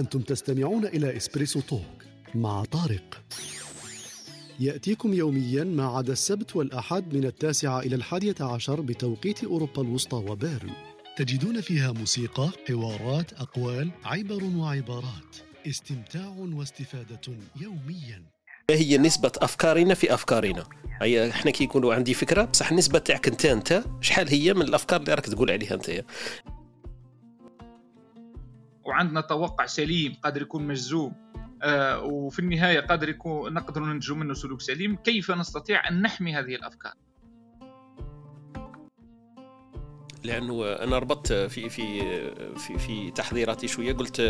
أنتم 0.00 0.20
تستمعون 0.20 0.86
إلى 0.86 1.16
إسبريسو 1.16 1.60
توك 1.60 2.04
مع 2.34 2.64
طارق. 2.64 3.22
يأتيكم 4.60 5.14
يوميا 5.14 5.64
ما 5.64 5.86
عدا 5.86 6.12
السبت 6.12 6.56
والأحد 6.56 7.14
من 7.14 7.24
التاسعة 7.24 7.80
إلى 7.80 7.96
الحادية 7.96 8.34
عشر 8.40 8.80
بتوقيت 8.80 9.44
أوروبا 9.44 9.82
الوسطى 9.82 10.16
وبيرن. 10.16 10.70
تجدون 11.16 11.60
فيها 11.60 11.92
موسيقى، 11.92 12.50
حوارات، 12.68 13.32
أقوال، 13.32 13.90
عبر 14.04 14.44
وعبارات. 14.44 15.36
استمتاع 15.66 16.34
واستفادة 16.38 17.20
يوميا. 17.60 18.22
هي 18.70 18.98
نسبة 18.98 19.32
أفكارنا 19.36 19.94
في 19.94 20.14
أفكارنا؟ 20.14 20.64
هي 21.02 21.30
إحنا 21.30 21.50
كي 21.50 21.64
يقولوا 21.64 21.94
عندي 21.94 22.14
فكرة 22.14 22.44
بصح 22.44 22.70
النسبة 22.70 22.98
تاعك 22.98 23.28
أنت 23.28 23.44
أنت 23.44 23.84
شحال 24.00 24.28
هي 24.28 24.54
من 24.54 24.62
الأفكار 24.62 25.00
اللي 25.00 25.14
راك 25.14 25.26
تقول 25.26 25.50
عليها 25.50 25.74
أنت؟ 25.74 26.04
وعندنا 28.90 29.20
توقع 29.20 29.66
سليم 29.66 30.16
قادر 30.24 30.42
يكون 30.42 30.66
مجزوم 30.66 31.12
آه 31.62 32.02
وفي 32.02 32.38
النهاية 32.38 32.80
قادر 32.80 33.08
يكون 33.08 33.54
نقدر 33.54 33.80
ننتج 33.80 34.12
منه 34.12 34.34
سلوك 34.34 34.60
سليم 34.60 34.96
كيف 34.96 35.30
نستطيع 35.30 35.88
أن 35.88 36.02
نحمي 36.02 36.34
هذه 36.34 36.54
الأفكار؟ 36.54 36.92
لأنه 40.24 40.64
أنا 40.64 40.98
ربطت 40.98 41.32
في 41.32 41.68
في 41.68 42.02
في 42.56 42.78
في 42.78 43.10
تحضيراتي 43.10 43.68
شوية 43.68 43.92
قلت 43.92 44.20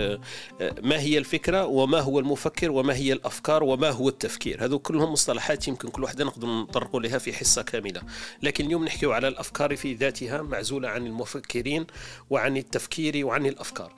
ما 0.83 1.01
هي 1.01 1.19
الفكرة 1.19 1.67
وما 1.67 2.01
هو 2.01 2.19
المفكر 2.19 2.71
وما 2.71 2.95
هي 2.95 3.13
الأفكار 3.13 3.65
وما 3.65 3.91
هو 3.91 4.09
التفكير؟ 4.09 4.65
هذو 4.65 4.79
كلهم 4.79 5.13
مصطلحات 5.13 5.69
يمكن 5.69 5.89
كل 5.89 6.03
واحدة 6.03 6.25
نقدر 6.25 6.49
نطرقوا 6.49 7.01
لها 7.01 7.19
في 7.19 7.33
حصة 7.33 7.63
كاملة. 7.63 8.03
لكن 8.43 8.67
اليوم 8.67 8.85
نحكي 8.85 9.07
على 9.07 9.29
الأفكار 9.29 9.77
في 9.77 9.95
ذاتها 9.95 10.43
معزولة 10.43 10.89
عن 10.89 11.07
المفكرين 11.07 11.87
وعن 12.31 12.57
التفكير 12.57 13.27
وعن 13.27 13.47
الأفكار. 13.47 13.95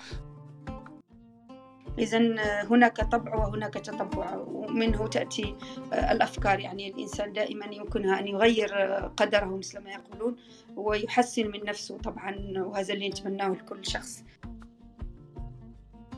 إذا 1.98 2.18
هناك 2.64 3.00
طبع 3.00 3.34
وهناك 3.34 3.74
تطبع 3.74 4.36
ومنه 4.36 5.06
تأتي 5.06 5.56
الأفكار. 5.92 6.60
يعني 6.60 6.90
الإنسان 6.90 7.32
دائما 7.32 7.66
يمكنها 7.66 8.20
أن 8.20 8.26
يغير 8.26 8.74
قدره 9.16 9.56
مثل 9.56 9.78
ما 9.78 9.90
يقولون 9.90 10.36
ويحسن 10.76 11.46
من 11.46 11.64
نفسه 11.64 11.98
طبعا 11.98 12.52
وهذا 12.56 12.94
اللي 12.94 13.08
نتمناه 13.08 13.48
لكل 13.48 13.86
شخص. 13.86 14.24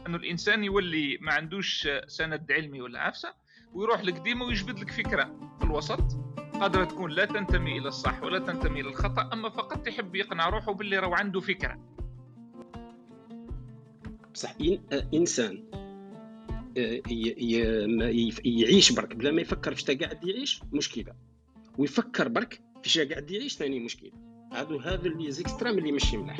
أنه 0.06 0.16
الإنسان 0.16 0.64
يولي 0.64 1.18
ما 1.20 1.32
عندوش 1.32 1.88
سند 2.06 2.52
علمي 2.52 2.80
ولا 2.80 3.00
عفسة 3.00 3.34
ويروح 3.74 4.04
لقديم 4.04 4.42
ويجبد 4.42 4.78
لك 4.78 4.90
فكرة 4.90 5.24
في 5.58 5.64
الوسط. 5.64 6.00
قادرة 6.60 6.84
تكون 6.84 7.10
لا 7.10 7.24
تنتمي 7.24 7.78
إلى 7.78 7.88
الصح 7.88 8.22
ولا 8.22 8.38
تنتمي 8.38 8.80
إلى 8.80 8.88
الخطأ 8.88 9.30
أما 9.32 9.48
فقط 9.48 9.88
يحب 9.88 10.14
يقنع 10.14 10.48
روحه 10.48 10.72
باللي 10.72 10.98
راهو 10.98 11.14
عنده 11.14 11.40
فكرة. 11.40 11.93
بصح 14.34 14.54
إنسان 15.14 15.64
يعيش 18.44 18.92
برك 18.92 19.16
بلا 19.16 19.30
ما 19.30 19.40
يفكر 19.40 19.74
في 19.74 19.94
قاعد 19.94 20.24
يعيش 20.24 20.60
مشكلة. 20.72 21.12
ويفكر 21.78 22.28
برك 22.28 22.60
في 22.82 23.04
قاعد 23.04 23.30
يعيش 23.30 23.56
ثاني 23.56 23.80
مشكلة. 23.80 24.10
هادو 24.52 24.78
هذا 24.78 25.06
اللي 25.06 25.30
زيكستريم 25.30 25.78
اللي 25.78 25.92
ماشي 25.92 26.16
ملاح 26.16 26.38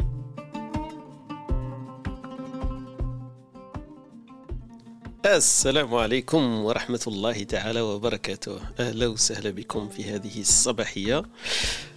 السلام 5.27 5.95
عليكم 5.95 6.65
ورحمة 6.65 7.01
الله 7.07 7.45
تعالى 7.45 7.81
وبركاته. 7.81 8.61
أهلا 8.81 9.07
وسهلا 9.07 9.51
بكم 9.51 9.89
في 9.89 10.05
هذه 10.05 10.41
الصباحية. 10.41 11.23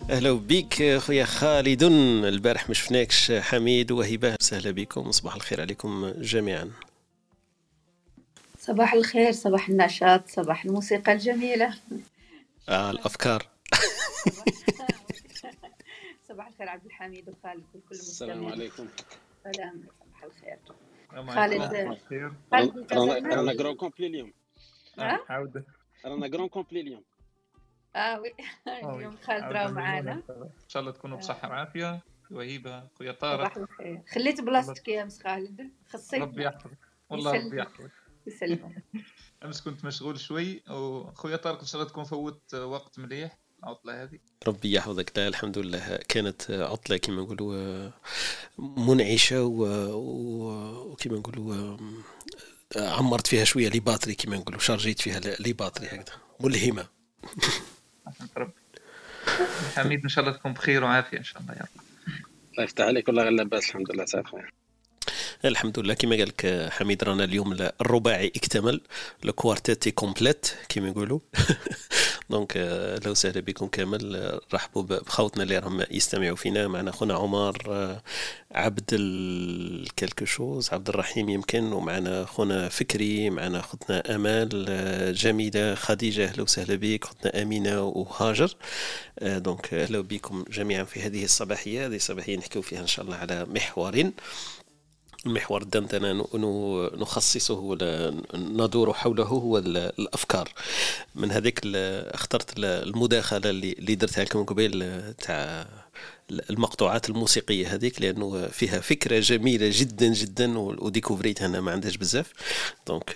أهلا 0.09 0.31
بك 0.31 0.97
خويا 0.97 1.25
خالد. 1.25 1.83
البارح 1.83 2.67
ما 2.67 2.73
شفناكش 2.73 3.31
حميد 3.31 3.91
وهبة. 3.91 4.35
سهلا 4.39 4.71
بكم 4.71 5.11
صباح 5.11 5.35
الخير 5.35 5.61
عليكم 5.61 6.13
جميعا. 6.17 6.71
صباح 8.59 8.93
الخير 8.93 9.31
صباح 9.31 9.69
النشاط 9.69 10.27
صباح 10.29 10.65
الموسيقى 10.65 11.13
الجميلة. 11.13 11.73
آه 12.69 12.91
الأفكار. 12.91 13.47
صباح 16.29 16.47
الخير 16.47 16.69
عبد 16.69 16.85
الحميد 16.85 17.29
وخالد 17.29 17.63
وكل 17.75 17.95
المستمعين 17.95 18.38
السلام 18.38 18.45
عليكم. 18.45 18.88
سلام 19.44 19.83
صباح 19.99 20.23
الخير. 20.23 20.57
خالد. 21.25 21.97
رانا 23.33 23.53
grand 23.53 23.75
complet 23.75 24.07
اليوم. 24.07 24.33
عودة. 25.29 25.66
رانا 26.05 26.28
جرون 26.28 26.47
كومبلي 26.47 26.81
اليوم. 26.81 27.03
آه 27.95 28.19
وي 28.19 28.33
اليوم 28.83 29.17
خالد 29.17 29.44
راهو 29.44 29.72
معانا. 29.72 30.13
إن 30.29 30.50
شاء 30.67 30.81
الله 30.81 30.91
تكونوا 30.91 31.17
بصحة 31.17 31.50
وعافية. 31.50 32.01
وهيبة 32.31 32.88
خويا 32.88 33.11
طارق. 33.11 33.67
خليت 34.13 34.41
بلاصتك 34.41 34.88
يا 34.88 35.03
مس 35.03 35.23
خالد. 35.23 35.72
خصيت 35.89 36.22
ربي 36.22 36.44
يحفظك. 36.44 36.77
والله 37.09 37.45
ربي 37.45 37.57
يحفظك. 37.57 37.91
يسلمك. 38.27 38.83
أمس 39.44 39.61
كنت 39.61 39.85
مشغول 39.85 40.19
شوي 40.19 40.63
وخويا 40.69 41.35
طارق 41.35 41.59
إن 41.59 41.66
شاء 41.66 41.81
الله 41.81 41.91
تكون 41.91 42.03
فوت 42.03 42.56
وقت 42.56 43.00
مليح. 43.00 43.38
العطلة 43.63 44.03
هذه. 44.03 44.19
ربي 44.47 44.73
يحفظك. 44.73 45.12
لا 45.18 45.28
الحمد 45.28 45.57
لله. 45.57 46.00
كانت 46.07 46.51
عطلة 46.51 46.97
كما 46.97 47.22
نقولوا 47.22 47.90
منعشة 48.57 49.44
وكما 49.44 51.18
نقولوا 51.18 51.78
عمرت 52.75 53.28
فيها 53.28 53.44
شوية 53.44 53.69
les 53.69 53.79
batteries 53.79 54.15
كما 54.16 54.38
نقولوا 54.38 54.59
شارجيت 54.59 55.01
فيها 55.01 55.19
les 55.19 55.53
batteries 55.53 55.88
هكذا. 55.88 56.16
ملهمة. 56.40 56.88
ربي. 58.38 58.53
حميد 59.75 60.03
إن 60.03 60.09
شاء 60.09 60.25
الله 60.25 60.38
تكون 60.38 60.53
بخير 60.53 60.84
وعافية 60.84 61.18
إن 61.18 61.24
شاء 61.24 61.41
الله. 61.41 61.53
يا 61.53 61.62
رب 61.62 61.81
الله 62.51 62.63
يفتح 62.63 62.85
عليك 62.85 63.07
والله 63.07 63.24
غير 63.24 63.31
لاباس. 63.31 63.69
الحمد 63.69 63.91
لله 63.91 64.06
خويا. 64.24 64.50
الحمد 65.45 65.79
لله. 65.79 65.94
كما 65.94 66.16
قال 66.16 66.28
لك 66.28 66.69
حميد 66.72 67.03
رانا 67.03 67.24
اليوم 67.24 67.53
الرباعي 67.81 68.28
اكتمل 68.35 68.81
ال 69.25 69.34
quartet 69.34 69.91
est 69.91 70.08
complet 70.08 70.47
كما 70.69 70.88
يقولوا 70.88 71.19
donc 72.29 72.57
أهلا 73.05 73.13
وسهلا 73.13 73.41
بكم 73.41 73.67
كامل 73.67 74.39
رحبوا 74.53 74.83
بخوتنا 74.83 75.43
اللي 75.43 75.57
راهم 75.59 75.83
يستمعوا 75.91 76.35
فينا. 76.35 76.67
معنا 76.67 76.91
خونا 76.91 77.13
عمر 77.13 77.57
عبد 78.51 78.89
quelque 79.99 80.25
chose 80.25 80.69
عبد 80.73 80.89
الرحيم 80.89 81.29
يمكن. 81.29 81.73
ومعنا 81.73 82.25
خونا 82.25 82.69
فكري 82.69 83.29
معنا 83.29 83.61
خوتنا 83.61 84.15
أمال 84.15 84.65
جميلة 85.15 85.75
خديجة 85.75 86.25
أهلا 86.25 86.43
وسهلا 86.43 86.75
بك. 86.75 87.05
خوتنا 87.05 87.41
أمينة 87.41 87.81
وهاجر. 87.83 88.55
دونك 89.21 89.73
أهلا 89.73 90.01
بكم 90.01 90.45
جميعا 90.49 90.83
في 90.83 91.01
هذه 91.01 91.23
الصباحية. 91.23 91.85
هذه 91.85 91.95
الصباحية 91.95 92.38
نحكيو 92.38 92.61
فيها 92.61 92.81
إن 92.81 92.88
شاء 92.88 93.05
الله 93.05 93.15
على 93.15 93.45
محور 93.45 94.11
المحور 95.25 95.61
الدندنة 95.61 96.28
نخصصه 96.97 97.78
ندور 98.33 98.94
حوله 98.94 99.23
هو 99.23 99.57
الأفكار. 99.57 100.50
من 101.16 101.31
هذيك 101.31 101.61
اخترت 101.66 102.53
المداخلة 102.57 103.50
اللي 103.50 103.95
درتها 103.95 104.23
لكم 104.23 104.44
قبيل 104.44 105.01
تاع 105.13 105.67
المقطوعات 106.31 107.09
الموسيقية 107.09 107.73
هذيك 107.73 108.01
لأنه 108.01 108.47
فيها 108.47 108.79
فكرة 108.79 109.19
جميلة 109.19 109.69
جدا 109.73 110.07
جدا 110.07 110.59
وديكوفريت 110.59 111.41
أنا 111.41 111.61
ما 111.61 111.72
عندهاش 111.72 111.97
بزاف. 111.97 112.33
donc 112.88 113.15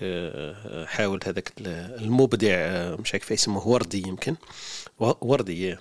حاول 0.85 1.19
هذاك 1.25 1.53
المبدع 1.67 2.55
مش 2.95 3.13
عارف 3.13 3.31
يسموه 3.31 3.67
وردي 3.67 4.07
يمكن. 4.07 4.35
وردي 4.99 5.77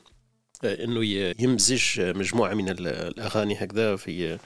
انه 0.64 1.04
يمزج 1.38 2.00
مجموعة 2.00 2.54
من 2.54 2.68
الأغاني 2.68 3.54
هكذا 3.54 3.96
في 3.96 4.38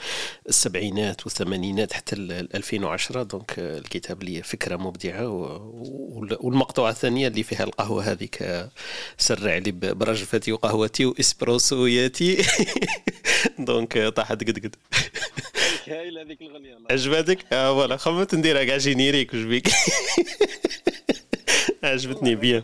السبعينات 0.49 1.27
والثمانينات 1.27 1.93
حتى 1.93 2.17
2010 2.55 3.23
donc 3.23 3.59
الكتاب 3.59 4.23
اللي 4.23 4.43
فكرة 4.43 4.77
مبدعة 4.77 5.29
والمقطوعة 6.41 6.91
الثانية 6.91 7.29
اللي 7.29 7.43
فيها 7.43 7.65
القهوة 7.65 8.03
هذيك 8.03 8.67
سرع 9.19 9.57
لي 9.57 9.71
برجفتي 9.71 10.53
وقهوتي 10.53 11.05
واسبريسوياتي 11.07 12.37
donc 13.59 13.99
طاحت 13.99 14.45
قد 14.45 14.59
قد. 14.59 14.77
هايلة 15.89 16.23
هذيك 16.23 16.43
الأغنية 16.43 16.79
عجبتك؟ 16.91 17.39
آه 17.53 17.75
voilà. 17.75 17.97
خممت 17.97 18.35
نديرها 18.35 18.65
كاع 18.65 18.77
générique 18.77 19.35
وش 19.35 19.43
بيك؟ 19.43 19.69
عجبتني 21.85 22.35
bien 22.35 22.63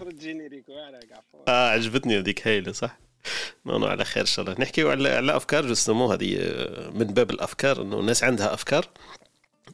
آه 1.48 1.70
عجبتني 1.70 2.18
هذيك 2.18 2.48
هايلة 2.48 2.72
صح؟ 2.72 3.09
non 3.66 3.76
non 3.76 3.86
على 3.86 4.04
خير 4.04 4.20
إن 4.20 4.26
شاء 4.26 4.44
الله. 4.44 4.60
نحكيو 4.60 4.90
على 4.90 5.08
على 5.08 5.36
أفكار 5.36 5.66
justement 5.66 6.12
هذه 6.12 6.38
من 6.94 7.04
باب 7.04 7.30
الأفكار 7.30 7.82
إنه 7.82 8.00
الناس 8.00 8.24
عندها 8.24 8.54
أفكار 8.54 8.88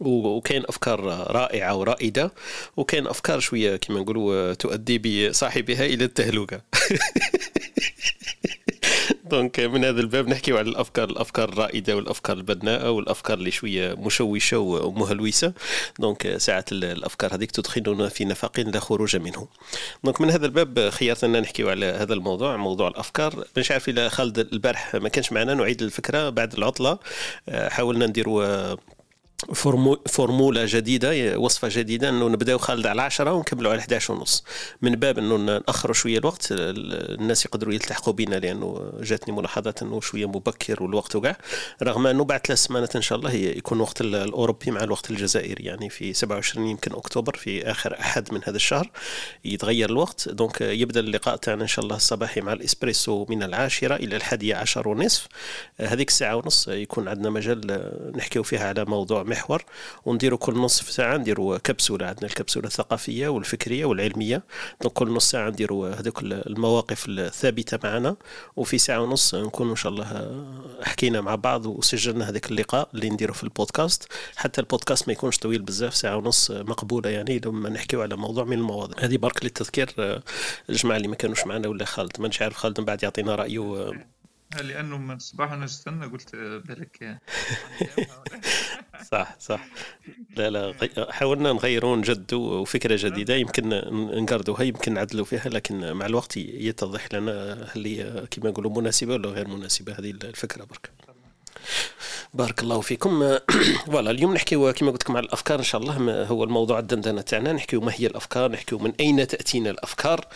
وكاين 0.00 0.62
أفكار 0.68 1.00
رائعة 1.30 1.76
ورائدة 1.76 2.32
وكاين 2.76 3.06
أفكار 3.06 3.40
شوية 3.40 3.76
كما 3.76 4.00
نقولوا 4.00 4.54
تؤدي 4.54 5.28
بصاحبها 5.28 5.86
إلى 5.86 6.04
التهلكه 6.04 6.60
donc 9.30 9.60
من 9.60 9.84
هذا 9.84 10.00
الباب 10.00 10.28
نحكيو 10.28 10.58
على 10.58 10.68
الافكار 10.68 11.10
الأفكار 11.10 11.48
الرائدة 11.48 11.96
والأفكار 11.96 12.36
البناءه 12.36 12.90
والأفكار 12.90 13.38
اللي 13.38 13.50
شوية 13.50 13.94
مشوشة 13.94 14.58
ومهلوسة. 14.58 15.52
donc 15.98 16.36
ساعات 16.36 16.72
الأفكار 16.72 17.34
هذيك 17.34 17.50
تدخلنا 17.50 18.08
في 18.08 18.24
نفق 18.24 18.60
لا 18.60 18.80
خروج 18.80 19.16
منه 19.16 19.48
donc 20.04 20.20
من 20.20 20.30
هذا 20.30 20.46
الباب 20.46 20.88
خيرت 20.88 21.24
ان 21.24 21.40
نحكيو 21.40 21.70
على 21.70 21.86
هذا 21.86 22.14
الموضوع 22.14 22.56
موضوع 22.56 22.88
الأفكار. 22.88 23.44
مش 23.56 23.70
عارف 23.70 23.88
إلى 23.88 24.10
خالد 24.10 24.38
البارح 24.38 24.94
ما 24.94 25.08
كانش 25.08 25.32
معنا 25.32 25.54
نعيد 25.54 25.82
الفكرة 25.82 26.28
بعد 26.28 26.52
العطلة. 26.54 26.98
حاولنا 27.50 28.06
نديروا 28.06 28.76
formule 30.06 30.66
جديدة 30.66 31.38
وصفة 31.38 31.68
جديدة 31.72 32.08
إنه 32.08 32.28
نبدأو 32.28 32.58
خالد 32.58 32.86
على 32.86 33.02
10 33.02 33.32
ونكملوا 33.32 33.72
على 33.72 33.80
11 33.80 34.14
ونص. 34.14 34.44
من 34.82 34.92
باب 34.92 35.18
إنه 35.18 35.36
ناخروا 35.36 35.94
شوية 35.94 36.18
الوقت 36.18 36.48
الناس 36.50 37.44
يقدروا 37.46 37.74
يلتحقوا 37.74 38.12
بنا 38.12 38.36
لأنه 38.36 38.92
جاتني 39.00 39.34
ملاحظات 39.34 39.82
إنه 39.82 40.00
شوية 40.00 40.26
مبكر 40.26 40.82
والوقت 40.82 41.16
وكاع 41.16 41.36
رغم 41.82 42.06
أنه 42.06 42.24
بعد 42.24 42.46
ثلاث 42.46 42.58
سمانات 42.58 42.96
إن 42.96 43.02
شاء 43.02 43.18
الله 43.18 43.32
يكون 43.32 43.80
وقت 43.80 44.00
الأوروبي 44.00 44.70
مع 44.70 44.80
الوقت 44.84 45.10
الجزائري 45.10 45.64
يعني 45.64 45.90
في 45.90 46.12
27 46.12 46.66
يمكن 46.66 46.92
أكتوبر 46.92 47.36
في 47.36 47.70
آخر 47.70 48.00
أحد 48.00 48.34
من 48.34 48.40
هذا 48.44 48.56
الشهر 48.56 48.90
يتغير 49.44 49.90
الوقت. 49.90 50.28
دونك 50.28 50.60
يبدأ 50.60 51.00
اللقاء 51.00 51.36
تاعنا 51.36 51.62
إن 51.62 51.68
شاء 51.68 51.84
الله 51.84 51.96
الصباحي 51.96 52.40
مع 52.40 52.52
الإسبريسو 52.52 53.26
من 53.28 53.42
العاشرة 53.42 53.94
إلى 53.96 54.16
الحادية 54.16 54.54
عشر 54.54 54.88
ونصف. 54.88 55.26
هذيك 55.80 56.08
الساعة 56.08 56.36
ونص 56.36 56.68
يكون 56.68 57.08
عندنا 57.08 57.30
مجال 57.30 57.90
نحكيو 58.16 58.42
فيها 58.42 58.68
على 58.68 58.84
موضوع 58.84 59.25
محور 59.26 59.64
ونديروا 60.04 60.38
كل 60.38 60.54
نصف 60.54 60.90
ساعة 60.90 61.16
نديروا 61.16 61.58
كبسولة 61.58 62.06
عندنا 62.06 62.26
الكبسولة 62.26 62.66
الثقافية 62.66 63.28
والفكرية 63.28 63.84
والعلمية. 63.84 64.42
دونك 64.82 64.92
كل 64.92 65.08
نص 65.08 65.30
ساعة 65.30 65.48
نديروا 65.50 65.88
هذوك 65.88 66.22
المواقف 66.22 67.04
الثابتة 67.08 67.78
معنا. 67.84 68.16
وفي 68.56 68.78
ساعة 68.78 69.00
ونص 69.00 69.34
نكون 69.34 69.70
إن 69.70 69.76
شاء 69.76 69.92
الله 69.92 70.06
حكينا 70.82 71.20
مع 71.20 71.34
بعض 71.34 71.66
وسجلنا 71.66 72.28
هذاك 72.28 72.50
اللقاء 72.50 72.88
اللي 72.94 73.10
نديره 73.10 73.32
في 73.32 73.44
البودكاست. 73.44 74.08
حتى 74.36 74.60
البودكاست 74.60 75.08
ما 75.08 75.12
يكونش 75.12 75.38
طويل 75.38 75.62
بزاف 75.62 75.96
ساعة 75.96 76.16
ونص 76.16 76.50
مقبولة 76.50 77.10
يعني 77.10 77.40
لما 77.44 77.68
نحكيو 77.68 78.02
على 78.02 78.16
موضوع 78.16 78.44
من 78.44 78.52
المواضيع. 78.58 79.04
هذه 79.04 79.16
برك 79.16 79.44
للتذكير 79.44 80.22
الجماعة 80.70 80.96
اللي 80.96 81.08
ما 81.08 81.16
كانوش 81.16 81.46
معنا 81.46 81.68
ولا 81.68 81.84
خالد. 81.84 82.20
ما 82.20 82.30
عارف 82.40 82.56
خالد 82.56 82.80
من 82.80 82.86
بعد 82.86 83.02
يعطينا 83.02 83.34
رأيه 83.34 83.92
لأنه 84.54 84.98
من 84.98 85.14
الصباح 85.14 85.50
وأنا 85.50 85.64
نستنى 85.64 86.06
قلت 86.06 86.36
بالك 86.36 87.18
صح 89.12 89.36
صح. 89.40 89.66
لا 90.36 90.50
لا 90.50 90.74
حاولنا 91.12 91.52
نغيروا 91.52 91.96
نجدوا 91.96 92.58
وفكرة 92.58 92.96
جديدة. 93.08 93.34
يمكن 93.34 93.68
نقردوها 94.22 94.62
يمكن 94.62 94.94
نعدلوا 94.94 95.24
فيها 95.24 95.48
لكن 95.48 95.92
مع 95.92 96.06
الوقت 96.06 96.36
يتضح 96.36 97.14
لنا 97.14 97.66
هل 97.72 97.84
هي 97.86 98.26
كما 98.30 98.50
نقولوا 98.50 98.80
مناسبة 98.80 99.14
ولا 99.14 99.28
غير 99.28 99.48
مناسبة 99.48 99.92
هذه 99.92 100.10
الفكرة 100.10 100.64
برك. 100.64 100.90
بارك 102.34 102.62
الله 102.62 102.80
فيكم. 102.80 103.38
voilà 103.86 104.10
اليوم 104.10 104.34
نحكيو 104.34 104.72
كما 104.72 104.90
قلت 104.90 105.02
لكم 105.02 105.16
على 105.16 105.26
الأفكار 105.26 105.58
إن 105.58 105.64
شاء 105.64 105.80
الله 105.80 106.24
هو 106.24 106.44
الموضوع 106.44 106.78
الدندنة 106.78 107.20
تاعنا. 107.20 107.52
نحكيو 107.52 107.80
ما 107.80 107.92
هي 107.94 108.06
الأفكار 108.06 108.50
نحكيو 108.50 108.78
من 108.78 108.92
أين 109.00 109.26
تأتينا 109.26 109.70
الأفكار. 109.70 110.26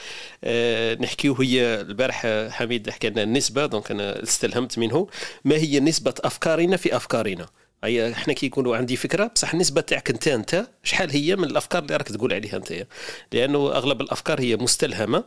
أه 0.44 0.94
نحكيو 0.94 1.34
هي 1.34 1.80
البارح 1.80 2.26
حميد 2.50 2.90
حكى 2.90 3.10
لنا 3.10 3.22
النسبة 3.22 3.66
donc 3.66 3.90
أنا 3.90 4.22
استلهمت 4.22 4.78
منه. 4.78 5.08
ما 5.44 5.56
هي 5.56 5.80
نسبة 5.80 6.14
أفكارنا 6.24 6.76
في 6.76 6.96
أفكارنا؟ 6.96 7.46
أي 7.84 8.12
إحنا 8.12 8.32
كي 8.32 8.46
يقولوا 8.46 8.76
عندي 8.76 8.96
فكرة 8.96 9.26
بصح 9.26 9.52
النسبة 9.52 9.80
تاعك 9.80 10.10
أنت 10.10 10.28
أنت 10.28 10.66
شحال 10.82 11.10
هي 11.10 11.36
من 11.36 11.44
الأفكار 11.44 11.82
اللي 11.82 11.96
راك 11.96 12.08
تقول 12.08 12.32
عليها 12.32 12.56
أنت؟ 12.56 12.86
لأنه 13.32 13.72
أغلب 13.72 14.00
الأفكار 14.00 14.40
هي 14.40 14.56
مستلهمة. 14.56 15.24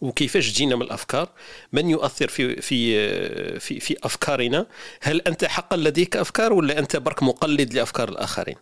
وكيفاش 0.00 0.52
جينا 0.52 0.76
من 0.76 0.82
الأفكار 0.82 1.28
من 1.72 1.90
يؤثر 1.90 2.28
في 2.28 2.62
في 2.62 3.58
في 3.60 3.80
في 3.80 3.96
أفكارنا 4.02 4.66
هل 5.00 5.20
أنت 5.20 5.44
حقا 5.44 5.76
لديك 5.76 6.16
أفكار 6.16 6.52
ولا 6.52 6.78
أنت 6.78 6.96
برك 6.96 7.22
مقلد 7.22 7.74
لأفكار 7.74 8.08
الآخرين؟ 8.08 8.56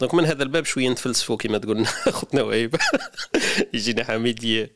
دونك 0.00 0.14
من 0.14 0.24
هذا 0.24 0.42
الباب 0.42 0.64
شوية 0.64 0.88
نتفلسفوا 0.88 1.36
كما 1.36 1.58
تقول 1.58 1.80
أختنا 2.06 2.42
وهيبه 2.42 2.78
يجينا 3.74 4.04
حميد 4.04 4.68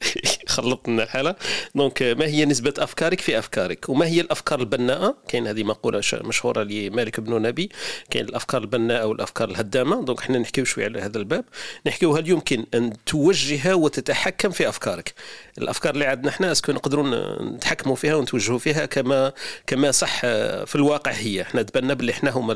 يخلط 0.59 0.89
لنا 0.89 1.03
الحاله 1.03 1.35
donc 1.75 2.03
ما 2.03 2.27
هي 2.27 2.45
نسبة 2.45 2.75
أفكارك 2.79 3.21
في 3.21 3.39
أفكارك؟ 3.39 3.89
وما 3.89 4.07
هي 4.07 4.21
الأفكار 4.21 4.61
البناءة؟ 4.61 5.17
كاين 5.29 5.47
هذه 5.47 5.63
مقولة 5.65 6.03
مشهورة 6.13 6.63
لمالك 6.63 7.21
بن 7.21 7.43
نبي. 7.43 7.71
كاين 8.11 8.25
الأفكار 8.25 8.61
البناءة 8.61 9.07
والافكار 9.07 9.49
الهدامة. 9.49 10.05
donc 10.05 10.21
إحنا 10.21 10.39
نحكيو 10.39 10.65
شوية 10.65 10.85
على 10.85 11.01
هذا 11.01 11.19
الباب. 11.19 11.45
نحكيو 11.87 12.17
هل 12.17 12.29
يمكن 12.29 12.67
أن 12.75 12.93
توجه 13.07 13.77
وتتحكم 13.77 14.51
في 14.51 14.69
أفكارك؟ 14.69 15.15
الأفكار 15.59 15.95
اللي 15.95 16.05
عندنا 16.05 16.29
إحنا 16.29 16.53
est-ce 16.53 16.66
que 16.66 16.73
نقدروا 16.73 17.43
نتحكموا 17.43 17.97
فيها 17.97 18.15
ونتوجهوا 18.15 18.59
فيها 18.59 18.87
كما 18.87 19.33
كما 19.67 19.91
صح 19.91 20.21
في 20.21 20.75
الواقع 20.75 21.13
هي. 21.13 21.43
إحنا 21.43 21.63
تبنى 21.63 21.95
باللي 21.95 22.13
إحنا 22.13 22.31
هما 22.31 22.53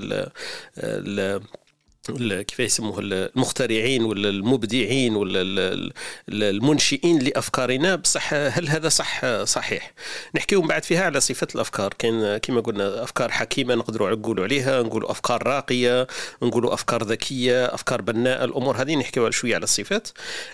ال 0.77 1.43
كيف 2.09 2.61
يسموه 2.61 2.99
المخترعين 2.99 4.05
ولا 4.05 4.29
المبدعين 4.29 5.17
ولا 5.17 5.43
المنشئين 6.29 7.19
لأفكارنا. 7.19 7.95
بصح 7.95 8.35
هل 8.35 8.69
هذا 8.69 8.89
صح؟ 8.89 9.43
صحيح. 9.45 9.93
نحكيو 10.35 10.63
من 10.63 10.69
بعد 10.69 10.85
فيها 10.85 11.05
على 11.05 11.21
صفة 11.21 11.47
الأفكار. 11.55 11.95
كاين 11.99 12.37
كما 12.37 12.61
قلنا 12.61 13.03
أفكار 13.03 13.31
حكيمة 13.31 13.75
نقدروا 13.75 14.11
نقولوا 14.11 14.45
عليها 14.45 14.83
نقولوا 14.83 15.11
أفكار 15.11 15.47
راقية 15.47 16.07
نقولوا 16.43 16.75
أفكار 16.75 17.05
ذكية 17.05 17.75
أفكار 17.75 18.03
بناءة. 18.03 18.45
الأمور 18.45 18.83
هذه 18.83 18.97
نحكيو 18.97 19.31
شوية 19.31 19.55
على 19.55 19.65
الصفات. 19.65 20.09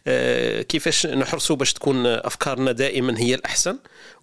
آه، 0.07 0.63
كيفاش 0.63 1.07
نحرصوا 1.07 1.57
باش 1.57 1.73
تكون 1.73 2.07
أفكارنا 2.07 2.73
دائما 2.73 3.19
هي 3.19 3.35
الأحسن؟ 3.35 3.79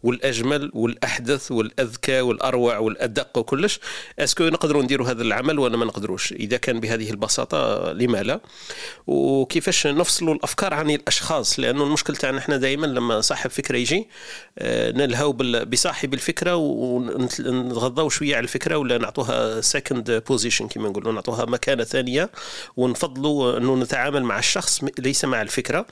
والأجمل 0.05 0.71
والأحدث 0.73 1.51
والأذكى 1.51 2.21
والأروع 2.21 2.77
والأدق 2.77 3.37
وكلش. 3.37 3.79
أسكو 4.19 4.43
نقدروا 4.43 4.83
نديروا 4.83 5.07
هذا 5.07 5.21
العمل 5.21 5.59
ولا 5.59 5.77
ما 5.77 5.85
نقدروش. 5.85 6.31
إذا 6.31 6.57
كان 6.57 6.79
بهذه 6.79 7.09
البساطة 7.09 7.91
لما 7.91 8.23
لا؟ 8.23 8.39
وكيفاش 9.07 9.87
نفصلوا 9.87 10.33
الأفكار 10.33 10.73
عن 10.73 10.89
الأشخاص؟ 10.89 11.59
لأنه 11.59 11.83
المشكل 11.83 12.15
تاعنا 12.15 12.37
إحنا 12.37 12.57
دائما 12.57 12.85
لما 12.85 13.21
صاحب 13.21 13.49
فكرة 13.49 13.77
يجي 13.77 14.07
آه، 14.59 14.91
نلهو 14.91 15.31
بصاحب 15.63 16.13
الفكرة 16.13 16.55
ونتغضوا 16.55 18.09
شوية 18.09 18.35
على 18.35 18.43
الفكرة 18.43 18.75
ولا 18.75 18.97
نعطوها 18.97 19.61
second 19.61 20.23
position 20.27 20.67
كما 20.67 20.89
نقولوا 20.89 21.11
نعطوها 21.13 21.45
مكانة 21.45 21.83
ثانية 21.83 22.29
ونفضلوا 22.77 23.57
إنه 23.57 23.75
نتعامل 23.75 24.23
مع 24.23 24.39
الشخص 24.39 24.83
ليس 24.99 25.25
مع 25.25 25.41
الفكرة. 25.41 25.85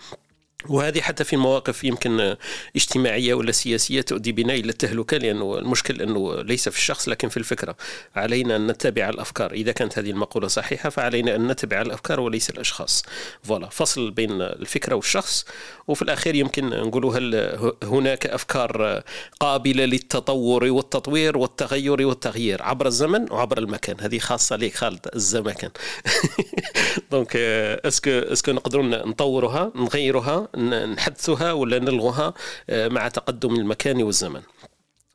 وهذه 0.69 1.01
حتى 1.01 1.24
في 1.24 1.38
مواقف 1.38 1.83
يمكن 1.83 2.36
اجتماعية 2.75 3.33
ولا 3.33 3.51
سياسية 3.51 4.01
تؤدي 4.01 4.31
بنا 4.31 4.54
إلى 4.54 4.69
التهلكة 4.69 5.18
لأنه 5.18 5.57
المشكل 5.57 6.01
أنه 6.01 6.42
ليس 6.42 6.69
في 6.69 6.77
الشخص 6.77 7.10
لكن 7.10 7.30
في 7.30 7.38
الفكرة. 7.38 7.75
علينا 8.15 8.56
أن 8.56 8.68
نتبع 8.68 9.09
الأفكار. 9.09 9.52
إذا 9.52 9.71
كانت 9.71 9.99
هذه 9.99 10.09
المقولة 10.09 10.47
صحيحة 10.47 10.90
فعلينا 10.90 11.35
أن 11.35 11.47
نتبع 11.47 11.81
الأفكار 11.81 12.19
وليس 12.19 12.49
الأشخاص. 12.49 13.04
voilà 13.44 13.69
فصل 13.69 14.11
بين 14.11 14.42
الفكرة 14.42 14.95
والشخص. 14.95 15.45
وفي 15.88 16.02
الأخير 16.02 16.35
يمكن 16.35 16.69
نقول 16.69 17.06
هل 17.06 17.73
هناك 17.83 18.26
أفكار 18.26 19.04
قابلة 19.40 19.85
للتطور 19.85 20.64
والتطوير 20.64 21.38
والتغير 21.38 22.07
والتغيير 22.07 22.64
عبر 22.64 22.88
الزمن 22.88 23.31
وعبر 23.31 23.57
المكان؟ 23.57 23.95
هذه 23.99 24.19
خاصة 24.19 24.56
لك 24.56 24.73
خالد 24.73 25.07
الزمكان. 25.16 25.71
donc 27.12 27.35
est-ce 27.35 27.85
que 27.85 28.09
est-ce 28.09 28.38
que 28.38 28.52
نقدروا 28.52 28.85
نطورها 28.85 29.71
نغيرها؟ 29.76 30.47
نحدثها 30.57 31.52
ولا 31.52 31.80
نلغوها 31.80 32.33
آه، 32.69 32.88
مع 32.88 33.07
تقدم 33.07 33.56
المكان 33.56 34.04
والزمن. 34.04 34.42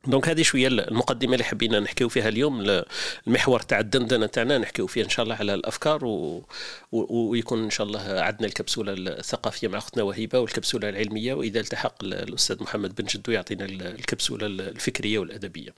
donc 0.09 0.29
هذه 0.29 0.41
شوية 0.41 0.67
المقدمة 0.67 1.33
اللي 1.33 1.43
حبينا 1.43 1.79
نحكيو 1.79 2.09
فيها 2.09 2.29
اليوم 2.29 2.83
المحور 3.27 3.59
تاع 3.59 3.79
الدندنة 3.79 4.25
تاعنا 4.25 4.57
نحكيو 4.57 4.87
فيه 4.87 5.03
إن 5.03 5.09
شاء 5.09 5.23
الله 5.23 5.35
على 5.35 5.53
الأفكار 5.53 6.05
و... 6.05 6.43
و... 6.91 7.29
ويكون 7.29 7.63
إن 7.63 7.69
شاء 7.69 7.87
الله 7.87 7.99
عندنا 7.99 8.47
الكبسولة 8.47 8.93
الثقافية 8.97 9.67
مع 9.67 9.77
أختنا 9.77 10.03
وهيبة 10.03 10.39
والكبسولة 10.39 10.89
العلمية 10.89 11.33
وإذا 11.33 11.59
التحق 11.59 12.03
الأستاذ 12.03 12.63
محمد 12.63 12.95
بن 12.95 13.05
جدو 13.05 13.31
يعطينا 13.31 13.65
الكبسولة 13.65 14.45
الفكرية 14.45 15.19
والأدبية. 15.19 15.73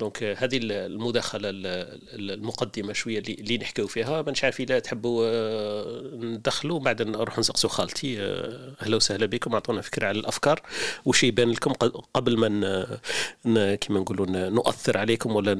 دونك 0.00 0.22
هذه 0.22 0.60
المداخلة 0.62 1.50
المقدمة 2.12 2.92
شوية 2.92 3.18
اللي 3.18 3.58
نحكيو 3.58 3.86
فيها. 3.86 4.22
ما 4.22 4.34
عارف 4.42 4.60
اذا 4.60 4.78
تحبوا 4.78 5.26
آه، 5.26 6.10
ندخلوا. 6.14 6.78
بعد 6.78 7.02
نروح 7.02 7.38
نسقسوا 7.38 7.70
خالتي 7.70 8.20
آه، 8.20 8.74
أهلا 8.82 8.96
وسهلا 8.96 9.26
بكم. 9.26 9.52
أعطونا 9.52 9.80
فكرة 9.80 10.06
على 10.06 10.18
الأفكار. 10.18 10.62
وش 11.04 11.24
يبان 11.24 11.50
لكم 11.50 11.72
قبل 12.14 12.36
ما 12.36 12.48
كما 13.80 14.00
نقولوا 14.00 14.26
نؤثر 14.48 14.98
عليكم 14.98 15.36
ولا 15.36 15.54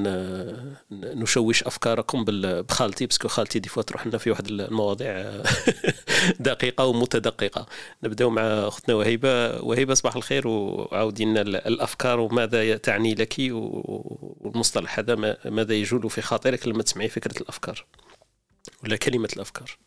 نشوش 0.91 1.65
أفكاركم 1.65 2.25
بخالتي 2.25 3.07
parce 3.07 3.20
que 3.21 3.29
خالتي 3.29 3.59
des 3.59 3.69
fois 3.69 3.83
تروح 3.83 4.07
لنا 4.07 4.19
في 4.19 4.31
واحد 4.31 4.47
المواضيع 4.47 5.43
دقيقة 6.41 6.87
ومتدققة. 6.87 7.67
نبداو 8.03 8.31
مع 8.31 8.43
أختنا 8.43 8.95
وهيبة. 8.95 9.61
وهيبة 9.63 9.95
صباح 9.95 10.17
الخير 10.17 10.49
وعاودي 10.49 11.25
لنا 11.25 11.41
الأفكار 11.41 12.21
وماذا 12.21 12.77
تعني 12.77 13.15
لك 13.15 13.35
والمصطلح 13.51 14.99
هذا 14.99 15.15
ماذا 15.45 15.75
يجول 15.75 16.11
في 16.11 16.23
خاطرك 16.23 16.69
لما 16.69 16.83
تسمعي 16.83 17.09
فكرة 17.09 17.43
الأفكار 17.43 17.87
ولا 18.85 18.97
كلمة 18.97 19.29
الأفكار؟ 19.37 19.79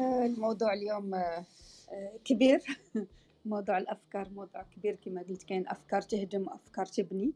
الموضوع 0.00 0.72
اليوم 0.74 1.14
آه، 1.14 1.44
كبير. 2.24 2.60
موضوع 3.44 3.78
الأفكار 3.78 4.28
موضوع 4.30 4.62
كبير 4.62 4.94
كما 5.04 5.22
قلت 5.22 5.42
كاين 5.42 5.68
أفكار 5.68 6.00
تهدم 6.00 6.46
وأفكار 6.46 6.86
تبني. 6.86 7.32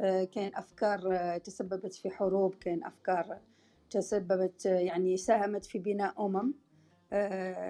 آه، 0.00 0.24
كاين 0.24 0.54
أفكار 0.54 1.00
آه، 1.12 1.38
تسببت 1.38 1.94
في 1.94 2.10
حروب 2.10 2.54
كاين 2.54 2.84
أفكار 2.84 3.38
تسببت 3.90 4.66
آه، 4.66 4.78
يعني 4.78 5.16
ساهمت 5.16 5.64
في 5.64 5.78
بناء 5.78 6.26
أمم. 6.26 6.54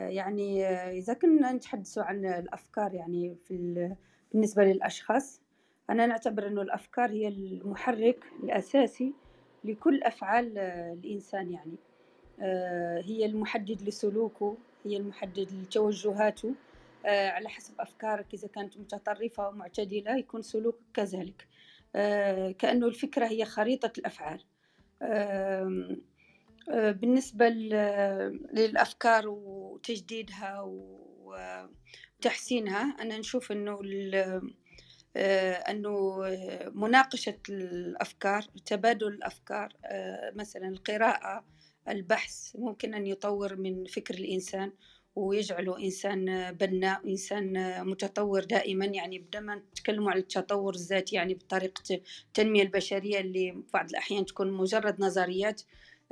يعني 0.09 0.67
إذا 0.99 1.15
كنا 1.15 1.53
نتحدث 1.53 1.99
عن 1.99 2.27
الأفكار 2.27 2.95
يعني 2.95 3.37
في 3.45 3.95
بالنسبة 4.33 4.65
للأشخاص 4.65 5.41
أنا 5.91 6.07
نعتبر 6.07 6.47
إنه 6.47 6.63
الأفكار 6.63 7.11
هي 7.11 7.29
المحرك 7.29 8.25
الأساسي 8.43 9.13
لكل 9.65 10.03
أفعال 10.03 10.59
الإنسان 10.59 11.51
يعني. 11.53 11.75
هي 13.05 13.27
المحدد 13.27 13.83
لسلوكه 13.83 14.57
هي 14.85 14.97
المحدد 14.97 15.49
لتوجهاته. 15.53 16.55
على 17.07 17.49
حسب 17.49 17.81
أفكارك. 17.81 18.35
إذا 18.35 18.49
كانت 18.49 18.79
متطرفة 18.79 19.47
أو 19.47 19.53
معتدلة 19.53 20.17
يكون 20.17 20.43
سلوكك 20.43 20.79
كذلك. 20.95 21.49
كأنه 22.59 22.87
الفكرة 22.87 23.27
هي 23.27 23.45
خريطة 23.45 23.93
الأفعال. 23.99 24.45
بالنسبة 26.69 27.49
للأفكار 28.53 29.29
وتجديدها 29.29 30.61
وتحسينها 32.21 32.97
أنا 33.01 33.19
نشوف 33.19 33.53
أنه 33.53 33.81
آه، 35.17 35.53
أنه 35.53 36.19
مناقشة 36.75 37.39
الأفكار 37.49 38.43
تبادل 38.43 39.09
الأفكار 39.09 39.73
آه، 39.85 40.33
مثلا 40.37 40.69
القراءة 40.69 41.45
البحث 41.89 42.57
ممكن 42.57 42.95
أن 42.95 43.07
يطور 43.07 43.57
من 43.57 43.85
فكر 43.85 44.15
الإنسان. 44.15 44.73
ويجعله 45.19 45.79
إنسان 45.79 46.53
بناء 46.53 47.09
إنسان 47.09 47.77
متطور 47.87 48.45
دائما 48.45 48.85
يعني 48.85 49.19
بدل 49.19 49.51
نتكلموا 49.51 50.11
على 50.11 50.21
التطور 50.21 50.75
الذاتي 50.75 51.17
يعني 51.17 51.35
بطريقة 51.35 52.01
التنمية 52.27 52.63
البشرية 52.63 53.21
اللي 53.21 53.63
بعض 53.75 53.91
الأحيان 53.91 54.27
تكون 54.27 54.53
مجرد 54.53 55.01
نظريات 55.01 55.63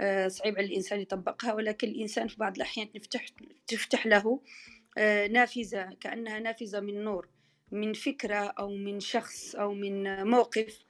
آه، 0.00 0.28
صعيب 0.28 0.58
على 0.58 0.66
الإنسان 0.66 1.00
يطبقها 1.00 1.54
ولكن 1.54 1.88
الإنسان 1.88 2.28
في 2.28 2.36
بعض 2.36 2.56
الأحيان 2.56 2.92
تفتح, 2.92 3.26
تفتح 3.66 4.06
له 4.06 4.40
نافذة 5.30 5.96
كأنها 6.00 6.38
نافذة 6.38 6.80
من 6.80 7.04
نور 7.04 7.28
من 7.72 7.92
فكرة 7.92 8.34
أو 8.34 8.70
من 8.70 9.00
شخص 9.00 9.54
أو 9.54 9.74
من 9.74 10.24
موقف 10.24 10.84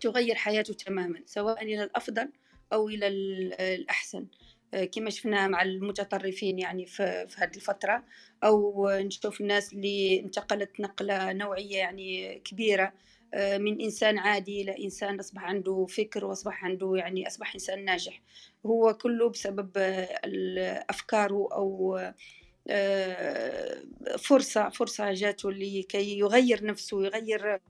تغير 0.00 0.34
حياته 0.34 0.74
تماما 0.74 1.22
سواء 1.26 1.62
إلى 1.62 1.84
الأفضل 1.84 2.28
أو 2.72 2.88
إلى 2.88 3.06
الأحسن. 3.08 4.18
آه، 4.18 4.45
كما 4.94 5.10
شفنا 5.10 5.48
مع 5.48 5.62
المتطرفين 5.62 6.58
يعني 6.58 6.86
في, 6.86 7.26
في 7.28 7.40
هذه 7.40 7.56
الفترة 7.56 8.04
أو 8.44 8.88
نشوف 8.90 9.40
الناس 9.40 9.72
اللي 9.72 10.20
انتقلت 10.20 10.80
نقلة 10.80 11.32
نوعية 11.32 11.76
يعني 11.76 12.38
كبيرة 12.44 12.92
آه، 13.34 13.58
من 13.58 13.80
إنسان 13.80 14.18
عادي 14.18 14.62
إلى 14.62 14.84
إنسان 14.84 15.18
أصبح 15.18 15.44
عنده 15.44 15.86
فكر 15.86 16.24
وأصبح 16.24 16.64
عنده 16.64 16.92
يعني 16.96 17.26
أصبح 17.26 17.54
إنسان 17.54 17.84
ناجح. 17.84 18.22
هو 18.66 18.94
كله 18.94 19.28
بسبب 19.28 19.70
أفكاره 20.90 21.48
أو 21.52 21.98
آه، 22.68 23.82
فرصة 24.18 24.68
فرصة 24.68 25.12
جاته 25.12 25.52
لكي 25.52 26.18
يغير 26.18 26.64
نفسه 26.64 27.04
يغير 27.04 27.60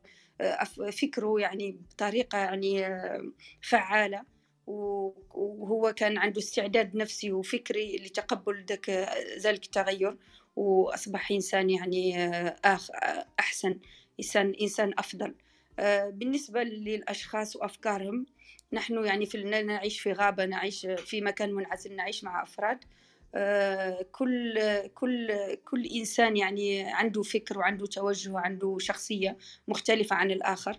آه، 0.41 0.65
فكره 0.91 1.41
يعني 1.41 1.79
بطريقة 1.91 2.39
يعني 2.39 2.87
آه، 2.87 3.33
فعالة. 3.63 4.36
وهو 4.67 5.93
كان 5.97 6.19
عنده 6.19 6.39
استعداد 6.39 6.97
نفسي 6.97 7.33
وفكري 7.33 7.97
لتقبل 7.97 8.65
ذلك 8.71 8.91
ذلك 9.41 9.65
التغير 9.65 10.17
وأصبح 10.57 11.31
إنسان 11.31 11.71
يعني 11.71 12.31
أحسن 13.41 13.79
إنسان 14.21 14.55
إنسان 14.63 14.93
أفضل. 14.99 15.35
بالنسبة 16.09 16.63
للأشخاص 16.63 17.57
وأفكارهم 17.57 18.27
نحن 18.73 19.05
يعني 19.05 19.27
في 19.27 19.43
نعيش 19.43 20.01
في 20.01 20.13
غابة 20.13 20.45
نعيش 20.45 20.87
في 20.87 21.21
مكان 21.21 21.53
منعزل 21.53 21.97
نعيش 21.97 22.25
مع 22.25 22.43
أفراد. 22.43 22.79
كل 24.13 24.59
كل 24.95 25.29
كل 25.65 25.87
إنسان 25.87 26.37
يعني 26.37 26.83
عنده 26.83 27.23
فكر 27.23 27.59
وعنده 27.59 27.87
توجه 27.87 28.31
وعنده 28.31 28.77
شخصية 28.81 29.37
مختلفة 29.69 30.17
عن 30.17 30.31
الآخر. 30.31 30.79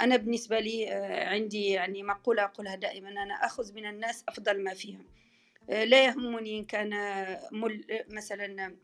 أنا 0.00 0.16
بالنسبة 0.16 0.60
لي 0.60 0.86
عندي 1.26 1.66
يعني 1.66 2.02
مقولة 2.02 2.44
أقولها 2.44 2.74
دائما 2.74 3.08
أنا 3.08 3.34
أخذ 3.34 3.74
من 3.74 3.86
الناس 3.86 4.24
أفضل 4.28 4.64
ما 4.64 4.74
فيهم 4.74 5.04
لا 5.68 6.04
يهمني 6.04 6.58
إن 6.58 6.64
كان 6.64 6.90
مل 7.52 7.84
مثلا 8.10 8.74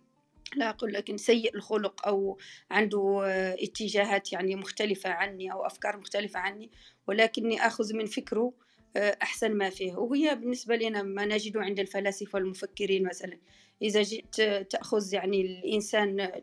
لا 0.56 0.68
أقول 0.68 0.92
لكن 0.92 1.16
سيء 1.16 1.54
الخلق 1.54 2.06
أو 2.06 2.38
عنده 2.70 3.22
اتجاهات 3.62 4.32
يعني 4.32 4.56
مختلفة 4.56 5.10
عني 5.10 5.52
أو 5.52 5.66
أفكار 5.66 5.96
مختلفة 5.96 6.40
عني 6.40 6.70
ولكني 7.06 7.66
أخذ 7.66 7.94
من 7.94 8.06
فكره 8.06 8.52
أحسن 8.96 9.52
ما 9.52 9.70
فيه 9.70 9.92
وهي 9.92 10.34
بالنسبة 10.34 10.76
لنا 10.76 11.02
ما 11.02 11.24
نجده 11.24 11.60
عند 11.60 11.80
الفلاسفة 11.80 12.36
والمفكرين 12.36 13.04
مثلا 13.04 13.38
إذا 13.82 14.02
جئت 14.02 14.40
تأخذ 14.70 15.14
يعني 15.14 15.40
الإنسان. 15.40 16.42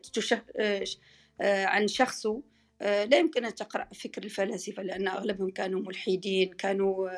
عن 1.40 1.88
شخصه 1.88 2.42
لا 2.80 3.18
يمكن 3.18 3.44
أن 3.44 3.54
تقرأ 3.54 3.88
فكر 3.94 4.24
الفلاسفة 4.24 4.82
لأن 4.82 5.08
أغلبهم 5.08 5.50
كانوا 5.50 5.80
ملحدين 5.80 6.52
كانوا 6.52 7.10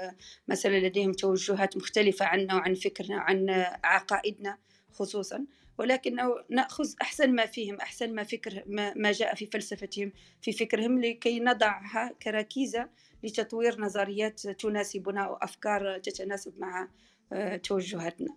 مثلا 0.48 0.78
لديهم 0.86 1.12
توجهات 1.12 1.76
مختلفة 1.76 2.26
عنا 2.26 2.54
وعن 2.54 2.74
فكرنا 2.74 3.16
وعن 3.16 3.50
عقائدنا 3.84 4.58
خصوصا. 4.92 5.46
ولكن 5.78 6.16
نأخذ 6.50 6.92
أحسن 7.02 7.34
ما 7.34 7.46
فيهم 7.46 7.74
أحسن 7.74 8.14
ما 8.14 8.22
فكر 8.22 8.62
ما 8.96 9.12
جاء 9.12 9.34
في 9.34 9.46
فلسفتهم 9.46 10.12
في 10.40 10.52
فكرهم 10.52 11.00
لكي 11.00 11.40
نضعها 11.40 12.12
كركيزة 12.22 12.88
لتطوير 13.22 13.80
نظريات 13.80 14.40
تناسبنا 14.40 15.20
أو 15.20 15.34
أفكار 15.34 15.98
تتناسب 15.98 16.58
مع 16.58 16.88
آه، 17.32 17.56
توجهاتنا. 17.56 18.36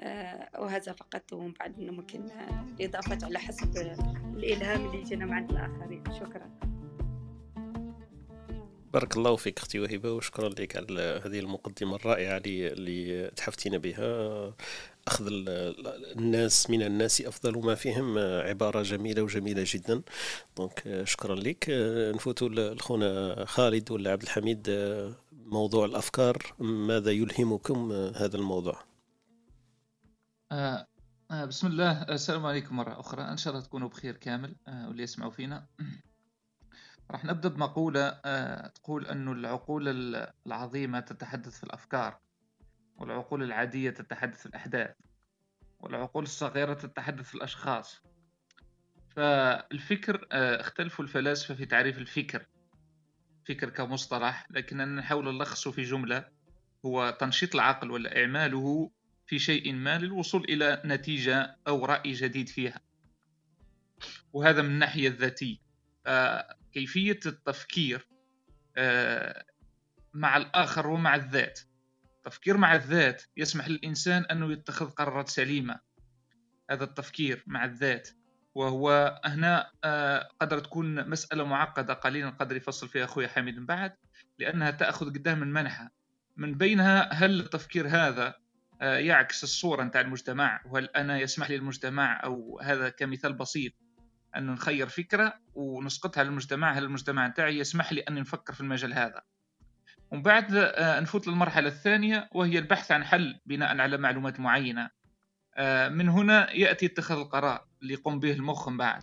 آه، 0.00 0.60
وهذا 0.60 0.92
فقط 0.92 1.32
ومن 1.32 1.52
بعد 1.52 1.80
ممكن 1.80 2.30
الإضافة 2.80 3.18
على 3.26 3.38
حسب 3.38 3.76
الإلهام 4.36 4.86
اللي 4.86 5.02
جينا 5.02 5.26
مع 5.26 5.38
الآخرين. 5.38 6.04
شكرا. 6.20 6.49
بارك 8.92 9.16
الله 9.16 9.36
فيك 9.36 9.58
أختي 9.58 9.80
وهبة 9.80 10.12
وشكرا 10.12 10.48
لك 10.48 10.76
على 10.76 11.22
هذه 11.24 11.38
المقدمة 11.38 11.96
الرائعة 11.96 12.42
اللي 12.46 13.30
تحفتينا 13.36 13.78
بها. 13.78 14.54
أخذ 15.08 15.26
الناس 16.16 16.70
من 16.70 16.82
الناس 16.82 17.20
أفضل 17.20 17.58
ما 17.58 17.74
فيهم 17.74 18.18
عبارة 18.18 18.82
جميلة 18.82 19.22
وجميلة 19.22 19.64
جدا. 19.66 20.02
دونك 20.56 21.02
شكرا 21.04 21.34
لك. 21.34 21.64
نفوتوا 22.14 22.48
لخونا 22.48 23.44
خالد 23.44 23.90
ولا 23.90 24.12
عبد 24.12 24.22
الحميد 24.22 24.66
موضوع 25.32 25.84
الأفكار 25.84 26.36
ماذا 26.58 27.10
يلهمكم 27.10 27.92
هذا 27.92 28.36
الموضوع؟ 28.36 28.84
آه 30.52 30.86
آه 31.30 31.44
بسم 31.44 31.66
الله. 31.66 32.02
السلام 32.02 32.46
عليكم 32.46 32.76
مرة 32.76 33.00
أخرى. 33.00 33.22
إن 33.22 33.36
شاء 33.36 33.52
الله 33.52 33.64
تكونوا 33.64 33.88
بخير 33.88 34.16
كامل. 34.16 34.56
آه 34.68 34.88
واللي 34.88 35.02
يسمعوا 35.02 35.30
فينا. 35.30 35.66
راح 37.10 37.24
نبدأ 37.24 37.48
بمقولة 37.48 38.20
آه 38.24 38.66
تقول 38.66 39.06
أن 39.06 39.28
العقول 39.28 39.88
العظيمة 40.46 41.00
تتحدث 41.00 41.58
في 41.58 41.64
الأفكار 41.64 42.18
والعقول 42.96 43.42
العادية 43.42 43.90
تتحدث 43.90 44.40
في 44.40 44.46
الأحداث 44.46 44.94
والعقول 45.80 46.22
الصغيرة 46.22 46.74
تتحدث 46.74 47.28
في 47.28 47.34
الأشخاص. 47.34 48.02
فالفكر 49.16 50.26
آه، 50.32 50.60
اختلفوا 50.60 51.04
الفلاسفة 51.04 51.54
في 51.54 51.66
تعريف 51.66 51.98
الفكر 51.98 52.46
فكر 53.48 53.70
كمصطلح 53.70 54.46
لكننا 54.50 54.84
نحاول 54.84 55.34
نلخصه 55.34 55.70
في 55.70 55.82
جملة 55.82 56.28
هو 56.86 57.16
تنشيط 57.20 57.54
العقل 57.54 57.90
ولا 57.90 58.20
إعماله 58.20 58.90
في 59.26 59.38
شيء 59.38 59.72
ما 59.72 59.98
للوصول 59.98 60.44
إلى 60.44 60.82
نتيجة 60.84 61.56
أو 61.68 61.84
رأي 61.84 62.12
جديد 62.12 62.48
فيها. 62.48 62.80
وهذا 64.32 64.62
من 64.62 64.70
الناحية 64.70 65.08
الذاتية. 65.08 65.56
كيفية 66.72 67.20
التفكير 67.26 68.08
آه، 68.76 69.44
مع 70.14 70.36
الآخر 70.36 70.86
ومع 70.86 71.14
الذات. 71.14 71.60
التفكير 72.16 72.56
مع 72.56 72.74
الذات 72.74 73.22
يسمح 73.36 73.68
للإنسان 73.68 74.22
أنه 74.22 74.52
يتخذ 74.52 74.90
قرارات 74.90 75.28
سليمة. 75.28 75.80
هذا 76.70 76.84
التفكير 76.84 77.44
مع 77.46 77.64
الذات. 77.64 78.08
وهو 78.54 79.20
هنا 79.24 79.70
آه، 79.84 80.28
قدر 80.40 80.58
تكون 80.58 81.10
مسألة 81.10 81.44
معقدة 81.44 81.94
قليلا 81.94 82.30
قدر 82.30 82.56
يفصل 82.56 82.88
فيها 82.88 83.04
أخوي 83.04 83.28
حميد 83.28 83.58
من 83.58 83.66
بعد 83.66 83.92
لأنها 84.38 84.70
تأخذ 84.70 85.06
قدام 85.06 85.40
من 85.40 85.52
منحى 85.52 85.88
من 86.36 86.54
بينها 86.54 87.12
هل 87.12 87.40
التفكير 87.40 87.88
هذا 87.88 88.34
آه، 88.82 88.96
يعكس 88.96 89.44
الصورة 89.44 89.82
نتاع 89.82 90.00
المجتمع؟ 90.00 90.60
وهل 90.66 90.84
أنا 90.84 91.18
يسمح 91.20 91.50
لي 91.50 91.56
المجتمع 91.56 92.24
أو 92.24 92.60
هذا 92.62 92.88
كمثال 92.88 93.32
بسيط 93.32 93.72
أن 94.36 94.46
نخير 94.46 94.88
فكرة 94.88 95.34
ونسقطها 95.54 96.24
للمجتمع 96.24 96.72
هل 96.72 96.84
المجتمع 96.84 97.26
نتاعي 97.26 97.58
يسمح 97.58 97.92
لي 97.92 98.00
أن 98.00 98.14
نفكر 98.14 98.52
في 98.52 98.60
المجال 98.60 98.94
هذا؟ 98.94 99.22
ومن 100.10 100.22
بعد 100.22 100.54
آه، 100.54 101.00
نفوت 101.00 101.26
للمرحلة 101.26 101.68
الثانية 101.68 102.28
وهي 102.32 102.58
البحث 102.58 102.92
عن 102.92 103.04
حل 103.04 103.40
بناء 103.46 103.78
على 103.80 103.96
معلومات 103.96 104.40
معينة. 104.40 104.90
آه، 105.56 105.88
من 105.88 106.08
هنا 106.08 106.52
يأتي 106.52 106.86
اتخاذ 106.86 107.18
القرار 107.18 107.66
اللي 107.82 107.94
يقوم 107.94 108.20
به 108.20 108.32
المخ 108.32 108.68
من 108.68 108.76
بعد. 108.76 109.02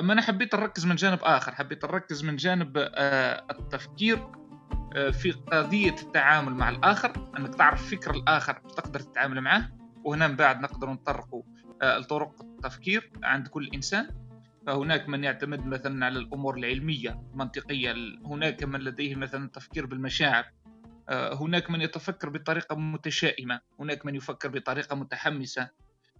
أما 0.00 0.12
أنا 0.12 0.22
حبيت 0.22 0.54
نركز 0.54 0.86
من 0.86 0.96
جانب 0.96 1.18
آخر 1.22 1.54
حبيت 1.54 1.84
نركز 1.84 2.24
من 2.24 2.36
جانب 2.36 2.72
آه، 2.76 3.46
التفكير 3.50 4.28
في 5.12 5.30
قضية 5.30 5.94
التعامل 6.02 6.54
مع 6.54 6.68
الآخر 6.68 7.30
أنك 7.38 7.54
تعرف 7.54 7.90
فكر 7.90 8.10
الآخر 8.10 8.54
تقدر 8.54 9.00
تتعامل 9.00 9.40
معه 9.40 9.70
وهنا 10.04 10.28
من 10.28 10.36
بعد 10.36 10.60
نقدر 10.60 10.90
نطرق 10.90 11.44
لطرق 11.82 12.42
التفكير 12.42 13.12
عند 13.22 13.48
كل 13.48 13.70
إنسان. 13.74 14.27
فهناك 14.68 15.08
من 15.08 15.24
يعتمد 15.24 15.66
مثلا 15.66 16.06
على 16.06 16.18
الأمور 16.18 16.56
العلمية 16.56 17.10
المنطقية 17.32 17.94
هناك 18.24 18.64
من 18.64 18.80
لديه 18.80 19.14
مثلا 19.14 19.44
التفكير 19.44 19.86
بالمشاعر 19.86 20.44
آه، 21.08 21.34
هناك 21.34 21.70
من 21.70 21.80
يتفكر 21.80 22.28
بطريقة 22.28 22.76
متشائمة 22.76 23.60
هناك 23.80 24.06
من 24.06 24.14
يفكر 24.14 24.48
بطريقة 24.48 24.96
متحمسة 24.96 25.68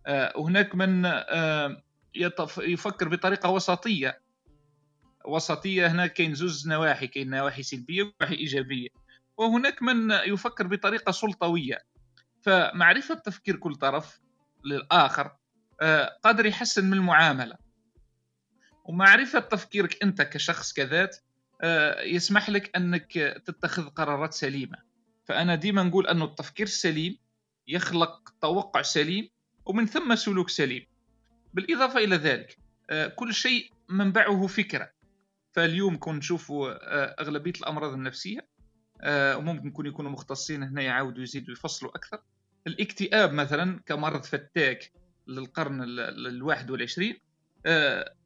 آه، 0.06 0.32
هناك 0.36 0.74
من 0.74 1.06
آه، 1.06 1.82
يفكر 2.58 3.08
بطريقة 3.08 3.50
وسطية. 3.50 4.20
وسطية 5.24 5.86
هنا 5.86 6.06
كاين 6.06 6.34
زوز 6.34 6.68
نواحي 6.68 7.06
كاين 7.06 7.30
نواحي 7.30 7.62
سلبية 7.62 8.02
ونواحي 8.02 8.34
إيجابية. 8.34 8.88
وهناك 9.36 9.82
من 9.82 10.10
يفكر 10.10 10.66
بطريقة 10.66 11.12
سلطوية. 11.12 11.78
فمعرفة 12.42 13.14
تفكير 13.14 13.56
كل 13.56 13.74
طرف 13.74 14.20
للآخر 14.64 15.36
قادر 16.24 16.46
يحسن 16.46 16.84
من 16.84 16.92
المعاملة. 16.92 17.67
ومعرفة 18.88 19.38
تفكيرك 19.38 20.02
أنت 20.02 20.22
كشخص 20.22 20.72
كذات 20.72 21.16
آه، 21.60 22.02
يسمح 22.02 22.50
لك 22.50 22.76
أنك 22.76 23.12
تتخذ 23.46 23.88
قرارات 23.88 24.34
سليمة. 24.34 24.78
فأنا 25.24 25.54
ديما 25.54 25.82
نقول 25.82 26.06
أنه 26.06 26.24
التفكير 26.24 26.66
السليم 26.66 27.18
يخلق 27.66 28.34
توقع 28.42 28.82
سليم 28.82 29.28
ومن 29.66 29.86
ثم 29.86 30.14
سلوك 30.14 30.50
سليم. 30.50 30.86
بالإضافة 31.54 31.98
إلى 31.98 32.16
ذلك 32.16 32.58
آه، 32.90 33.06
كل 33.06 33.34
شيء 33.34 33.72
منبعه 33.88 34.46
فكرة. 34.46 34.90
فاليوم 35.52 35.96
كون 35.96 36.16
نشوفوا 36.16 36.70
آه، 36.70 37.16
أغلبية 37.20 37.52
الأمراض 37.60 37.92
النفسية 37.92 38.48
وممكن 39.06 39.68
يكون 39.68 39.86
يكونوا 39.86 40.10
مختصين 40.10 40.62
هنا 40.62 40.82
يعاودوا 40.82 41.22
يزيدوا 41.22 41.52
يفصلوا 41.52 41.96
أكثر. 41.96 42.22
الاكتئاب 42.66 43.32
مثلا 43.32 43.80
كمرض 43.86 44.24
فتاك 44.24 44.92
للقرن 45.26 45.82
الواحد 45.82 46.70
والعشرين 46.70 47.27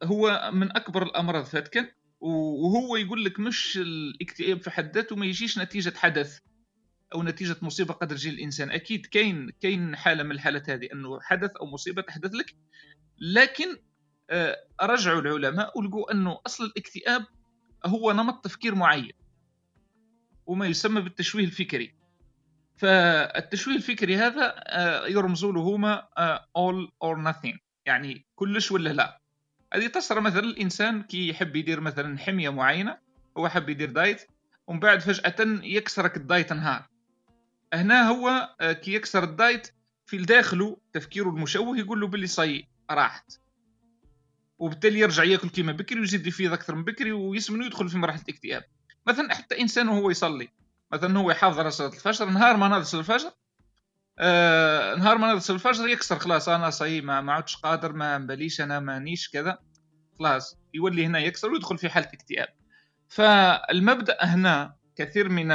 هو 0.03 0.51
من 0.53 0.77
أكبر 0.77 1.03
الأمراض 1.03 1.45
فتكا 1.45 1.89
وهو 2.21 2.97
يقول 2.97 3.25
لك 3.25 3.41
مش 3.41 3.79
الاكتئاب 3.83 4.61
في 4.63 4.71
حد 4.71 4.95
ذاته 4.95 5.17
ما 5.17 5.27
يجيش 5.27 5.59
نتيجة 5.59 5.93
حدث 5.97 6.39
أو 7.15 7.23
نتيجة 7.23 7.57
مصيبة 7.63 7.95
قد 7.95 8.09
تجي 8.09 8.31
الإنسان. 8.31 8.71
أكيد 8.71 9.07
كاين 9.07 9.51
كاين 9.61 9.97
حالة 9.97 10.23
من 10.23 10.31
الحالات 10.31 10.71
هذه 10.71 10.89
أنه 10.93 11.21
حدث 11.21 11.51
أو 11.57 11.67
مصيبة 11.67 12.03
تحدث 12.03 12.35
لك 12.35 12.57
لكن 13.19 13.77
آه، 14.31 14.57
رجعوا 14.83 15.21
العلماء 15.21 15.79
ولقوا 15.79 16.13
أنه 16.13 16.41
أصل 16.47 16.65
الاكتئاب 16.65 17.25
هو 17.87 18.13
نمط 18.13 18.45
تفكير 18.45 18.75
معين 18.75 19.13
وما 20.47 20.67
يسمى 20.67 21.01
بالتشويه 21.01 21.45
الفكري. 21.45 21.95
فالتشويه 22.77 23.77
الفكري 23.77 24.17
هذا 24.17 24.55
آه، 24.57 25.07
يرمزوا 25.07 25.53
له 25.53 25.61
هما 25.61 26.09
آه، 26.19 26.39
all 26.39 26.89
or 27.05 27.33
nothing 27.33 27.59
يعني 27.87 28.27
كلش 28.35 28.73
ولا 28.73 28.91
لا. 28.91 29.22
هذه 29.75 29.87
تصرى 29.87 30.21
مثلا 30.21 30.41
الإنسان 30.41 31.03
كي 31.03 31.29
يحب 31.29 31.57
يدير 31.57 31.81
مثلا 31.81 32.19
حمية 32.19 32.51
معينة 32.51 32.99
هو 33.37 33.49
حب 33.49 33.69
يدير 33.69 33.91
diet 33.91 34.23
ومن 34.67 34.81
بعد 34.81 35.01
فجأة 35.01 35.35
يكسرك 35.63 36.17
ال 36.17 36.24
diet 36.24 36.53
نهار. 36.53 36.89
هنا 37.75 38.09
هو 38.09 38.55
آه، 38.61 38.73
كي 38.73 38.95
يكسر 38.95 39.25
ال 39.25 39.33
diet 39.33 39.69
في 40.07 40.17
داخله 40.17 40.77
تفكيره 40.93 41.29
المشوه 41.29 41.79
يقول 41.79 42.01
له 42.01 42.07
باللي 42.07 42.27
صي 42.27 42.69
راحت. 42.91 43.41
وبالتالي 44.59 44.99
يرجع 44.99 45.25
ياكل 45.25 45.49
كيما 45.49 45.73
بكري 45.73 46.01
ويزيد 46.01 46.27
يفيض 46.27 46.53
أكثر 46.53 46.75
من 46.75 46.85
بكري 46.85 47.13
ويسمن 47.13 47.63
ويدخل 47.63 47.89
في 47.89 47.99
مرحلة 47.99 48.23
الاكتئاب. 48.23 48.65
مثلا 49.07 49.35
حتى 49.35 49.61
إنسان 49.61 49.89
وهو 49.89 50.11
يصلي 50.11 50.49
مثلا 50.93 51.19
هو 51.19 51.31
يحضر 51.31 51.71
صلاة 51.71 51.89
الفجر 51.89 52.31
نهار 52.31 52.57
ما 52.57 52.69
ناض 52.69 52.95
الفجر 52.95 53.33
آه 54.25 54.95
نهار 54.95 55.19
ما 55.19 55.33
نغسل 55.33 55.55
الفجر 55.55 55.89
يكسر 55.89 56.19
خلاص 56.19 56.49
أنا 56.49 56.71
صاي 56.71 57.01
ما, 57.01 57.21
ما 57.21 57.33
عدتش 57.33 57.57
قادر 57.57 57.93
ما 57.93 58.19
مباليش 58.19 58.61
أنا 58.61 58.81
مانيش 58.81 59.31
كذا. 59.31 59.59
خلاص 60.19 60.59
يولي 60.75 61.07
هنا 61.07 61.19
يكسر 61.19 61.51
ويدخل 61.51 61.79
في 61.79 61.89
حالة 61.89 62.07
اكتئاب. 62.07 62.49
فالمبدأ 63.09 64.17
هنا 64.21 64.77
كثير 64.97 65.29
من 65.29 65.53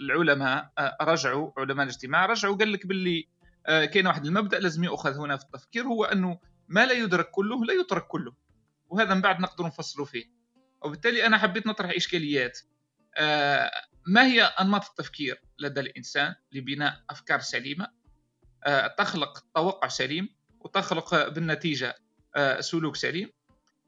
العلماء 0.00 0.70
آه 0.78 0.96
رجعوا 1.00 1.52
علماء 1.58 1.84
الاجتماع 1.84 2.26
رجعوا 2.26 2.56
قال 2.56 2.72
لك 2.72 2.86
باللي 2.86 3.28
آه 3.66 3.84
كاين 3.84 4.06
واحد 4.06 4.26
المبدأ 4.26 4.58
لازم 4.58 4.84
يؤخذ 4.84 5.18
هنا 5.18 5.36
في 5.36 5.44
التفكير 5.44 5.84
هو 5.84 6.04
أنه 6.04 6.38
ما 6.68 6.86
لا 6.86 6.92
يدرك 6.92 7.30
كله 7.30 7.64
لا 7.64 7.72
يترك 7.74 8.06
كله. 8.06 8.32
وهذا 8.88 9.14
من 9.14 9.20
بعد 9.20 9.40
نقدر 9.40 9.66
نفصلوا 9.66 10.06
فيه. 10.06 10.24
وبالتالي 10.82 11.26
أنا 11.26 11.38
حبيت 11.38 11.66
نطرح 11.66 11.90
إشكاليات. 11.96 12.58
ما 14.06 14.26
هي 14.26 14.42
أنماط 14.42 14.88
التفكير 14.88 15.42
لدى 15.58 15.80
الإنسان 15.80 16.34
لبناء 16.52 17.00
أفكار 17.10 17.40
سليمة؟ 17.40 18.01
تخلق 18.98 19.44
توقع 19.54 19.88
سليم 19.88 20.28
وتخلق 20.60 21.28
بالنتيجة 21.28 21.94
آه، 22.36 22.60
سلوك 22.60 22.96
سليم 22.96 23.30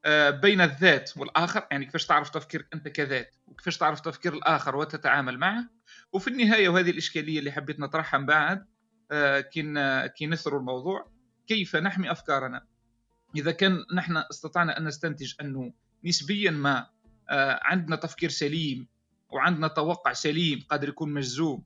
آه، 0.05 0.31
بين 0.31 0.61
الذات 0.61 1.11
والآخر. 1.17 1.67
يعني 1.71 1.85
كيفاش 1.85 2.07
تعرف 2.07 2.31
تفكير 2.31 2.67
أنت 2.75 2.89
كذات 2.89 3.35
وكيفاش 3.47 3.79
تعرف 3.79 4.01
تفكير 4.01 4.35
الآخر 4.35 4.77
وتتعامل 4.77 5.39
معه؟ 5.39 5.69
وفي 6.13 6.29
النهاية 6.29 6.69
وهذه 6.69 6.91
الإشكالية 6.91 7.39
اللي 7.39 7.53
حبيت 7.53 7.81
نطرحها 7.81 8.19
من 8.19 8.27
بعد 8.27 8.67
كي 9.53 9.75
كي 10.17 10.27
نثروا 10.27 10.61
الموضوع 10.61 11.11
كيف 11.47 11.77
نحمي 11.77 12.11
أفكارنا؟ 12.11 12.67
إذا 13.37 13.53
كان 13.53 13.85
نحن 13.95 14.17
استطعنا 14.17 14.79
أن 14.79 14.85
نستنتج 14.85 15.35
أنه 15.41 15.73
نسبيا 16.05 16.51
ما 16.51 16.87
عندنا 17.63 17.97
تفكير 17.97 18.31
سليم 18.31 18.89
وعندنا 19.31 19.69
توقع 19.69 20.13
سليم 20.13 20.61
قادر 20.71 20.89
يكون 20.89 21.13
مجزوم 21.13 21.59
آه، 21.59 21.65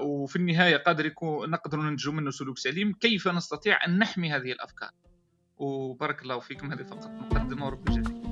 وفي 0.00 0.36
النهاية 0.36 0.76
قادر 0.76 1.06
يكون 1.06 1.50
نقدر 1.50 1.78
ننتج 1.78 2.08
منه 2.08 2.30
سلوك 2.30 2.58
سليم. 2.58 2.92
كيف 2.92 3.28
نستطيع 3.28 3.84
أن 3.86 3.98
نحمي 3.98 4.30
هذه 4.30 4.52
الأفكار؟ 4.52 4.90
وبارك 5.56 6.22
الله 6.22 6.38
فيكم. 6.38 6.72
هذه 6.72 6.82
فقط 6.82 7.10
مقدمة 7.10 7.66
ورب 7.66 7.84
جزيلا 7.84 8.23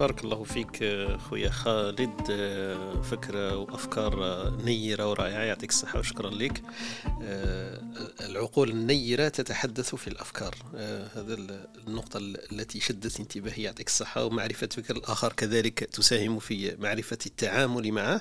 بارك 0.00 0.24
الله 0.24 0.44
فيك 0.44 0.84
خويا 1.18 1.50
خالد. 1.50 2.20
فكرة 3.10 3.56
وأفكار 3.56 4.50
نيرة 4.64 5.10
ورائعة 5.10 5.42
يعطيك 5.42 5.70
الصحة 5.70 5.98
وشكرا 5.98 6.30
لك. 6.30 6.62
العقول 8.20 8.70
النيرة 8.70 9.28
تتحدث 9.28 9.94
في 9.94 10.08
الأفكار. 10.08 10.54
هذا 11.14 11.34
النقطة 11.86 12.18
التي 12.18 12.80
شدت 12.80 13.20
انتباهي 13.20 13.62
يعطيك 13.62 13.86
الصحة. 13.86 14.24
ومعرفة 14.24 14.68
فكر 14.72 14.96
الآخر 14.96 15.32
كذلك 15.32 15.78
تساهم 15.78 16.38
في 16.38 16.76
معرفة 16.78 17.18
التعامل 17.26 17.92
معه. 17.92 18.20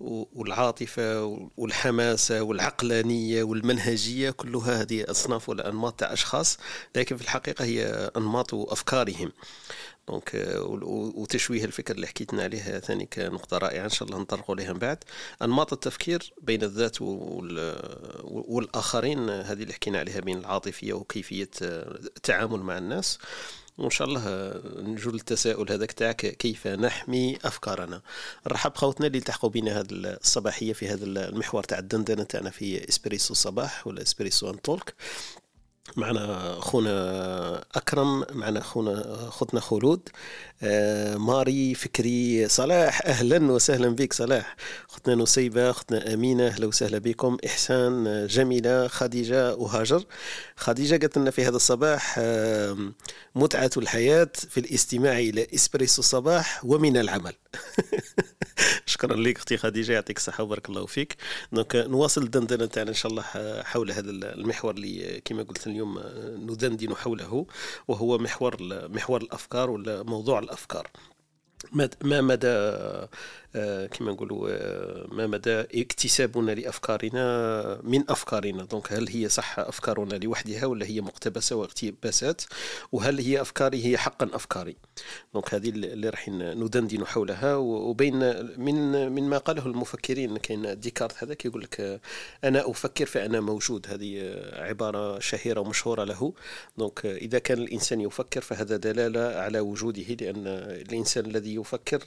والعاطفة 0.00 1.24
والحماسة 1.56 2.42
والعقلانية 2.42 3.42
والمنهجية 3.42 4.30
كلها 4.30 4.82
هذه 4.82 5.04
أصناف 5.10 5.48
ولا 5.48 5.68
أنماط 5.68 6.00
تاع 6.00 6.12
أشخاص. 6.12 6.58
لكن 6.96 7.16
في 7.16 7.22
الحقيقة 7.22 7.64
هي 7.64 8.10
أنماط 8.16 8.54
أفكارهم. 8.54 9.32
donc 10.08 10.30
وتشويه 11.14 11.64
الفكر 11.64 11.94
اللي 11.94 12.06
حكيتنا 12.06 12.42
عليه 12.42 12.78
ثاني 12.78 13.06
كنقطة 13.06 13.58
رائعة 13.58 13.84
إن 13.84 13.90
شاء 13.90 14.08
الله 14.08 14.20
نطرقوا 14.20 14.56
لها 14.56 14.72
من 14.72 14.78
بعد. 14.78 15.04
أنماط 15.42 15.72
التفكير 15.72 16.32
بين 16.42 16.62
الذات 16.62 16.96
والآخرين 18.22 19.30
هذه 19.30 19.62
اللي 19.62 19.72
حكينا 19.72 19.98
عليها 19.98 20.20
بين 20.20 20.38
العاطفية 20.38 20.92
وكيفية 20.92 21.50
التعامل 21.62 22.60
مع 22.60 22.78
الناس. 22.78 23.18
وإن 23.78 23.90
شاء 23.90 24.08
الله 24.08 24.52
نجو 24.80 25.10
للتساؤل 25.10 25.72
هذاك 25.72 25.92
تاعك 25.92 26.16
كيف 26.16 26.66
نحمي 26.66 27.38
أفكارنا؟ 27.44 28.02
نرحب 28.46 28.76
خوتنا 28.76 29.06
اللي 29.06 29.18
التحقوا 29.18 29.50
بنا 29.50 29.80
هذه 29.80 29.86
الصباحية 29.90 30.72
في 30.72 30.88
هذا 30.88 31.04
المحور 31.04 31.62
تاع 31.62 31.78
الدندنة 31.78 32.22
تاعنا 32.22 32.50
في 32.50 32.88
إسبريسو 32.88 33.32
الصباح 33.32 33.86
ولا 33.86 34.02
إسبريسو 34.02 34.50
and 34.50 34.62
talk. 34.62 34.94
معنا 35.96 36.54
خونا 36.60 37.64
أكرم 37.74 38.24
معنا 38.32 38.60
خونا 38.60 39.26
خوتنا 39.30 39.60
خلود. 39.60 40.08
ماري 41.16 41.74
فكري 41.74 42.48
صلاح 42.48 43.02
أهلا 43.06 43.52
وسهلا 43.52 43.88
بك 43.88 44.12
صلاح. 44.12 44.56
اختنا 44.90 45.14
نسيبه 45.14 45.70
اختنا 45.70 46.14
أمينة 46.14 46.46
أهلا 46.46 46.66
وسهلا 46.66 46.98
بكم. 46.98 47.36
إحسان 47.46 48.26
جميلة 48.26 48.88
خديجة 48.88 49.54
وهاجر. 49.54 50.04
خديجة 50.56 50.96
قالت 50.96 51.18
لنا 51.18 51.30
في 51.30 51.44
هذا 51.44 51.56
الصباح 51.56 52.20
متعة 53.34 53.70
الحياة 53.76 54.30
في 54.50 54.60
الاستماع 54.60 55.18
إلى 55.18 55.46
إسبريسو 55.54 56.02
الصباح 56.02 56.64
ومن 56.64 56.96
العمل. 56.96 57.32
شكرا 58.86 59.16
لك 59.16 59.36
أختي 59.36 59.56
خديجة 59.56 59.92
يعطيك 59.92 60.16
الصحة 60.16 60.44
وبارك 60.44 60.68
الله 60.68 60.86
فيك. 60.86 61.16
donc 61.52 61.76
نواصل 61.76 62.22
الدندنه 62.22 62.66
تاعنا 62.66 62.90
إن 62.90 62.94
شاء 62.94 63.12
الله 63.12 63.22
حول 63.62 63.92
هذا 63.92 64.10
المحور 64.10 64.74
اللي 64.74 65.20
كما 65.24 65.42
قلت 65.42 65.66
اليوم 65.66 65.98
ندندن 66.36 66.94
حوله. 66.96 67.46
وهو 67.88 68.18
محور 68.18 68.56
محور 68.88 69.22
الأفكار 69.22 69.70
ولا 69.70 70.02
موضوع 70.02 70.38
الأفكار. 70.52 70.90
ما 72.02 72.20
مدى 72.20 72.48
كما 73.90 74.12
نقولوا 74.12 74.48
ما 75.14 75.26
مدى 75.26 75.60
اكتسابنا 75.60 76.52
لأفكارنا 76.52 77.80
من 77.82 78.10
أفكارنا. 78.10 78.64
donc 78.64 78.92
هل 78.92 79.08
هي 79.08 79.28
صح 79.28 79.58
أفكارنا 79.58 80.14
لوحدها 80.14 80.66
ولا 80.66 80.86
هي 80.86 81.00
مقتبسة 81.00 81.56
واقتباسات؟ 81.56 82.42
وهل 82.92 83.18
هي 83.18 83.40
أفكاري 83.40 83.84
هي 83.86 83.98
حقا 83.98 84.30
أفكاري. 84.32 84.76
donc 85.34 85.54
هذه 85.54 85.68
اللي 85.68 86.08
راح 86.08 86.28
ندندن 86.28 87.06
حولها. 87.06 87.54
وبين 87.56 88.18
من 88.60 89.12
من 89.12 89.22
ما 89.28 89.38
قاله 89.38 89.66
المفكرين 89.66 90.36
كاين 90.36 90.80
ديكارت 90.80 91.24
هذا 91.24 91.34
كيقول 91.34 91.62
لك 91.62 92.00
أنا 92.44 92.70
أفكر 92.70 93.06
فأنا 93.06 93.40
موجود. 93.40 93.86
هذه 93.88 94.34
عبارة 94.52 95.18
شهيرة 95.18 95.60
ومشهورة 95.60 96.04
له. 96.04 96.32
donc 96.78 97.06
إذا 97.06 97.38
كان 97.38 97.58
الإنسان 97.58 98.00
يفكر 98.00 98.40
فهذا 98.40 98.76
دلالة 98.76 99.20
على 99.20 99.60
وجوده 99.60 100.14
لأن 100.20 100.46
الإنسان 100.46 101.26
الذي 101.26 101.54
يفكر 101.54 102.00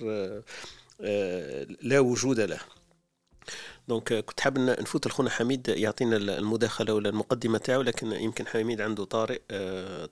لا 1.81 1.99
وجود 1.99 2.39
له. 2.39 2.59
donc 3.87 4.13
كنت 4.13 4.39
حاب 4.39 4.59
نفوت 4.59 5.07
لخونا 5.07 5.29
حميد 5.29 5.67
يعطينا 5.67 6.17
المداخلة 6.17 6.93
ولا 6.93 7.09
المقدمة 7.09 7.57
تاعو 7.57 7.81
لكن 7.81 8.11
يمكن 8.11 8.47
حميد 8.47 8.81
عنده 8.81 9.03
طارئ 9.03 9.41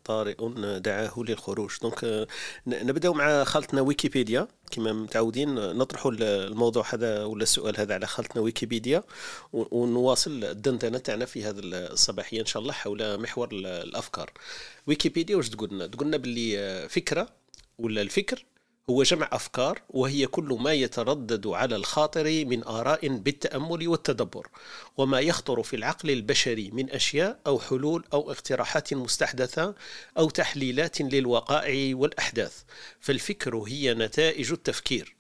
طارئ 0.05 0.35
دعاه 0.79 1.13
للخروج. 1.17 1.71
donc 1.81 2.27
نبداو 2.67 3.13
مع 3.13 3.43
خالتنا 3.43 3.81
ويكيبيديا. 3.81 4.47
كما 4.71 4.93
متعودين 4.93 5.55
نطرحوا 5.55 6.11
الموضوع 6.11 6.85
هذا 6.93 7.23
ولا 7.23 7.43
السؤال 7.43 7.79
هذا 7.79 7.93
على 7.93 8.07
خالتنا 8.07 8.41
ويكيبيديا 8.41 9.03
ونواصل 9.53 10.43
الدندنة 10.43 10.97
تاعنا 10.97 11.25
في 11.25 11.43
هذا 11.43 11.59
الصباحية 11.63 12.41
إن 12.41 12.45
شاء 12.45 12.61
الله 12.61 12.73
حول 12.73 13.19
محور 13.21 13.49
الأفكار. 13.51 14.31
ويكيبيديا 14.87 15.35
واش 15.35 15.49
تقول 15.49 15.69
لنا 15.71 15.87
تقول 15.87 16.07
لنا 16.07 16.17
باللي 16.17 16.87
فكرة 16.89 17.29
ولا 17.77 18.01
الفكر؟ 18.01 18.45
هو 18.89 19.03
جمع 19.03 19.29
أفكار 19.31 19.81
وهي 19.89 20.27
كل 20.27 20.57
ما 20.61 20.73
يتردد 20.73 21.47
على 21.47 21.75
الخاطر 21.75 22.45
من 22.45 22.63
آراء 22.63 23.07
بالتأمل 23.07 23.87
والتدبر 23.87 24.47
وما 24.97 25.19
يخطر 25.19 25.63
في 25.63 25.75
العقل 25.75 26.11
البشري 26.11 26.71
من 26.71 26.89
أشياء 26.89 27.39
أو 27.47 27.59
حلول 27.59 28.03
أو 28.13 28.31
اقتراحات 28.31 28.93
مستحدثة 28.93 29.75
أو 30.17 30.29
تحليلات 30.29 31.01
للوقائع 31.01 31.95
والأحداث. 31.95 32.63
فالفكر 32.99 33.55
هي 33.57 33.93
نتائج 33.93 34.51
التفكير. 34.51 35.15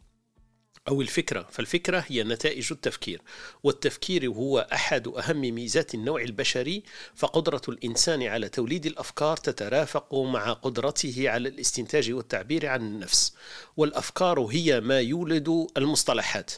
أو 0.87 1.01
الفكرة. 1.01 1.47
فالفكرة 1.51 2.05
هي 2.07 2.23
نتائج 2.23 2.67
التفكير 2.71 3.21
والتفكير 3.63 4.29
هو 4.29 4.67
أحد 4.73 5.07
أهم 5.07 5.41
ميزات 5.41 5.95
النوع 5.95 6.21
البشري 6.21 6.83
فقدرة 7.15 7.61
الإنسان 7.69 8.23
على 8.23 8.49
توليد 8.49 8.85
الأفكار 8.85 9.37
تترافق 9.37 10.15
مع 10.15 10.53
قدرته 10.53 11.29
على 11.29 11.49
الاستنتاج 11.49 12.11
والتعبير 12.11 12.65
عن 12.67 12.81
النفس. 12.81 13.33
والأفكار 13.77 14.39
هي 14.39 14.81
ما 14.81 14.99
يولد 15.01 15.67
المصطلحات 15.77 16.51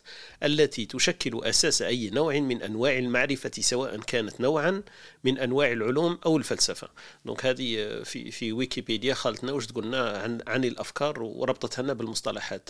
التي 0.43 0.85
تشكل 0.85 1.43
أساس 1.43 1.81
أي 1.81 2.09
نوع 2.09 2.39
من 2.39 2.61
أنواع 2.61 2.97
المعرفة 2.97 3.51
سواء 3.59 3.97
كانت 3.97 4.41
نوعا 4.41 4.83
من 5.25 5.39
أنواع 5.39 5.71
العلوم 5.71 6.19
أو 6.25 6.37
الفلسفة. 6.37 6.89
دونك 7.25 7.45
هذه 7.45 8.01
في 8.03 8.31
في 8.31 8.51
ويكيبيديا 8.51 9.13
خالتنا 9.13 9.51
واش 9.51 9.65
تقولنا 9.67 10.17
عن 10.17 10.41
عن 10.47 10.63
الأفكار 10.65 11.23
وربطتها 11.23 11.83
لنا 11.83 11.93
بالمصطلحات 11.93 12.69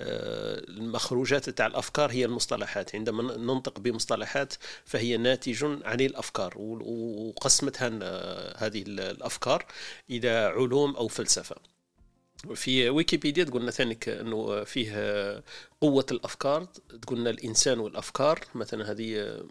المخروجات 0.00 1.50
تاع 1.50 1.66
الأفكار 1.66 2.10
هي 2.10 2.24
المصطلحات. 2.24 2.94
عندما 2.94 3.36
ننطق 3.36 3.78
بمصطلحات 3.80 4.54
فهي 4.84 5.16
ناتج 5.16 5.64
عن 5.64 6.00
الأفكار 6.00 6.54
وقسمتها 6.56 7.88
هذه 8.66 8.82
الأفكار 8.86 9.66
إلى 10.10 10.28
علوم 10.28 10.96
أو 10.96 11.08
فلسفة. 11.08 11.56
في 12.54 12.90
ويكيبيديا 12.90 13.44
تقولنا 13.44 13.70
ثاني 13.70 13.98
إنه 14.06 14.64
فيه 14.64 15.42
قوة 15.80 16.06
الأفكار. 16.10 16.66
تقولنا 17.02 17.30
الإنسان 17.30 17.78
والأفكار 17.78 18.40
مثلا 18.54 18.90
هذه 18.90 19.42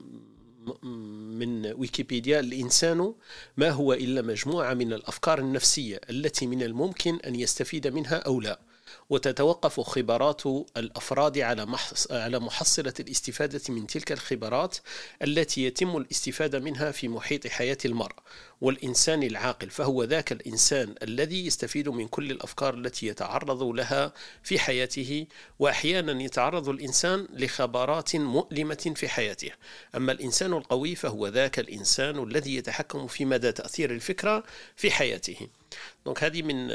من 0.83 1.65
ويكيبيديا 1.65 2.39
الإنسان 2.39 3.13
ما 3.57 3.69
هو 3.69 3.93
إلا 3.93 4.21
مجموعة 4.21 4.73
من 4.73 4.93
الأفكار 4.93 5.39
النفسية 5.39 6.01
التي 6.09 6.47
من 6.47 6.63
الممكن 6.63 7.15
أن 7.15 7.35
يستفيد 7.35 7.87
منها 7.87 8.15
أو 8.15 8.41
لا. 8.41 8.59
وتتوقف 9.11 9.79
خبرات 9.79 10.41
الأفراد 10.77 11.39
على 11.39 11.77
على 12.11 12.39
محصلة 12.39 12.93
الاستفادة 12.99 13.61
من 13.69 13.87
تلك 13.87 14.11
الخبرات 14.11 14.77
التي 15.23 15.65
يتم 15.65 15.97
الاستفادة 15.97 16.59
منها 16.59 16.91
في 16.91 17.07
محيط 17.07 17.47
حياة 17.47 17.77
المرء 17.85 18.15
والإنسان 18.61 19.23
العاقل. 19.23 19.69
فهو 19.69 20.03
ذاك 20.03 20.31
الإنسان 20.31 20.95
الذي 21.03 21.45
يستفيد 21.45 21.89
من 21.89 22.07
كل 22.07 22.31
الأفكار 22.31 22.73
التي 22.73 23.07
يتعرض 23.07 23.63
لها 23.63 24.13
في 24.43 24.59
حياته 24.59 25.27
واحيانا 25.59 26.23
يتعرض 26.23 26.69
الإنسان 26.69 27.27
لخبرات 27.33 28.15
مؤلمة 28.15 28.93
في 28.95 29.09
حياته. 29.09 29.51
أما 29.95 30.11
الإنسان 30.11 30.53
القوي 30.53 30.95
فهو 30.95 31.27
ذاك 31.27 31.59
الإنسان 31.59 32.23
الذي 32.23 32.55
يتحكم 32.55 33.07
في 33.07 33.25
مدى 33.25 33.51
تأثير 33.51 33.91
الفكرة 33.91 34.43
في 34.75 34.91
حياته. 34.91 35.47
donc 36.05 36.23
هذه 36.23 36.41
من 36.41 36.67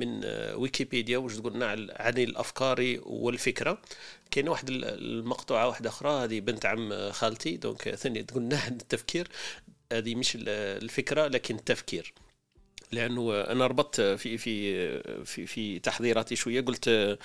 من 0.00 0.24
ويكيبيديا 0.54 1.18
واش 1.18 1.36
تقولنا 1.36 1.66
عن 1.66 2.18
الأفكار 2.18 2.96
والفكرة. 3.02 3.78
كاينة 4.30 4.50
واحد 4.50 4.70
المقطوعة 4.70 5.68
واحدة 5.68 5.88
أخرى 5.88 6.24
هذه 6.24 6.40
بنت 6.40 6.66
عم 6.66 7.12
خالتي. 7.12 7.56
donc 7.56 7.94
ثاني 7.94 8.26
عن 8.56 8.72
التفكير. 8.82 9.28
هذه 9.92 10.14
مش 10.14 10.38
الفكرة 10.46 11.26
لكن 11.28 11.54
التفكير. 11.56 12.14
لأنه 12.92 13.40
أنا 13.40 13.66
ربطت 13.66 14.00
في 14.00 14.38
في 14.38 15.24
في 15.24 15.46
في 15.46 15.78
تحضيراتي 15.78 16.36
شوية 16.36 16.60
قلت 16.60 17.18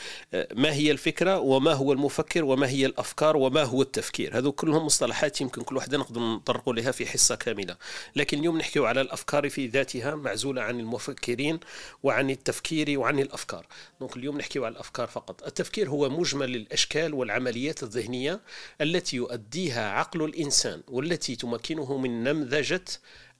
ما 0.53 0.73
هي 0.73 0.91
الفكرة 0.91 1.39
وما 1.39 1.73
هو 1.73 1.93
المفكر 1.93 2.45
وما 2.45 2.69
هي 2.69 2.85
الأفكار 2.85 3.37
وما 3.37 3.63
هو 3.63 3.81
التفكير؟ 3.81 4.37
هذو 4.37 4.51
كلهم 4.51 4.85
مصطلحات 4.85 5.41
يمكن 5.41 5.61
كل 5.61 5.75
واحدة 5.75 5.97
نقدر 5.97 6.21
نطرقوا 6.21 6.73
لها 6.73 6.91
في 6.91 7.05
حصة 7.05 7.35
كاملة. 7.35 7.77
لكن 8.15 8.39
اليوم 8.39 8.57
نحكي 8.57 8.79
على 8.79 9.01
الأفكار 9.01 9.49
في 9.49 9.67
ذاتها 9.67 10.15
معزولة 10.15 10.61
عن 10.61 10.79
المفكرين 10.79 11.59
وعن 12.03 12.29
التفكير 12.29 12.99
وعن 12.99 13.19
الأفكار. 13.19 13.65
دونك 13.99 14.17
اليوم 14.17 14.37
نحكي 14.37 14.59
على 14.59 14.67
الأفكار 14.67 15.07
فقط. 15.07 15.43
التفكير 15.43 15.89
هو 15.89 16.09
مجمل 16.09 16.55
الأشكال 16.55 17.13
والعمليات 17.13 17.83
الذهنية 17.83 18.41
التي 18.81 19.15
يؤديها 19.15 19.91
عقل 19.91 20.23
الإنسان 20.23 20.81
والتي 20.87 21.35
تمكنه 21.35 21.97
من 21.97 22.23
نمذجة 22.23 22.85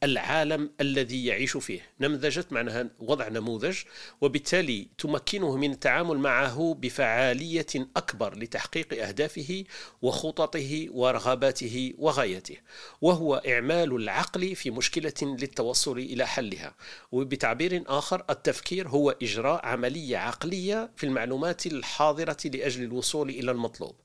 العالم 0.03 0.71
الذي 0.81 1.25
يعيش 1.25 1.57
فيه. 1.57 1.81
نمذجة 1.99 2.45
معناها 2.51 2.89
وضع 2.99 3.27
نموذج 3.27 3.77
وبالتالي 4.21 4.87
تمكنه 4.97 5.57
من 5.57 5.71
التعامل 5.71 6.17
معه 6.17 6.77
بفعالية 6.79 7.65
أكبر 7.75 8.37
لتحقيق 8.37 9.07
أهدافه 9.07 9.63
وخططه 10.01 10.87
ورغباته 10.91 11.93
وغايته. 11.97 12.57
وهو 13.01 13.35
إعمال 13.47 13.95
العقل 13.95 14.55
في 14.55 14.71
مشكلة 14.71 15.13
للتوصل 15.21 15.97
إلى 15.97 16.27
حلها. 16.27 16.75
وبتعبير 17.11 17.83
آخر 17.87 18.25
التفكير 18.29 18.87
هو 18.87 19.09
إجراء 19.09 19.65
عملية 19.65 20.17
عقلية 20.17 20.91
في 20.95 21.05
المعلومات 21.05 21.65
الحاضرة 21.65 22.37
لأجل 22.45 22.83
الوصول 22.83 23.29
إلى 23.29 23.51
المطلوب. 23.51 23.95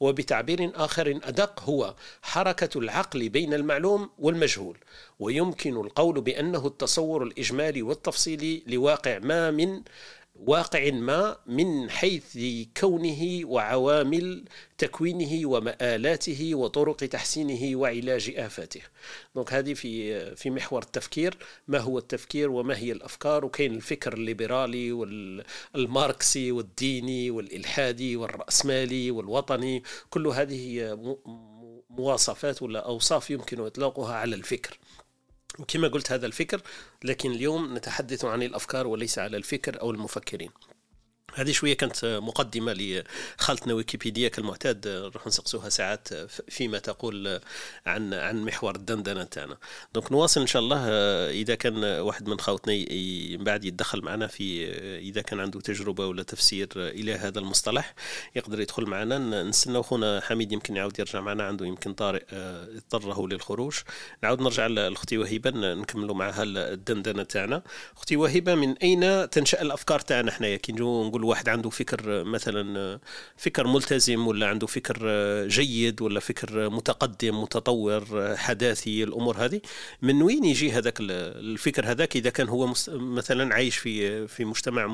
وبتعبير 0.00 0.72
آخر 0.74 1.20
أدق 1.24 1.60
هو 1.60 1.94
حركة 2.22 2.78
العقل 2.78 3.28
بين 3.28 3.54
المعلوم 3.54 4.10
والمجهول 4.18 4.76
ويمكن 5.20 5.76
القول 5.76 6.20
بأنه 6.20 6.66
التصور 6.66 7.22
الإجمالي 7.22 7.82
والتفصيلي 7.82 8.62
لواقع 8.66 9.18
ما 9.18 9.50
من 9.50 9.82
واقع 10.46 10.90
ما 10.90 11.36
من 11.46 11.90
حيث 11.90 12.38
كونه 12.80 13.40
وعوامل 13.44 14.44
تكوينه 14.78 15.48
ومآلاته 15.48 16.54
وطرق 16.54 16.96
تحسينه 16.96 17.76
وعلاج 17.76 18.34
آفاته. 18.36 18.80
donc 19.34 19.52
هذه 19.52 19.74
في 19.74 20.36
في 20.36 20.50
محور 20.50 20.82
التفكير 20.82 21.38
ما 21.68 21.78
هو 21.78 21.98
التفكير 21.98 22.50
وما 22.50 22.76
هي 22.78 22.92
الأفكار 22.92 23.44
وكاين 23.44 23.74
الفكر 23.74 24.12
الليبرالي 24.12 24.92
والماركسي 24.92 26.52
والديني 26.52 27.30
والإلحادي 27.30 28.16
والرأسمالي 28.16 29.10
والوطني 29.10 29.82
كل 30.10 30.26
هذه 30.26 30.96
مواصفات 31.90 32.62
ولا 32.62 32.80
أوصاف 32.86 33.30
يمكن 33.30 33.60
إطلاقها 33.60 34.14
على 34.14 34.34
الفكر. 34.36 34.78
وكما 35.58 35.88
قلت 35.88 36.12
هذا 36.12 36.26
الفكر 36.26 36.60
لكن 37.04 37.30
اليوم 37.30 37.76
نتحدث 37.76 38.24
عن 38.24 38.42
الأفكار 38.42 38.86
وليس 38.86 39.18
على 39.18 39.36
الفكر 39.36 39.80
أو 39.80 39.90
المفكرين. 39.90 40.50
هذه 41.34 41.52
شوية 41.52 41.74
كانت 41.74 42.04
مقدمة 42.04 42.72
لخالتنا 42.72 43.74
ويكيبيديا 43.74 44.28
كالمعتاد 44.28 44.88
نروح 44.88 45.26
نسقسوها 45.26 45.68
ساعات 45.68 46.08
فيما 46.50 46.78
تقول 46.78 47.40
عن 47.86 48.14
عن 48.14 48.42
محور 48.42 48.76
الدندنة 48.76 49.24
تاعنا. 49.24 49.56
دونك 49.94 50.12
نواصل 50.12 50.40
إن 50.40 50.46
شاء 50.46 50.62
الله 50.62 50.86
إذا 51.30 51.54
كان 51.54 51.84
واحد 51.84 52.28
من 52.28 52.40
خوتنا 52.40 52.74
من 53.38 53.44
بعد 53.44 53.64
يتدخل 53.64 54.02
معنا 54.02 54.26
في 54.26 54.72
إذا 54.98 55.22
كان 55.22 55.40
عنده 55.40 55.60
تجربة 55.60 56.06
ولا 56.06 56.22
تفسير 56.22 56.68
إلى 56.76 57.14
هذا 57.14 57.38
المصطلح 57.38 57.94
يقدر 58.36 58.60
يدخل 58.60 58.86
معنا. 58.86 59.42
نستنى 59.42 59.82
خونا 59.82 60.20
حميد 60.20 60.52
يمكن 60.52 60.76
يعاود 60.76 60.98
يرجع 60.98 61.20
معنا 61.20 61.44
عنده 61.44 61.66
يمكن 61.66 61.92
طارئ 61.92 62.22
اضطره 62.32 63.28
للخروج. 63.28 63.78
نعاود 64.22 64.40
نرجع 64.40 64.66
لأختي 64.66 65.18
وهبه 65.18 65.50
نكملوا 65.50 66.14
معها 66.14 66.42
الدندنة 66.42 67.22
تاعنا. 67.22 67.62
أختي 67.96 68.16
وهبه 68.16 68.54
من 68.54 68.76
أين 68.78 69.30
تنشأ 69.30 69.62
الأفكار 69.62 70.00
تاعنا 70.00 70.30
حنايا؟ 70.30 70.56
كي 70.56 70.72
نقول 70.72 71.21
كل 71.22 71.28
واحد 71.28 71.48
عنده 71.48 71.70
فكر 71.70 72.24
مثلا 72.24 72.98
فكر 73.36 73.66
ملتزم 73.66 74.26
ولا 74.26 74.46
عنده 74.46 74.66
فكر 74.66 74.98
جيد 75.48 76.02
ولا 76.02 76.20
فكر 76.20 76.70
متقدم 76.70 77.42
متطور 77.42 78.04
حداثي 78.36 79.04
الأمور 79.04 79.36
هذه. 79.36 79.60
من 80.02 80.22
وين 80.22 80.44
يجي 80.44 80.72
هذاك 80.72 81.00
الفكر 81.00 81.90
هذاك 81.90 82.16
إذا 82.16 82.30
كان 82.30 82.48
هو 82.48 82.74
مثلا 82.88 83.54
عايش 83.54 83.76
في 83.76 84.26
في 84.28 84.44
مجتمع 84.44 84.86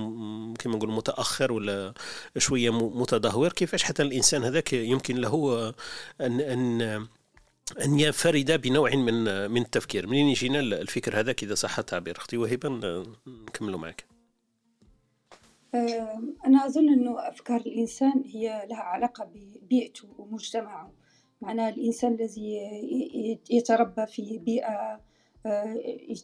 كما 0.59 0.77
نقول 0.77 0.91
متأخر 0.93 1.53
ولا 1.53 1.95
شوية 2.39 2.71
متدهور؟ 3.01 3.53
كيفاش 3.53 3.83
حتى 3.83 4.03
الإنسان 4.03 4.45
هذاك 4.45 4.73
يمكن 4.73 5.17
له 5.17 5.75
أن 6.21 6.41
أن 6.41 6.83
أن 7.85 8.01
ينفرد 8.01 8.61
بنوع 8.61 8.91
من 8.91 9.51
من 9.51 9.63
التفكير؟ 9.63 10.07
منين 10.07 10.29
يجينا 10.29 10.61
الفكر 10.61 11.21
هذاك 11.21 11.43
إذا 11.43 11.55
صح 11.55 11.79
التعبير؟ 11.79 12.17
أختي 12.17 12.37
وهبة 12.37 12.69
نكملوا 13.27 13.79
معك. 13.79 14.18
أنا 15.75 16.67
أظن 16.67 16.89
أنه 16.89 17.29
أفكار 17.29 17.61
الإنسان 17.61 18.23
هي 18.27 18.67
لها 18.71 18.81
علاقة 18.83 19.25
ببيئته 19.35 20.09
ومجتمعه. 20.19 20.93
معناها 21.41 21.69
الإنسان 21.69 22.13
الذي 22.15 22.59
يتربى 23.51 24.07
في 24.07 24.39
بيئة 24.39 25.01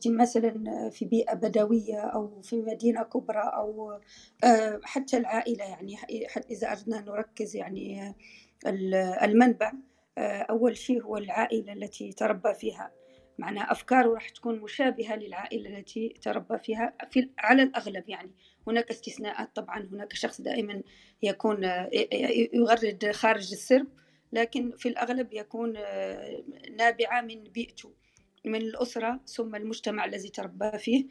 مثلا 0.07 0.91
في 0.91 1.05
بيئة 1.05 1.35
بدوية 1.35 2.01
أو 2.01 2.41
في 2.43 2.63
مدينة 2.63 3.03
كبرى 3.03 3.51
أو 3.55 4.01
حتى 4.83 5.17
العائلة 5.17 5.65
يعني 5.65 5.97
إذا 6.51 6.73
أردنا 6.73 7.01
نركز 7.01 7.57
يعني 7.57 8.15
المنبع 9.23 9.73
أول 10.19 10.77
شيء 10.77 11.03
هو 11.03 11.17
العائلة 11.17 11.73
التي 11.73 12.13
تربى 12.13 12.55
فيها. 12.55 12.91
معناها 13.39 13.73
أفكاره 13.73 14.15
راح 14.15 14.29
تكون 14.29 14.61
مشابهة 14.61 15.17
للعائلة 15.17 15.79
التي 15.79 16.09
تربى 16.23 16.59
فيها 16.59 16.93
في 17.11 17.31
على 17.39 17.63
الأغلب 17.63 18.09
يعني. 18.09 18.31
هناك 18.67 18.91
استثناءات 18.91 19.57
طبعا 19.57 19.89
هناك 19.93 20.13
شخص 20.13 20.41
دائما 20.41 20.83
يكون 21.23 21.65
يغرد 22.55 23.11
خارج 23.13 23.53
السرب 23.53 23.87
لكن 24.33 24.73
في 24.77 24.89
الأغلب 24.89 25.33
يكون 25.33 25.73
نابعة 26.77 27.21
من 27.21 27.45
بيئته 27.45 27.93
من 28.45 28.63
الأسرة 28.63 29.21
ثم 29.27 29.55
المجتمع 29.55 30.05
الذي 30.05 30.29
تربى 30.29 30.79
فيه 30.79 31.05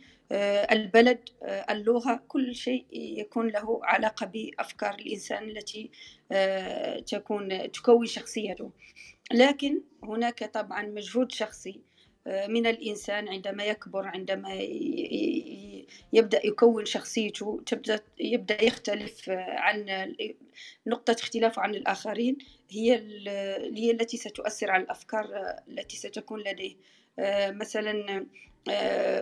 البلد 0.72 1.30
اللغة 1.70 2.24
كل 2.28 2.56
شيء 2.56 2.86
يكون 2.92 3.48
له 3.48 3.80
علاقة 3.84 4.26
بأفكار 4.26 4.96
الإنسان 4.96 5.50
التي 5.50 5.92
تكون 7.08 7.72
تكون 7.72 8.06
شخصيته. 8.06 8.72
لكن 9.32 9.82
هناك 10.04 10.44
طبعا 10.54 10.84
مجهود 10.84 11.32
شخصي 11.32 11.82
من 12.28 12.68
الإنسان 12.68 13.28
عندما 13.28 13.66
يكبر 13.66 14.08
عندما 14.08 14.54
يبدأ 16.14 16.48
يكون 16.48 16.86
شخصيته 16.86 17.62
تبدأ 17.66 18.00
يبدأ 18.20 18.64
يختلف 18.64 19.30
عن 19.30 20.16
نقطة 20.88 21.12
اختلافه 21.12 21.62
عن 21.62 21.76
الآخرين 21.76 22.38
هي 22.72 22.94
هي 23.76 23.92
التي 23.92 24.18
ستؤثر 24.18 24.72
على 24.72 24.84
الأفكار 24.84 25.30
التي 25.68 25.98
ستكون 25.98 26.40
لديه. 26.40 26.76
مثلا 27.50 28.26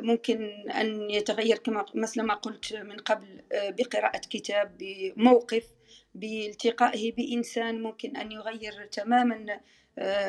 ممكن 0.02 0.70
أن 0.70 1.10
يتغير 1.10 1.58
كما 1.58 1.86
مثل 1.96 2.22
ما 2.22 2.34
قلت 2.34 2.74
من 2.74 2.98
قبل 2.98 3.42
بقراءة 3.52 4.22
كتاب 4.30 4.78
بموقف 4.80 5.68
بالتقائه 6.16 7.12
بإنسان 7.12 7.82
ممكن 7.82 8.18
أن 8.18 8.32
يغير 8.32 8.86
تماما 8.86 9.60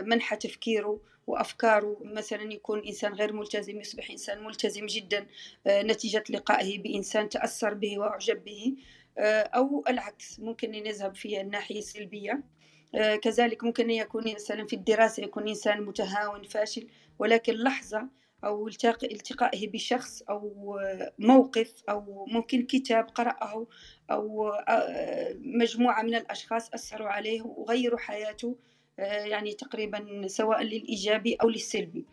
منحى 0.01 0.37
تفكيره 0.37 1.01
وأفكاره. 1.27 2.01
مثلا 2.05 2.53
يكون 2.53 2.87
إنسان 2.87 3.15
غير 3.15 3.33
ملتزم 3.33 3.81
يصبح 3.81 4.11
إنسان 4.11 4.45
ملتزم 4.45 4.87
جدا. 4.87 5.27
نتيجة 5.69 6.25
لقائه 6.31 6.83
بإنسان 6.83 7.29
تأثر 7.29 7.75
به 7.75 7.99
وأعجب 7.99 8.45
به. 8.45 8.77
أو 9.19 9.85
العكس 9.89 10.41
ممكن 10.41 10.75
أن 10.75 10.87
يذهب 10.87 11.15
في 11.15 11.41
الناحية 11.41 11.79
السلبية. 11.79 12.43
كذلك 13.23 13.65
ممكن 13.65 13.85
أن 13.85 13.91
يكون 13.91 14.35
مثلا 14.35 14.67
في 14.67 14.77
الدراسة 14.77 15.23
يكون 15.23 15.49
إنسان 15.49 15.83
متهاون 15.83 16.43
فاشل. 16.43 16.89
ولكن 17.19 17.53
لحظة 17.53 18.09
أو 18.45 18.69
التقائه 19.03 19.69
بشخص 19.71 20.23
أو 20.23 20.77
موقف 21.19 21.83
أو 21.89 22.27
ممكن 22.29 22.67
كتاب 22.67 23.09
قرأه 23.09 23.67
أو 24.11 24.53
مجموعة 25.35 26.03
من 26.03 26.15
الأشخاص 26.15 26.75
أثروا 26.75 27.09
عليه 27.09 27.43
وغيروا 27.43 27.99
حياته. 27.99 28.57
يعني 28.99 29.53
تقريبا 29.53 30.27
سواء 30.27 30.63
للإيجابي 30.63 31.35
أو 31.35 31.49
للسلبي. 31.49 32.05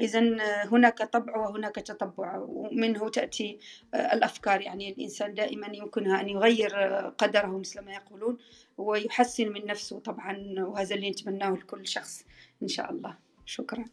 إذا 0.00 0.20
هناك 0.64 1.02
طبع 1.02 1.36
وهناك 1.36 1.74
تطبع 1.74 2.36
ومنه 2.38 3.08
تأتي 3.08 3.58
الأفكار. 3.94 4.60
يعني 4.60 4.92
الإنسان 4.92 5.34
دائما 5.34 5.66
يمكنها 5.72 6.20
أن 6.20 6.28
يغير 6.28 6.76
قدره 7.18 7.58
مثل 7.58 7.80
ما 7.80 7.92
يقولون 7.92 8.38
ويحسن 8.78 9.48
من 9.48 9.66
نفسه 9.66 9.98
طبعا 9.98 10.54
وهذا 10.58 10.94
اللي 10.94 11.10
نتمناه 11.10 11.50
لكل 11.50 11.86
شخص 11.86 12.24
إن 12.62 12.68
شاء 12.68 12.90
الله. 12.90 13.16
شكرا. 13.46 13.84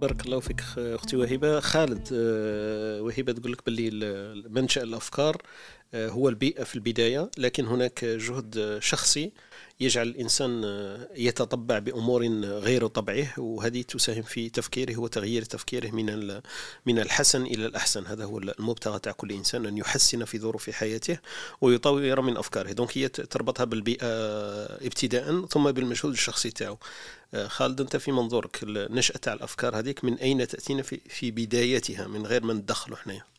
بارك 0.00 0.26
الله 0.26 0.40
فيك 0.40 0.60
أختي 0.76 1.16
وهبه 1.16 1.60
خالد 1.60 2.08
وهبه 3.02 3.32
تقول 3.32 3.52
لك 3.52 3.66
باللي 3.66 3.90
منشا 4.48 4.82
الأفكار 4.82 5.36
هو 5.96 6.28
البيئة 6.28 6.64
في 6.64 6.74
البداية 6.74 7.30
لكن 7.38 7.66
هناك 7.66 8.04
جهد 8.04 8.78
شخصي 8.82 9.32
يجعل 9.80 10.08
الإنسان 10.08 10.64
يتطبع 11.16 11.78
بأمور 11.78 12.26
غير 12.44 12.86
طبعه 12.86 13.40
وهذه 13.40 13.82
تساهم 13.82 14.22
في 14.22 14.48
تفكيره 14.48 14.96
وتغيير 14.96 15.42
تفكيره 15.42 15.90
من 15.90 16.40
من 16.86 16.98
الحسن 16.98 17.42
إلى 17.42 17.66
الأحسن. 17.66 18.06
هذا 18.06 18.24
هو 18.24 18.38
المبتغى 18.38 18.98
تاع 18.98 19.12
كل 19.12 19.32
إنسان 19.32 19.66
أن 19.66 19.78
يحسن 19.78 20.24
في 20.24 20.38
ظروف 20.38 20.70
حياته 20.70 21.18
ويطور 21.60 22.20
من 22.20 22.36
أفكاره. 22.36 22.72
دونك 22.72 22.98
هي 22.98 23.08
تربطها 23.08 23.64
بالبيئة 23.64 24.06
ابتداء 24.86 25.46
ثم 25.46 25.70
بالمجهود 25.70 26.12
الشخصي 26.12 26.50
تاعو. 26.50 26.78
خالد 27.46 27.80
أنت 27.80 27.96
في 27.96 28.12
منظورك 28.12 28.58
النشأة 28.62 29.16
تاع 29.16 29.32
الأفكار 29.32 29.78
هذيك 29.78 30.04
من 30.04 30.14
أين 30.18 30.48
تأتينا 30.48 30.82
في, 30.82 31.00
في 31.08 31.30
بدايتها 31.30 32.06
من 32.06 32.26
غير 32.26 32.44
ما 32.44 32.52
ندخلوا 32.52 32.96
حنايا؟ 32.96 33.35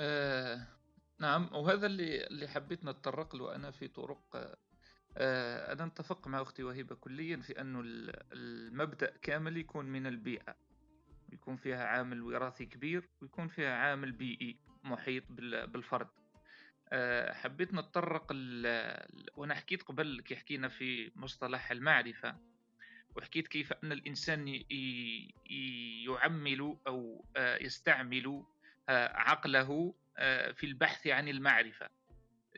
آه 0.00 0.66
نعم 1.18 1.48
وهذا 1.52 1.86
اللي 1.86 2.26
اللي 2.26 2.48
حبيت 2.48 2.84
نتطرق 2.84 3.36
له 3.36 3.54
أنا 3.54 3.70
في 3.70 3.88
طرق 3.88 4.56
آه 5.16 5.72
أنا 5.72 5.84
اتفق 5.84 6.28
مع 6.28 6.42
أختي 6.42 6.62
وهبه 6.62 6.94
كليا 6.94 7.36
في 7.36 7.60
انه 7.60 7.80
المبدأ 8.32 9.16
كامل 9.22 9.56
يكون 9.56 9.86
من 9.86 10.06
البيئة. 10.06 10.56
يكون 11.32 11.56
فيها 11.56 11.84
عامل 11.84 12.22
وراثي 12.22 12.66
كبير 12.66 13.08
ويكون 13.22 13.48
فيها 13.48 13.74
عامل 13.74 14.12
بيئي 14.12 14.58
محيط 14.84 15.24
بالفرد. 15.68 16.08
أه 16.88 17.32
حبيت 17.32 17.74
نتطرق 17.74 18.26
وأنا 19.36 19.54
حكيت 19.54 19.82
قبل 19.82 20.20
كي 20.20 20.36
حكينا 20.36 20.68
في 20.68 21.12
مصطلح 21.16 21.70
المعرفة 21.70 22.36
وحكيت 23.16 23.48
كيف 23.48 23.72
أن 23.72 23.92
الإنسان 23.92 24.48
يعمل 26.06 26.76
أو 26.86 27.24
آه، 27.36 27.56
يستعمل 27.62 28.26
آه، 28.26 28.46
عقله 28.92 29.94
آه، 30.18 30.52
في 30.52 30.66
البحث 30.66 31.06
عن 31.06 31.28
المعرفة. 31.28 31.88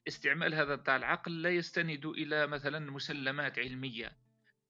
استعمال 0.09 0.55
هذا 0.55 0.83
العقل 0.89 1.43
لا 1.43 1.51
يستند 1.51 2.07
إلى 2.07 2.47
مثلا 2.47 2.91
مسلمات 2.91 3.59
علمية. 3.59 4.17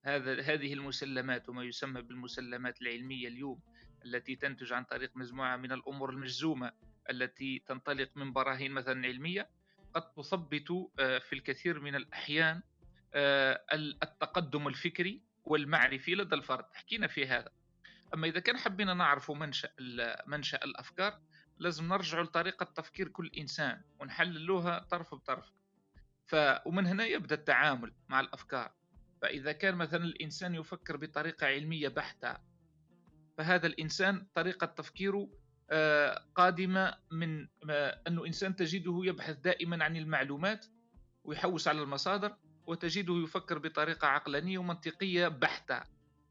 هذا 0.04 0.40
هذه 0.40 0.72
المسلمات 0.72 1.48
وما 1.48 1.64
يسمى 1.64 2.02
بالمسلمات 2.02 2.82
العلمية 2.82 3.28
اليوم 3.28 3.60
التي 4.04 4.36
تنتج 4.36 4.72
عن 4.72 4.84
طريق 4.84 5.10
مجموعة 5.16 5.56
من 5.56 5.72
الأمور 5.72 6.10
المجزومة 6.10 6.72
التي 7.10 7.62
تنطلق 7.66 8.10
من 8.16 8.32
براهين 8.32 8.72
مثلا 8.72 9.06
علمية 9.06 9.48
قد 9.94 10.12
تثبت 10.12 10.90
آه، 10.98 11.18
في 11.18 11.32
الكثير 11.32 11.80
من 11.80 11.94
الأحيان 11.94 12.62
التقدم 14.02 14.68
الفكري 14.68 15.22
والمعرفي 15.44 16.14
لدى 16.14 16.34
الفرد. 16.34 16.64
حكينا 16.72 17.06
في 17.06 17.26
هذا. 17.26 17.50
أما 18.14 18.26
إذا 18.26 18.40
كان 18.40 18.58
حبينا 18.58 18.94
نعرف 18.94 19.30
منشأ 19.30 19.68
منشأ 20.26 20.64
الأفكار 20.64 21.20
لازم 21.58 21.88
نرجع 21.88 22.20
لطريقة 22.20 22.64
تفكير 22.64 23.08
كل 23.08 23.30
إنسان 23.38 23.82
ونحللوها 24.00 24.78
طرف 24.78 25.14
بطرف. 25.14 25.52
ف... 26.26 26.36
ومن 26.66 26.86
هنا 26.86 27.04
يبدأ 27.04 27.34
التعامل 27.34 27.92
مع 28.08 28.20
الأفكار. 28.20 28.72
فإذا 29.22 29.52
كان 29.52 29.74
مثلا 29.74 30.04
الإنسان 30.04 30.54
يفكر 30.54 30.96
بطريقة 30.96 31.46
علمية 31.46 31.88
بحتة 31.88 32.36
فهذا 33.38 33.66
الإنسان 33.66 34.26
طريقة 34.34 34.66
تفكيره 34.66 35.28
آه، 35.70 36.24
قادمة 36.34 36.94
من 37.10 37.48
أنه 38.06 38.26
إنسان 38.26 38.56
تجده 38.56 39.00
يبحث 39.04 39.36
دائما 39.36 39.84
عن 39.84 39.96
المعلومات 39.96 40.66
ويحوس 41.24 41.68
على 41.68 41.82
المصادر 41.82 42.36
وتجده 42.66 43.14
يفكر 43.14 43.58
بطريقة 43.58 44.08
عقلانية 44.08 44.58
ومنطقية 44.58 45.28
بحتة 45.28 45.82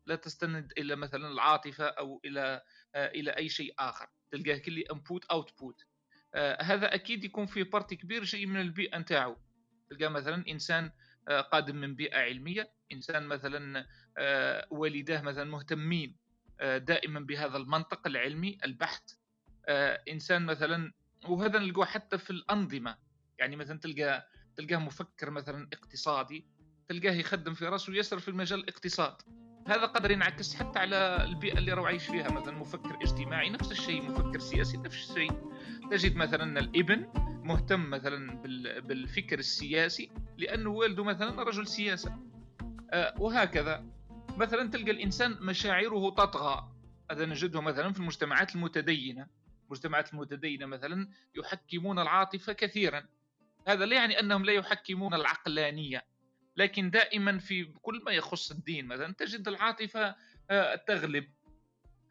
لا 0.06 0.16
تستند 0.16 0.74
إلى 0.78 0.96
مثلا 0.96 1.28
العاطفة 1.28 1.86
أو 1.86 2.22
إلى 2.26 2.62
آه، 2.96 3.08
إلى 3.08 3.32
أي 3.32 3.50
شيء 3.50 3.74
آخر. 3.80 4.08
تلقاه 4.32 4.58
كلي 4.58 4.84
input 4.92 5.26
output 5.26 5.86
آه 6.36 6.62
هذا 6.62 6.94
أكيد 6.96 7.24
يكون 7.24 7.46
فيه 7.46 7.64
partie 7.64 7.96
كبير 7.96 8.24
شيء 8.24 8.46
من 8.46 8.62
البيئة 8.62 8.98
نتاعو. 8.98 9.38
تلقاه 9.90 10.10
مثلا 10.10 10.44
إنسان 10.50 10.92
آه 11.28 11.42
قادم 11.42 11.76
من 11.76 11.96
بيئة 11.96 12.18
علمية 12.18 12.72
إنسان 12.92 13.28
مثلا 13.28 13.86
آه 14.18 14.68
والداه 14.72 15.22
مثلا 15.22 15.44
مهتمين 15.44 16.18
دائما 16.62 17.20
بهذا 17.20 17.58
المنطق 17.58 18.08
العلمي 18.08 18.58
البحت. 18.66 19.02
إنسان 20.10 20.46
مثلا 20.46 20.94
وهذا 21.30 21.60
نلقوه 21.60 21.86
حتى 21.86 22.18
في 22.18 22.30
الأنظمة. 22.30 22.98
يعني 23.40 23.56
مثلا 23.56 23.80
تلقى 23.80 24.28
تلقاه 24.58 24.78
مفكر 24.78 25.30
مثلا 25.30 25.68
اقتصادي 25.74 26.46
تلقاه 26.90 27.12
يخدم 27.12 27.54
في 27.54 27.66
رأسه 27.66 27.92
ويسر 27.92 28.20
في 28.20 28.28
المجال 28.28 28.60
الاقتصاد. 28.60 29.16
هذا 29.68 29.86
قدر 29.86 30.12
ينعكس 30.12 30.56
حتى 30.56 30.80
على 30.80 31.24
البيئة 31.24 31.58
اللي 31.58 31.74
راهو 31.74 31.86
عايش 31.86 32.06
فيها 32.06 32.32
مثلا 32.32 32.58
مفكر 32.58 32.98
اجتماعي 33.02 33.50
نفس 33.50 33.72
الشيء 33.72 34.02
مفكر 34.02 34.40
سياسي 34.40 34.78
نفس 34.78 35.10
الشيء. 35.10 35.32
تجد 35.92 36.16
مثلا 36.16 36.60
الإبن 36.60 37.08
مهتم 37.44 37.90
مثلا 37.90 38.42
بالفكر 38.80 39.40
السياسي 39.40 40.12
لأنه 40.38 40.70
والده 40.70 41.04
مثلا 41.04 41.44
رجل 41.44 41.68
سياسة. 41.68 42.18
آه، 42.92 43.14
وهكذا. 43.20 43.86
مثلا 44.38 44.70
تلقى 44.70 44.92
الإنسان 44.92 45.38
مشاعره 45.42 46.10
تطغى. 46.10 46.72
هذا 47.12 47.26
نجده 47.26 47.62
مثلا 47.62 47.94
في 47.94 48.00
المجتمعات 48.00 48.56
المتدينة. 48.56 49.28
المجتمعات 49.66 50.14
المتدينة 50.14 50.66
مثلا 50.66 51.08
يحكمون 51.36 52.00
العاطفة 52.00 52.54
كثيرا. 52.54 53.04
هذا 53.68 53.86
لا 53.86 53.96
يعني 53.96 54.20
أنهم 54.20 54.46
لا 54.46 54.54
يحكمون 54.54 55.14
العقلانية. 55.14 56.11
لكن 56.62 56.90
دائما 56.90 57.38
في 57.38 57.66
كل 57.82 58.02
ما 58.06 58.12
يخص 58.12 58.52
الدين 58.52 58.86
مثلا 58.86 59.14
تجد 59.14 59.48
العاطفة 59.48 60.16
آه، 60.50 60.76
تغلب. 60.76 61.28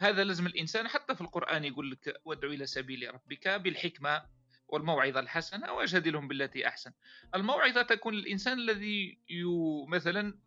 هذا 0.00 0.24
لازم 0.24 0.46
الإنسان. 0.46 0.88
حتى 0.88 1.14
في 1.14 1.20
القرآن 1.20 1.64
يقول 1.64 1.90
لك 1.90 2.20
وادعو 2.24 2.52
إلى 2.52 2.66
سبيل 2.66 3.14
ربك 3.14 3.48
بالحكمة 3.48 4.22
والموعظة 4.68 5.20
الحسنة 5.20 5.72
وجادلهم 5.72 6.28
بالتي 6.28 6.68
أحسن. 6.68 6.92
الموعظة 7.34 7.82
تكون 7.82 8.14
الإنسان 8.14 8.58
الذي 8.58 9.18
مثلا 9.88 10.38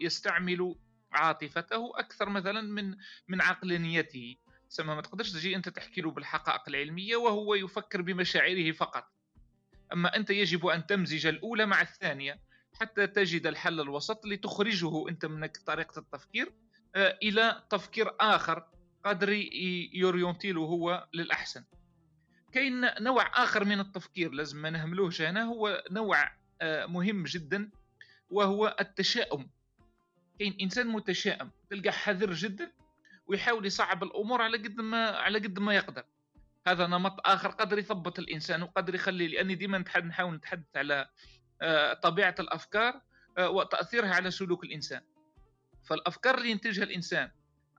يستعمل 0.00 0.74
عاطفته 1.12 1.92
أكثر 1.98 2.28
مثلا 2.28 2.60
من 2.60 2.96
من 3.28 3.40
عقلانيته 3.40 4.36
سما 4.68 4.94
ما 4.94 5.00
تقدرش 5.00 5.32
تجي 5.32 5.56
أنت 5.56 5.68
تحكي 5.68 6.00
له 6.00 6.10
بالحقائق 6.10 6.62
العلمية 6.68 7.16
وهو 7.16 7.54
يفكر 7.54 8.02
بمشاعره 8.02 8.72
فقط. 8.72 9.04
أما 9.92 10.16
أنت 10.16 10.30
يجب 10.30 10.66
أن 10.66 10.86
تمزج 10.86 11.26
الأولى 11.26 11.66
مع 11.66 11.80
الثانية. 11.80 12.49
حتى 12.80 13.06
تجد 13.06 13.46
الحل 13.46 13.80
الوسط 13.80 14.26
لتخرجه 14.26 15.08
أنت 15.08 15.26
من 15.26 15.46
طريقة 15.46 15.98
التفكير 15.98 16.52
آه، 16.96 17.18
إلى 17.22 17.62
تفكير 17.70 18.10
آخر 18.20 18.64
قادر 19.04 19.28
يورينتيلو 19.92 20.64
هو 20.64 21.08
للأحسن. 21.14 21.64
كاين 22.52 22.80
نوع 23.00 23.42
آخر 23.42 23.64
من 23.64 23.80
التفكير 23.80 24.32
لازم 24.32 24.62
ما 24.62 24.70
نهملوهش 24.70 25.22
هنا 25.22 25.44
هو 25.44 25.84
نوع 25.90 26.32
آه، 26.62 26.86
مهم 26.86 27.24
جدا 27.24 27.70
وهو 28.30 28.76
التشاؤم. 28.80 29.50
كاين 30.38 30.56
إنسان 30.60 30.86
متشائم 30.86 31.50
تلقى 31.70 31.92
حذر 31.92 32.32
جدا 32.32 32.72
ويحاول 33.26 33.66
يصعب 33.66 34.02
الأمور 34.02 34.42
على 34.42 34.58
قد 34.58 34.80
ما 34.80 35.10
على 35.10 35.38
قد 35.38 35.58
ما 35.58 35.74
يقدر. 35.74 36.04
هذا 36.66 36.86
نمط 36.86 37.28
آخر 37.28 37.48
قدر 37.48 37.78
يثبط 37.78 38.18
الإنسان 38.18 38.62
وقدر 38.62 38.94
يخلي 38.94 39.28
لأني 39.28 39.54
ديما 39.54 39.84
نحاول 40.04 40.34
نتحدث 40.34 40.76
على 40.76 41.08
آه، 41.62 41.94
طبيعة 41.94 42.34
الأفكار 42.40 43.00
آه، 43.38 43.50
وتأثيرها 43.50 44.14
على 44.14 44.30
سلوك 44.30 44.64
الإنسان. 44.64 45.00
فالأفكار 45.84 46.38
اللي 46.38 46.50
ينتجها 46.50 46.84
الإنسان 46.84 47.30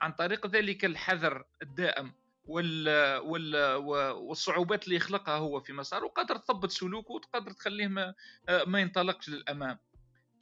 عن 0.02 0.12
طريق 0.12 0.48
ذلك 0.48 0.86
الحذر 0.86 1.46
الدائم 1.62 2.13
وال 2.46 2.89
وال 3.17 3.76
والصعوبات 4.15 4.84
اللي 4.84 4.96
يخلقها 4.96 5.38
هو 5.38 5.60
في 5.60 5.74
مساره 5.74 6.08
قادر 6.08 6.38
تثبط 6.38 6.70
سلوكه 6.70 7.12
وتقدر 7.12 7.52
تخليه 7.52 7.88
ما, 7.88 8.13
آه، 8.50 8.63
ما 8.63 8.80
ينطلقش 8.80 9.30
للأمام. 9.30 9.78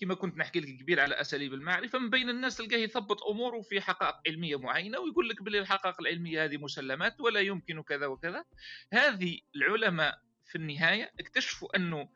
كما 0.02 0.14
كنت 0.14 0.38
نحكي 0.38 0.60
لك 0.60 0.68
كبير 0.68 1.00
على 1.00 1.22
أساليب 1.22 1.54
المعرفة 1.54 2.00
من 2.00 2.10
بين 2.10 2.30
الناس 2.30 2.58
تلقاه 2.58 2.78
يثبط 2.78 3.24
اموره 3.24 3.62
في 3.62 3.82
حقائق 3.82 4.16
علمية 4.28 4.56
معينة 4.56 5.00
ويقول 5.00 5.30
لك 5.30 5.44
بلي 5.44 5.60
الحقائق 5.60 6.02
العلمية 6.02 6.44
هذه 6.44 6.58
مسلمات 6.58 7.22
ولا 7.22 7.40
يمكن 7.40 7.82
كذا 7.82 8.06
وكذا. 8.06 8.46
هذه 8.94 9.40
العلماء 9.56 10.22
في 10.46 10.56
النهاية 10.56 11.12
اكتشفوا 11.20 11.76
أنه 11.76 12.10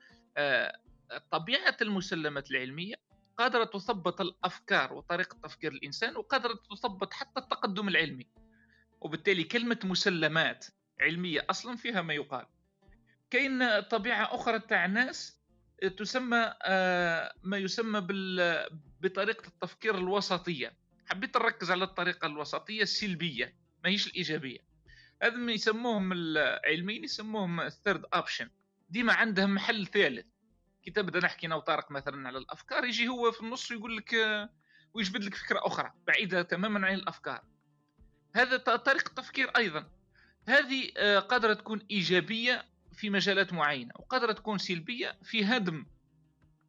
طبيعة 1.31 1.77
المسلمات 1.81 2.51
العلمية 2.51 2.95
قادرة 3.37 3.63
تثبت 3.63 4.21
الأفكار 4.21 4.93
وطريقة 4.93 5.37
تفكير 5.43 5.71
الإنسان 5.71 6.15
وقادرة 6.15 6.59
تثبت 6.71 7.13
حتى 7.13 7.39
التقدم 7.39 7.87
العلمي. 7.87 8.27
وبالتالي 9.01 9.43
كلمة 9.43 9.79
مسلمات 9.83 10.65
علمية 11.01 11.45
أصلا 11.49 11.75
فيها 11.75 12.01
ما 12.01 12.13
يقال. 12.13 12.45
كاين 13.29 13.81
طبيعة 13.81 14.35
أخرى 14.35 14.59
تاع 14.59 14.85
ناس 14.85 15.39
تسمى 15.97 16.53
آه، 16.63 17.33
ما 17.43 17.57
يسمى 17.57 18.07
بطريقة 19.01 19.47
التفكير 19.47 19.97
الوسطية. 19.97 20.73
حبيت 21.05 21.37
نركز 21.37 21.71
على 21.71 21.83
الطريقة 21.83 22.25
الوسطية 22.25 22.81
السلبية 22.81 23.55
ما 23.83 23.89
هيش 23.89 24.07
الإيجابية. 24.07 24.59
هذا 25.21 25.35
ما 25.35 25.51
يسموهم 25.51 26.11
العلميين 26.13 27.03
يسموهم 27.03 27.69
third 27.69 28.05
option 28.13 28.49
ديما 28.89 29.13
عندهم 29.13 29.53
محل 29.55 29.87
ثالث. 29.87 30.25
كي 30.83 30.91
تبدا 30.91 31.19
نحكي 31.19 31.47
أنا 31.47 31.55
وطارق 31.55 31.91
مثلا 31.91 32.27
على 32.27 32.37
الأفكار 32.37 32.85
يجي 32.85 33.07
هو 33.07 33.31
في 33.31 33.41
النص 33.41 33.71
ويقول 33.71 33.97
لك 33.97 34.13
ويجبد 34.93 35.23
لك 35.23 35.35
فكرة 35.35 35.59
أخرى 35.63 35.91
بعيدة 36.07 36.41
تماما 36.41 36.87
عن 36.87 36.93
الأفكار. 36.93 37.43
هذا 38.35 38.57
طريقة 38.57 39.13
تفكير 39.13 39.49
أيضا. 39.57 39.89
هذه 40.47 40.91
آه، 40.97 41.19
قادرة 41.19 41.53
تكون 41.53 41.85
إيجابية 41.91 42.65
في 42.93 43.09
مجالات 43.09 43.53
معينة 43.53 43.91
وقادرة 43.99 44.31
تكون 44.31 44.57
سلبية 44.57 45.17
في 45.23 45.45
هدم 45.45 45.85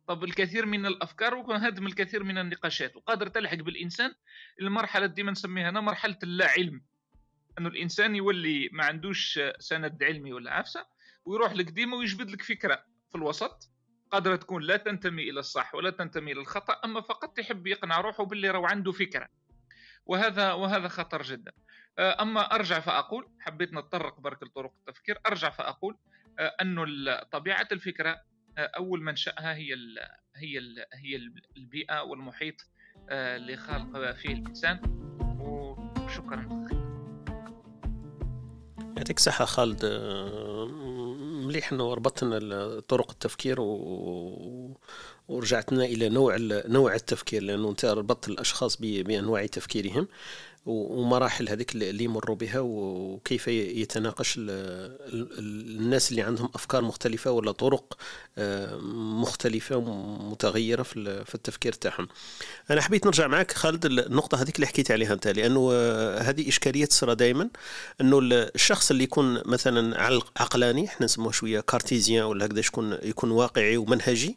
طب 0.07 0.25
الكثير 0.25 0.67
من 0.67 0.87
الأفكار 0.87 1.35
وهدم 1.35 1.87
الكثير 1.87 2.25
من 2.25 2.39
النقاشات 2.39 2.97
وقادر 2.97 3.29
تلحق 3.29 3.57
بالإنسان 3.57 4.15
المرحلة 4.61 5.07
ديما 5.07 5.31
نسميها 5.33 5.69
أنا 5.69 5.81
مرحلة 5.81 6.19
اللا 6.23 6.51
علم 6.51 6.83
أنه 7.59 7.69
الإنسان 7.69 8.17
يولي 8.17 8.69
ما 8.73 8.85
عندوش 8.85 9.41
سند 9.59 10.03
علمي 10.03 10.33
ولا 10.33 10.51
عفسة 10.51 10.87
ويروح 11.25 11.53
لك 11.53 11.71
ديما 11.71 11.97
ويجبد 11.97 12.31
لك 12.31 12.43
فكرة 12.43 12.85
في 13.09 13.15
الوسط. 13.15 13.71
قادرة 14.15 14.37
تكون 14.37 14.63
لا 14.63 14.77
تنتمي 14.77 15.31
إلى 15.31 15.41
الصح 15.41 15.75
ولا 15.75 15.91
تنتمي 15.91 16.33
إلى 16.33 16.41
الخطأ 16.41 16.81
أما 16.85 17.01
فقط 17.01 17.37
تحب 17.37 17.67
يقنع 17.67 18.01
روحه 18.01 18.25
باللي 18.25 18.51
رو 18.51 18.67
عنده 18.67 18.93
فكرة. 18.93 19.29
وهذا 20.07 20.53
وهذا 20.53 20.89
خطر 20.89 21.23
جدا. 21.23 21.53
آه، 21.99 22.23
أما 22.23 22.41
أرجع 22.41 22.81
فأقول 22.81 23.29
حبيت 23.41 23.73
نتطرق 23.73 24.21
برك 24.21 24.43
لطرق 24.43 24.73
التفكير 24.81 25.19
أرجع 25.27 25.51
فأقول 25.51 25.97
آه، 26.39 26.57
أنه 26.61 26.85
طبيعة 27.33 27.69
الفكرة 27.73 28.21
آه، 28.59 28.71
أول 28.77 29.03
منشأها 29.03 29.55
هي 29.55 29.75
ال 29.75 29.99
هي 30.37 30.59
ال 30.59 30.85
هي 30.95 31.17
البيئة 31.57 32.03
والمحيط 32.03 32.55
اللي 33.11 33.57
خالق 33.57 34.13
فيه 34.13 34.35
الإنسان. 34.35 34.81
وشكرا. 35.41 36.69
يعطيك 38.97 39.19
صحة 39.19 39.45
خالد. 39.45 39.85
مليح 41.45 41.73
إنه 41.73 41.95
ربطنا 41.95 42.81
طرق 42.81 43.11
التفكير 43.11 43.61
و... 43.61 44.77
ورجعتنا 45.29 45.85
إلى 45.85 46.09
نوع 46.09 46.37
نوع 46.67 46.95
التفكير 46.95 47.43
لأنه 47.43 47.71
أنت 47.71 47.85
ربطت 47.85 48.29
الأشخاص 48.29 48.77
بأنواع 48.81 49.47
تفكيرهم. 49.47 50.09
ومراحل 50.67 51.49
هذيك 51.49 51.75
اللي 51.75 52.05
يمروا 52.05 52.37
بها 52.37 52.61
وكيف 52.61 53.49
يتناقش 53.49 54.35
الناس 54.39 56.11
اللي 56.11 56.23
عندهم 56.23 56.49
أفكار 56.55 56.83
مختلفة 56.83 57.31
ولا 57.31 57.53
طرق 57.53 57.97
آه، 58.39 58.77
مختلفة 59.21 59.77
ومتغيرة 59.77 60.83
في 60.83 61.35
التفكير 61.35 61.73
تاعهم. 61.73 62.09
أنا 62.71 62.81
حبيت 62.81 63.07
نرجع 63.07 63.27
معك 63.27 63.53
خالد 63.53 63.87
النقطه 63.87 64.43
هذيك 64.43 64.57
اللي 64.57 64.67
حكيت 64.67 64.91
عليها 64.91 65.13
أنت 65.13 65.29
لأنه 65.29 65.73
هذه 66.19 66.49
إشكالية 66.49 66.85
تصرى 66.85 67.15
دائما 67.15 67.49
أنه 68.01 68.19
الشخص 68.23 68.91
اللي 68.91 69.05
يكون 69.05 69.43
مثلا 69.47 70.03
عقلاني 70.37 70.87
إحنا 70.87 71.05
نسموه 71.05 71.33
شوية 71.33 71.61
كارتيزيان 71.61 72.25
ولا 72.25 72.47
هكذا 72.47 72.61
يكون 72.61 72.99
يكون 73.03 73.31
واقعي 73.31 73.77
ومنهجي 73.77 74.37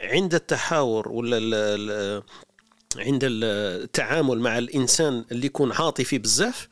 عند 0.00 0.34
التحاور 0.34 1.08
ولا 1.08 2.22
عند 2.96 3.20
التعامل 3.24 4.40
مع 4.40 4.58
الإنسان 4.58 5.24
اللي 5.32 5.46
يكون 5.46 5.72
عاطفي 5.72 6.18
بزاف 6.18 6.68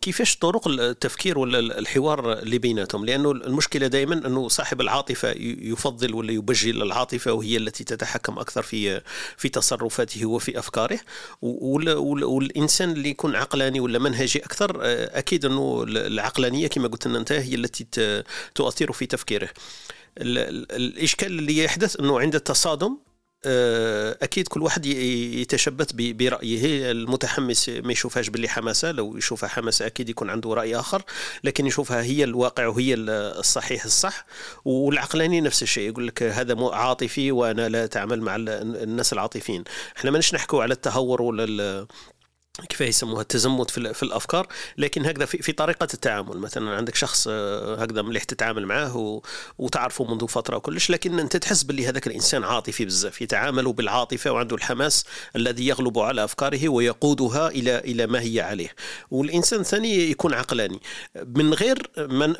كيفاش 0.00 0.36
طرق 0.36 0.68
التفكير 0.68 1.38
ولا 1.38 1.58
الحوار 1.58 2.32
اللي 2.32 2.58
بيناتهم؟ 2.58 3.04
لأنه 3.04 3.30
المشكلة 3.30 3.86
دائما 3.86 4.14
أنه 4.26 4.48
صاحب 4.48 4.80
العاطفة 4.80 5.30
يفضل 5.40 6.14
ولا 6.14 6.32
يبجل 6.32 6.82
العاطفه 6.82 7.32
وهي 7.32 7.56
التي 7.56 7.84
تتحكم 7.84 8.38
أكثر 8.38 8.62
في 8.62 9.00
في 9.36 9.48
تصرفاته 9.48 10.26
وفي 10.26 10.58
أفكاره. 10.58 11.00
والإنسان 11.42 12.90
اللي 12.90 13.08
يكون 13.08 13.36
عقلاني 13.36 13.80
ولا 13.80 13.98
منهجي 13.98 14.44
أكثر 14.44 14.78
أكيد 15.18 15.44
أنه 15.44 15.84
العقلانية 15.88 16.66
كما 16.66 16.88
قلت 16.88 17.06
لنا 17.06 17.18
أنت 17.18 17.32
هي 17.32 17.54
التي 17.54 17.86
تؤثر 18.54 18.92
في 18.92 19.06
تفكيره. 19.06 19.48
الإشكال 20.18 21.38
اللي 21.38 21.64
يحدث 21.64 22.00
أنه 22.00 22.20
عند 22.20 22.34
التصادم 22.34 22.86
آه، 22.86 23.13
أكيد 23.46 24.48
كل 24.48 24.62
واحد 24.62 24.86
يتشبث 24.86 25.92
برأيه. 25.92 26.90
المتحمس 26.90 27.68
ما 27.68 27.92
يشوفهاش 27.92 28.28
باللي 28.28 28.48
حماسه. 28.48 28.92
لو 28.92 29.16
يشوفها 29.16 29.48
حماسه 29.48 29.86
أكيد 29.86 30.08
يكون 30.08 30.30
عنده 30.30 30.54
رأي 30.54 30.76
آخر 30.76 31.02
لكن 31.44 31.66
يشوفها 31.66 32.02
هي 32.02 32.24
الواقع 32.24 32.66
وهي 32.66 32.94
الصحيح 32.94 33.84
الصح. 33.84 34.26
والعقلاني 34.64 35.40
نفس 35.40 35.62
الشيء 35.62 35.88
يقول 35.88 36.06
لك 36.06 36.22
هذا 36.22 36.56
عاطفي 36.72 37.32
وأنا 37.32 37.68
لا 37.68 37.84
أتعامل 37.84 38.20
مع 38.20 38.36
الناس 38.36 39.12
العاطفيين. 39.12 39.64
إحنا 39.96 40.10
ماناش 40.10 40.34
نحكوا 40.34 40.62
على 40.62 40.74
التهور 40.74 41.22
ولا 41.22 41.86
كيف 42.68 42.80
يسموها؟ 42.80 43.22
التزمت 43.22 43.70
في, 43.70 43.94
في 43.94 44.02
الأفكار 44.02 44.46
لكن 44.78 45.06
هكذا 45.06 45.24
في, 45.24 45.38
في 45.38 45.52
طريقة 45.52 45.88
التعامل. 45.94 46.38
مثلا 46.38 46.76
عندك 46.76 46.94
شخص 46.94 47.28
آه، 47.30 47.82
هكذا 47.82 48.02
مليح 48.02 48.24
تتعامل 48.24 48.66
معاه 48.66 49.22
وتعرفه 49.58 50.04
منذ 50.04 50.28
فترة 50.28 50.56
وكلش 50.56 50.90
لكن 50.90 51.18
أنت 51.18 51.36
تحس 51.36 51.62
باللي 51.62 51.86
هذاك 51.86 52.06
الإنسان 52.06 52.44
عاطفي 52.44 52.84
بزاف 52.84 53.22
يتعامل 53.22 53.72
بالعاطفة 53.72 54.30
وعنده 54.30 54.56
الحماس 54.56 55.04
الذي 55.36 55.66
يغلب 55.66 55.98
على 55.98 56.24
أفكاره 56.24 56.68
ويقودها 56.68 57.48
إلى 57.48 57.78
إلى 57.78 58.06
ما 58.06 58.20
هي 58.20 58.40
عليه. 58.40 58.74
والإنسان 59.10 59.60
الثاني 59.60 60.10
يكون 60.10 60.34
عقلاني. 60.34 60.80
من 61.26 61.54
غير 61.54 61.90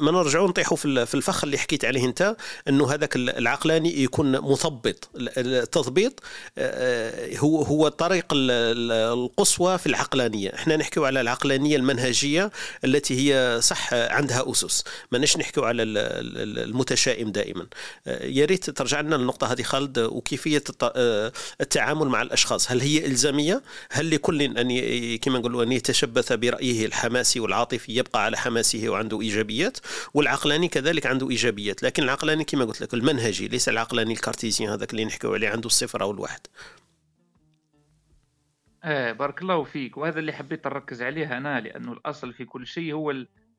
ما 0.01 0.11
نرجعوا 0.13 0.49
نطيحوا 0.49 0.77
في 0.77 1.15
الفخ 1.15 1.45
اللي 1.45 1.59
حكيت 1.59 1.85
عليه 1.85 2.05
أنت 2.05 2.37
إنه 2.69 2.95
هذاك 2.95 3.17
العقلاني 3.17 4.03
يكون 4.03 4.33
مثبط 4.33 5.09
التضبيط 5.17 6.23
آه، 6.59 7.37
هو 7.37 7.63
هو 7.63 7.87
الطريق 7.87 8.27
القصوى 8.33 9.79
في 9.79 9.87
العقل 9.87 10.04
العقلانية. 10.05 10.55
إحنا 10.55 10.77
نحكيو 10.77 11.05
على 11.05 11.21
العقلانية 11.21 11.77
المنهجية 11.77 12.51
التي 12.85 13.15
هي 13.35 13.61
صح 13.61 13.95
عندها 13.95 14.51
أسس. 14.51 14.85
ماناش 15.13 15.37
نحكيو 15.37 15.65
على 15.65 15.83
المتشائم 15.83 17.33
دائما. 17.33 17.67
يا 18.07 18.45
ريت 18.45 18.71
ترجع 18.71 19.01
لنا 19.01 19.15
للنقطة 19.15 19.53
هذه 19.53 19.63
خالد 19.63 19.99
وكيفية 19.99 20.65
التعامل 21.61 22.09
مع 22.09 22.23
الأشخاص. 22.23 22.71
هل 22.71 22.81
هي 22.81 23.07
إلزامية؟ 23.07 23.63
هل 23.91 24.11
لكل 24.11 24.43
أن 24.43 25.19
كما 25.19 25.39
نقولوا 25.39 25.63
أن 25.63 25.73
يتشبث 25.73 26.33
برأيه 26.33 26.87
الحماسي 26.87 27.41
والعاطفي 27.41 27.93
يبقى 27.97 28.25
على 28.25 28.37
حماسه 28.37 28.89
وعنده 28.89 29.21
إيجابيات؟ 29.21 29.79
والعقلاني 30.15 30.69
كذلك 30.69 31.07
عنده 31.07 31.31
إيجابيات. 31.31 31.83
لكن 31.83 32.03
العقلاني 32.03 32.45
كما 32.45 32.65
قلت 32.65 32.81
لك 32.81 32.95
المنهجي 32.95 33.49
ليس 33.49 33.69
العقلاني 33.69 34.13
الكارتيزيان 34.13 34.71
هذاك 34.71 34.91
اللي 34.91 35.05
نحكيو 35.05 35.35
عليه 35.35 35.49
عنده 35.49 35.67
الصفر 35.67 36.03
أو 36.03 36.11
الواحد. 36.11 36.41
آه 38.85 39.13
بارك 39.13 39.43
الله 39.43 39.65
فيك. 39.65 39.97
وهذا 39.97 40.19
اللي 40.19 40.33
حبيت 40.33 40.67
نركز 40.67 41.03
عليه 41.03 41.37
أنا 41.37 41.61
لأنه 41.61 41.93
الأصل 41.93 42.33
في 42.33 42.45
كل 42.45 42.67
شيء 42.67 42.93
هو 42.93 43.15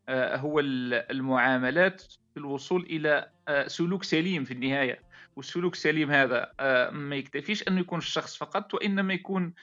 آه 0.10 0.38
هو 0.38 0.60
المعاملات 0.60 2.02
في 2.02 2.38
الوصول 2.38 2.84
إلى 2.84 3.30
آه 3.48 3.68
سلوك 3.68 4.04
سليم 4.04 4.44
في 4.44 4.54
النهاية. 4.54 5.00
والسلوك 5.36 5.74
السليم 5.74 6.12
هذا 6.12 6.52
آه 6.60 6.90
ما 6.90 7.16
يكتفيش 7.16 7.68
أنه 7.68 7.80
يكون 7.80 7.98
الشخص 8.00 8.38
فقط 8.38 8.74
وإنما 8.74 9.14
يكون 9.14 9.54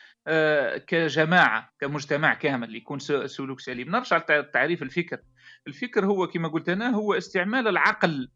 كجماعة 0.87 1.73
كمجتمع 1.81 2.35
كامل 2.35 2.77
يكون 2.77 2.99
سلوك 3.27 3.61
سليم. 3.61 3.91
نرجع 3.91 4.17
لتعريف 4.31 4.83
الفكر. 4.83 5.19
الفكر 5.67 6.07
هو 6.07 6.27
كما 6.27 6.49
قلت 6.49 6.69
أنا 6.69 6.91
هو 6.91 7.15
استعمال 7.15 7.69
العقل. 7.69 8.31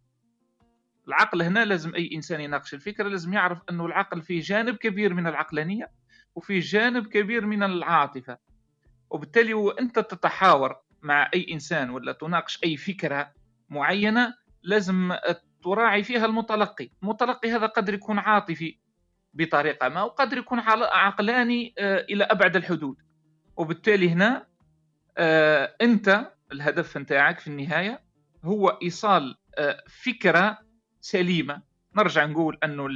العقل 1.09 1.43
هنا 1.43 1.65
لازم 1.65 1.95
أي 1.95 2.11
إنسان 2.15 2.41
يناقش 2.41 2.75
الفكرة 2.75 3.09
لازم 3.09 3.33
يعرف 3.33 3.59
أنه 3.71 3.87
العقل 3.87 4.23
فيه 4.23 4.41
جانب 4.41 4.77
كبير 4.77 5.15
من 5.15 5.27
العقلانية. 5.27 5.91
وفي 6.37 6.59
جانب 6.59 7.07
كبير 7.07 7.47
من 7.47 7.63
العاطفة. 7.63 8.39
وبالتالي 9.11 9.55
وأنت 9.55 9.99
تتحاور 9.99 10.77
مع 11.03 11.31
أي 11.35 11.47
إنسان 11.53 11.91
ولا 11.91 12.13
تناقش 12.13 12.61
أي 12.65 12.77
فكرة 12.77 13.33
معينة 13.69 14.35
لازم 14.63 15.17
تراعي 15.65 16.03
فيها 16.03 16.27
المتلقي. 16.27 16.91
المتلقي 17.03 17.51
هذا 17.51 17.67
قد 17.67 17.89
يكون 17.89 18.19
عاطفي 18.19 18.79
بطريقة 19.35 19.89
ما 19.89 20.03
وقد 20.03 20.33
يكون 20.33 20.59
عقلاني 20.61 21.75
آه، 21.79 22.07
إلى 22.11 22.25
أبعد 22.25 22.57
الحدود. 22.57 22.97
وبالتالي 23.57 24.11
هنا 24.11 24.47
آه، 25.19 25.77
أنت 25.83 26.33
الهدف 26.53 26.97
نتاعك 26.97 27.39
في 27.39 27.47
النهاية 27.49 28.03
هو 28.45 28.69
إيصال 28.69 29.37
آه، 29.59 29.85
فكرة 30.05 30.59
سليمة. 31.01 31.63
نرجع 31.97 32.25
نقول 32.25 32.59
أنه 32.65 32.89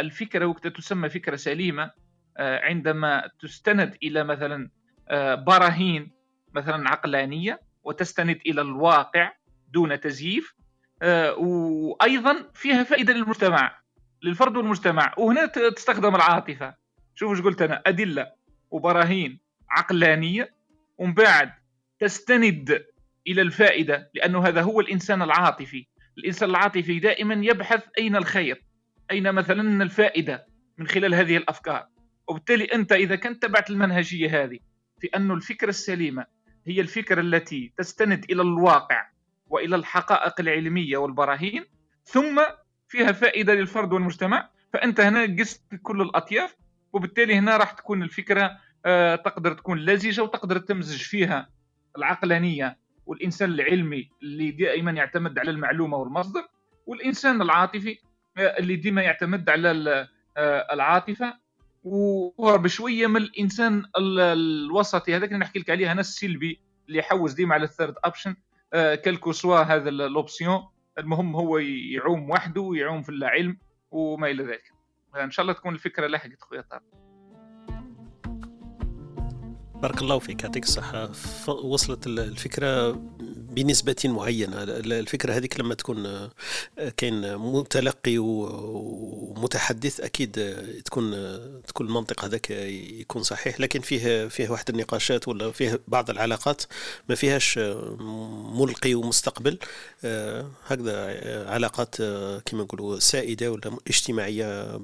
الفكرة 0.00 0.46
وقت 0.46 0.66
تسمى 0.66 1.08
فكرة 1.08 1.36
سليمة. 1.36 1.82
آه، 1.82 1.92
عندما 2.38 3.30
تستند 3.40 3.96
إلى 4.02 4.24
مثلا 4.24 4.70
آه، 5.08 5.34
براهين 5.34 6.10
مثلا 6.54 6.90
عقلانية 6.90 7.60
وتستند 7.84 8.40
إلى 8.46 8.60
الواقع 8.60 9.32
دون 9.72 10.00
تزييف 10.00 10.54
آه، 11.02 11.34
وأيضا 11.34 12.50
فيها 12.54 12.82
فائدة 12.84 13.12
للمجتمع 13.12 13.78
للفرد 14.22 14.56
والمجتمع. 14.56 15.14
وهنا 15.18 15.46
تستخدم 15.46 16.14
العاطفة. 16.14 16.74
شوف 17.14 17.30
إيش 17.30 17.40
قلت 17.40 17.62
أنا. 17.62 17.82
أدلة 17.86 18.32
وبراهين 18.70 19.40
عقلانية 19.70 20.54
ومن 20.98 21.14
بعد 21.14 21.52
تستند 22.00 22.84
إلى 23.26 23.42
الفائدة 23.42 24.10
لأنه 24.14 24.46
هذا 24.46 24.62
هو 24.62 24.80
الإنسان 24.80 25.22
العاطفي. 25.22 25.86
الإنسان 26.18 26.50
العاطفي 26.50 26.98
دائما 26.98 27.34
يبحث 27.34 27.84
أين 27.98 28.16
الخير 28.16 28.64
أين 29.10 29.32
مثلا 29.32 29.82
الفائدة 29.82 30.46
من 30.78 30.86
خلال 30.86 31.14
هذه 31.14 31.36
الأفكار. 31.36 31.86
وبالتالي 32.28 32.64
أنت 32.64 32.92
إذا 32.92 33.16
كنت 33.16 33.42
تبعت 33.42 33.70
المنهجية 33.70 34.44
هذه 34.44 34.58
في 35.00 35.06
انه 35.16 35.34
الفكرة 35.34 35.68
السليمة 35.68 36.26
هي 36.66 36.80
الفكرة 36.80 37.20
التي 37.20 37.72
تستند 37.76 38.24
إلى 38.30 38.42
الواقع 38.42 39.08
وإلى 39.46 39.76
الحقائق 39.76 40.40
العلمية 40.40 40.96
والبراهين 40.96 41.64
ثم 42.04 42.42
فيها 42.88 43.12
فائدة 43.12 43.54
للفرد 43.54 43.92
والمجتمع 43.92 44.50
فأنت 44.72 45.00
هنا 45.00 45.36
قست 45.38 45.74
كل 45.82 46.02
الأطياف 46.02 46.56
وبالتالي 46.92 47.34
هنا 47.34 47.56
راح 47.56 47.72
تكون 47.72 48.02
الفكرة 48.02 48.58
آه، 48.86 49.16
تقدر 49.16 49.52
تكون 49.52 49.78
لزجة 49.78 50.22
وتقدر 50.22 50.58
تمزج 50.58 51.02
فيها 51.02 51.48
العقلانية 51.96 52.78
والإنسان 53.06 53.50
العلمي 53.50 54.10
اللي 54.22 54.50
دائما 54.50 54.90
يعتمد 54.90 55.38
على 55.38 55.50
المعلومة 55.50 55.96
والمصدر 55.96 56.48
والإنسان 56.86 57.42
العاطفي 57.42 57.98
آه، 58.38 58.58
اللي 58.58 58.76
ديما 58.76 59.02
يعتمد 59.02 59.50
على 59.50 60.08
آه، 60.36 60.72
وبشوية 62.38 63.06
من 63.06 63.16
الإنسان 63.16 63.82
الوسطي 63.96 65.16
هذاك 65.16 65.28
اللي 65.28 65.38
نحكي 65.38 65.58
لك 65.58 65.70
عليه 65.70 65.92
أنا 65.92 66.00
السلبي 66.00 66.60
اللي 66.88 66.98
يحوز 66.98 67.32
ديما 67.32 67.54
على 67.54 67.64
الثيرد 67.64 67.94
أوبشن. 68.04 68.36
كلكو 69.04 69.32
سوا 69.32 69.62
هذا 69.62 69.88
الأوبسيون 69.88 70.62
المهم 70.98 71.36
هو 71.36 71.58
يعوم 71.58 72.30
وحده 72.30 72.60
ويعوم 72.60 73.02
في 73.02 73.08
العلم 73.08 73.58
وما 73.90 74.30
إلى 74.30 74.44
ذلك. 74.44 74.72
إن 75.16 75.30
شاء 75.30 75.42
الله 75.42 75.52
تكون 75.52 75.74
الفكرة 75.74 76.06
لحقت 76.06 76.42
خويا 76.42 76.60
طارق. 76.60 76.82
بارك 79.82 80.02
الله 80.02 80.18
فيك 80.18 80.42
يعطيك 80.42 80.64
الصحة. 80.64 81.10
وصلت 81.48 82.06
الفكرة. 82.06 83.02
بنسبة 83.58 83.96
معينة. 84.04 84.62
الفكرة 84.62 85.32
هذيك 85.32 85.60
لما 85.60 85.74
تكون 85.74 86.06
آه، 86.06 86.30
كاين 86.96 87.36
متلقي 87.36 88.18
ومتحدث 88.18 90.00
أكيد 90.00 90.56
تكون 90.84 91.10
تكون 91.66 91.86
المنطق 91.86 92.24
هذاك 92.24 92.50
يكون 93.00 93.22
صحيح. 93.22 93.60
لكن 93.60 93.80
فيه 93.80 94.28
فيه 94.28 94.48
واحد 94.48 94.68
النقاشات 94.68 95.28
ولا 95.28 95.50
فيه 95.50 95.80
بعض 95.88 96.10
العلاقات 96.10 96.62
ما 97.08 97.14
فيهاش 97.14 97.58
ملقي 98.54 98.94
ومستقبل. 98.94 99.58
آه، 100.04 100.50
هكذا 100.66 100.94
علاقات 101.50 101.96
كما 102.46 102.62
نقولوا 102.62 102.98
سائدة 102.98 103.52
ولا 103.52 103.76
اجتماعية 103.88 104.78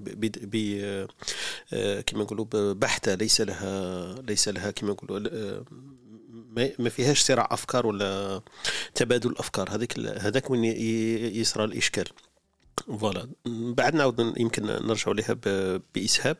كما 2.06 2.22
نقولوا 2.22 2.72
بحتة 2.72 3.14
ليس 3.14 3.40
لها 3.40 4.14
ليس 4.22 4.48
لها 4.48 4.70
كما 4.70 4.90
نقولوا 4.90 5.18
ما 6.78 6.88
فيهاش 6.88 7.20
صراع 7.22 7.48
أفكار 7.50 7.86
ولا 7.86 8.40
تبادل 8.94 9.34
أفكار. 9.38 9.74
هذيك 9.74 9.98
هذاك 9.98 10.50
وين 10.50 10.64
يصرى 11.34 11.64
الإشكال. 11.64 12.04
فوالا. 13.00 13.28
بعد 13.46 13.94
نعاود 13.94 14.34
يمكن 14.36 14.66
نرجعوا 14.66 15.14
لها 15.14 15.36
بإسهاب. 15.94 16.36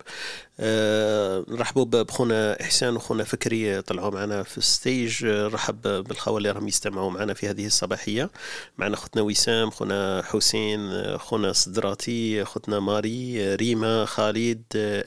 أه 0.60 1.44
بخونا 1.76 2.60
إحسان 2.60 2.96
وخونا 2.96 3.24
فكري 3.24 3.82
طلعوا 3.82 4.10
معنا 4.10 4.42
في 4.42 4.58
ال 4.58 4.67
stage. 4.67 5.24
رحب 5.26 5.82
بالخوه 5.82 6.38
اللي 6.38 6.50
راهم 6.50 6.68
يستمعوا 6.68 7.10
معنا 7.10 7.34
في 7.34 7.50
هذه 7.50 7.66
الصباحية. 7.66 8.30
معنا 8.78 8.96
خوتنا 8.96 9.22
وسام 9.22 9.70
خونا 9.70 10.22
حسين 10.26 10.90
خونا 11.18 11.52
صدراتي 11.52 12.44
خوتنا 12.44 12.80
ماري 12.80 13.54
ريما 13.54 14.04
خالد 14.04 14.62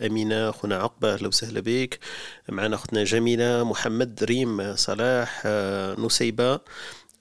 أمينة 0.05 0.51
خونا 0.51 0.75
عقبة 0.75 1.13
أهلا 1.13 1.27
وسهلا 1.27 1.59
بك. 1.59 1.99
معنا 2.49 2.77
خوتنا 2.77 3.03
جميلة 3.03 3.63
محمد 3.63 4.23
ريم 4.23 4.75
صلاح 4.75 5.45
نسيبه 5.99 6.59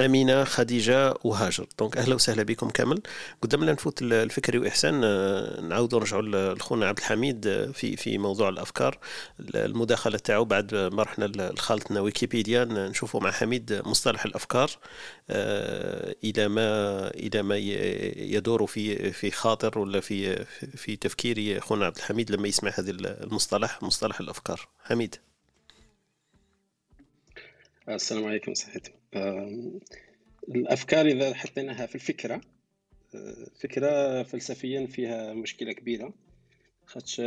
أمينة 0.00 0.44
خديجة 0.44 1.14
وهاجر. 1.24 1.66
donc 1.78 1.96
أهلا 1.96 2.14
وسهلا 2.14 2.42
بكم 2.42 2.70
كامل. 2.70 3.02
قدام 3.42 3.64
لا 3.64 3.72
نفوت 3.72 4.02
الفكري 4.02 4.58
وإحسان 4.58 5.00
آه، 5.04 5.60
نعاود 5.60 5.94
نرجعوا 5.94 6.54
لخونا 6.54 6.88
عبد 6.88 6.98
الحميد 6.98 7.46
آه، 7.46 7.66
في 7.66 7.96
في 7.96 8.18
موضوع 8.18 8.48
الأفكار. 8.48 8.98
المداخلة 9.40 10.18
تاعو 10.18 10.44
بعد 10.44 10.74
ما 10.74 11.02
رحنا 11.02 11.24
لخالتنا 11.24 12.00
ويكيبيديا 12.00 12.64
نشوفوا 12.64 13.20
مع 13.20 13.30
حميد 13.30 13.82
مصطلح 13.86 14.24
الأفكار 14.24 14.70
آه، 15.30 16.14
إلى 16.24 16.48
ما 16.48 17.08
إلى 17.14 17.42
ما 17.42 17.56
يدور 17.56 18.66
في 18.66 19.12
في 19.12 19.30
خاطر 19.30 19.78
ولا 19.78 20.00
في 20.00 20.44
في 20.76 20.96
تفكير 20.96 21.60
خونا 21.60 21.86
عبد 21.86 21.96
الحميد 21.96 22.30
لما 22.30 22.48
يسمع 22.48 22.70
هذا 22.74 22.90
المصطلح 22.90 23.82
مصطلح 23.82 24.20
الأفكار. 24.20 24.68
حميد. 24.84 25.16
السلام 27.88 28.24
عليكم 28.24 28.54
صحتكم 28.54 28.95
الأفكار 30.48 31.06
إذا 31.06 31.34
حطيناها 31.34 31.86
في 31.86 31.94
الفكرة 31.94 32.40
آه، 33.14 33.46
فكرة 33.60 34.22
فلسفيا 34.22 34.86
فيها 34.86 35.34
مشكلة 35.34 35.72
كبيرة 35.72 36.14
خاطش 36.86 37.20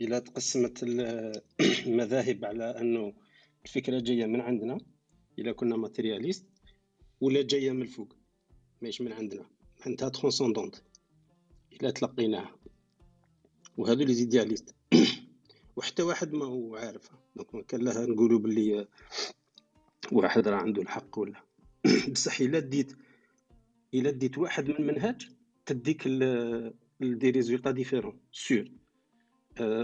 الا 0.00 0.18
تقسمت 0.18 0.82
المذاهب 1.86 2.44
على 2.44 2.64
أنه 2.64 3.12
الفكرة 3.64 4.00
جاية 4.00 4.26
من 4.26 4.40
عندنا 4.40 4.78
الا 5.38 5.52
كنا 5.52 5.76
matérialistes 5.76 6.46
ولا 7.20 7.42
جاية 7.42 7.72
من 7.72 7.82
الفوق 7.82 8.16
ماهيش 8.82 9.00
من 9.00 9.12
عندنا. 9.12 9.46
معناتها 9.80 10.08
transcendante 10.08 10.76
إلا 11.72 11.90
تلقيناها. 11.90 12.56
وهذو 13.76 14.04
les 14.04 14.14
idéalistes 14.14 14.74
وحتى 15.76 16.02
واحد 16.02 16.32
ما 16.32 16.44
هو 16.44 16.76
عارفها. 16.76 17.18
donc 17.36 17.66
كان 17.66 17.80
لها 17.80 18.06
نقولوا 18.06 18.38
باللي 18.38 18.88
واحد 20.12 20.48
راه 20.48 20.56
عنده 20.56 20.82
الحق 20.82 21.18
ولا 21.18 21.44
بصح 22.12 22.40
إلا 22.40 22.58
ديت 22.58 22.92
إلا 23.94 24.10
ديت 24.10 24.38
واحد 24.38 24.68
من 24.68 24.76
المنهج 24.76 25.28
تديك 25.66 26.08
des 27.00 27.30
résultats 27.30 27.70
différents 27.70 28.20
sûr. 28.32 28.70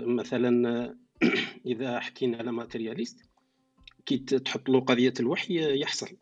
مثلا 0.06 0.94
إذا 1.66 2.00
حكينا 2.00 2.38
على 2.38 2.52
matérialiste 2.52 3.20
كي 4.06 4.18
تحط 4.18 4.68
له 4.68 4.80
قضية 4.80 5.14
الوحي 5.20 5.80
يحصل. 5.80 6.16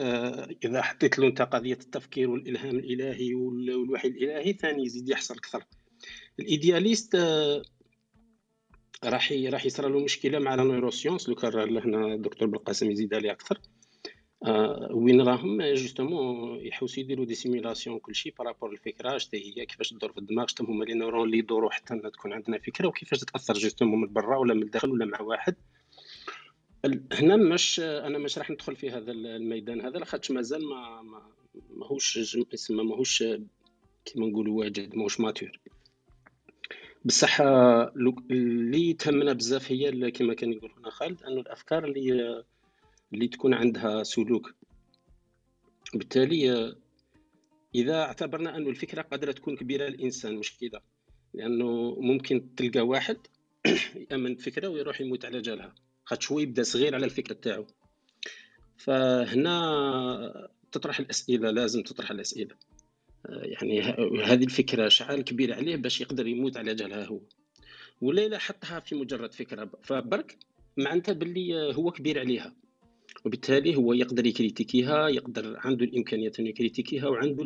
آه، 0.00 0.48
إذا 0.64 0.82
حطيت 0.82 1.18
له 1.18 1.26
أنت 1.26 1.42
قضية 1.42 1.72
التفكير 1.72 2.30
والإلهام 2.30 2.78
الإلهي 2.78 3.34
والوحي 3.34 4.08
الإلهي 4.08 4.52
ثاني 4.52 4.84
يزيد 4.84 5.08
يحصل 5.08 5.34
أكثر. 5.34 5.64
ال 6.40 6.47
idéaliste 6.47 7.14
آه، 7.14 7.62
راح 9.04 9.32
راح 9.32 9.66
يصرى 9.66 9.90
له 9.92 10.00
مشكلة 10.00 10.38
مع 10.38 10.54
la 10.54 10.64
neuroscience 10.64 11.28
لو 11.28 11.34
كان 11.34 11.78
هنا 11.78 12.14
الدكتور 12.14 12.48
بالقاسم 12.48 12.90
يزيد 12.90 13.14
عليه 13.14 13.30
أكثر. 13.30 13.60
آه 14.44 14.88
وين 14.92 15.20
راهم؟ 15.20 15.62
justement 15.62 16.60
يحوسوا 16.66 17.02
يديروا 17.02 17.24
des 17.24 17.34
simulations 17.34 17.98
كلشي 17.98 18.30
par 18.30 18.43
rapport 18.43 18.72
الفكرة 18.72 19.18
شتا 19.18 19.38
هي 19.38 19.66
كيفاش 19.66 19.90
تدور 19.90 20.12
في 20.12 20.18
الدماغ 20.18 20.46
شتا 20.46 20.64
هما 20.64 20.84
les 20.84 20.94
neurones 20.94 21.26
اللي 21.26 21.38
يدوروا 21.38 21.70
حتى 21.70 21.98
تكون 21.98 22.32
عندنا 22.32 22.58
فكرة 22.58 22.88
وكيفاش 22.88 23.20
تاثر 23.20 23.54
justement 23.54 24.00
من 24.00 24.12
برا 24.12 24.36
ولا 24.36 24.54
من 24.54 24.62
الداخل 24.62 24.90
ولا 24.90 25.04
مع 25.04 25.20
واحد. 25.20 25.56
هنا 27.12 27.36
مش 27.36 27.80
أنا 27.80 28.18
مش 28.18 28.38
راح 28.38 28.50
ندخل 28.50 28.76
في 28.76 28.90
هذا 28.90 29.12
الميدان 29.12 29.80
هذا 29.80 29.98
لاخاطش 29.98 30.30
مازال 30.30 30.68
ما 30.68 31.02
ما 31.02 31.22
ماهوش 31.70 32.18
اسمه 32.54 32.82
ماهوش 32.82 33.24
كيما 34.04 34.26
نقولوا 34.26 34.58
واجد 34.58 34.96
ماهوش 34.96 35.20
mature 35.20 35.60
بصح 37.06 37.40
اللي 37.40 38.92
تهمنا 38.92 39.32
بزاف 39.32 39.72
هي 39.72 40.10
كما 40.10 40.34
كان 40.34 40.52
يقول 40.52 40.72
هنا 40.78 40.90
خالد 40.90 41.22
أنه 41.22 41.40
الأفكار 41.40 41.84
اللي 41.84 42.44
اللي 43.12 43.28
تكون 43.28 43.54
عندها 43.54 44.02
سلوك. 44.02 44.54
بالتالي 45.94 46.74
إذا 47.74 48.02
اعتبرنا 48.02 48.56
أنه 48.56 48.70
الفكرة 48.70 49.02
قادرة 49.02 49.32
تكون 49.32 49.56
كبيرة 49.56 49.88
للانسان 49.88 50.36
مش 50.36 50.58
كذا 50.58 50.80
لأنه 51.34 51.96
ممكن 52.00 52.54
تلقى 52.54 52.80
واحد 52.80 53.16
يأمن 54.10 54.34
بفكره 54.34 54.68
ويروح 54.68 55.00
يموت 55.00 55.24
على 55.24 55.40
جالها. 55.40 55.74
خاطر 56.04 56.26
هو 56.32 56.38
يبدأ 56.38 56.62
صغير 56.62 56.94
على 56.94 57.04
الفكرة 57.04 57.34
تاعو 57.34 57.66
فهنا 58.76 60.50
تطرح 60.72 60.98
الأسئلة 60.98 61.50
لازم 61.50 61.82
تطرح 61.82 62.10
الأسئلة. 62.10 62.56
يعني 63.28 63.80
هذه 64.24 64.44
الفكرة 64.44 64.88
شعال 64.88 65.24
كبير 65.24 65.54
عليه 65.54 65.76
باش 65.76 66.00
يقدر 66.00 66.26
يموت 66.26 66.56
على 66.56 66.74
جالها 66.74 67.04
هو. 67.04 67.20
ولا 68.00 68.28
لا 68.28 68.38
حطها 68.38 68.80
في 68.80 68.94
مجرد 68.94 69.34
فكرة. 69.34 69.70
فبرك 69.82 70.36
معناتها 70.76 71.12
باللي 71.12 71.74
هو 71.74 71.90
كبير 71.90 72.18
عليها. 72.18 72.54
وبالتالي 73.24 73.76
هو 73.76 73.92
يقدر 73.92 74.26
يكريتيكيها 74.26 75.08
يقدر 75.08 75.56
عنده 75.58 75.84
الإمكانيات 75.84 76.40
انه 76.40 76.48
يكريتيكيها 76.48 77.08
وعنده 77.08 77.44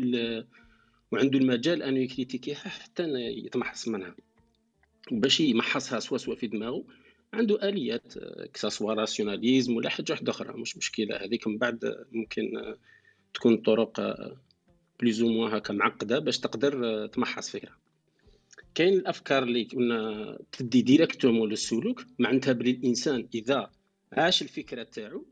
وعنده 1.12 1.38
المجال 1.38 1.82
انه 1.82 1.98
يكريتيكيها 1.98 2.56
حتى 2.56 3.04
يتمحص 3.14 3.88
منها. 3.88 4.14
باش 5.10 5.40
يمحصها 5.40 6.00
سوا 6.00 6.18
سوا 6.18 6.34
في 6.34 6.46
دماغه 6.46 6.84
عنده 7.32 7.68
آليات 7.68 8.14
كساسوا 8.54 8.94
راسيوناليزم 8.94 9.76
ولا 9.76 9.90
حاجة 9.90 10.06
واحدة 10.10 10.30
أخرى. 10.30 10.60
مش 10.60 10.76
مشكلة. 10.76 11.16
هذيك 11.16 11.46
من 11.46 11.58
بعد 11.58 12.04
ممكن 12.12 12.74
تكون 13.34 13.56
طرق 13.56 14.00
بليزو 15.00 15.28
موا 15.28 15.58
هكا 15.58 15.74
معقدة 15.74 16.18
باش 16.18 16.38
تقدر 16.38 17.06
تمحص 17.06 17.50
فكره 17.50 17.76
كاين 18.74 18.94
الأفكار 18.94 19.42
اللي 19.42 19.64
كنا 19.64 20.38
تدي 20.52 20.82
directement 20.82 21.48
للسلوك 21.50 22.04
معناتها 22.18 22.52
بلي 22.52 22.70
الإنسان 22.70 23.28
إذا 23.34 23.70
عاش 24.12 24.42
الفكرة 24.42 24.82
تاعو 24.82 25.26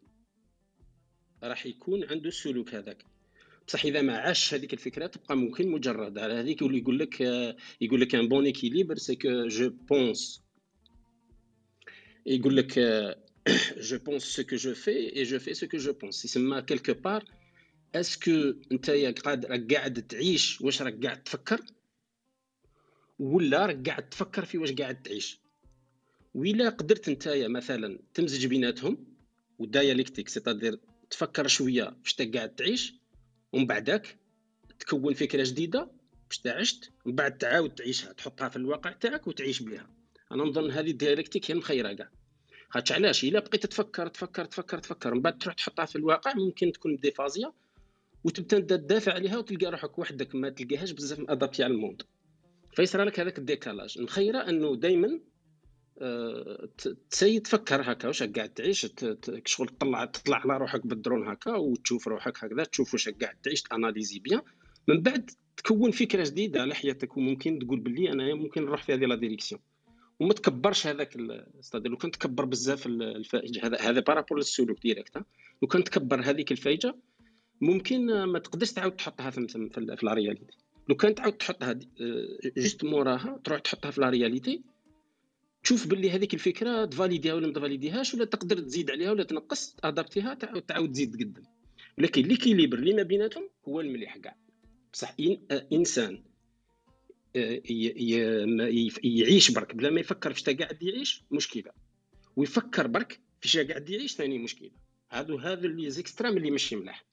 راح 1.43 1.67
يكون 1.67 2.05
عنده 2.05 2.29
السلوك 2.29 2.75
هذاك. 2.75 3.05
بصح 3.67 3.85
إذا 3.85 4.03
ما 4.03 4.17
عاش 4.19 4.55
هذيك 4.55 4.73
الفكرة 4.73 5.07
تبقى 5.07 5.37
ممكن 5.37 5.69
مجرد. 5.69 6.19
على 6.19 6.35
هذيك 6.35 6.63
اللي 6.63 6.79
يقول 6.79 6.99
لك 6.99 7.21
يقول 7.81 8.01
لك 8.01 8.15
un 8.15 8.29
bon 8.29 8.45
équilibre 8.45 8.97
c'est 8.97 9.17
que 9.17 9.47
je 9.47 9.71
pense 9.71 10.43
يقول 12.27 12.57
لك 12.57 12.79
je 13.79 13.99
pense 13.99 14.23
ce 14.23 14.43
que 14.43 14.57
je 14.57 14.75
vis 14.75 15.17
et 15.17 15.23
je 15.23 15.39
vis 15.39 15.55
ce 15.55 15.69
que 15.69 15.77
je 15.77 15.93
pense 15.93 16.25
يسمى 16.25 16.63
quelque 16.63 16.95
part 16.95 17.25
est-ce 17.95 18.35
que 18.35 18.55
انت 18.73 18.91
راك 18.91 19.75
قاعد 19.75 20.03
تعيش 20.03 20.61
واش 20.61 20.83
راك 20.83 21.05
قاعد 21.05 21.23
تفكر؟ 21.23 21.61
ولا 23.19 23.67
راك 23.67 23.89
قاعد 23.89 24.09
تفكر 24.09 24.45
في 24.45 24.59
واش 24.59 24.73
قاعد 24.73 25.03
تعيش. 25.03 25.41
وإلا 26.35 26.69
قدرت 26.69 27.09
انت 27.09 27.29
مثلا 27.29 27.99
تمزج 28.15 28.47
بيناتهم 28.47 29.07
ودايالكتيك 29.59 30.29
سيتادير 30.29 30.79
تفكر 31.11 31.47
شوية 31.47 31.97
فاش 32.05 32.17
قاعد 32.35 32.55
تعيش 32.55 32.95
ومن 33.53 33.67
بعدك 33.67 34.19
تكون 34.81 35.15
فكرة 35.15 35.45
جديدة 35.45 35.91
باش 36.29 36.41
عشت 36.47 36.91
ومن 37.05 37.15
بعد 37.15 37.39
تعاود 37.39 37.75
تعيشها 37.75 38.13
تحطها 38.13 38.49
في 38.49 38.57
الواقع 38.57 38.93
تاعك 38.93 39.27
وتعيش 39.27 39.63
بها. 39.63 39.91
أنا 40.33 40.45
نظن 40.45 40.71
هذه 40.71 40.91
الديالكتيك 40.91 41.51
هي 41.51 41.53
المخيره 41.53 41.93
كاع. 41.93 42.11
خاطش 42.71 42.93
علاش؟ 42.93 43.25
إلا 43.25 43.41
بقيت 43.41 43.67
تفكر 43.67 44.07
تفكر 44.07 44.45
تفكر 44.45 44.79
تفكر 44.79 45.15
من 45.15 45.21
بعد 45.21 45.39
تروح 45.39 45.55
تحطها 45.55 45.85
في 45.85 45.97
الواقع 45.97 46.35
ممكن 46.35 46.73
تكون 46.73 46.97
ديفازيا 46.97 47.53
وتبدأ 48.25 48.77
تدافع 48.77 49.13
عليها 49.13 49.39
وتلقى 49.39 49.71
روحك 49.71 49.99
وحدك 49.99 50.35
ما 50.35 50.51
تلقاهاش 50.51 50.91
بزاف 50.91 51.21
adaptée 51.29 51.65
على 51.65 51.75
ال 51.75 51.79
monde. 51.79 52.03
فيصرى 52.73 53.05
لك 53.05 53.21
هذاك 53.21 53.39
ال 53.39 53.44
décalage. 53.44 53.95
المخيره 53.99 54.39
أنه 54.39 54.77
دائما 54.77 55.21
تسيد 57.11 57.43
تفكر 57.43 57.93
هكا 57.93 58.09
واش 58.09 58.23
قاعد 58.23 58.49
تعيش؟ 58.49 58.87
شغل 59.45 59.69
تطلع 59.69 60.05
تطلع 60.05 60.37
على 60.37 60.59
روحك 60.59 60.87
بالدرون 60.87 61.29
هكا 61.29 61.55
وتشوف 61.55 62.09
روحك 62.09 62.45
هكذا 62.45 62.65
تشوف 62.65 62.95
واش 62.95 63.09
قاعد 63.09 63.37
تعيش 63.43 63.63
ت 63.63 63.69
analyser 63.69 64.19
bien. 64.19 64.43
من 64.89 65.03
بعد 65.03 65.31
تكون 65.57 65.91
فكرة 65.91 66.25
جديدة 66.25 66.61
على 66.61 66.75
حياتك 66.75 67.17
وممكن 67.17 67.59
تقول 67.59 67.81
باللي 67.81 68.13
أنا 68.13 68.35
ممكن 68.35 68.65
نروح 68.65 68.83
في 68.83 68.95
هذه 68.95 69.05
la 69.05 69.15
direction. 69.15 69.61
وما 70.21 70.35
تكبرش 70.35 70.87
هذاك 70.87 71.17
أستاذ 71.61 71.81
لو 71.81 71.97
كان 71.97 72.11
تكبر 72.11 72.45
بزاف 72.45 72.87
الفائجة 72.87 73.67
هذا 73.67 73.81
هذا 73.81 74.01
par 74.01 74.12
rapport 74.12 74.39
للسلوك 74.39 74.83
direct 74.83 75.17
لو 75.63 75.69
كان 75.69 75.85
تكبر 75.85 76.21
هذيك 76.21 76.53
الفائجة 76.53 76.97
ممكن 77.61 78.25
ما 78.25 78.39
تقدرش 78.39 78.73
تعاود 78.73 78.97
تحطها 78.97 79.31
في, 79.31 79.49
في, 79.49 79.97
في 79.97 80.07
la 80.07 80.15
réalité. 80.15 80.57
لو 80.89 80.97
كان 80.97 81.15
تعاود 81.15 81.33
تحطها 81.33 81.79
juste 82.57 82.85
موراها 82.85 83.41
تروح 83.45 83.61
تحطها 83.61 83.91
في 83.91 84.01
la 84.01 84.11
réalité 84.11 84.63
تشوف 85.63 85.87
باللي 85.87 86.11
هذيك 86.11 86.35
الفكرة 86.35 86.85
ت 86.85 86.90
valider 86.90 87.29
ها 87.29 87.35
ولا 87.35 87.47
ما 87.47 87.53
ت 87.53 87.58
valider 87.58 87.98
هاش 87.98 88.15
ولا 88.15 88.25
تقدر 88.25 88.59
تزيد 88.59 88.91
عليها 88.91 89.11
ولا 89.11 89.25
تنقص 89.25 89.77
adapter 89.85 90.28
ها 90.28 90.35
تعاود 90.35 90.63
تعاود 90.63 90.93
تزيد 90.93 91.15
قدام 91.15 91.45
ولكن 91.99 92.23
l'équilibre 92.23 92.79
اللي 92.79 92.95
ما 92.95 93.03
بيناتهم 93.03 93.49
هو 93.69 93.81
المليح 93.81 94.17
كاع 94.17 94.37
بصح 94.93 95.17
إنسان 95.73 96.23
آه، 97.37 97.63
يعيش 99.05 99.51
برك. 99.51 99.75
بلا 99.75 99.91
ما 99.91 100.01
يفكر 100.01 100.33
فاش 100.33 100.51
قاعد 100.51 100.83
يعيش 100.83 101.23
مشكلة. 101.31 101.73
ويفكر 102.37 102.87
برك 102.87 103.21
فاش 103.41 103.57
قاعد 103.57 103.91
يعيش 103.91 104.15
ثاني 104.15 104.39
مشكلة. 104.39 104.71
هادو 105.11 105.37
هذا 105.37 105.67
les 105.67 105.91
extrêmes 105.91 106.37
اللي 106.37 106.51
ماشي 106.51 106.77
ملاح. 106.77 107.05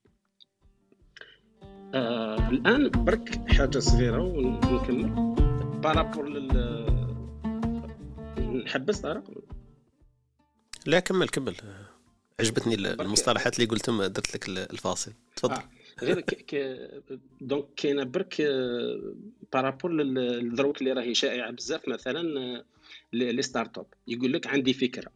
آه 1.95 2.49
الآن 2.49 2.89
برك 2.89 3.49
حاجة 3.49 3.79
صغيرة 3.79 4.21
ونكمل. 4.21 5.35
par 5.82 5.96
rapport 5.96 6.30
لل 6.29 6.85
نحبس 8.65 8.99
طارق؟ 8.99 9.23
لا 10.85 10.99
كمل 10.99 11.29
كمل. 11.29 11.55
عجبتني 12.39 12.75
المصطلحات 12.75 13.55
اللي 13.55 13.69
قلتهم 13.69 14.03
درت 14.03 14.35
لك 14.35 14.49
الفاصل. 14.49 15.11
تفضل. 15.35 15.53
آه. 15.53 15.63
غير 16.03 16.19
ك... 16.19 16.55
donc 17.41 17.65
كاينة 17.75 18.03
برك 18.03 18.41
par 19.53 19.65
rapport 19.65 19.91
للدروك 19.91 20.81
اللي 20.81 20.93
راهي 20.93 21.13
شائعة 21.13 21.51
بزاف 21.51 21.87
مثلا 21.87 22.23
les 23.13 23.41
start-up 23.41 23.86
يقول 24.07 24.33
لك 24.33 24.47
عندي 24.47 24.73
فكرة. 24.73 25.11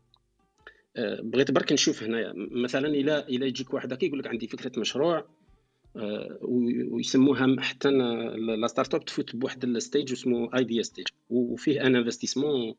آه، 0.97 1.21
بغيت 1.21 1.51
برك 1.51 1.71
نشوف 1.71 2.03
هنايا. 2.03 2.33
مثلا 2.35 2.87
إلى 2.87 3.19
إلى 3.19 3.47
يجيك 3.47 3.73
واحد 3.73 3.93
هكا 3.93 4.05
يقول 4.05 4.19
لك 4.19 4.27
عندي 4.27 4.47
فكرة 4.47 4.79
مشروع. 4.79 5.17
آه، 5.17 5.38
ويسموها 6.41 7.55
حتى 7.59 7.91
la 8.57 8.67
start-up 8.67 9.05
تفوت 9.05 9.35
بواحد 9.35 9.63
ال 9.63 9.71
stage 9.71 10.11
اسمه 10.11 10.57
idea 10.57 10.83
stage 10.83 11.05
وفيه 11.29 11.81
un 11.81 11.95
investissement 11.95 12.75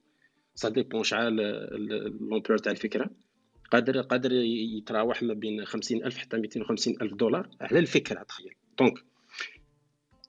ça 0.54 0.68
dépend 0.68 1.02
شحال 1.02 1.36
l'ampleur 2.20 2.58
تاع 2.58 2.72
الفكرة. 2.72 3.10
قادر 3.70 4.00
قادر 4.00 4.32
يتراوح 4.32 5.22
ما 5.22 5.34
بين 5.34 5.64
50000 5.64 6.18
حتى 6.18 6.36
250000 6.36 7.14
دولار. 7.14 7.48
على 7.60 7.78
الفكرة 7.78 8.22
تخيل. 8.22 8.54
donc 8.78 8.94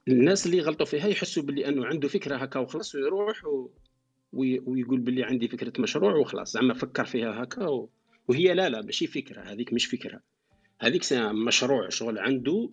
الناس 0.08 0.46
اللي 0.46 0.60
غلطوا 0.60 0.86
فيها 0.86 1.08
يحسوا 1.08 1.44
باللي 1.44 1.68
أنه 1.68 1.86
عنده 1.86 2.08
فكرة 2.08 2.36
هكا 2.36 2.60
وخلاص 2.60 2.96
ويروح 2.96 3.46
و... 3.46 3.70
ويقول 4.34 5.00
باللي 5.00 5.24
عندي 5.24 5.48
فكرة 5.48 5.82
مشروع 5.82 6.16
وخلاص. 6.16 6.54
زعما 6.54 6.74
فكر 6.74 7.06
فيها 7.06 7.44
هكا 7.44 7.68
و... 7.68 7.90
وهي 8.28 8.54
لا 8.54 8.70
لا 8.70 8.82
ماشي 8.82 9.08
فكرة. 9.08 9.42
هذيك 9.42 9.74
مش 9.74 9.86
فكرة. 9.86 10.22
هذيك 10.82 11.14
مشروع 11.14 11.90
شغل 11.90 12.20
عنده 12.20 12.70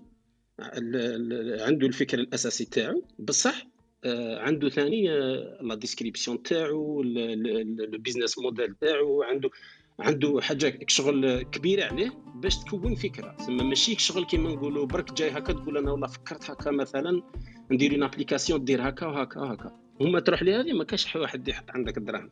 عنده 1.61 1.87
الفكر 1.87 2.19
الأساسي 2.19 2.65
تاعو. 2.65 3.05
بصح 3.19 3.67
آه، 4.05 4.39
عنده 4.39 4.69
ثاني 4.69 5.13
آه، 5.13 5.59
la 5.63 5.75
description 5.75 6.43
تاعو 6.43 7.03
ال 7.03 7.18
business 7.18 8.39
model 8.39 8.75
تاعو. 8.75 9.23
عنده 9.23 9.51
عنده 9.99 10.41
حاجة 10.41 10.79
شغل 10.89 11.43
كبيره 11.43 11.85
عليه 11.85 12.11
باش 12.35 12.59
تكون 12.59 12.95
فكرة. 12.95 13.37
تسمى 13.39 13.65
ماشي 13.65 13.99
شغل 13.99 14.25
كيما 14.25 14.51
نقولوا 14.51 14.87
برك 14.87 15.13
جاي 15.13 15.31
هكا 15.31 15.53
تقول 15.53 15.79
أنا 15.79 15.91
والله 15.93 16.07
فكرت 16.07 16.51
هكا 16.51 16.71
مثلا 16.71 17.23
ندير 17.71 17.93
une 17.93 18.03
application 18.03 18.65
دير 18.65 18.89
هكا 18.89 19.07
وهكا 19.07 19.41
وهكا. 19.41 19.89
هما 20.01 20.21
تروح 20.21 20.43
لهذه 20.43 20.73
ما 20.73 20.85
كاش 20.85 21.17
واحد 21.17 21.49
يحط 21.49 21.71
عندك 21.71 21.99
الدراهم 21.99 22.31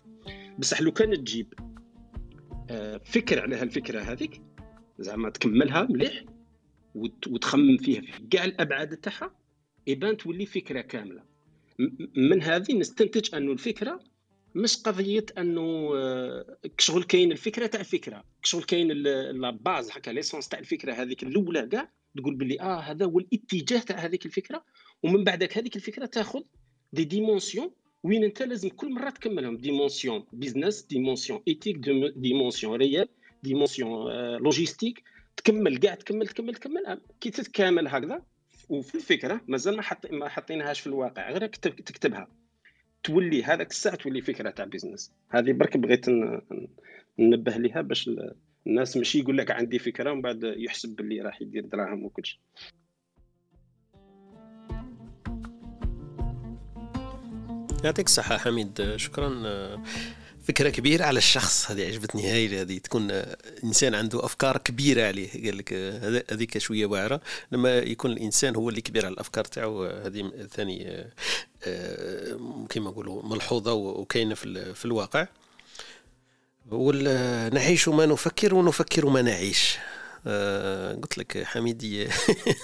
بصح 0.58 0.80
لو 0.80 0.92
كان 0.92 1.24
تجيب 1.24 1.54
آه، 2.70 3.00
فكر 3.04 3.40
على 3.40 3.56
هالفكرة 3.56 4.00
هذيك 4.00 4.42
زعما 4.98 5.30
تكملها 5.30 5.86
مليح 5.90 6.24
وتخمم 7.26 7.76
فيها. 7.76 8.00
في 8.00 8.26
كاع 8.30 8.44
الأبعاد 8.44 8.96
تاعها 8.96 9.36
يبان 9.86 10.16
تولي 10.16 10.46
فكرة 10.46 10.80
كاملة. 10.80 11.22
من 12.16 12.42
هذه 12.42 12.72
نستنتج 12.72 13.34
أنه 13.34 13.52
الفكرة 13.52 14.00
مش 14.54 14.76
قضية 14.76 15.26
أنه 15.38 15.90
آه، 15.94 16.58
كشغل 16.78 17.02
كاين 17.02 17.32
الفكرة 17.32 17.66
تاع 17.66 17.80
الفكرة. 17.80 18.24
كشغل 18.42 18.62
كاين 18.62 18.88
la 18.88 19.50
base 19.50 19.90
هكا 19.90 20.10
l'essence 20.10 20.48
تاع 20.48 20.58
الفكرة 20.58 20.92
هذيك 20.92 21.22
الأولى 21.22 21.66
كاع 21.66 21.92
تقول 22.16 22.34
باللي 22.34 22.60
آه 22.60 22.80
هذا 22.80 23.06
هو 23.06 23.18
الاتجاه 23.18 23.80
تاع 23.80 23.96
هذيك 23.96 24.26
الفكرة. 24.26 24.64
ومن 25.02 25.24
بعدك 25.24 25.58
هذيك 25.58 25.76
الفكرة 25.76 26.06
تاخذ 26.06 26.40
des 26.92 27.04
dimensions 27.04 27.70
وين 28.02 28.24
أنت 28.24 28.42
لازم 28.42 28.68
كل 28.68 28.92
مرة 28.92 29.10
تكملهم. 29.10 29.56
dimension 29.56 30.24
business 30.32 30.82
dimension 30.82 31.42
éthique 31.48 31.76
dimension 32.16 32.76
réelle 32.76 33.08
dimension 33.42 34.10
logistique 34.36 35.02
تكمل 35.36 35.76
كاع 35.76 35.94
تكمل 35.94 36.26
تكمل 36.28 36.54
تكمل. 36.54 37.00
كي 37.20 37.30
تتكامل 37.30 37.88
هكذا 37.88 38.22
وفي 38.68 38.94
الفكرة 38.94 39.40
مازال 39.48 39.76
ما 39.76 39.82
حط 39.82 40.12
ما 40.12 40.28
حاطينهاش 40.28 40.80
في 40.80 40.86
الواقع. 40.86 41.30
غير 41.30 41.46
تكتبها. 41.46 42.28
تولي 43.02 43.44
هذاك 43.44 43.70
الساعة 43.70 43.96
تولي 43.96 44.20
فكرة 44.20 44.50
تاع 44.50 44.64
business 44.64 45.12
هذه 45.30 45.52
برك 45.52 45.76
بغيت 45.76 46.06
ننبه 47.18 47.56
ليها 47.56 47.80
باش 47.80 48.10
الناس 48.66 48.96
ماشي 48.96 49.18
يقول 49.18 49.38
لك 49.38 49.50
عندي 49.50 49.78
فكرة 49.78 50.12
ومن 50.12 50.22
بعد 50.22 50.54
يحسب 50.56 50.96
باللي 50.96 51.20
راح 51.20 51.42
يدير 51.42 51.66
دراهم 51.66 52.04
وكل 52.04 52.26
شيء 52.26 52.40
يعطيك 57.84 58.06
الصحة 58.06 58.38
حميد. 58.38 58.96
شكرا. 58.96 59.28
فكرة 60.48 60.70
كبيرة 60.70 61.04
على 61.04 61.18
الشخص. 61.18 61.70
هذه 61.70 61.86
عجبتني 61.86 62.30
هاي 62.30 62.60
هذه 62.60 62.78
تكون 62.78 63.10
إنسان 63.64 63.94
عنده 63.94 64.24
أفكار 64.24 64.56
كبيرة 64.56 65.06
عليه. 65.06 65.28
قال 65.44 65.58
لك 65.58 65.72
هذيك 66.32 66.58
شوية 66.58 66.86
واعرة. 66.86 67.20
لما 67.52 67.78
يكون 67.78 68.10
الإنسان 68.12 68.56
هو 68.56 68.68
اللي 68.68 68.80
كبير 68.80 69.06
على 69.06 69.12
الأفكار 69.12 69.44
تاعو 69.44 69.84
هذه 69.84 70.32
ثاني 70.52 71.06
آه، 71.64 72.66
كما 72.68 72.90
نقولوا 72.90 73.22
ملحوظة 73.22 73.72
وكاينة 73.72 74.34
في, 74.34 74.84
الواقع. 74.84 75.26
نعيش 77.52 77.88
ما 77.88 78.06
نفكر 78.06 78.54
ونفكر 78.54 79.06
ما 79.06 79.22
نعيش. 79.22 79.78
آه 80.26 80.94
قلت 80.94 81.18
لك 81.18 81.42
حميدي 81.44 82.08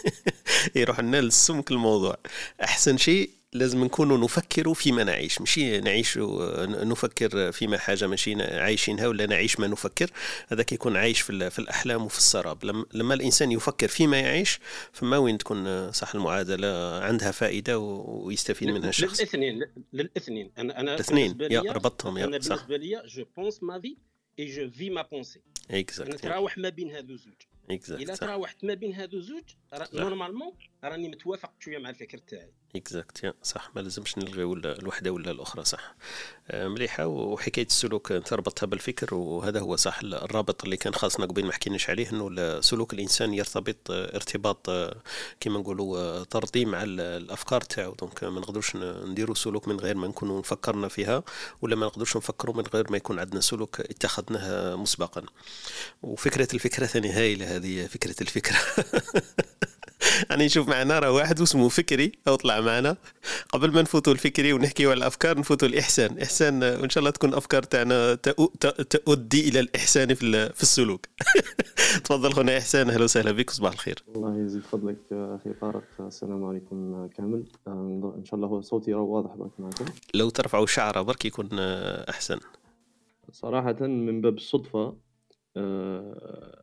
يروح 0.77 1.01
لنا 1.01 1.21
للسمك 1.21 1.71
الموضوع. 1.71 2.17
أحسن 2.63 2.97
شيء 2.97 3.31
لازم 3.55 3.85
نكونوا 3.85 4.19
نفكر 4.19 4.75
فيما 4.75 5.05
نعيش 5.05 5.41
ماشي 5.41 5.81
نعيش 5.81 6.19
نفكر 6.19 7.53
فيما 7.53 7.79
حاجة 7.79 8.07
ماشي 8.07 8.43
عايشينها 8.43 9.07
ولا 9.07 9.27
نعيش 9.27 9.61
ما 9.61 9.67
نفكر 9.67 10.11
هذاك 10.49 10.73
يكون 10.73 10.97
عايش 10.97 11.21
في, 11.21 11.51
في 11.51 11.59
الأحلام 11.59 12.05
وفي 12.05 12.19
السراب. 12.19 12.87
لما 12.95 13.15
الإنسان 13.15 13.53
يفكر 13.53 13.89
فيما 13.89 14.21
يعيش 14.21 14.61
فما 14.93 15.19
وين 15.19 15.39
تكون 15.39 15.93
صح 15.93 16.15
المعادلة؟ 16.15 17.01
عندها 17.03 17.31
فائدة 17.31 17.79
ويستفيد 17.79 18.69
منها 18.69 18.89
الشخص. 18.89 19.21
للاثنين 19.21 19.63
للاثنين. 19.93 20.53
أنا 20.59 20.81
أنا 20.81 20.95
الاثنين. 20.95 21.39
يا 21.41 21.61
ربطتهم 21.61 22.19
يا 22.19 22.25
أنا 22.25 22.39
بالنسبة 22.39 22.77
لي 22.77 23.03
je 23.07 23.25
pense 23.37 23.63
ma 23.63 23.81
vie 23.81 23.97
et 24.39 24.47
je 24.47 24.71
vis 24.71 24.91
ma 24.91 25.03
pensée 25.03 25.41
أنا 25.71 26.17
تراوح 26.17 26.59
ما 26.59 26.69
بين 26.69 26.91
هذو 26.91 27.17
زوج. 27.17 27.35
اذا 28.01 28.15
تراوحت 28.15 28.65
ما 28.65 28.75
بين 28.75 28.95
هذو 28.95 29.21
زوج 29.21 29.45
normalement 29.95 30.53
راني 30.85 31.09
متوافق 31.09 31.53
شوية 31.61 31.79
مع 31.79 31.91
الفكر 31.91 32.19
تاعي. 32.19 32.53
exact 32.77 33.35
صح. 33.43 33.71
ما 33.77 33.81
لازمش 33.81 34.19
نلغيو 34.19 34.53
الوحدة 34.55 35.11
ولا 35.11 35.31
الأخرى 35.31 35.65
صح. 35.65 35.95
آه، 36.51 36.69
مليحة 36.69 37.07
وحكاية 37.07 37.67
السلوك 37.67 38.09
تربطها 38.09 38.67
بالفكر 38.67 39.15
وهذا 39.15 39.61
هو 39.61 39.77
صح. 39.77 40.01
الرابط 40.03 40.65
اللي 40.65 40.77
كان 40.77 40.95
خاصنا 40.95 41.27
قبل 41.27 41.45
ما 41.45 41.53
حكيناش 41.53 41.91
عليه 41.91 42.11
إنه 42.11 42.61
سلوك 42.61 42.95
الإنسان 42.95 43.35
يرتبط 43.35 43.91
آه، 43.91 44.17
ارتباط 44.17 44.69
آه، 44.69 44.97
كما 45.41 45.59
نقولوا 45.59 46.23
طردي 46.25 46.65
مع 46.65 46.83
الأفكار 46.83 47.61
تاعو. 47.61 47.95
donc 47.95 48.25
ما 48.25 48.41
نقدروش 48.41 48.77
نديروا 48.77 49.35
سلوك 49.35 49.69
من 49.69 49.81
غير 49.81 49.97
ما 49.97 50.09
نكونوا 50.09 50.43
فكرنا 50.43 50.89
فيها 50.89 51.23
ولا 51.63 51.77
ما 51.77 51.87
نقدروش 51.87 52.17
نفكروا 52.17 52.57
من 52.57 52.65
غير 52.75 52.91
ما 52.91 52.97
يكون 52.97 53.19
عندنا 53.19 53.41
سلوك 53.41 53.81
اتخذناه 53.81 54.77
مسبقا. 54.77 55.23
وفكرة 56.03 56.49
الفكرة 56.55 56.87
ثاني 56.87 57.11
هايله 57.13 57.57
هذه 57.57 57.87
فكرة 57.87 58.23
الفكرة. 58.23 58.57
يعني 60.31 60.45
نشوف 60.45 60.69
معنا 60.69 60.99
راه 60.99 61.11
واحد 61.11 61.41
اسمه 61.41 61.69
فكري 61.69 62.13
أو 62.29 62.35
طلع 62.35 62.61
معنا. 62.61 62.97
قبل 63.53 63.73
ما 63.73 63.83
نفوتوا 63.83 64.13
الفكري 64.13 64.53
ونحكيوا 64.53 64.91
على 64.91 64.99
الأفكار 64.99 65.39
نفوتوا 65.39 65.69
الإحسان. 65.69 66.19
إحسان 66.19 66.63
وإن 66.63 66.91
شاء 66.91 67.01
الله 67.01 67.11
تكون 67.11 67.31
الافكار 67.31 67.63
تاعنا 67.63 68.15
تؤدي 68.91 69.49
إلى 69.49 69.61
الإحسان 69.61 70.15
في 70.15 70.53
في 70.55 70.63
السلوك. 70.63 71.07
تفضل 72.05 72.33
خونا 72.33 72.59
إحسان 72.59 72.91
أهلا 72.91 73.05
وسهلا 73.05 73.33
بك 73.33 73.51
وصباح 73.51 73.73
الخير. 73.73 74.05
الله 74.17 74.39
يزيد 74.39 74.63
فضلك 74.63 74.97
أخي 75.13 75.53
طارق. 75.61 75.85
السلام 76.01 76.45
عليكم 76.45 77.09
كامل. 77.17 77.45
إن 77.67 78.25
شاء 78.25 78.35
الله 78.35 78.61
صوتي 78.61 78.95
واضح 78.95 79.35
برك 79.35 79.51
معكم. 79.59 79.85
لو 80.15 80.31
ترفعوا 80.31 80.67
شعره 80.67 81.03
برك 81.03 81.25
يكون 81.25 81.49
أحسن. 82.09 82.39
صراحة 83.33 83.87
من 83.87 84.21
باب 84.21 84.37
الصدفة 84.37 84.79
آه، 84.79 84.97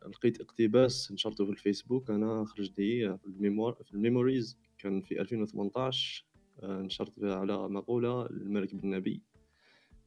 لقيت 0.08 0.40
اقتباس 0.40 1.12
نشرته 1.12 1.44
في 1.44 1.50
الفيسبوك. 1.50 2.10
أنا 2.10 2.44
خرج 2.44 2.72
لي 2.78 3.18
في 3.18 3.26
ال 3.26 3.34
memor 3.34 3.72
في 3.84 3.94
ال 3.94 4.01
memories 4.01 4.58
كان 4.78 5.00
في 5.00 5.20
2018 5.20 6.24
آه، 6.62 6.82
نشرت 6.82 7.24
على 7.24 7.68
مقولة 7.68 8.28
لمالك 8.28 8.74
بن 8.74 8.90
نبي. 8.90 9.22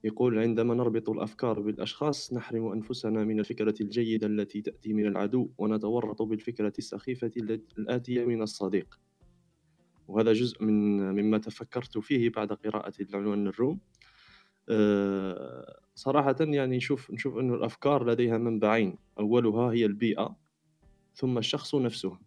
يقول 0.04 0.40
عندما 0.40 0.74
نربط 0.74 1.10
الأفكار 1.10 1.60
بالأشخاص 1.60 2.34
نحرم 2.34 2.72
أنفسنا 2.72 3.24
من 3.24 3.40
الفكرة 3.40 3.76
الجيدة 3.82 4.28
التي 4.28 4.62
تأتي 4.62 4.94
من 4.94 5.06
العدو 5.08 5.50
ونتورط 5.58 6.22
بالفكرة 6.22 6.74
السخيفة 6.78 7.32
الآتية 7.78 8.26
من 8.26 8.42
الصديق. 8.42 9.00
وهذا 10.08 10.34
جزء 10.34 10.64
من 10.64 11.00
مما 11.12 11.38
تفكرت 11.38 11.98
فيه 11.98 12.30
بعد 12.30 12.54
قراءة 12.54 12.94
العنوان 13.02 13.48
الروم 13.48 13.80
آه، 14.70 15.83
صراحةً 15.96 16.36
يعني 16.40 16.78
نشوف 16.78 17.12
نشوف 17.12 17.38
إنه 17.38 17.54
الأفكار 17.54 18.06
لديها 18.06 18.38
منبعين، 18.38 18.98
أولها 19.20 19.72
هي 19.72 19.86
البيئة، 19.86 20.36
ثم 21.16 21.38
الشخص 21.38 21.76
نفسه، 21.76 22.18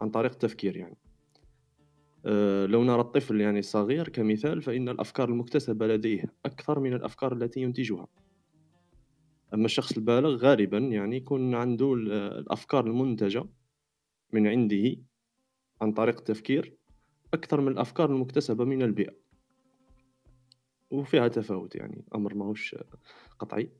عن 0.00 0.10
طريق 0.10 0.32
التفكير 0.32 0.76
يعني. 0.76 0.96
آه، 2.26 2.66
لو 2.66 2.84
نرى 2.84 3.00
الطفل 3.00 3.40
يعني 3.40 3.58
الصغير 3.58 4.08
كمثال 4.08 4.62
فإن 4.62 4.88
الأفكار 4.88 5.28
المكتسبة 5.28 5.86
لديه 5.86 6.24
أكثر 6.44 6.80
من 6.80 6.92
الأفكار 6.92 7.32
التي 7.32 7.60
ينتجها. 7.60 8.06
أما 9.54 9.64
الشخص 9.64 9.96
البالغ 9.96 10.36
غالبًا 10.36 10.78
يعني 10.78 11.16
يكون 11.16 11.54
عنده 11.54 11.94
الأفكار 11.94 12.86
المنتجة 12.86 13.44
من 14.32 14.46
عنده 14.46 14.96
عن 15.80 15.92
طريق 15.92 16.18
التفكير 16.18 16.76
أكثر 17.34 17.60
من 17.60 17.72
الأفكار 17.72 18.10
المكتسبة 18.10 18.64
من 18.64 18.82
البيئة. 18.82 19.23
وفيها 20.90 21.28
تفاوت 21.28 21.74
يعني 21.74 22.04
أمر 22.14 22.34
ماهوش 22.34 22.76
قطعي. 23.38 23.70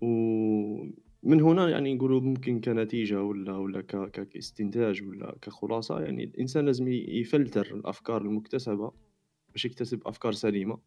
ومن 0.00 1.40
هنا 1.40 1.68
يعني 1.68 1.94
نقولوا 1.94 2.20
ممكن 2.20 2.60
كنتيجة 2.60 3.22
ولا 3.22 3.56
ولا 3.56 3.80
كاستنتاج 4.12 5.02
ولا 5.02 5.36
كخلاصة 5.42 6.00
يعني 6.00 6.24
الإنسان 6.24 6.66
لازم 6.66 6.88
يفلتر 6.88 7.74
الأفكار 7.74 8.22
المكتسبة 8.22 8.92
باش 9.52 9.64
يكتسب 9.64 10.06
أفكار 10.06 10.32
سليمة. 10.32 10.78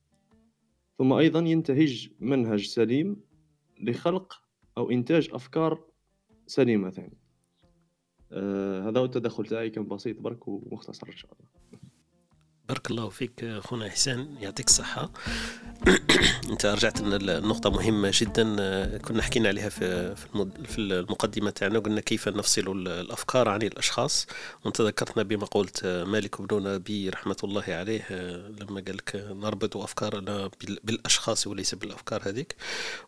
ثم 0.97 1.13
أيضا 1.13 1.39
ينتهج 1.39 2.09
منهج 2.19 2.65
سليم 2.65 3.21
لخلق 3.81 4.41
أو 4.77 4.91
إنتاج 4.91 5.29
أفكار 5.33 5.83
سليمة 6.47 6.89
ثاني 6.89 7.17
آه 8.31 8.89
هذا 8.89 8.99
هو 8.99 9.05
التدخل 9.05 9.45
تاعي 9.45 9.69
كان 9.69 9.87
بسيط 9.87 10.19
برك 10.19 10.47
ومختصر 10.47 11.07
إن 11.07 11.17
شاء 11.17 11.31
الله. 11.33 11.49
بارك 12.69 12.91
الله 12.91 13.09
فيك 13.09 13.59
خونا 13.59 13.89
حسين 13.89 14.35
يعطيك 14.39 14.67
الصحة. 14.67 15.09
أنت 16.51 16.65
رجعت 16.65 17.01
لنا 17.01 17.37
النقطة 17.37 17.69
مهمة 17.69 18.11
جدا 18.13 18.43
كنا 18.97 19.21
حكينا 19.21 19.49
عليها 19.49 19.69
في 19.69 20.15
في 20.65 20.77
المقدمة 20.77 21.49
تاعنا 21.49 21.79
وقلنا 21.79 22.01
كيف 22.01 22.27
نفصل 22.27 22.87
الأفكار 22.87 23.49
عن 23.49 23.61
الأشخاص. 23.61 24.27
وانت 24.65 24.81
ذكرتنا 24.81 25.23
بما 25.23 25.45
قلت 25.45 25.85
مالك 25.85 26.41
بن 26.41 26.63
نبي 26.63 27.09
رحمة 27.09 27.37
الله 27.43 27.63
عليه 27.67 28.05
لما 28.59 28.81
قال 28.87 28.97
لك 28.97 29.15
نربط 29.15 29.77
أفكارنا 29.77 30.49
بالأشخاص 30.83 31.47
وليس 31.47 31.75
بالأفكار 31.75 32.21
هذيك. 32.25 32.55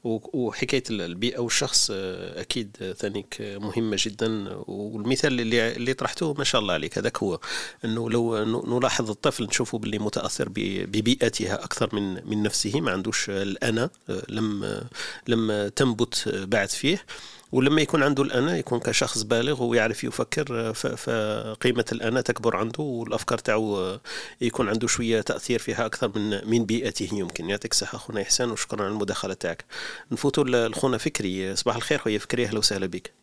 وحكاية 0.03 0.83
البيئة 0.89 1.39
والشخص 1.39 1.91
أكيد 1.91 2.93
ثانيك 2.97 3.35
مهمة 3.41 3.97
جدا. 3.99 4.49
والمثال 4.67 5.39
اللي 5.39 5.75
اللي 5.75 5.93
طرحته 5.93 6.33
ما 6.33 6.43
شاء 6.43 6.61
الله 6.61 6.73
عليك. 6.73 6.97
هذاك 6.97 7.17
هو 7.17 7.39
أنه 7.85 8.09
لو 8.09 8.45
نلاحظ 8.77 9.09
الطفل 9.09 9.46
نشوفوا 9.47 9.79
باللي 9.79 9.99
متأثر 9.99 10.49
ببيئتها 10.49 11.63
أكثر 11.63 11.95
من 11.95 12.27
من 12.29 12.43
نفسه. 12.43 12.81
ما 12.81 12.91
عندوش 12.91 13.29
الأنا 13.29 13.89
لم 14.29 14.81
لم 15.27 15.67
تنبت 15.75 16.29
بعد 16.29 16.69
فيه. 16.69 17.05
ولما 17.51 17.81
يكون 17.81 18.03
عنده 18.03 18.23
الأنا 18.23 18.57
يكون 18.57 18.79
كشخص 18.79 19.21
بالغ 19.21 19.63
ويعرف 19.63 20.03
يفكر 20.03 20.73
فقيمة 20.73 21.85
الأنا 21.91 22.21
تكبر 22.21 22.55
عنده 22.55 22.83
والأفكار 22.83 23.37
تاعو 23.37 23.97
يكون 24.41 24.69
عنده 24.69 24.87
شوية 24.87 25.21
تأثير 25.21 25.59
فيها 25.59 25.85
أكثر 25.85 26.11
من 26.15 26.49
من 26.49 26.65
بيئته 26.65 27.09
يمكن. 27.13 27.49
يعطيك 27.49 27.71
الصحة 27.71 27.97
خونا 27.97 28.21
إحسان 28.21 28.51
وشكرا 28.51 28.83
على 28.83 28.91
المداخلة 28.91 29.33
تاعك. 29.33 29.65
نفوتوا 30.11 30.67
لخونا 30.67 30.97
فكري. 30.97 31.55
صباح 31.55 31.75
الخير 31.75 31.97
خويا 31.97 32.17
فكري 32.19 32.45
أهلا 32.45 32.59
وسهلا 32.59 32.85
بك. 32.85 33.16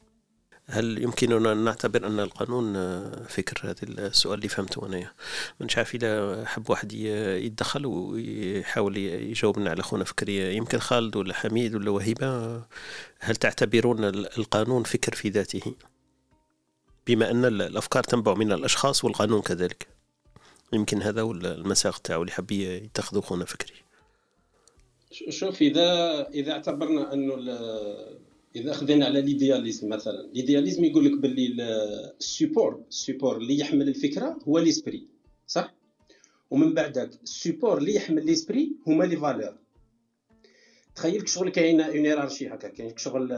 هل 0.66 1.02
يمكننا 1.02 1.52
أن 1.52 1.64
نعتبر 1.64 2.06
أن 2.06 2.20
القانون 2.20 2.74
فكر 3.28 3.70
هذا 3.70 4.06
السؤال 4.06 4.38
اللي 4.38 4.48
فهمته 4.48 4.86
أنا 4.86 5.12
مش 5.60 5.76
عارف 5.76 5.94
إذا 5.94 6.44
حب 6.46 6.70
واحد 6.70 6.92
يتدخل 6.92 7.86
ويحاول 7.86 8.96
يجاوبنا 8.96 9.70
على 9.70 9.80
أخونا 9.80 10.04
فكري 10.04 10.56
يمكن 10.56 10.78
خالد 10.78 11.16
ولا 11.16 11.34
حميد 11.34 11.74
ولا 11.74 11.90
وهبة 11.90 12.62
هل 13.18 13.36
تعتبرون 13.36 14.04
القانون 14.04 14.82
فكر 14.82 15.14
في 15.14 15.28
ذاته؟ 15.28 15.74
بما 17.06 17.30
أن 17.30 17.44
الأفكار 17.44 18.02
تنبع 18.02 18.34
من 18.34 18.52
الأشخاص 18.52 19.04
والقانون 19.04 19.42
كذلك. 19.42 19.86
يمكن 20.72 21.02
هذا 21.02 21.20
هو 21.20 21.32
المساق 21.32 21.98
تاعو 21.98 22.22
اللي 22.22 22.32
حب 22.32 22.50
يتخذه 22.50 23.18
أخونا 23.18 23.44
فكري. 23.44 23.74
شوف 25.28 25.62
إذا 25.62 26.20
إذا 26.28 26.52
اعتبرنا 26.52 27.12
أنه 27.12 27.34
إذا 28.56 28.72
خذينا 28.72 29.06
على 29.06 29.22
l'idéalisme 29.22 29.88
مثلا 29.88 30.30
l'idéalisme 30.34 30.84
يقول 30.84 31.04
لك 31.04 31.18
باللي 31.18 31.46
ال 32.20 32.28
support 32.28 32.84
ال 32.88 32.94
support 32.94 33.36
اللي 33.36 33.58
يحمل 33.58 33.88
الفكرة 33.88 34.38
هو 34.48 34.58
l'esprit 34.58 35.08
صح؟ 35.46 35.74
ومن 36.50 36.74
بعدك 36.74 37.10
ال 37.22 37.29
support 37.29 37.78
اللي 37.78 37.94
يحمل 37.94 38.26
l'esprit 38.26 38.72
هما 38.86 39.04
les 39.04 39.16
valeurs 39.16 39.58
تخيل 40.94 41.28
شغل 41.28 41.48
كاين 41.48 41.80
une 41.80 42.06
hiérarchie 42.06 42.48
هكا 42.48 42.68
كاين 42.68 42.96
شغل 42.96 43.32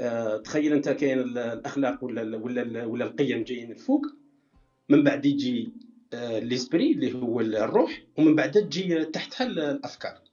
آه، 0.00 0.36
تخيل 0.38 0.72
أنت 0.72 0.88
كاين 0.88 1.18
الأخلاق 1.18 2.04
ولا 2.04 2.36
ولا 2.36 2.84
ولا 2.84 3.04
القيم 3.04 3.44
جايين 3.44 3.72
الفوق 3.72 4.06
من 4.88 5.04
بعد 5.04 5.26
يجي 5.26 5.72
آه، 6.12 6.38
l'esprit 6.38 6.92
اللي 6.92 7.14
هو 7.14 7.40
الروح 7.40 8.02
ومن 8.18 8.34
بعد 8.34 8.50
تجي 8.50 9.04
تحتها 9.04 9.46
الأفكار. 9.46 10.29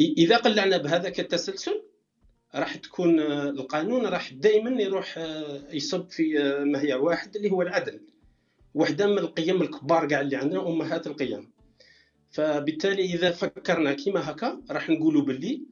إذا 0.00 0.36
قلعنا 0.36 0.76
بهذاك 0.76 1.20
التسلسل 1.20 1.82
راح 2.54 2.76
تكون 2.76 3.20
آه، 3.20 3.50
القانون 3.50 4.06
راح 4.06 4.32
دائما 4.32 4.82
يروح 4.82 5.18
آه، 5.18 5.72
يصب 5.72 6.10
في 6.10 6.42
آه، 6.42 6.64
مهيا 6.64 6.96
واحد 6.96 7.36
اللي 7.36 7.50
هو 7.50 7.62
العدل. 7.62 8.00
وحده 8.74 9.06
من 9.06 9.18
القيم 9.18 9.62
الكبار 9.62 10.08
كاع 10.08 10.20
اللي 10.20 10.36
عندنا 10.36 10.68
أمهات 10.68 11.06
القيم. 11.06 11.50
فبالتالي 12.30 13.04
إذا 13.04 13.30
فكرنا 13.30 13.92
كيما 13.92 14.30
هكا 14.30 14.62
راح 14.70 14.90
نقولوا 14.90 15.22
باللي 15.22 15.62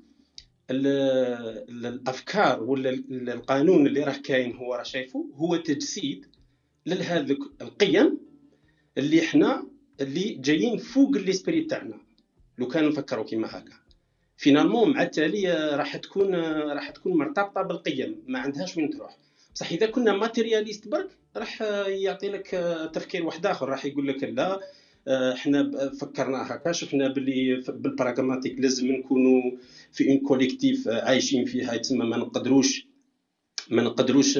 الأفكار 0.71 2.63
ولا 2.63 2.91
القانون 3.11 3.87
اللي 3.87 4.05
راه 4.05 4.17
كاين 4.25 4.57
هو 4.57 4.75
راه 4.75 4.83
شايفه 4.83 5.31
هو 5.35 5.57
تجسيد 5.57 6.27
لهذوك 6.87 7.53
القيم 7.63 8.19
اللي 8.99 9.21
إحنا 9.25 9.67
اللي 10.01 10.35
جايين 10.35 10.79
فوق 10.79 11.17
ال 11.17 11.24
esprit 11.24 11.65
تاعنا. 11.65 12.01
لو 12.59 12.69
كان 12.69 12.89
نفكروا 12.89 13.25
كيما 13.25 13.49
هكا. 13.59 13.86
finalement 14.37 14.91
مع 14.91 15.03
التالي 15.03 15.53
راح 15.77 15.97
تكون 15.97 16.35
راح 16.65 16.91
تكون 16.91 17.19
مرتبطة 17.19 17.63
بالقيم. 17.63 18.23
ما 18.27 18.39
عندهاش 18.39 18.77
وين 18.77 18.91
تروح. 18.91 19.17
بصح 19.55 19.73
إذا 19.73 19.87
كنا 19.87 20.13
matérialiste 20.13 20.89
برك 20.89 21.11
راح 21.37 21.63
يعطي 21.87 22.29
لك 22.29 22.47
تفكير 22.95 23.27
واحد 23.27 23.47
آخر. 23.47 23.69
راح 23.69 23.85
يقول 23.85 24.09
لك 24.09 24.25
لا 24.25 24.61
إحنا 25.09 25.91
فكرنا 26.01 26.55
هكا 26.55 26.73
شفنا 26.73 27.09
باللي 27.09 27.63
بال 27.69 27.83
pragmatique 27.83 28.61
لازم 28.61 28.93
نكونوا 28.93 29.43
في 29.93 30.11
un 30.11 30.19
collectif 30.19 30.89
عايشين 30.89 31.45
فيها. 31.45 31.75
يتسمى 31.75 32.05
ما 32.05 32.17
نقدروش 32.17 32.87
ما 33.71 33.83
نقدروش 33.83 34.39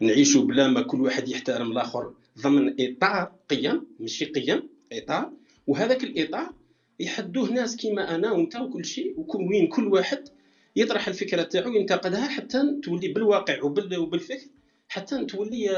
نعيشوا 0.00 0.44
بلا 0.44 0.68
ما 0.68 0.82
كل 0.82 1.00
واحد 1.00 1.28
يحترم 1.28 1.72
الآخر. 1.72 2.12
ضمن 2.38 2.74
إطار 2.80 3.32
قيم 3.50 3.86
ماشي 4.00 4.24
قيم 4.24 4.68
إطار. 4.92 5.32
وهذاك 5.66 6.04
الإطار 6.04 6.52
يحدوه 7.00 7.50
ناس 7.50 7.76
كيما 7.76 8.14
أنا 8.14 8.32
وإنت 8.32 8.56
وكل 8.56 8.84
شيء 8.84 9.14
وين 9.34 9.66
كل 9.66 9.88
واحد 9.88 10.28
يطرح 10.76 11.08
الفكرة 11.08 11.42
تاعو 11.42 11.72
ينتقدها 11.72 12.28
حتى 12.28 12.80
تولي 12.84 13.08
بالواقع 13.08 13.62
وبالفكر 13.62 14.46
حتى 14.88 15.24
تولي 15.24 15.68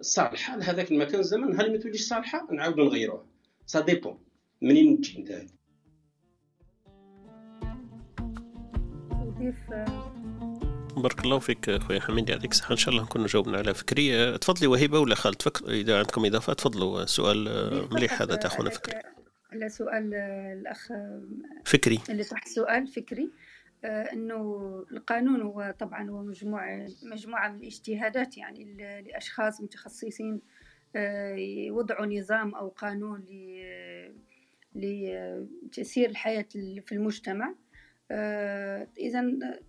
صالحة. 0.00 0.56
لهذاك 0.56 0.92
المكان 0.92 1.20
الزمن 1.20 1.60
هل 1.60 1.72
ما 1.72 1.78
توليش 1.78 2.02
صالحة؟ 2.02 2.48
نعاودو 2.52 2.84
نغيروها. 2.84 3.26
سا 3.66 3.80
ديبون 3.80 4.18
منين 4.62 5.00
تجي 5.00 5.18
أنت؟ 5.18 5.46
بارك 10.96 11.24
الله 11.24 11.38
فيك 11.38 11.70
خويا 11.70 12.00
حميد 12.00 12.28
يعطيك 12.28 12.50
الصحة. 12.50 12.72
إن 12.72 12.76
شاء 12.76 12.94
الله 12.94 13.04
نكون 13.04 13.26
جاوبنا 13.26 13.58
على 13.58 13.74
فكري. 13.74 14.38
تفضلي 14.38 14.66
وهبة 14.66 14.98
ولا 14.98 15.14
خالد 15.14 15.42
فكر؟ 15.42 15.70
إذا 15.70 15.98
عندكم 15.98 16.24
إضافة 16.24 16.52
تفضلوا. 16.52 17.04
سؤال 17.04 17.44
مليح 17.92 18.22
هذا 18.22 18.34
تاع 18.34 18.50
خونا 18.50 18.70
فكري 18.70 19.15
على 19.56 19.68
سؤال 19.68 20.14
الأخ 20.14 20.92
فكري. 21.64 22.00
اللي 22.10 22.24
طرح 22.24 22.46
سؤال 22.46 22.86
فكري. 22.86 23.30
آه، 23.84 24.12
إنه 24.12 24.84
القانون 24.92 25.42
هو 25.42 25.74
طبعا 25.78 26.10
هو 26.10 26.22
مجموعة 26.22 26.86
مجموعة 27.02 27.48
من 27.48 27.60
الاجتهادات 27.60 28.38
يعني 28.38 28.76
لأشخاص 29.02 29.60
متخصصين 29.60 30.40
آه، 30.96 31.34
يوضعوا 31.34 32.06
نظام 32.06 32.54
أو 32.54 32.68
قانون 32.68 33.24
لتسيير 34.74 36.10
الحياة 36.10 36.46
في 36.86 36.92
المجتمع. 36.92 37.54
آه، 38.10 38.88
اذا 38.98 39.24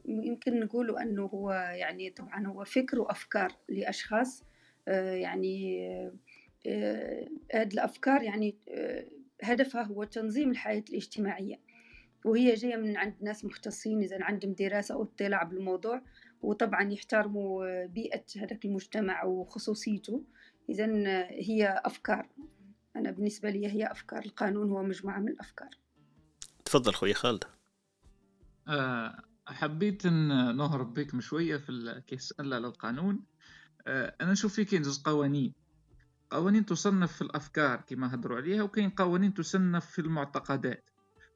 يمكن 0.06 0.60
نقول 0.60 0.98
أنه 0.98 1.26
هو 1.26 1.52
يعني 1.52 2.10
طبعا 2.10 2.48
هو 2.48 2.64
فكر 2.64 3.00
وأفكار 3.00 3.52
لأشخاص. 3.70 4.44
يعني 4.88 5.88
هذه 7.54 7.74
الأفكار 7.74 8.24
يعني 8.24 8.56
هدفها 9.44 9.84
هو 9.84 10.04
تنظيم 10.04 10.52
الحياة 10.52 10.84
الاجتماعية 10.90 11.60
وهي 12.26 12.54
جاية 12.54 12.76
من 12.76 12.98
عند 12.98 13.16
ناس 13.22 13.46
مختصين 13.46 14.02
إذا 14.02 14.24
عندهم 14.24 14.54
دراسة 14.54 14.96
أو 14.96 15.04
اطلاع 15.04 15.44
بالموضوع 15.44 16.02
وطبعا 16.42 16.92
يحترموا 16.92 17.86
بيئة 17.86 18.24
هذاك 18.38 18.66
المجتمع 18.66 19.24
وخصوصيته. 19.24 20.24
إذا 20.70 20.86
هي 21.30 21.82
أفكار. 21.86 22.30
أنا 22.96 23.12
بالنسبة 23.12 23.50
لي 23.50 23.68
هي 23.68 23.92
أفكار. 23.92 24.26
القانون 24.26 24.70
هو 24.70 24.84
مجموعة 24.84 25.20
من 25.20 25.28
الأفكار. 25.28 25.70
تفضل 26.66 26.94
خويا 26.94 27.14
خالد. 27.14 27.44
آه، 28.68 29.24
حبيت 29.48 30.06
أن 30.06 30.28
نهرب 30.58 30.94
بكم 30.94 31.22
شوية 31.22 31.58
في 31.58 31.70
الكيس 31.70 32.34
للقانون. 32.40 33.24
آه، 33.88 34.16
أنا 34.22 34.32
نشوف 34.32 34.54
في 34.54 34.66
كاين 34.66 34.84
زوج 34.84 35.04
قوانين. 35.04 35.54
قوانين 36.30 36.66
تصنف 36.66 37.14
في 37.16 37.22
الأفكار 37.22 37.82
كما 37.82 38.14
هضروا 38.14 38.38
عليها 38.38 38.64
وكاين 38.64 38.90
قوانين 38.90 39.34
تصنف 39.34 39.86
في 39.86 40.00
المعتقدات. 40.00 40.90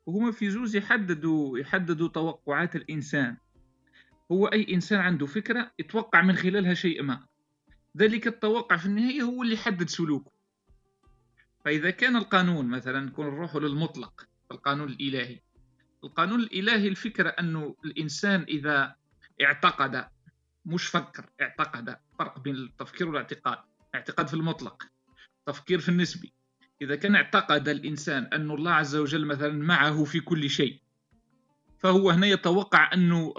وهما 0.06 0.32
في 0.32 0.50
زوز 0.50 0.76
يحددوا 0.76 1.60
يحددوا 1.60 2.08
توقعات 2.08 2.76
الإنسان. 2.76 3.38
هو 4.32 4.48
أي 4.48 4.74
إنسان 4.74 5.00
عنده 5.00 5.26
فكرة 5.26 5.72
يتوقع 5.80 6.22
من 6.22 6.36
خلالها 6.36 6.74
شيء 6.74 7.04
ما. 7.04 7.28
ذلك 7.98 8.28
التوقع 8.28 8.78
في 8.78 8.86
النهاية 8.86 9.22
هو 9.22 9.44
اللي 9.44 9.54
يحدد 9.54 9.90
سلوكه. 9.90 10.32
فإذا 11.66 11.90
كان 11.90 12.16
القانون 12.16 12.68
مثلا 12.68 13.00
نكون 13.00 13.26
نروح 13.26 13.56
للمطلق 13.56 14.28
القانون 14.52 14.90
الإلهي. 14.90 15.40
القانون 16.04 16.40
الإلهي 16.40 16.88
الفكرة 16.88 17.30
أنه 17.30 17.76
الإنسان 17.86 18.42
إذا 18.42 18.96
اعتقد 19.42 20.08
مش 20.66 20.88
فكر 20.88 21.30
اعتقد 21.42 21.98
فرق 22.20 22.40
بين 22.40 22.56
التفكير 22.56 23.08
والاعتقاد. 23.08 23.58
اعتقاد 23.96 24.28
في 24.28 24.34
المطلق 24.34 24.84
تفكير 25.46 25.80
في 25.80 25.90
النسبي. 25.90 26.34
إذا 26.82 26.96
كان 26.96 27.16
اعتقد 27.16 27.70
الإنسان 27.70 28.24
أن 28.24 28.52
الله 28.52 28.72
عز 28.72 28.96
وجل 28.96 29.26
مثلا 29.26 29.54
معه 29.54 30.04
في 30.04 30.20
كل 30.20 30.50
شيء 30.50 30.82
فهو 31.82 32.10
هنا 32.10 32.28
يتوقع 32.28 32.94
أنه 32.94 33.34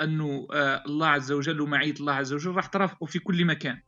أنه 0.00 0.48
آه، 0.52 0.82
الله 0.86 1.06
عز 1.06 1.32
وجل 1.32 1.60
ومعية 1.60 1.94
الله 2.00 2.12
عز 2.12 2.32
وجل 2.32 2.50
راح 2.50 2.66
ترافقه 2.66 3.06
في 3.06 3.18
كل 3.18 3.44
مكان. 3.44 3.80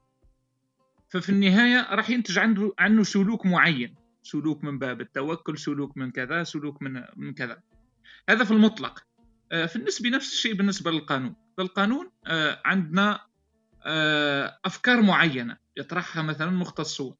ففي 1.09 1.29
النهاية 1.29 1.95
راح 1.95 2.11
ينتج 2.11 2.39
عنده 2.39 2.73
عنه 2.79 3.03
سلوك 3.03 3.47
معين. 3.47 3.95
سلوك 4.23 4.65
من 4.65 4.79
باب 4.79 5.01
التوكل 5.01 5.59
سلوك 5.59 5.97
من 5.97 6.11
كذا 6.11 6.45
سلوك 6.45 6.83
من 6.83 7.03
من 7.17 7.35
كذا. 7.35 7.63
هذا 8.29 8.45
في 8.45 8.51
المطلق. 8.51 9.05
آه، 9.53 9.67
في 9.67 9.77
النسبة 9.77 10.11
نفس 10.11 10.33
الشيء 10.33 10.55
بالنسبة 10.55 10.91
للقانون. 10.91 11.35
بالقانون 11.59 12.11
آه، 12.27 12.63
عندنا 12.65 13.21
آه، 13.87 14.59
أفكار 14.65 15.03
معينة 15.03 15.57
يطرحها 15.77 16.23
مثلا 16.23 16.51
مختصون. 16.51 17.15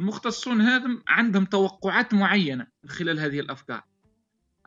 المختصون 0.00 0.60
هذا 0.60 1.02
عندهم 1.08 1.44
توقعات 1.44 2.14
معينة 2.14 2.66
من 2.84 2.90
خلال 2.90 3.20
هذه 3.20 3.40
الأفكار. 3.40 3.82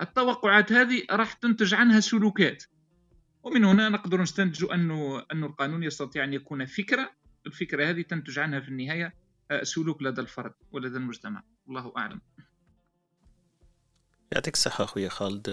التوقعات 0.02 0.72
هذه 0.72 1.04
راح 1.12 1.34
تنتج 1.34 1.74
عنها 1.74 2.00
سلوكات. 2.00 2.64
ومن 3.44 3.64
هنا 3.64 3.90
نقدر 3.90 4.22
نستنتج 4.22 4.66
أنه 4.74 5.26
أن 5.32 5.44
القانون 5.44 5.84
يستطيع 5.84 6.24
أن 6.24 6.34
يكون 6.34 6.66
فكرة. 6.66 7.12
الفكرة 7.46 7.90
هذه 7.90 8.02
تنتج 8.02 8.40
عنها 8.40 8.60
في 8.60 8.70
النهاية 8.70 9.14
سلوك 9.64 10.02
لدى 10.02 10.22
الفرد 10.22 10.54
ولدى 10.72 10.98
المجتمع. 10.98 11.44
الله 11.70 11.94
أعلم. 11.98 12.22
يعطيك 14.32 14.54
الصحة 14.54 14.84
أخويا 14.84 15.10
خالد. 15.10 15.50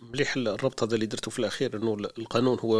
مليح 0.00 0.36
الربط 0.36 0.82
هذا 0.82 0.94
اللي 0.94 1.06
درته 1.06 1.30
في 1.30 1.38
الأخير 1.38 1.76
أنه 1.76 1.94
القانون 2.18 2.58
هو 2.60 2.76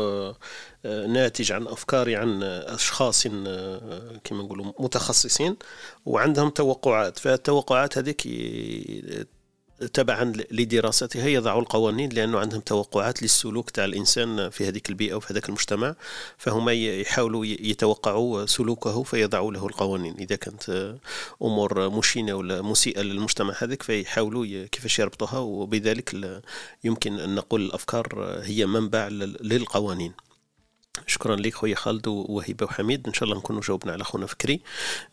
آه، 0.84 1.06
ناتج 1.06 1.52
عن 1.52 1.66
أفكار 1.66 2.16
عن 2.16 2.42
أشخاص 2.42 3.26
آه، 3.26 4.20
كما 4.24 4.42
نقولوا 4.42 4.72
متخصصين 4.78 5.56
وعندهم 6.06 6.50
توقعات. 6.50 7.18
فالتوقعات 7.18 7.98
هذيك 7.98 8.26
تبعا 9.92 10.32
لدراستها 10.50 11.26
يضع 11.26 11.58
القوانين 11.58 12.10
لأنه 12.10 12.38
عندهم 12.38 12.60
توقعات 12.60 13.22
للسلوك 13.22 13.70
تاع 13.70 13.84
الإنسان 13.84 14.50
في 14.50 14.68
هذيك 14.68 14.90
البيئة 14.90 15.14
وفي 15.14 15.32
هذاك 15.32 15.48
المجتمع 15.48 15.94
فهم 16.38 16.68
يحاولوا 16.68 17.44
يتوقعوا 17.46 18.46
سلوكه 18.46 19.02
فيضعوا 19.02 19.52
له 19.52 19.66
القوانين. 19.66 20.14
إذا 20.18 20.36
كانت 20.36 20.94
أمور 21.42 21.90
مشينة 21.90 22.34
ولا 22.34 22.62
مسيئة 22.62 23.00
للمجتمع 23.00 23.54
هذاك 23.58 23.82
فيحاولوا 23.82 24.66
كيفاش 24.66 24.98
يربطوها 24.98 25.38
وبذلك 25.38 26.40
يمكن 26.84 27.18
أن 27.18 27.34
نقول 27.34 27.62
الأفكار 27.62 28.40
هي 28.42 28.66
منبع 28.66 29.08
للقوانين. 29.40 30.12
شكرا 31.06 31.36
لك 31.36 31.54
خويا 31.54 31.74
خالد 31.74 32.06
وهبه 32.08 32.66
وحميد. 32.66 33.06
إن 33.06 33.12
شاء 33.12 33.24
الله 33.24 33.38
نكونوا 33.38 33.60
جاوبنا 33.60 33.92
على 33.92 34.04
خونا 34.04 34.26
فكري. 34.26 34.60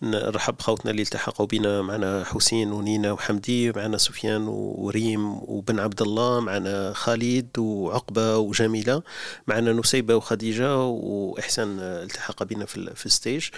نرحب 0.01 0.57
بخوتنا 0.57 0.91
اللي 0.91 1.01
التحقوا 1.01 1.45
بنا 1.45 1.82
معنا 1.82 2.23
حسين 2.23 2.71
ونينا 2.71 3.11
وحمدي 3.11 3.71
معنا 3.71 3.97
سفيان 3.97 4.47
وريم 4.47 5.34
وبن 5.34 5.79
عبد 5.79 6.01
الله 6.01 6.39
معنا 6.39 6.93
خالد 6.93 7.59
وعقبة 7.59 8.38
وجميلة 8.38 9.03
معنا 9.47 9.73
نسيبة 9.73 10.15
وخديجة 10.15 10.77
وإحسان 10.77 11.79
التحق 11.79 12.43
بنا 12.43 12.65
في, 12.65 12.95
في 12.95 13.05
الستيج. 13.05 13.49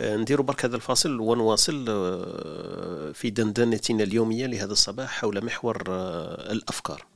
نديروا 0.00 0.46
برك 0.46 0.64
هذا 0.64 0.76
الفاصل 0.76 1.20
ونواصل 1.20 1.84
آه، 1.88 3.12
في 3.12 3.30
دندنتنا 3.30 4.02
اليومية 4.02 4.46
لهذا 4.46 4.72
الصباح 4.72 5.10
حول 5.10 5.44
محور 5.44 5.82
آه، 5.88 6.52
الأفكار. 6.52 7.09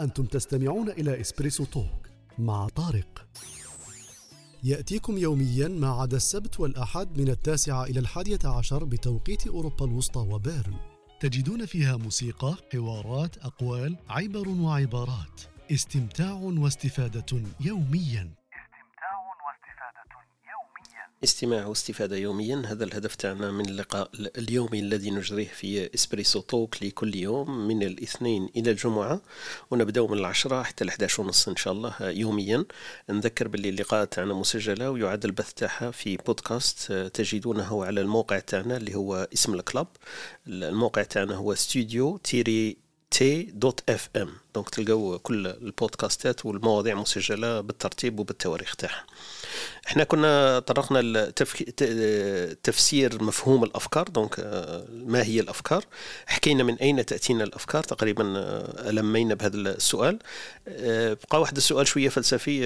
أنتم 0.00 0.24
تستمعون 0.24 0.90
إلى 0.90 1.20
إسبريسو 1.20 1.64
توك 1.64 2.08
مع 2.38 2.68
طارق. 2.68 3.26
يأتيكم 4.64 5.18
يوميا 5.18 5.68
ما 5.68 5.88
عدا 5.88 6.16
السبت 6.16 6.60
والأحد 6.60 7.18
من 7.18 7.28
التاسعة 7.28 7.84
إلى 7.84 8.00
الحادية 8.00 8.38
عشر 8.44 8.84
بتوقيت 8.84 9.46
أوروبا 9.46 9.84
الوسطى 9.84 10.20
وبيرن. 10.20 10.74
تجدون 11.20 11.66
فيها 11.66 11.96
موسيقى، 11.96 12.56
حوارات، 12.72 13.36
أقوال، 13.38 13.96
عبر 14.08 14.48
وعبارات. 14.48 15.40
استمتاع 15.72 16.32
واستفادة 16.32 17.42
يوميا. 17.60 18.37
استماع 21.24 21.66
واستفادة 21.66 22.16
يوميا. 22.16 22.62
هذا 22.66 22.84
الهدف 22.84 23.14
تاعنا 23.14 23.50
من 23.50 23.68
اللقاء 23.68 24.10
اليومي 24.14 24.80
الذي 24.80 25.10
نجريه 25.10 25.48
في 25.48 25.94
إسبريسو 25.94 26.40
توك 26.40 26.82
لكل 26.82 27.16
يوم 27.16 27.68
من 27.68 27.82
الاثنين 27.82 28.48
إلى 28.56 28.70
الجمعة. 28.70 29.20
ونبدأ 29.70 30.02
من 30.02 30.18
العشرة 30.18 30.62
حتى 30.62 30.84
الحداش 30.84 31.18
ونص 31.18 31.48
إن 31.48 31.56
شاء 31.56 31.72
الله 31.72 31.94
يوميا. 32.00 32.64
نذكر 33.10 33.48
باللي 33.48 33.68
اللقاء 33.68 34.04
تاعنا 34.04 34.34
مسجلة 34.34 34.90
ويعاد 34.90 35.24
البث 35.24 35.52
تاعها 35.52 35.90
في 35.90 36.16
بودكاست 36.16 36.92
تجدونه 36.92 37.84
على 37.84 38.00
الموقع 38.00 38.38
تاعنا 38.38 38.76
اللي 38.76 38.94
هو 38.94 39.28
اسم 39.34 39.54
ال 39.54 39.59
club. 39.59 39.86
الموقع 40.46 41.02
تاعنا 41.02 41.34
هو 41.34 41.54
studio 41.54 42.16
tiret 42.16 43.42
T 43.42 43.54
dot 43.54 43.90
FM 43.90 44.30
donc 44.54 44.68
تلقاو 44.68 45.18
كل 45.18 45.46
البودكاستات 45.46 46.46
والمواضيع 46.46 46.94
مسجلة 46.94 47.60
بالترتيب 47.60 48.20
وبالتواريخ 48.20 48.76
تاعها. 48.76 49.06
إحنا 49.88 50.04
كنا 50.04 50.58
طرقنا 50.58 51.32
لتفسير 51.80 53.22
مفهوم 53.22 53.64
الأفكار 53.64 54.08
donc 54.08 54.40
آه، 54.40 54.84
ما 54.90 55.22
هي 55.22 55.40
الأفكار. 55.40 55.84
حكينا 56.26 56.62
من 56.62 56.74
أين 56.74 57.06
تأتينا 57.06 57.44
الأفكار 57.44 57.82
تقريبا 57.82 58.34
آه، 58.36 58.90
لمينا 58.90 59.34
بهذا 59.34 59.56
السؤال. 59.56 60.18
آه، 60.68 61.16
بقى 61.30 61.40
واحد 61.40 61.56
السؤال 61.56 61.86
شوية 61.86 62.08
فلسفي 62.08 62.58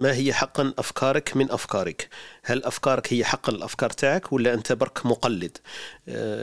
ما 0.00 0.12
هي 0.12 0.32
حقا 0.32 0.72
أفكارك 0.78 1.36
من 1.36 1.50
أفكارك؟ 1.50 2.08
هل 2.44 2.64
أفكارك 2.64 3.12
هي 3.12 3.24
حقا 3.24 3.52
الأفكار 3.52 3.90
تاعك 3.90 4.32
ولا 4.32 4.54
أنت 4.54 4.72
برك 4.72 5.06
مقلد؟ 5.06 5.58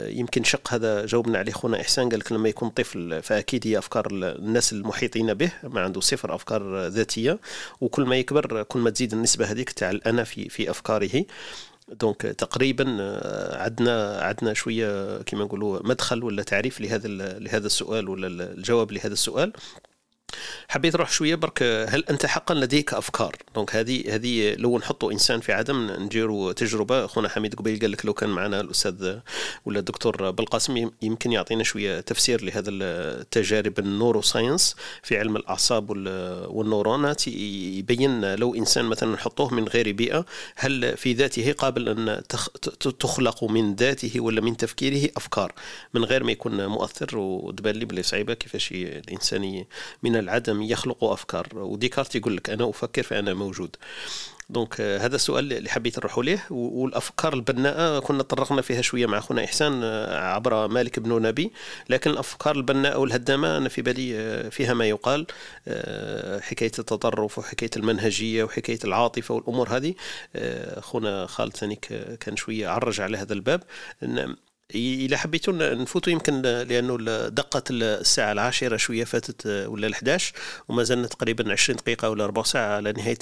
يمكن 0.06 0.44
شق 0.44 0.74
هذا 0.74 1.06
جاوبنا 1.06 1.38
عليه 1.38 1.52
خونا 1.52 1.80
إحسان 1.80 2.08
قال 2.08 2.18
لك 2.18 2.32
لما 2.32 2.48
يكون 2.48 2.68
طفل 2.68 3.22
فأكيد 3.22 3.66
هي 3.66 3.78
أفكار 3.78 4.08
الناس 4.12 4.72
المحيطين 4.72 5.34
به 5.34 5.52
ما 5.62 5.80
عنده 5.80 6.00
صفر 6.00 6.34
أفكار 6.34 6.86
ذاتية. 6.86 7.38
وكل 7.80 8.02
ما 8.04 8.16
يكبر 8.16 8.62
كل 8.62 8.78
ما 8.78 8.90
تزيد 8.90 9.12
النسبة 9.12 9.44
هذيك 9.44 9.71
تاع 9.72 9.90
الانا 9.90 10.24
في 10.24 10.48
في 10.48 10.70
افكاره 10.70 11.24
donc 11.88 12.20
تقريبا 12.22 12.96
آه، 13.00 13.62
عندنا 13.62 14.20
عندنا 14.20 14.54
شوية 14.54 15.22
كما 15.22 15.44
نقولوا 15.44 15.80
مدخل 15.84 16.24
ولا 16.24 16.42
تعريف 16.42 16.80
لهذا 16.80 17.08
لهذا 17.38 17.66
السؤال 17.66 18.08
ولا 18.08 18.26
الجواب 18.26 18.92
لهذا 18.92 19.12
السؤال. 19.12 19.52
حبيت 20.68 20.94
نروح 20.94 21.10
شوية 21.10 21.34
برك 21.34 21.62
هل 21.62 22.04
أنت 22.10 22.26
حقا 22.26 22.54
لديك 22.54 22.94
أفكار؟ 22.94 23.36
donc 23.54 23.76
هذه 23.76 24.14
هذه 24.14 24.54
لو 24.54 24.78
نحطوا 24.78 25.12
إنسان 25.12 25.40
في 25.40 25.52
عدم 25.52 25.90
نديروا 25.90 26.52
تجربة 26.52 27.04
أخونا 27.04 27.28
حميد 27.28 27.54
قبيل 27.54 27.80
قال 27.80 27.90
لك 27.90 28.06
لو 28.06 28.14
كان 28.14 28.28
معنا 28.28 28.60
الأستاذ 28.60 29.18
ولا 29.64 29.78
الدكتور 29.78 30.30
بالقاسم 30.30 30.90
يمكن 31.02 31.32
يعطينا 31.32 31.64
شوية 31.64 32.00
تفسير 32.00 32.44
لهذا 32.44 32.70
التجارب 32.70 33.78
ال 33.78 34.22
neuroscience 34.22 34.76
في 35.02 35.18
علم 35.18 35.36
الأعصاب 35.36 35.90
والنورونات 36.50 37.28
يبين 37.28 38.34
لو 38.34 38.54
إنسان 38.54 38.84
مثلا 38.84 39.12
نحطوه 39.14 39.54
من 39.54 39.68
غير 39.68 39.92
بيئة 39.92 40.24
هل 40.56 40.96
في 40.96 41.12
ذاته 41.12 41.52
قابل 41.52 41.88
أن 41.88 42.22
تخلق 43.00 43.44
من 43.44 43.74
ذاته 43.74 44.20
ولا 44.20 44.40
من 44.40 44.56
تفكيره 44.56 45.10
أفكار؟ 45.16 45.52
من 45.94 46.04
غير 46.04 46.24
ما 46.24 46.32
يكون 46.32 46.66
مؤثر 46.66 47.18
وتبان 47.18 47.74
لي 47.74 47.84
بلي 47.84 48.02
صعيبة 48.02 48.34
كيفاش 48.34 48.72
الإنسان 48.72 49.64
من 50.02 50.16
العدم 50.22 50.62
يخلق 50.62 51.04
أفكار. 51.04 51.46
وديكارت 51.54 52.14
يقول 52.14 52.36
لك 52.36 52.50
أنا 52.50 52.70
أفكر 52.70 53.02
فانا 53.02 53.34
موجود. 53.34 53.76
دونك 54.50 54.80
آه، 54.80 54.98
هذا 54.98 55.16
السؤال 55.16 55.52
اللي 55.52 55.70
حبيت 55.70 55.98
نروح 55.98 56.18
ليه. 56.18 56.44
والأفكار 56.50 57.34
البناءة 57.34 57.98
كنا 57.98 58.22
طرقنا 58.22 58.62
فيها 58.62 58.82
شوية 58.82 59.06
مع 59.06 59.18
أخونا 59.18 59.44
إحسان 59.44 59.80
آه، 59.84 60.34
عبر 60.34 60.68
مالك 60.68 60.98
بن 60.98 61.22
نبي. 61.22 61.52
لكن 61.88 62.10
الأفكار 62.10 62.56
البناءة 62.56 62.98
والهدامة 62.98 63.56
أنا 63.56 63.68
في 63.68 63.82
بالي 63.82 64.16
آه، 64.16 64.48
فيها 64.48 64.74
ما 64.74 64.84
يقال 64.88 65.26
حكاية 66.40 66.72
التطرف 66.78 67.38
وحكاية 67.38 67.70
المنهجية 67.76 68.44
وحكاية 68.44 68.78
العاطفة 68.84 69.34
والأمور 69.34 69.68
هذه. 69.76 69.94
أخونا 70.36 71.26
خالد 71.26 71.56
ثاني 71.56 71.76
كان 72.20 72.36
شوية 72.36 72.68
عرج 72.68 73.00
على 73.00 73.18
هذا 73.18 73.32
الباب. 73.32 73.62
إذا 74.74 75.16
حبيتوا 75.16 75.74
نفوتوا 75.74 76.12
يمكن 76.12 76.42
لأنه 76.42 76.96
دقت 77.28 77.70
الساعة 77.70 78.32
العاشرة 78.32 78.76
شوية 78.76 79.04
فاتت 79.04 79.46
ولا 79.46 79.88
ال11 79.88 80.22
وما 80.68 80.82
زلنا 80.82 81.06
تقريبا 81.06 81.52
20 81.52 81.76
دقيقة 81.76 82.10
ولا 82.10 82.26
ربع 82.26 82.42
ساعة 82.42 82.76
على 82.76 82.92
نهاية 82.92 83.18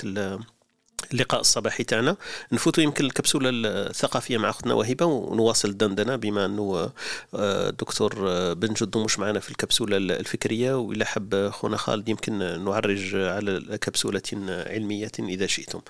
اللقاء 1.13 1.41
الصباحي 1.41 1.85
تاعنا. 1.85 2.17
نفوتوا 2.53 2.83
يمكن 2.83 3.05
الكبسولة 3.05 3.51
الثقافية 3.53 4.39
مع 4.39 4.51
أختنا 4.51 4.75
وهبة 4.75 5.05
ونواصل 5.05 5.69
الدندنة 5.69 6.17
بما 6.17 6.45
أنه 6.45 6.91
آه، 7.35 7.71
دكتور 7.71 8.15
آه، 8.29 8.53
بن 8.53 8.75
جدو 8.75 9.05
مش 9.05 9.19
معنا 9.19 9.41
في 9.41 9.51
الكبسولة 9.51 9.97
الفكرية. 9.97 10.79
وإلا 10.79 11.05
حب 11.05 11.49
خونا 11.49 11.77
خالد 11.77 12.09
يمكن 12.09 12.65
نعرج 12.65 13.15
على 13.15 13.79
كبسولة 13.79 14.23
علمية 14.67 15.13
إذا 15.19 15.47
شئتم. 15.47 15.81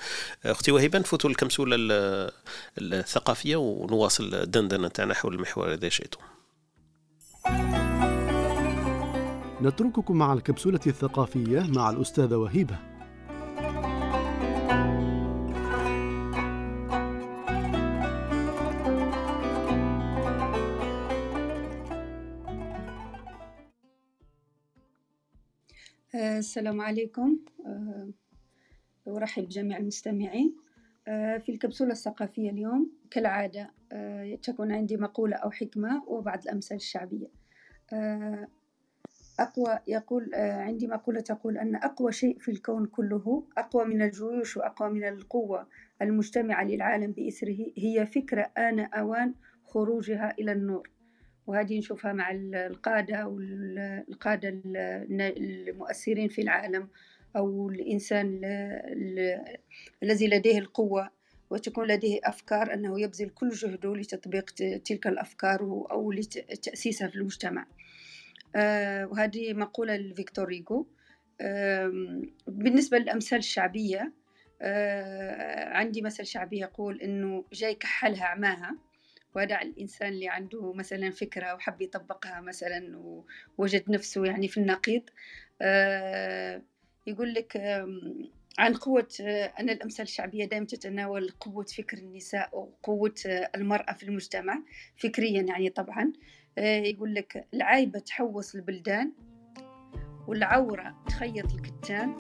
أختي 0.47 0.73
وهبة 0.73 0.99
نفوتوا 0.99 1.31
الكبسولة 1.31 1.77
الثقافية 2.79 3.57
ونواصل 3.57 4.35
الدندنة 4.35 4.89
تاعنا 4.89 5.15
حول 5.15 5.35
المحور 5.35 5.75
إذا 5.75 5.89
شئتم. 5.89 6.21
نترككم 9.63 10.17
مع 10.17 10.33
الكبسولة 10.33 10.81
الثقافية 10.87 11.61
مع 11.61 11.91
الأستاذة 11.91 12.37
وهبة 12.37 12.90
السلام 26.15 26.81
عليكم. 26.81 27.39
آه، 27.67 28.11
أرحب 29.09 29.43
بجميع 29.45 29.77
المستمعين. 29.77 30.57
آه، 31.09 31.39
في 31.39 31.53
الكبسولة 31.53 31.93
الثقافية 31.93 32.51
اليوم 32.51 32.93
كالعادة 33.11 33.71
تكون 34.43 34.73
عندي 34.73 34.97
مقولة 34.97 35.37
أو 35.37 35.51
حكمة 35.51 36.05
وبعض 36.07 36.43
الأمثال 36.43 36.77
الشعبية. 36.77 37.27
أقوى 39.41 39.79
يقول 39.89 40.31
عندي 40.35 40.87
مقولة 40.87 41.21
تقول 41.21 41.59
أن 41.59 41.77
أقوى 41.77 42.13
شيء 42.13 42.39
في 42.39 42.51
الكون 42.51 42.87
كله 42.87 43.45
أقوى 43.59 43.85
من 43.85 44.03
الجيوش 44.03 44.57
وأقوى 44.57 44.91
من 44.91 45.05
القوة 45.05 45.67
المجتمعة 46.03 46.65
للعالم 46.65 47.13
بإسره 47.13 47.67
هي 47.77 48.07
فكرة 48.07 48.43
آن 48.59 48.81
أوان 48.81 49.35
خروجها 49.65 50.35
إلى 50.39 50.53
النور. 50.53 50.91
وهذه 51.51 51.79
نشوفها 51.79 52.13
مع 52.13 52.31
القادة 52.55 53.27
والقادة 53.27 54.61
المؤثرين 54.67 56.29
في 56.29 56.43
العالم 56.43 56.89
أو 57.37 57.69
الإنسان 57.69 58.41
الذي 60.03 60.27
لديه 60.27 60.59
القوة 60.59 61.11
وتكون 61.51 61.87
لديه 61.87 62.21
أفكار 62.25 62.75
أنه 62.75 63.01
يبذل 63.01 63.29
كل 63.29 63.49
جهده 63.49 63.97
لتطبيق 63.97 64.51
تلك 64.85 65.07
الأفكار 65.07 65.61
أو 65.91 66.13
لتأسيسها 66.13 67.09
في 67.09 67.17
المجتمع. 67.17 67.67
آه، 68.57 69.07
وهذه 69.07 69.53
مقولة 69.53 69.97
لفيكتور 69.97 70.45
ريغو 70.45 70.87
بالنسبة 72.47 72.99
للأمثال 72.99 73.39
الشعبية 73.39 74.13
آه، 74.63 75.69
عندي 75.69 76.03
مثل 76.03 76.27
شعبي 76.27 76.59
يقول 76.59 77.01
إنه 77.01 77.45
جاي 77.53 77.75
كحلها 77.75 78.25
عماها. 78.25 78.77
ودع 79.35 79.63
الإنسان 79.63 80.09
اللي 80.09 80.29
عنده 80.29 80.73
مثلا 80.73 81.11
فكرة 81.11 81.55
وحب 81.55 81.83
يطبقها 81.83 82.41
مثلا 82.41 82.99
ووجد 83.59 83.91
نفسه 83.91 84.25
يعني 84.25 84.49
في 84.49 84.61
النقيض. 84.61 85.03
آه، 85.63 86.63
يقول 87.07 87.35
لك 87.35 87.57
عن 88.59 88.75
قوة 88.75 89.09
أن 89.61 89.71
الأمثال 89.71 90.03
الشعبية 90.03 90.45
دائما 90.45 90.67
تتناول 90.67 91.31
قوة 91.41 91.65
فكر 91.65 91.99
النساء 91.99 92.59
وقوة 92.59 93.15
المرأة 93.55 93.93
في 93.93 94.03
المجتمع 94.03 94.63
فكريا 94.97 95.43
يعني 95.43 95.71
طبعا. 95.71 96.13
آه، 96.59 96.81
يقول 96.81 97.15
لك 97.15 97.47
العايبة 97.55 97.99
تحوص 97.99 98.55
البلدان 98.55 99.13
والعورة 100.29 101.05
تخيط 101.09 101.53
الكتان 101.55 102.17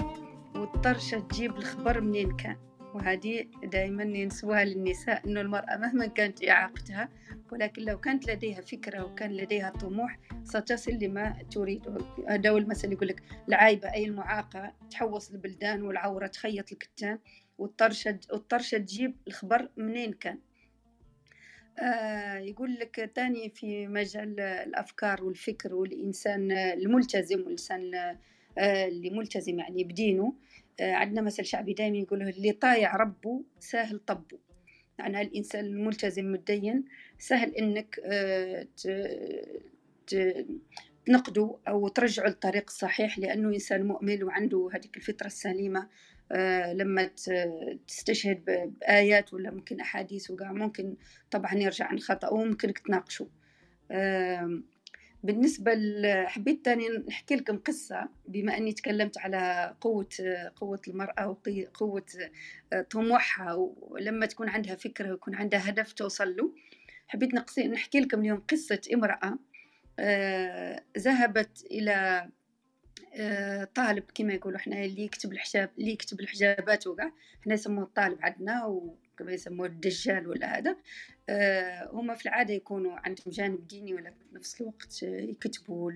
والطرشة 0.54 1.18
تجيب 1.18 1.56
الخبر 1.56 2.00
منين 2.00 2.36
كان. 2.36 2.69
وهذه 2.94 3.46
دائما 3.64 4.02
ينسوها 4.02 4.64
للنساء 4.64 5.26
أنه 5.26 5.40
المرأة 5.40 5.76
مهما 5.76 6.06
كانت 6.06 6.48
إعاقتها 6.48 7.08
ولكن 7.52 7.82
لو 7.82 8.00
كانت 8.00 8.30
لديها 8.30 8.60
فكرة 8.60 9.04
وكان 9.04 9.32
لديها 9.32 9.70
طموح 9.70 10.18
ستصل 10.44 10.92
لما 10.92 11.36
تريد. 11.50 11.82
هذا 12.28 12.50
هو 12.50 12.58
المثل 12.58 12.92
يقول 12.92 13.08
لك 13.08 13.22
العايبة 13.48 13.92
أي 13.92 14.04
المعاقة 14.04 14.72
تحوص 14.90 15.30
البلدان 15.30 15.82
والعورة 15.82 16.26
تخيط 16.26 16.72
الكتان 16.72 17.18
والطرشة 17.58 18.18
والطرشة 18.32 18.78
تجيب 18.78 19.16
الخبر 19.28 19.68
منين 19.76 20.12
كان. 20.12 20.38
آه 21.78 22.38
يقول 22.38 22.74
لك 22.74 23.10
تاني 23.14 23.48
في 23.50 23.86
مجال 23.86 24.40
الأفكار 24.40 25.24
والفكر 25.24 25.74
والإنسان 25.74 26.52
الملتزم 26.52 27.40
والإنسان 27.40 27.94
آه 28.58 28.86
اللي 28.86 29.10
ملتزم 29.10 29.58
يعني 29.58 29.84
بدينه. 29.84 30.34
عندنا 30.80 31.20
مثل 31.20 31.44
شعبي 31.44 31.72
دائما 31.72 31.96
يقول 31.96 32.22
اللي 32.22 32.52
طايع 32.52 32.96
ربه 32.96 33.44
سهل 33.58 33.98
طبه. 33.98 34.38
يعني 34.98 35.20
الإنسان 35.20 35.64
الملتزم 35.64 36.32
متدين 36.32 36.84
سهل 37.18 37.54
إنك 37.54 38.00
آه، 38.04 38.66
تنقده 41.06 41.58
أو 41.68 41.88
ترجعه 41.88 42.26
للطريق 42.26 42.64
الصحيح 42.68 43.18
لأنه 43.18 43.48
إنسان 43.48 43.86
مؤمن 43.86 44.22
وعنده 44.22 44.68
هذيك 44.72 44.96
الفطرة 44.96 45.26
السليمة 45.26 45.88
آه، 46.32 46.72
لما 46.72 47.10
تستشهد 47.88 48.44
بآيات 48.44 49.34
ولا 49.34 49.50
ممكن 49.50 49.80
أحاديث 49.80 50.30
وقع 50.30 50.52
ممكن 50.52 50.96
طبعا 51.30 51.54
يرجع 51.54 51.86
عن 51.86 51.98
خطأ 51.98 52.28
وممكنك 52.28 52.78
تناقشه. 52.78 53.28
بالنسبة 55.22 55.72
حبيت 56.26 56.64
تاني 56.64 56.88
نحكي 56.88 57.36
لكم 57.36 57.58
قصة 57.58 58.08
بما 58.28 58.56
أني 58.56 58.72
تكلمت 58.72 59.18
على 59.18 59.74
قوة 59.80 60.08
قوة 60.56 60.80
المرأة 60.88 61.28
وقوة 61.28 62.06
طموحها 62.90 63.54
ولما 63.80 64.26
تكون 64.26 64.48
عندها 64.48 64.74
فكرة 64.74 65.10
ويكون 65.10 65.34
عندها 65.34 65.70
هدف 65.70 65.92
توصل 65.92 66.36
له. 66.36 66.54
حبيت 67.08 67.34
نحكي 67.58 68.00
لكم 68.00 68.20
اليوم 68.20 68.38
قصة 68.50 68.80
امرأة 68.94 69.38
آه، 69.98 70.82
ذهبت 70.98 71.66
إلى 71.70 72.28
آه، 73.14 73.64
طالب 73.64 74.04
كما 74.14 74.32
يقولوا 74.32 74.58
إحنا 74.58 74.84
اللي 74.84 75.02
يكتب 75.02 75.32
الحجاب 75.32 75.70
اللي 75.78 75.90
يكتب 75.90 76.20
الحجابات 76.20 76.86
وكاع 76.86 77.12
إحنا 77.40 77.54
نسموه 77.54 77.84
الطالب 77.84 78.18
عندنا 78.22 78.64
وكما 79.20 79.32
يسموه 79.32 79.66
الدجال 79.66 80.28
ولا 80.28 80.58
هذا 80.58 80.76
آه، 81.28 81.90
هما 81.92 82.14
في 82.14 82.26
العادة 82.26 82.54
يكونوا 82.54 82.96
عندهم 82.98 83.30
جانب 83.32 83.68
ديني 83.68 83.94
ولا 83.94 84.10
في 84.10 84.24
نفس 84.32 84.60
الوقت 84.60 85.02
يكتبوا 85.02 85.92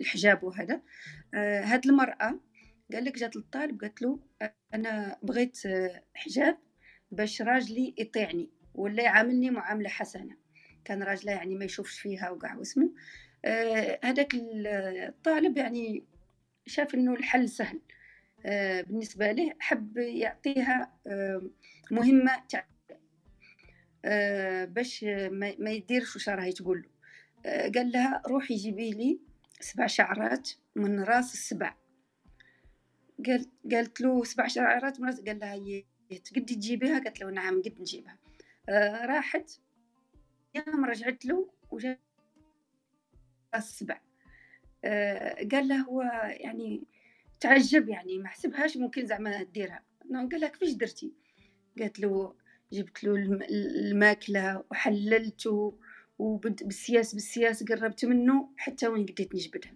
الحجاب 0.00 0.44
وهذا. 0.44 0.80
آه، 1.34 1.60
هاد 1.60 1.86
المرأة 1.86 2.40
قال 2.92 3.04
لك 3.04 3.18
جات 3.18 3.36
للطالب 3.36 3.80
قالت 3.80 4.02
له 4.02 4.18
أنا 4.74 5.18
بغيت 5.22 5.58
حجاب 6.14 6.58
باش 7.10 7.42
راجلي 7.42 7.94
يطيعني 7.98 8.50
ولا 8.74 9.02
يعاملني 9.02 9.50
معاملة 9.50 9.88
حسنة. 9.88 10.36
كان 10.84 11.02
راجله 11.02 11.32
يعني 11.32 11.54
ما 11.54 11.64
يشوفش 11.64 12.00
فيها 12.00 12.30
وقع 12.30 12.54
واسمه. 12.54 12.90
هذاك 14.04 14.34
الطالب 14.34 15.56
يعني 15.56 16.04
شاف 16.66 16.94
إنه 16.94 17.14
الحل 17.14 17.48
سهل. 17.48 17.80
آه، 18.46 18.82
بالنسبة 18.82 19.32
له 19.32 19.54
حب 19.58 19.96
يعطيها 19.96 20.92
آه، 21.06 21.42
مهمة 21.90 22.42
آه، 24.04 24.64
باش 24.64 25.04
ما 25.58 25.70
يديرش 25.70 26.14
واش 26.14 26.28
راهي 26.28 26.52
تقول 26.52 26.82
له. 26.82 26.90
قال 27.74 27.92
لها 27.92 28.22
روحي 28.26 28.54
جيبي 28.54 28.90
لي 28.90 29.20
سبع 29.60 29.86
شعرات 29.86 30.50
من 30.76 31.00
راس 31.00 31.34
السبع. 31.34 31.74
قال 33.26 33.46
قالت 33.72 34.00
له 34.00 34.24
سبع 34.24 34.46
شعرات 34.46 35.00
من 35.00 35.06
راس 35.06 35.20
قال 35.20 35.38
لها 35.38 35.82
تقدي 36.18 36.54
تجيبيها؟ 36.54 36.98
قالت 36.98 37.20
له 37.20 37.30
نعم 37.30 37.62
قد 37.62 37.80
نجيبها. 37.80 38.18
راحت 39.06 39.50
يوم 40.54 40.84
رجعت 40.84 41.24
له 41.24 41.50
وجا 41.70 41.98
راس 43.54 43.68
السبع. 43.68 44.00
قال 45.52 45.68
له 45.68 45.80
هو 45.80 46.02
يعني 46.40 46.84
تعجب 47.40 47.88
يعني 47.88 48.18
ما 48.18 48.28
حسبهاش 48.28 48.76
ممكن 48.76 49.06
زعما 49.06 49.42
ديرها. 49.42 49.84
قال 50.14 50.40
لها 50.40 50.48
كيفاش 50.48 50.70
درتي؟ 50.70 51.12
قالت 51.78 52.00
له 52.00 52.34
جبت 52.72 53.04
له 53.04 53.14
الماكلة 53.14 54.64
وحللته 54.70 55.78
وبالسياس 56.18 57.14
بالسياس 57.14 57.64
قربت 57.64 58.04
منه 58.04 58.48
حتى 58.56 58.88
وين 58.88 59.06
قديت 59.06 59.34
نجبدها. 59.34 59.74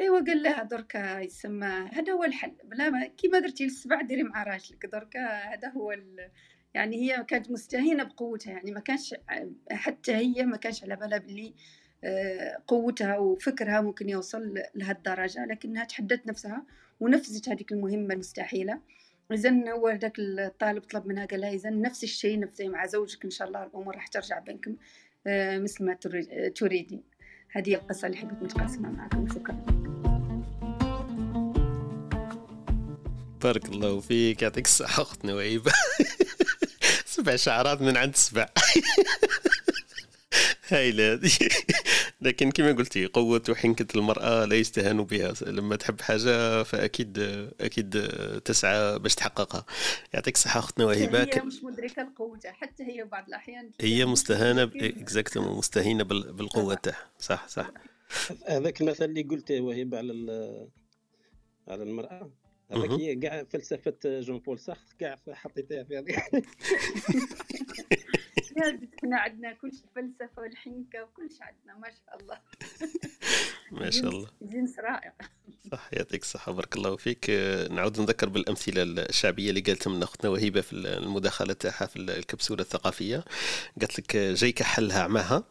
ايوا 0.00 0.20
قال 0.20 0.42
لها 0.42 0.62
دركا 0.62 1.20
يسمى 1.20 1.88
هذا 1.92 2.12
هو 2.12 2.24
الحل. 2.24 2.56
بلا 2.64 2.90
ما 2.90 3.06
كيما 3.06 3.38
درتي 3.38 3.64
للسبع 3.64 4.02
ديري 4.02 4.22
مع 4.22 4.42
راجلك. 4.42 4.86
دركا 4.86 5.54
هذا 5.54 5.68
هو 5.68 5.92
ال... 5.92 6.30
يعني 6.74 6.96
هي 6.96 7.24
كانت 7.24 7.50
مستهينة 7.50 8.04
بقوتها 8.04 8.52
يعني 8.52 8.72
ما 8.72 8.80
كانش 8.80 9.14
حتى 9.70 10.14
هي 10.14 10.42
ما 10.42 10.56
كانش 10.56 10.82
على 10.82 10.96
بالها 10.96 11.16
آه، 11.16 11.54
قوتها 12.66 13.18
وفكرها 13.18 13.80
ممكن 13.80 14.08
يوصل 14.08 14.62
لهالدرجة 14.74 15.44
لكنها 15.44 15.84
تحدت 15.84 16.26
نفسها 16.26 16.62
ونفذت 17.00 17.48
هذيك 17.48 17.72
المهمة 17.72 18.14
المستحيلة. 18.14 18.80
إذا 19.32 19.70
هو 19.72 19.90
ذاك 19.90 20.18
الطالب 20.18 20.82
طلب 20.82 21.06
منها 21.06 21.26
قال 21.26 21.40
لها 21.40 21.50
إذا 21.50 21.70
نفس 21.70 22.04
الشيء 22.04 22.38
نفسي 22.38 22.68
مع 22.68 22.86
زوجك 22.86 23.24
إن 23.24 23.30
شاء 23.30 23.48
الله 23.48 23.64
الأمور 23.64 23.94
راح 23.94 24.06
ترجع 24.06 24.38
بينكم 24.38 24.76
آه، 25.26 25.58
مثل 25.58 25.84
ما 25.84 25.94
تريدين. 26.54 27.02
هذه 27.48 27.74
القصة 27.74 28.06
اللي 28.06 28.18
حبيت 28.18 28.42
نتقاسمها 28.42 28.90
معكم. 28.90 29.28
شكرا. 29.28 29.66
بارك 33.42 33.64
الله 33.64 34.00
فيك 34.00 34.42
يعطيك 34.42 34.64
الصحة 34.64 35.02
أختنا 35.02 35.34
وهيبة. 35.34 35.72
سبع 37.06 37.36
شعرات 37.36 37.82
من 37.82 37.96
عند 37.96 38.16
سبع. 38.16 38.46
هايلة 40.68 41.12
هذه 41.12 41.30
لكن 42.20 42.50
كما 42.50 42.72
قلتي 42.72 43.06
قوة 43.06 43.42
وحنكة 43.48 43.98
المرأة 43.98 44.44
لا 44.44 44.56
يستهان 44.56 45.04
بها. 45.04 45.34
لما 45.46 45.76
تحب 45.76 46.00
حاجة 46.00 46.62
فأكيد 46.62 47.18
أكيد 47.60 48.08
تسعى 48.44 48.98
باش 48.98 49.14
تحققها. 49.14 49.66
يعطيك 50.14 50.34
الصحة 50.34 50.60
أختنا 50.60 50.84
وهبة 50.84 51.22
هي 51.22 51.42
مش 51.42 51.64
مدركة 51.64 52.02
القوة 52.02 52.40
حتى 52.46 52.82
هي 52.82 53.04
بعض 53.04 53.28
الأحيان 53.28 53.70
هي 53.80 54.06
مستهانة 54.06 54.70
exactement 54.76 55.58
مستهينة 55.58 56.04
بالقوة 56.04 56.74
تاعها. 56.74 57.10
صح 57.18 57.48
صح. 57.48 57.70
هذاك 58.48 58.80
المثل 58.80 59.04
اللي 59.04 59.22
قلته 59.22 59.60
وهبة 59.60 59.98
على 59.98 60.12
على 61.68 61.82
المرأة. 61.82 62.30
هذاك 62.70 62.90
هي 62.90 63.16
كاع 63.16 63.44
فلسفة 63.44 63.94
جون 64.04 64.38
بول 64.38 64.58
سارتر 64.58 64.94
كاع 64.98 65.18
حطيتها 65.32 65.84
في 65.84 65.96
إحنا 68.62 69.18
عندنا 69.18 69.52
كل 69.52 69.72
شيء 69.72 69.86
فلسفه 69.94 70.42
والحنكة 70.42 71.02
وكل 71.02 71.30
شيء 71.30 71.42
عندنا 71.42 71.78
ما 71.78 71.88
شاء 71.88 72.20
الله. 72.20 72.38
ما 73.80 73.90
شاء 73.90 74.08
الله. 74.08 74.28
جنس 74.42 74.78
رائع. 74.78 75.14
صح 75.72 75.88
يعطيك 75.92 76.22
الصحة 76.22 76.52
بارك 76.52 76.76
الله 76.76 76.96
فيك. 76.96 77.30
نعود 77.70 78.00
نذكر 78.00 78.28
بالأمثلة 78.28 78.82
الشعبية 78.82 79.50
اللي 79.50 79.60
قالتها 79.60 79.90
من 79.90 80.02
أختنا 80.02 80.30
وهيبة 80.30 80.60
في 80.60 80.72
المداخلة 80.72 81.52
تاعها 81.52 81.86
في 81.86 81.96
الكبسولة 81.96 82.62
الثقافية. 82.62 83.24
قالت 83.80 83.98
لك 83.98 84.16
آه، 84.16 84.34
جاي 84.34 84.52
كحلها 84.52 85.02
عماها. 85.02 85.44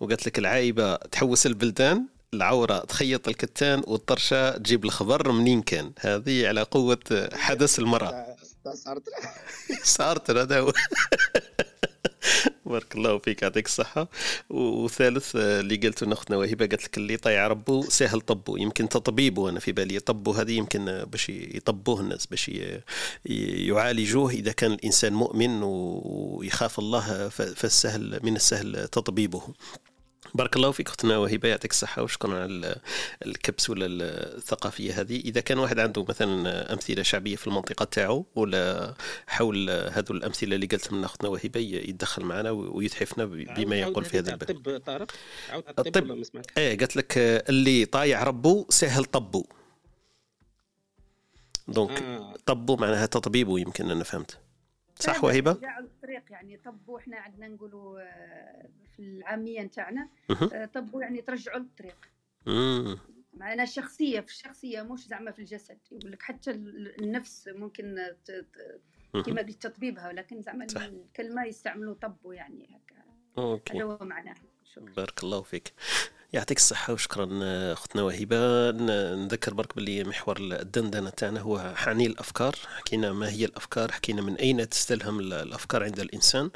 وقالت 0.00 0.26
لك 0.26 0.38
العايبة 0.38 0.96
تحوس 0.96 1.46
البلدان 1.46 2.06
العورة 2.34 2.78
تخيط 2.78 3.28
الكتان 3.28 3.82
والطرشة 3.86 4.56
تجيب 4.56 4.84
الخبر 4.84 5.32
منين 5.32 5.62
كان. 5.62 5.92
هذه 6.00 6.48
على 6.48 6.62
قوة 6.62 7.28
حدث 7.32 7.78
المرأة. 7.78 8.36
صارت 9.82 10.30
هذا 10.30 10.60
هو. 10.60 10.72
بارك 12.68 12.96
الله 12.96 13.18
فيك 13.18 13.42
يعطيك 13.42 13.66
الصحة. 13.66 14.08
وثالث 14.50 15.36
اللي 15.36 15.76
قلته 15.76 16.12
أختنا 16.12 16.36
وهبة 16.36 16.66
قالت 16.66 16.84
لك 16.84 16.96
اللي 16.96 17.16
طيع 17.16 17.46
ربو 17.46 17.82
سهل 17.82 18.20
طبو. 18.20 18.56
يمكن 18.56 18.88
تطبيبه 18.88 19.48
أنا 19.48 19.60
في 19.60 19.72
بالي 19.72 20.00
طبو 20.00 20.32
هذه 20.32 20.52
يمكن 20.52 21.04
باش 21.12 21.28
يطبوه 21.28 22.00
الناس 22.00 22.26
باش 22.26 22.50
يعالجوه. 23.26 24.30
إذا 24.30 24.52
كان 24.52 24.72
الإنسان 24.72 25.12
مؤمن 25.12 25.62
ويخاف 25.62 26.78
الله 26.78 27.28
فالسهل 27.28 28.20
من 28.22 28.36
السهل 28.36 28.88
تطبيبه. 28.88 29.42
بارك 30.34 30.56
الله 30.56 30.70
فيك 30.70 30.88
أختنا 30.88 31.18
وهبة 31.18 31.48
يعطيك 31.48 31.70
الصحة 31.70 32.02
وشكرا 32.02 32.42
على 32.42 32.80
الكبسولة 33.26 33.86
الثقافية 33.90 35.00
هذه. 35.00 35.20
إذا 35.20 35.40
كان 35.40 35.58
واحد 35.58 35.78
عنده 35.78 36.04
مثلا 36.08 36.72
أمثلة 36.72 37.02
شعبية 37.02 37.36
في 37.36 37.46
المنطقة 37.46 37.84
تاعو 37.84 38.26
ولا 38.34 38.94
حول 39.26 39.70
هذو 39.70 40.14
الأمثلة 40.14 40.54
اللي 40.54 40.66
قلتها 40.66 40.96
من 40.96 41.04
أختنا 41.04 41.28
وهبة 41.28 41.60
يتدخل 41.60 42.24
معنا 42.24 42.50
ويتحفنا 42.50 43.24
بما 43.24 43.76
يقول 43.76 44.04
في 44.04 44.18
هذا 44.18 44.32
الباب 44.32 44.50
الطب 44.50 44.78
طارق. 44.86 45.12
الطب 45.78 46.22
إيه 46.58 46.78
قالت 46.78 46.96
لك 46.96 47.18
اللي 47.18 47.84
طايع 47.84 48.22
ربو 48.22 48.66
سهل 48.68 49.04
طبو. 49.04 49.46
دونك 51.68 52.02
آه. 52.02 52.34
طبو 52.46 52.76
معناها 52.76 53.06
تطبيبه 53.06 53.58
يمكن 53.58 53.90
أنا 53.90 54.04
فهمت. 54.04 54.38
صح 55.00 55.24
وهبة؟ 55.24 55.50
الطريق 55.50 56.22
يعني 56.30 56.60
طبوا 56.64 56.98
إحنا 56.98 57.16
عندنا 57.16 57.48
نقولوا 57.48 58.00
آه، 58.00 58.68
في 58.98 59.04
العامية 59.04 59.60
نتاعنا 59.62 60.08
آه، 60.52 60.64
طبوا 60.64 61.02
يعني 61.02 61.22
ترجعوا 61.22 61.58
للطريق. 61.58 62.08
معنا 63.34 63.64
شخصيه 63.64 64.20
في 64.20 64.26
الشخصية 64.26 64.82
مش 64.82 65.06
زعما 65.06 65.30
في 65.30 65.38
الجسد. 65.38 65.78
يقول 65.92 66.12
لك 66.12 66.22
حتى 66.22 66.50
النفس 66.50 67.48
ممكن 67.48 68.14
كما 69.26 69.42
قلت 69.42 69.62
تطبيبها 69.66 70.08
ولكن 70.08 70.42
زعما 70.42 70.66
الكلمة 70.76 71.44
يستعملوا 71.44 71.94
طبوا 71.94 72.34
يعني 72.34 72.64
هكا. 72.76 73.02
هذا 73.76 73.84
هو 73.84 73.98
معناه 74.00 74.34
بارك 74.76 75.24
الله 75.24 75.42
فيك. 75.42 75.72
يعطيك 76.32 76.56
الصحة 76.56 76.92
وشكرا 76.92 77.28
أختنا 77.72 78.02
وهبة 78.02 78.70
نذكر 79.14 79.54
برك 79.54 79.76
باللي 79.76 80.04
محور 80.04 80.36
الدندنة 80.40 81.10
تاعنا 81.10 81.40
هو 81.40 81.72
حاني 81.76 82.06
الأفكار. 82.06 82.56
حكينا 82.76 83.12
ما 83.12 83.30
هي 83.30 83.44
الأفكار 83.44 83.92
حكينا 83.92 84.22
من 84.22 84.34
أين 84.34 84.68
تستلهم 84.68 85.20
الأفكار 85.20 85.84
عند 85.84 86.00
الإنسان 86.00 86.50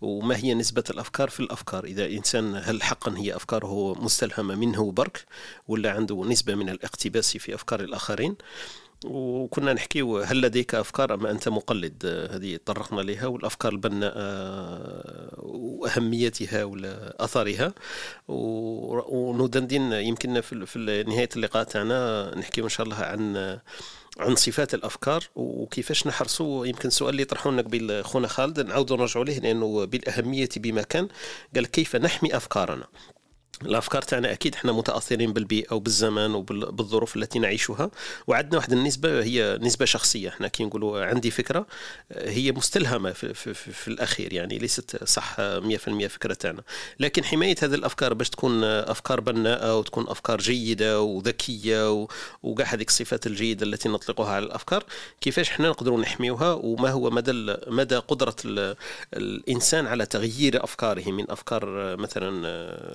وما 0.00 0.36
هي 0.36 0.54
نسبة 0.54 0.84
الأفكار 0.90 1.30
في 1.30 1.40
الأفكار. 1.40 1.84
إذا 1.84 2.04
الإنسان 2.04 2.56
هل 2.64 2.82
حقا 2.82 3.18
هي 3.18 3.36
أفكاره 3.36 3.94
مستلهمة 4.04 4.54
منه 4.54 4.92
برك 4.92 5.24
ولا 5.68 5.90
عنده 5.90 6.24
نسبة 6.24 6.54
من 6.54 6.68
الاقتباس 6.68 7.36
في 7.36 7.54
أفكار 7.54 7.80
الآخرين؟ 7.80 8.36
وكنا 9.04 9.72
نحكي 9.72 10.02
هل 10.02 10.40
لديك 10.40 10.74
أفكار 10.74 11.14
أم 11.14 11.26
أنت 11.26 11.48
مقلد؟ 11.48 12.06
هذه 12.30 12.58
طرقنا 12.66 13.00
لها 13.00 13.26
والأفكار 13.26 13.72
البناءه 13.72 14.14
وأهميتها 15.38 16.64
ولا 16.64 17.24
اثرها 17.24 17.74
وندندن 18.28 19.92
يمكن 19.92 20.40
في 20.40 21.04
نهاية 21.08 21.28
اللقاء 21.36 21.64
تاعنا 21.64 22.32
نحكي 22.38 22.60
إن 22.60 22.68
شاء 22.68 22.86
الله 22.86 22.96
عن 22.96 23.58
عن 24.18 24.36
صفات 24.36 24.74
الأفكار 24.74 25.24
وكيفاش 25.36 26.06
نحرصوا. 26.06 26.66
يمكن 26.66 26.88
السؤال 26.88 27.10
اللي 27.10 27.24
طرحوه 27.24 27.52
لنا 27.52 27.62
قبل 27.62 28.04
خونا 28.04 28.28
خالد 28.28 28.60
نعاودوا 28.60 28.96
نرجعوا 28.96 29.24
ليه 29.24 29.38
لأنه 29.38 29.84
بالأهمية 29.84 30.48
بمكان 30.56 31.08
قال 31.54 31.66
كيف 31.66 31.96
نحمي 31.96 32.36
أفكارنا. 32.36 32.86
الأفكار 33.62 34.02
تاعنا 34.02 34.32
أكيد 34.32 34.54
إحنا 34.54 34.72
متأثرين 34.72 35.32
بالبيئة 35.32 35.74
وبالزمان 35.74 36.34
وبالظروف 36.34 37.16
التي 37.16 37.38
نعيشها. 37.38 37.90
وعندنا 38.26 38.56
واحد 38.56 38.72
النسبة 38.72 39.22
هي 39.22 39.58
نسبة 39.62 39.84
شخصية. 39.84 40.28
إحنا 40.28 40.48
كي 40.48 40.64
نقولوا 40.64 41.04
عندي 41.04 41.30
فكرة 41.30 41.66
هي 42.12 42.52
مستلهمة 42.52 43.12
في, 43.12 43.34
في, 43.34 43.54
في, 43.54 43.72
في 43.72 43.88
الأخير 43.88 44.32
يعني 44.32 44.58
ليست 44.58 45.04
صح 45.04 45.36
100% 45.36 46.06
فكرة 46.06 46.34
تاعنا. 46.34 46.62
لكن 47.00 47.24
حماية 47.24 47.56
هذه 47.62 47.74
الأفكار 47.74 48.14
باش 48.14 48.30
تكون 48.30 48.64
أفكار 48.64 49.20
بناءة 49.20 49.78
وتكون 49.78 50.08
أفكار 50.08 50.38
جيدة 50.38 51.00
وذكيه 51.00 52.06
وكاع 52.42 52.66
هذيك 52.66 52.88
الصفات 52.88 53.26
الجيدة 53.26 53.66
التي 53.66 53.88
نطلقها 53.88 54.30
على 54.30 54.44
الأفكار 54.44 54.84
كيفاش 55.20 55.50
إحنا 55.50 55.68
نقدروا 55.68 56.00
نحميوها 56.00 56.52
وما 56.52 56.90
هو 56.90 57.10
مدى 57.10 57.56
مدى 57.66 57.96
قدرة 57.96 58.36
الإنسان 59.14 59.86
على 59.86 60.06
تغيير 60.06 60.64
أفكاره 60.64 61.10
من 61.10 61.30
أفكار 61.30 61.96
مثلا 61.96 62.48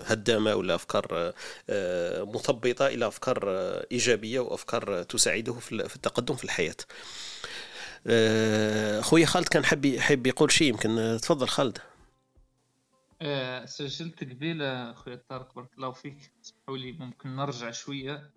هدامة 0.05 0.48
ولا 0.55 0.75
أفكار 0.75 1.33
آه، 1.69 2.23
مثبطه 2.23 2.87
إلى 2.87 3.07
أفكار 3.07 3.43
آه، 3.47 3.87
إيجابية 3.91 4.39
وأفكار 4.39 5.03
تساعده 5.03 5.53
في 5.53 5.71
التقدم 5.95 6.35
في 6.35 6.43
الحياة. 6.43 6.75
آه، 8.07 9.01
خويا 9.01 9.25
خالد 9.25 9.47
كان 9.47 9.65
حب 9.65 9.97
حب 9.99 10.27
يقول 10.27 10.51
شيء 10.51 10.67
يمكن 10.67 11.17
تفضل 11.21 11.47
خالد. 11.47 11.77
سجلت 13.65 14.23
قبيلة 14.23 14.93
خويا 14.93 15.21
طارق 15.29 15.55
بارك 15.55 15.73
الله 15.77 15.91
فيك. 15.91 16.31
اسمحوا 16.43 16.77
لي 16.77 16.91
ممكن 16.91 17.35
نرجع 17.35 17.71
شوية 17.71 18.31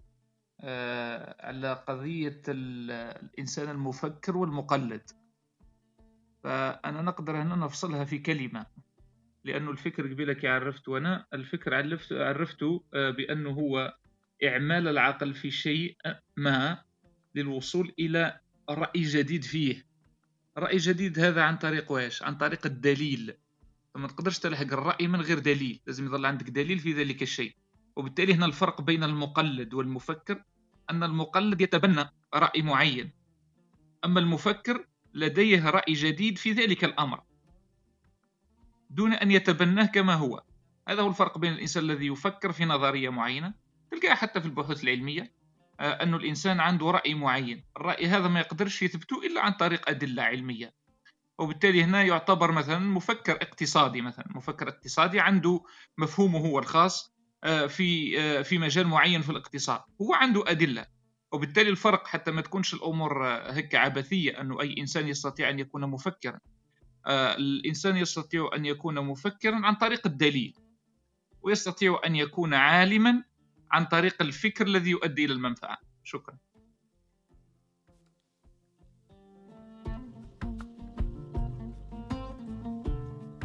على 1.41 1.85
قضية 1.89 2.43
الإنسان 2.49 3.71
المفكر 3.71 4.37
والمقلد. 4.37 5.11
فأنا 6.45 7.03
نقدر 7.03 7.43
هنا 7.43 7.57
نفصلها 7.57 8.05
في 8.05 8.19
كلمة. 8.19 8.67
لأنه 9.45 9.71
الفكر 9.71 10.13
قبيلة 10.13 10.33
كي 10.33 10.49
عرفت 10.49 10.89
وأنا 10.89 11.27
الفكر 11.35 11.75
عرفت 11.75 12.13
عرفته 12.13 12.85
آه، 12.95 13.11
بأنه 13.11 13.51
هو 13.51 13.97
إعمال 14.45 14.89
العقل 14.89 15.35
في 15.35 15.51
شيء 15.51 15.97
ما 16.37 16.83
للوصول 17.35 17.93
إلى 17.99 18.41
رأي 18.71 19.03
جديد 19.03 19.45
فيه. 19.45 19.87
رأي 20.59 20.77
جديد 20.77 21.19
هذا 21.19 21.43
عن 21.43 21.57
طريق 21.57 21.93
واش 21.93 22.23
عن 22.23 22.35
طريق 22.37 22.67
الدليل. 22.67 23.35
فما 23.95 24.09
تقدرش 24.09 24.39
تلحق 24.39 24.73
الرأي 24.73 25.09
من 25.09 25.21
غير 25.21 25.39
دليل. 25.39 25.81
لازم 25.87 26.05
يظل 26.05 26.27
عندك 26.27 26.51
دليل 26.51 26.79
في 26.79 26.93
ذلك 26.93 27.23
الشيء. 27.23 27.57
وبالتالي 27.97 28.35
هنا 28.35 28.47
الفرق 28.47 28.81
بين 28.81 29.05
المقلد 29.05 29.75
والمفكر 29.75 30.43
أن 30.91 31.03
المقلد 31.03 31.61
يتبنى 31.61 32.05
رأي 32.35 32.63
معين. 32.63 33.11
أما 34.05 34.21
المفكر 34.21 34.87
لديه 35.15 35.71
رأي 35.71 35.93
جديد 35.93 36.39
في 36.39 36.53
ذلك 36.53 36.85
الأمر. 36.85 37.23
دون 38.93 39.13
أن 39.13 39.31
يتبناه 39.31 39.87
كما 39.87 40.15
هو. 40.15 40.43
هذا 40.89 41.03
هو 41.03 41.09
الفرق 41.09 41.39
بين 41.39 41.53
الإنسان 41.53 41.83
الذي 41.83 42.07
يفكر 42.07 42.53
في 42.53 42.65
نظرية 42.65 43.09
معينة 43.09 43.55
تلقاها 43.91 44.15
حتى 44.15 44.41
في 44.41 44.47
البحوث 44.47 44.85
العلمية 44.85 45.33
آه، 45.81 46.03
أن 46.03 46.15
الإنسان 46.15 46.61
عنده 46.61 46.91
رأي 46.91 47.15
معين. 47.15 47.65
الرأي 47.77 48.07
هذا 48.07 48.29
ما 48.29 48.41
يقدرش 48.41 48.83
يثبته 48.83 49.27
إلا 49.27 49.41
عن 49.41 49.53
طريق 49.53 49.89
أدلة 49.89 50.23
علمية. 50.23 50.75
وبالتالي 51.39 51.85
هنا 51.85 52.03
يعتبر 52.03 52.53
مثلا 52.53 52.79
مفكر 52.79 53.33
اقتصادي 53.33 54.03
مثلا. 54.03 54.27
مفكر 54.31 54.69
اقتصادي 54.69 55.21
عنده 55.21 55.65
مفهومه 55.99 56.39
هو 56.39 56.59
الخاص 56.59 57.13
آه، 57.45 57.67
في 57.67 58.21
آه، 58.21 58.43
في 58.43 58.59
مجال 58.59 58.87
معين 58.87 59.23
في 59.23 59.31
الاقتصاد. 59.31 59.81
هو 60.03 60.15
عنده 60.15 60.45
أدلة. 60.47 60.87
وبالتالي 61.33 61.71
الفرق 61.71 62.07
حتى 62.07 62.31
ما 62.31 62.41
تكونش 62.41 62.75
الأمور 62.75 63.27
هيك 63.27 63.75
عبثية 63.75 64.41
أنه 64.41 64.61
أي 64.61 64.75
إنسان 64.79 65.09
يستطيع 65.09 65.51
أن 65.51 65.59
يكون 65.59 65.87
مفكرا 65.87 66.39
آه، 67.07 67.35
الإنسان 67.37 67.97
يستطيع 67.97 68.51
أن 68.57 68.67
يكون 68.67 69.01
مفكرا 69.01 69.57
عن 69.67 69.75
طريق 69.75 70.07
الدليل 70.07 70.55
ويستطيع 71.43 72.01
أن 72.07 72.17
يكون 72.17 72.55
عالما 72.55 73.25
عن 73.73 73.85
طريق 73.85 74.23
الفكر 74.23 74.67
الذي 74.67 74.91
يؤدي 74.91 75.25
إلى 75.25 75.33
المنفعة. 75.33 75.79
شكرا. 76.05 76.37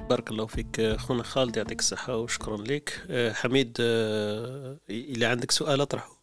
بارك 0.09 0.31
الله 0.31 0.45
فيك. 0.45 0.95
خونا 0.97 1.23
خالد 1.23 1.57
يعطيك 1.57 1.79
الصحة 1.79 2.17
وشكرا 2.17 2.57
لك. 2.57 3.05
آه، 3.09 3.33
حميد 3.33 3.77
آه، 3.79 4.79
إلى 4.89 5.25
عندك 5.25 5.51
سؤال 5.51 5.81
أطرحه؟ 5.81 6.17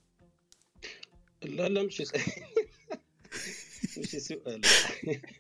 لا 1.43 1.69
لا 1.69 1.83
مش 1.83 2.01
مش 3.99 4.09
سؤال. 4.09 4.61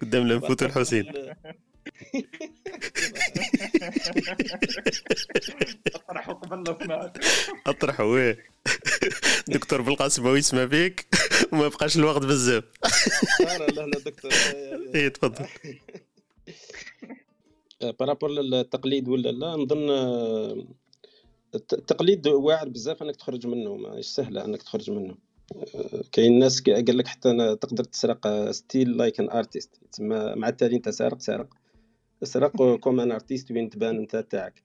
قدام 0.02 0.28
لنفوت 0.28 0.62
الحسين. 0.62 1.12
اطرحوا 5.94 6.34
قبل 6.34 6.88
معك 6.88 7.24
اطرحوا 7.66 8.06
ويه 8.06 8.38
دكتور 9.48 9.82
بالقاسم 9.82 10.26
هو 10.26 10.34
يسمع 10.34 10.66
فيك 10.66 11.06
وما 11.52 11.68
بقاش 11.68 11.96
الوقت 11.96 12.22
بزاف. 12.22 12.64
لا 13.40 13.58
لا 13.58 13.86
لا 13.86 13.98
دكتور. 13.98 14.32
اي 14.94 15.10
تفضل. 15.10 15.46
بارابور 18.00 18.30
للتقليد 18.30 19.08
ولا 19.08 19.28
لا 19.28 19.46
نظن 19.46 19.90
التقليد 21.54 22.26
واعر 22.28 22.68
بزاف 22.68 23.02
إنك 23.02 23.16
تخرج 23.16 23.46
منه 23.46 23.76
ماهيش 23.76 24.06
سهله 24.06 24.44
إنك 24.44 24.62
تخرج 24.62 24.90
منه. 24.90 25.14
كاين 26.12 26.38
ناس 26.38 26.62
قال 26.62 26.98
لك 26.98 27.06
حتى 27.06 27.56
تقدر 27.56 27.84
تسرق 27.84 28.50
steal 28.50 28.96
like 28.96 29.20
an 29.20 29.30
artist 29.30 29.70
تسمى 29.92 30.34
مع 30.36 30.48
التالي 30.48 30.76
أنت 30.76 30.88
سارق 30.88 31.20
سارق. 31.20 31.46
سرق 32.22 32.76
comme 32.76 33.00
un 33.00 33.12
artiste 33.12 33.50
وين 33.50 33.70
تبان 33.70 33.96
أنت 33.96 34.16
تاعك. 34.16 34.62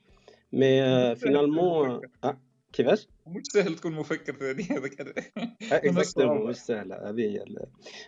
mais 0.54 1.16
finalement 1.16 2.02
آه 2.24 2.42
كيفاش؟ 2.74 3.08
مش 3.28 3.44
سهل 3.44 3.76
تكون 3.76 3.92
مفكر 3.92 4.36
ثاني 4.36 4.64
هذاك. 4.64 5.24
exactement 5.72 6.50
مش 6.50 6.56
سهله 6.56 7.10
هذه 7.10 7.22
هي 7.22 7.44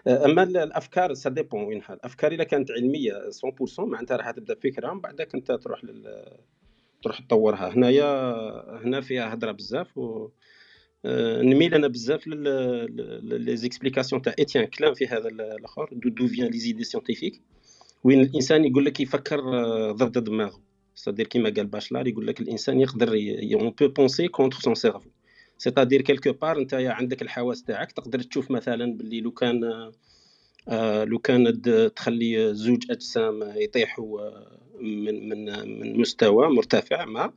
أما 0.07 0.43
الأفكار 0.43 1.13
ça 1.13 1.29
dépend 1.29 1.63
وين 1.63 1.81
الافكار 1.89 2.31
اذا 2.31 2.43
كانت 2.43 2.71
علمية 2.71 3.13
100% 3.79 3.79
معناتها 3.79 4.17
راح 4.17 4.31
تبدأ 4.31 4.55
فكرة 4.55 4.93
من 4.93 5.01
بعدك 5.01 5.35
أنت 5.35 5.51
تروح 5.51 5.83
لل 5.83 6.25
تروح 7.03 7.19
تطورها. 7.19 7.69
هنايا 7.69 8.07
هنا 8.85 9.01
فيها 9.01 9.33
هضرة 9.33 9.51
بزاف 9.51 9.97
و 9.97 10.29
نميل 11.41 11.73
أنا 11.73 11.87
بزاف 11.87 12.27
les 12.27 13.55
explications 13.55 14.21
تاع 14.21 14.33
Étienne 14.39 14.65
Klein 14.65 14.93
في 14.93 15.07
هذا 15.07 15.27
الآخر 15.27 15.89
d'où 15.91 16.09
d'où 16.09 16.27
viennent 16.27 16.47
les 16.47 16.59
idées 16.59 16.83
scientifiques 16.83 17.41
وين 18.03 18.21
الإنسان 18.21 18.65
يقول 18.65 18.85
لك 18.85 18.99
يفكر 18.99 19.41
ضد 19.91 20.23
دماغه. 20.23 20.61
c'est-à-dire 20.95 21.27
كيما 21.27 21.49
قال 21.49 21.65
باشلار 21.65 22.07
يقول 22.07 22.27
لك 22.27 22.41
الإنسان 22.41 22.79
يقدر 22.79 23.13
on 23.53 23.69
peut 23.69 23.87
penser 23.87 24.27
contre 24.27 24.59
son 24.59 24.75
cerveau 24.75 25.09
c'est-à-dire 25.57 26.01
quelque 26.01 26.33
part 26.33 26.57
أنت 26.57 26.73
عندك 26.73 27.21
الحواس 27.21 27.63
تاعك 27.63 27.91
تقدر 27.91 28.21
تشوف 28.21 28.51
مثلا 28.51 28.97
باللي 28.97 29.21
لو 29.21 29.31
كان 29.31 29.91
آه 30.69 31.03
لو 31.03 31.19
كان 31.19 31.61
تخلي 31.95 32.53
زوج 32.53 32.91
أجسام 32.91 33.53
يطيحوا 33.55 34.29
من 34.81 35.29
من 35.29 35.45
من 35.79 35.99
مستوى 35.99 36.49
مرتفع 36.49 37.05
ما 37.05 37.33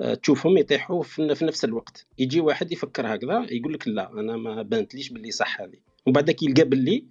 آه 0.00 0.14
تشوفهم 0.14 0.56
يطيحوا 0.56 1.02
في 1.02 1.44
نفس 1.44 1.64
الوقت. 1.64 2.06
يجي 2.18 2.40
واحد 2.40 2.72
يفكر 2.72 3.14
هكذا 3.14 3.46
يقول 3.50 3.72
لك 3.72 3.88
لا 3.88 4.12
أنا 4.12 4.36
ما 4.36 4.62
بانتليش 4.62 5.08
باللي 5.08 5.30
صح 5.30 5.60
هذه. 5.60 5.78
ومن 6.06 6.12
بعد 6.12 6.42
يلقى 6.42 6.64
باللي 6.64 7.04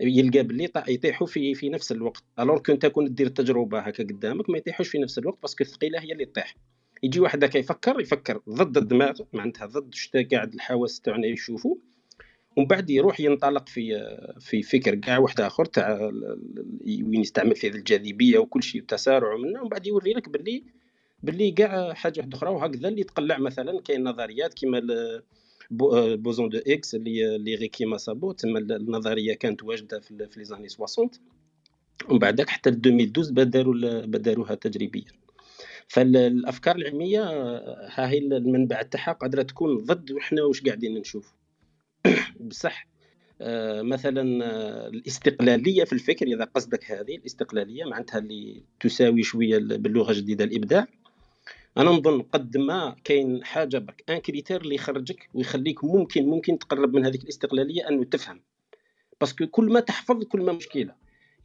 يلقى 0.00 0.42
باللي 0.42 0.70
يطيحوا 0.88 1.26
في 1.26 1.54
في 1.54 1.68
نفس 1.68 1.92
الوقت. 1.92 2.24
alors 2.38 2.58
كنت 2.58 2.82
تكون 2.82 3.14
دير 3.14 3.26
التجربة 3.26 3.78
هكا 3.80 4.04
قدامك 4.04 4.50
ما 4.50 4.58
يطيحوش 4.58 4.88
في 4.88 4.98
نفس 4.98 5.18
الوقت 5.18 5.42
parce 5.42 5.56
que 5.56 5.64
الثقيلة 5.64 6.00
هي 6.00 6.12
اللي 6.12 6.24
تطيح. 6.24 6.56
يجي 7.02 7.20
واحد 7.20 7.44
هكا 7.44 7.58
يفكر 7.58 8.00
يفكر 8.00 8.40
ضد 8.48 8.76
الدماغ 8.76 9.20
معناتها 9.32 9.66
ضد 9.66 9.94
شتا 9.94 10.28
قاع 10.32 10.54
الحواس 10.54 11.00
تاعنا 11.00 11.26
يشوفوا 11.26 11.76
ومن 12.56 12.66
بعد 12.66 12.90
يروح 12.90 13.20
ينطلق 13.20 13.68
في 13.68 13.92
في 14.40 14.62
فكر 14.62 14.94
كاع 14.94 15.18
واحد 15.18 15.40
آخر 15.40 15.64
تاع 15.64 16.10
وين 16.86 17.20
يستعمل 17.20 17.56
فيه 17.56 17.68
الجاذبية 17.68 18.38
وكل 18.38 18.62
شيء 18.62 18.80
التسارع 18.80 19.34
ومنه 19.34 19.60
ومن 19.60 19.68
بعد 19.68 19.86
يوري 19.86 20.12
لك 20.12 20.28
باللي 20.28 20.64
باللي 21.22 21.50
كاع 21.50 21.92
حاجة 21.92 22.28
أخرى 22.32 22.50
وهكذا 22.50 22.88
اللي 22.88 23.04
تقلع 23.04 23.38
مثلا 23.38 23.80
كاين 23.80 24.04
نظريات 24.04 24.54
كيما 24.54 24.82
boson 25.70 26.48
de 26.48 26.58
Higgs 26.66 26.94
اللي 26.94 27.36
اللي 27.36 27.54
غي 27.54 27.68
كيما 27.68 27.96
سابو 27.96 28.32
تما 28.32 28.58
النظريه 28.58 29.34
كانت 29.34 29.62
واجده 29.62 30.00
في 30.00 30.28
les 30.36 30.44
années 30.44 30.68
60 30.68 31.10
ومن 32.08 32.18
بعدك 32.18 32.48
حتى 32.48 32.70
2012 32.70 33.32
بداروا 33.32 34.06
بداروها 34.06 34.54
تجريبيا 34.54 35.04
فالافكار 35.88 36.76
العلميه 36.76 37.22
ها 37.88 38.10
هي 38.10 38.18
المنبع 38.18 38.82
تاعها 38.82 39.12
قادره 39.12 39.42
تكون 39.42 39.78
ضد 39.78 40.12
وحنا 40.12 40.42
واش 40.42 40.62
قاعدين 40.62 40.98
نشوف 40.98 41.34
بصح 42.40 42.86
مثلا 43.80 44.22
الاستقلاليه 44.88 45.84
في 45.84 45.92
الفكر 45.92 46.26
اذا 46.26 46.44
قصدك 46.44 46.90
هذه 46.90 47.16
الاستقلاليه 47.16 47.84
معناتها 47.84 48.18
اللي 48.18 48.62
تساوي 48.80 49.22
شوية 49.22 49.58
باللغة 49.58 50.10
الجديده 50.10 50.44
الابداع 50.44 50.86
أنا 51.76 51.90
نظن 51.90 52.22
قد 52.22 52.56
ما 52.56 52.96
كاين 53.04 53.44
حاجة 53.44 53.78
برك 53.78 54.04
un 54.10 54.18
critère 54.18 54.60
اللي 54.60 54.74
يخرجك 54.74 55.28
ويخليك 55.34 55.84
ممكن 55.84 56.26
ممكن 56.26 56.58
تقرب 56.58 56.94
من 56.94 57.04
هذيك 57.04 57.22
الاستقلالية 57.22 57.88
أنه 57.88 58.04
تفهم. 58.04 58.40
parce 59.20 59.36
que 59.36 59.46
كل 59.46 59.72
ما 59.72 59.80
تحفظ 59.80 60.24
كل 60.24 60.42
ما 60.42 60.52
مشكلة. 60.52 60.94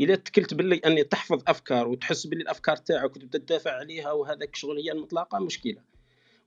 إلا 0.02 0.16
تكلت 0.16 0.53
باللي 0.53 0.76
أني 0.76 1.03
تحفظ 1.03 1.44
أفكار 1.48 1.88
وتحس 1.88 2.28
باللي 2.28 2.44
الأفكار 2.44 2.76
تاعك 2.76 3.16
وتبدأ 3.16 3.40
تدافع 3.40 3.72
عليها 3.72 4.12
وهذاك 4.12 4.56
شغل 4.56 4.78
هي 4.78 4.91
المطلقة 4.91 5.40
مشكلة. 5.40 5.82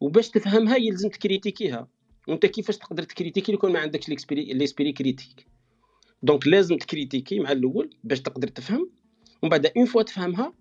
وباش 0.01 0.31
تفهمها 0.31 0.77
يلزم 0.77 1.09
تكريتيكيها. 1.09 1.89
وانت 2.29 2.47
كيفاش 2.47 2.79
تقدر 2.79 3.03
تكريتيكي 3.03 3.53
يكون 3.53 3.73
ما 3.73 3.79
عندكش 3.79 4.09
l'esprit 4.35 4.93
critique 4.93 5.47
donc 6.23 6.47
لازم 6.47 6.77
تكريتيكي 6.77 7.41
مع 7.41 7.53
الأول 7.53 7.91
باش 8.05 8.21
تقدر 8.21 8.49
تفهم. 8.49 8.91
ومن 9.43 9.51
بعد 9.51 9.67
une 9.67 9.87
fois 9.87 10.03
تفهمها 10.03 10.53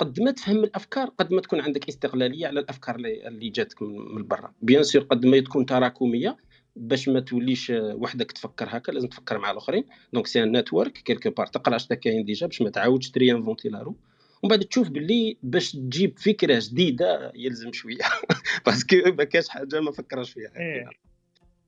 قد 0.00 0.20
ما 0.20 0.30
تفهم 0.30 0.64
الأفكار 0.64 1.08
قد 1.08 1.32
ما 1.32 1.40
تكون 1.40 1.60
عندك 1.60 1.88
استقلالية 1.88 2.46
على 2.46 2.60
الأفكار 2.60 2.96
اللي 2.96 3.48
جاتك 3.48 3.82
من 3.82 4.26
برا. 4.28 4.52
bien 4.62 4.82
sûr 4.82 5.02
قد 5.02 5.26
ما 5.26 5.40
تكون 5.40 5.66
تراكمية 5.66 6.36
باش 6.76 7.08
ما 7.08 7.20
توليش 7.20 7.72
وحدك 7.74 8.32
تفكر 8.32 8.66
هكا 8.68 8.92
لازم 8.92 9.08
تفكر 9.08 9.38
مع 9.38 9.50
الآخرين. 9.50 9.84
donc 10.12 10.26
c'est 10.26 10.42
un 10.42 10.56
network 10.56 10.92
quelque 10.92 11.30
part 11.30 11.46
تقرأ 11.46 11.76
اش 11.76 11.86
كاين 11.86 12.24
déjà 12.24 12.46
باش 12.46 12.62
ما 12.62 12.70
تعاودش 12.70 13.10
ت 13.10 13.15
réinventer 13.15 13.68
la 13.68 13.82
roue. 13.82 13.96
ومن 14.42 14.50
بعد 14.50 14.60
تشوف 14.60 14.88
باللي 14.88 15.36
باش 15.42 15.72
تجيب 15.72 16.18
فكرة 16.18 16.62
جديدة 16.62 17.32
يلزم 17.34 17.72
شوية. 17.72 17.98
parce 18.66 18.85
que 18.85 18.96
ما 19.18 19.24
كاش 19.24 19.48
حاجة 19.48 19.80
ما 19.80 19.92
فكرش 19.92 20.30
فيها. 20.30 20.52
إيه. 20.56 20.90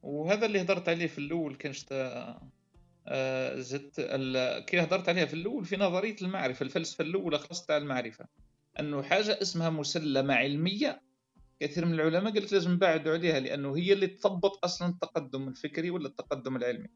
وهذا 0.02 0.46
اللي 0.46 0.62
هضرت 0.62 0.88
عليه 0.88 1.06
في 1.06 1.18
الأول 1.18 1.54
كان 1.54 1.72
شتا 1.72 2.38
زدت 3.54 4.00
كي 4.66 4.80
هضرت 4.80 5.08
عليها 5.08 5.24
في 5.24 5.34
الأول 5.34 5.64
في 5.64 5.76
نظرية 5.76 6.16
المعرفة 6.22 6.64
الفلسفة 6.64 7.04
الأولى 7.04 7.38
خاصة 7.38 7.66
تاع 7.66 7.76
المعرفة. 7.76 8.26
أنه 8.80 9.02
حاجة 9.02 9.38
اسمها 9.42 9.70
مسلمة 9.70 10.34
علمية 10.34 11.02
كثير 11.60 11.86
من 11.86 11.94
العلماء 11.94 12.32
قالت 12.32 12.52
لازم 12.52 12.70
نبعدوا 12.70 13.12
عليها 13.12 13.40
لأنه 13.40 13.76
هي 13.76 13.92
اللي 13.92 14.06
تضبط 14.06 14.64
أصلا 14.64 14.88
التقدم 14.88 15.48
الفكري 15.48 15.90
ولا 15.90 16.08
التقدم 16.08 16.56
العلمي. 16.56 16.88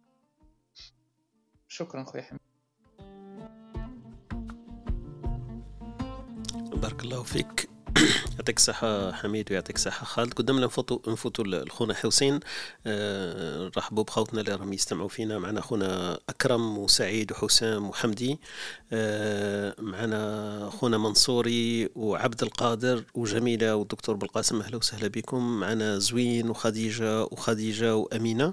شكرا 1.68 2.04
خويا 2.04 2.22
حميد. 2.22 2.40
بارك 6.80 7.04
الله 7.04 7.22
فيك. 7.22 7.75
يعطيك 8.36 8.56
الصحة 8.56 9.12
حميد 9.12 9.52
ويعطيك 9.52 9.76
الصحة 9.76 10.04
خالد. 10.04 10.32
قدامنا 10.32 10.66
نفوتوا 10.66 10.98
نفوتوا 11.12 11.44
لخونا 11.44 11.94
حسين. 11.94 12.40
أه 12.86 13.70
رحبوا 13.76 14.04
بخوتنا 14.04 14.40
اللي 14.40 14.54
راهم 14.54 14.72
يستمعوا 14.72 15.08
فينا. 15.08 15.38
معنا 15.38 15.60
خونا 15.60 16.20
أكرم 16.28 16.78
وسعيد 16.78 17.32
وحسام 17.32 17.88
وحمدي. 17.88 18.38
أه 18.92 19.74
معنا 19.78 20.70
خونا 20.72 20.98
منصوري 20.98 21.88
وعبد 21.94 22.42
القادر 22.42 23.04
وجميلة 23.14 23.76
والدكتور 23.76 24.16
بالقاسم. 24.16 24.60
أهلا 24.60 24.76
وسهلا 24.76 25.08
بكم. 25.08 25.60
معنا 25.60 25.98
زوين 25.98 26.50
وخديجة 26.50 27.22
وخديجة 27.22 27.96
وأمينة. 27.96 28.52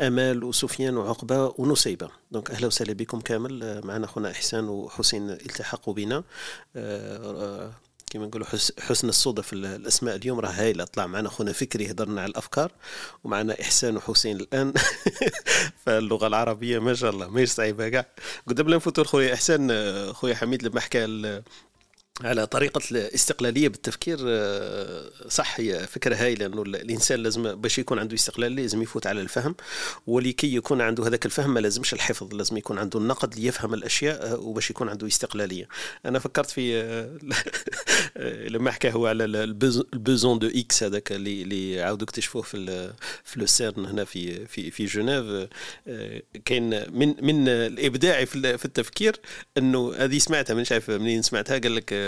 أمال 0.00 0.44
وسفيان 0.44 0.96
وعقبة 0.96 1.54
ونسيبة 1.58 2.08
دونك 2.30 2.50
أهلا 2.50 2.66
وسهلا 2.66 2.92
بكم 2.92 3.20
كامل. 3.20 3.80
معنا 3.84 4.06
خونا 4.06 4.30
إحسان 4.30 4.68
وحسين 4.68 5.30
التحقوا 5.30 5.94
بنا. 5.94 6.22
كما 8.16 8.26
نقولوا 8.26 8.46
حسن 8.80 9.08
الصدف 9.08 9.52
الأسماء 9.52 10.16
اليوم 10.16 10.40
راه 10.40 10.48
هايلة. 10.48 10.84
طلع 10.84 11.06
معنا 11.06 11.28
خونا 11.28 11.52
فكري 11.52 11.90
هضرنا 11.90 12.22
على 12.22 12.30
الأفكار 12.30 12.72
ومعنا 13.24 13.60
إحسان 13.60 13.96
وحسين 13.96 14.36
الآن. 14.36 14.72
فاللغة 15.86 16.26
العربية 16.26 16.78
ما 16.78 16.94
شاء 16.94 17.10
الله 17.10 17.28
ماهيش 17.28 17.50
صعيبه 17.50 17.88
كاع. 17.88 18.06
قدام 18.46 18.70
نفوتوا 18.70 19.04
خويا 19.04 19.34
إحسان 19.34 19.72
خويا 20.12 20.34
حميد 20.34 20.62
لما 20.62 20.80
حكى 20.80 21.42
على 22.24 22.46
طريقة 22.46 22.80
الاستقلالية 22.90 23.68
بالتفكير 23.68 24.18
آه، 24.26 25.10
صح 25.28 25.60
هي 25.60 25.86
فكرة 25.86 26.16
هايلة 26.16 26.46
أنه 26.46 26.62
الإنسان 26.62 27.22
لازم 27.22 27.54
باش 27.54 27.78
يكون 27.78 27.98
عنده 27.98 28.14
استقلالية 28.14 28.62
لازم 28.62 28.82
يفوت 28.82 29.06
على 29.06 29.20
الفهم 29.20 29.54
ولكي 30.06 30.54
يكون 30.54 30.80
عنده 30.80 31.06
هذاك 31.06 31.26
الفهم 31.26 31.54
ما 31.54 31.60
لازمش 31.60 31.92
الحفظ 31.92 32.34
لازم 32.34 32.56
يكون 32.56 32.78
عنده 32.78 32.98
النقد 32.98 33.38
ليفهم 33.38 33.74
الأشياء 33.74 34.32
آه، 34.32 34.38
وباش 34.38 34.70
يكون 34.70 34.88
عنده 34.88 35.06
استقلالية. 35.06 35.68
أنا 36.06 36.18
فكرت 36.18 36.50
في 36.50 36.76
آه، 36.80 38.48
لما 38.54 38.70
حكى 38.70 38.92
هو 38.92 39.06
على 39.06 39.24
ال 39.24 39.43
boson 39.43 40.38
de 40.38 40.46
Higgs 40.54 40.82
هذاك 40.82 41.12
اللي 41.12 41.42
اللي 41.42 41.82
عاودوا 41.82 42.06
اكتشفوه 42.06 42.42
في 42.42 42.92
في 43.24 43.40
le 43.40 43.46
CERN 43.46 43.86
هنا 43.86 44.04
في 44.04 44.46
في 44.46 44.70
في 44.70 44.84
جنيف 44.84 45.48
كاين 46.44 46.92
من 46.92 47.14
من 47.20 47.48
الإبداع 47.48 48.24
في 48.24 48.64
التفكير 48.64 49.20
أنه 49.58 49.94
هذه 49.96 50.18
سمعتها 50.18 50.54
من 50.54 50.64
شايف 50.64 50.90
منين 50.90 51.22
سمعتها؟ 51.22 51.58
قال 51.58 51.74
لك 51.74 52.05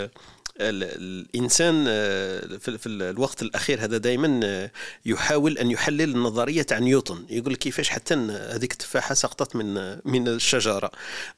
الإنسان 0.61 1.85
آه، 1.89 2.57
في 2.57 2.87
الوقت 2.87 3.43
الأخير 3.43 3.85
هذا 3.85 3.97
دائما 3.99 4.41
آه، 4.45 4.71
يحاول 5.07 5.59
أن 5.59 5.71
يحلل 5.71 6.15
النظرية 6.15 6.67
عن 6.71 6.83
نيوتن. 6.83 7.27
يقول 7.31 7.57
كيفاش 7.57 7.89
حتى 7.89 8.15
هذيك 8.15 8.73
التفاحة 8.73 9.15
سقطت 9.15 9.57
من 9.57 9.99
من 10.05 10.29
الشجرة. 10.29 10.91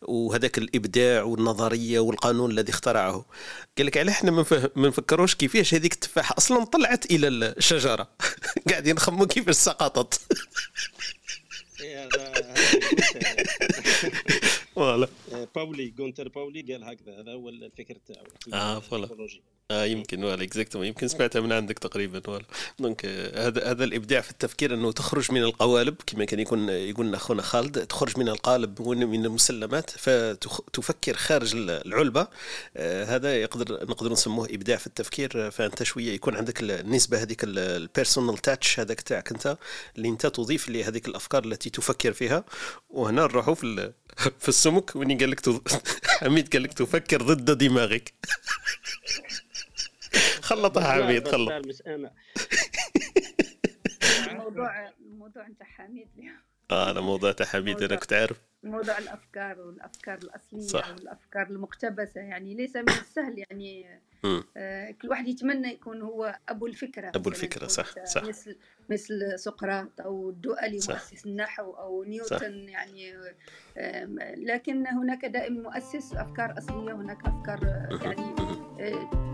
وهذاك 0.03 0.59
الإبداع 0.59 1.23
والنظرية 1.23 2.01
والقانون 2.01 2.51
الذي 2.51 2.71
اخترعه. 2.73 3.25
قال 3.79 3.87
لك 3.87 3.97
علاه 3.99 4.13
إحنا 4.13 4.31
ما 4.31 4.45
نفكروش 4.77 5.35
كيفاش 5.35 5.75
هذيك 5.75 5.93
التفاحة 5.93 6.35
أصلا 6.39 6.65
طلعت 6.65 7.07
إلى 7.11 7.29
الشجرة. 7.29 8.09
قاعدين 8.71 8.95
نخمو 8.95 9.27
كيفاش 9.27 9.55
سقطت. 9.55 10.21
voilà 14.81 15.09
باولي 15.55 15.89
جونتر 15.89 16.29
باولي 16.29 16.63
قال 16.73 16.85
هكذا 16.85 17.21
هذا 17.21 17.33
هو 17.33 17.49
الفكر 17.49 17.97
تاعو 18.07 18.25
آه 18.55 18.79
voilà. 18.79 19.09
آه 19.71 19.85
يمكن 19.85 20.25
ولا 20.25 20.43
exactement 20.43 20.87
يمكن 20.87 21.09
سمعتها 21.09 21.41
من 21.41 21.53
عندك 21.53 21.79
تقريبا 21.79 22.31
ولا 22.31 22.45
donc 22.79 23.05
آه 23.05 23.47
هذا 23.47 23.71
هذا 23.71 23.85
الإبداع 23.85 24.21
في 24.21 24.31
التفكير 24.31 24.75
أنه 24.75 24.93
تخرج 24.93 25.33
من 25.33 25.43
القوالب 25.43 25.97
كما 26.07 26.25
كان 26.25 26.41
يكون 26.41 26.69
يقول 26.69 27.15
أخونا 27.15 27.43
خالد 27.43 27.87
تخرج 27.87 28.19
من 28.19 28.29
القالب 28.29 28.83
من 28.89 29.25
المسلمات 29.27 29.91
فتفكر 29.91 31.15
خارج 31.15 31.53
العلبة. 31.57 32.29
آه 32.77 33.05
هذا 33.05 33.37
يقدر 33.37 33.91
نقدر 33.91 34.13
نسموه 34.13 34.49
إبداع 34.51 34.77
في 34.77 34.87
التفكير. 34.87 35.51
فأنت 35.51 35.83
شوية 35.83 36.13
يكون 36.13 36.37
عندك 36.37 36.63
النسبة 36.63 37.23
هذيك 37.23 37.45
ال 37.45 37.55
personal 37.55 38.39
touch 38.39 38.81
هذاك 38.81 39.01
تاعك 39.01 39.33
أنت 39.33 39.59
اللي 39.97 40.09
أنت 40.09 40.27
تضيف 40.27 40.69
لهذيك 40.69 41.09
الأفكار 41.09 41.45
التي 41.45 41.71
تفكر 41.71 42.13
فيها. 42.13 42.45
وهنا 42.91 43.23
نروحوا 43.23 43.55
في 43.55 43.93
في 44.39 44.49
السمك 44.49 44.97
وين 44.97 45.19
قال 45.19 45.31
لك 45.31 45.41
حميد 46.21 46.53
قال 46.53 46.63
لك 46.63 46.73
تفكر 46.73 47.23
ضد 47.23 47.59
دماغك. 47.59 48.15
خلطها 50.51 51.03
حميد 51.03 51.29
خلط. 51.29 51.53
الموضوع 54.31 54.89
الموضوع 55.01 55.47
أنت 55.47 55.63
حميد 55.63 56.09
اليوم. 56.19 56.37
آه 56.71 56.91
أنا 56.91 57.01
موضوع 57.01 57.35
حميد 57.43 57.83
أنا 57.83 57.97
كنت 57.97 58.13
عارف. 58.13 58.41
موضوع 58.63 58.99
الأفكار 58.99 59.61
والأفكار 59.61 60.19
الأصلية 60.19 60.67
صح. 60.67 60.91
والأفكار 60.91 61.47
المقتبسة 61.47 62.21
يعني 62.21 62.55
ليس 62.55 62.77
من 62.77 62.89
السهل 62.89 63.45
يعني 63.51 64.01
آه 64.57 64.91
كل 64.91 65.09
واحد 65.09 65.29
يتمنى 65.29 65.69
يكون 65.69 66.03
هو 66.03 66.39
أبو 66.49 66.67
الفكرة 66.67 67.13
أبو 67.15 67.29
الفكرة 67.31 67.67
صح 67.67 68.05
صح 68.05 68.25
مثل 68.25 68.57
مثل 68.91 69.39
سقراط 69.39 70.01
أو 70.01 70.31
الدؤلي 70.31 70.81
مؤسس 70.89 71.27
النحو 71.27 71.73
أو 71.73 72.05
نيوتن 72.05 72.67
صح. 72.67 72.73
يعني 72.73 73.15
آه 73.77 74.09
لكن 74.37 74.87
هناك 74.87 75.25
دائما 75.25 75.63
مؤسس 75.63 76.15
افكار 76.15 76.59
أصلية 76.59 76.93
هناك 76.93 77.19
أفكار 77.27 77.65
يعني 78.03 78.35
آه 78.81 79.31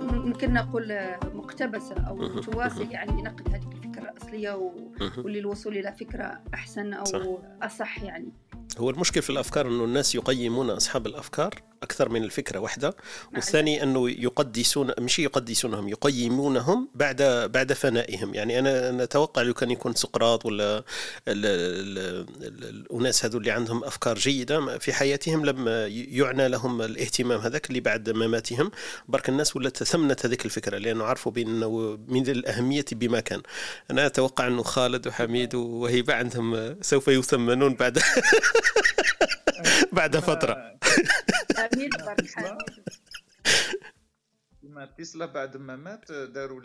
ممكن 0.00 0.52
نقول 0.52 0.98
مقتبسة 1.34 1.94
أو 1.94 2.40
تواسي 2.40 2.84
يعني 2.90 3.22
نقد 3.22 3.48
هذه 3.48 3.72
الفكرة 3.72 4.10
الأصلية 4.10 4.72
وللوصول 5.18 5.76
إلى 5.76 5.92
فكرة 5.92 6.42
أحسن 6.54 6.92
أو 6.92 7.04
صح. 7.04 7.22
أصح 7.62 8.02
يعني. 8.02 8.32
هو 8.78 8.90
المشكل 8.90 9.22
في 9.22 9.30
الأفكار 9.30 9.68
إنه 9.68 9.84
الناس 9.84 10.14
يقيمون 10.14 10.70
أصحاب 10.70 11.06
الأفكار 11.06 11.54
أكثر 11.84 12.08
من 12.08 12.24
الفكرة 12.24 12.58
واحدة 12.58 12.96
والثاني 13.34 13.82
أنه 13.82 14.10
يقدسون 14.10 14.90
مش 14.98 15.18
يقدسونهم 15.18 15.88
يقيمونهم 15.88 16.88
بعد 16.94 17.22
بعد 17.54 17.72
فنائهم. 17.72 18.34
يعني 18.34 18.58
أنا 18.58 18.90
نتوقع 18.90 19.42
لو 19.42 19.54
كان 19.54 19.70
يكون 19.70 19.94
سقراط 19.94 20.46
ولا 20.46 20.78
ال 20.78 20.84
ال 21.28 21.98
ال 22.42 22.64
الأناس 22.64 23.24
هذو 23.24 23.38
اللي 23.38 23.50
عندهم 23.50 23.84
أفكار 23.84 24.18
جيدة 24.18 24.78
في 24.78 24.92
حياتهم 24.92 25.44
لم 25.44 25.68
يعنى 25.88 26.48
لهم 26.48 26.82
الاهتمام 26.82 27.40
هذاك 27.40 27.68
اللي 27.68 27.80
بعد 27.80 28.10
مماتهم. 28.10 28.70
برك 29.08 29.28
الناس 29.28 29.56
ولات 29.56 29.82
ثمنت 29.82 30.26
هذيك 30.26 30.44
الفكرة 30.44 30.78
لأنه 30.78 31.04
عرفوا 31.04 31.32
بأنه 31.32 31.98
من 32.08 32.28
الأهمية 32.28 32.84
بما 32.92 33.20
كان. 33.20 33.42
أنا 33.90 34.06
أتوقع 34.06 34.46
أنه 34.46 34.62
خالد 34.62 35.06
وحميد 35.06 35.54
وهيبة 35.54 36.14
عندهم 36.14 36.76
سوف 36.82 37.08
يثمنون 37.08 37.74
بعد. 37.74 37.98
بعد 39.92 40.16
فترة. 40.16 40.78
ما 44.62 44.86
تسلا 44.86 45.26
بعد 45.26 45.56
ما 45.56 45.76
مات 45.76 46.12
داروا 46.12 46.60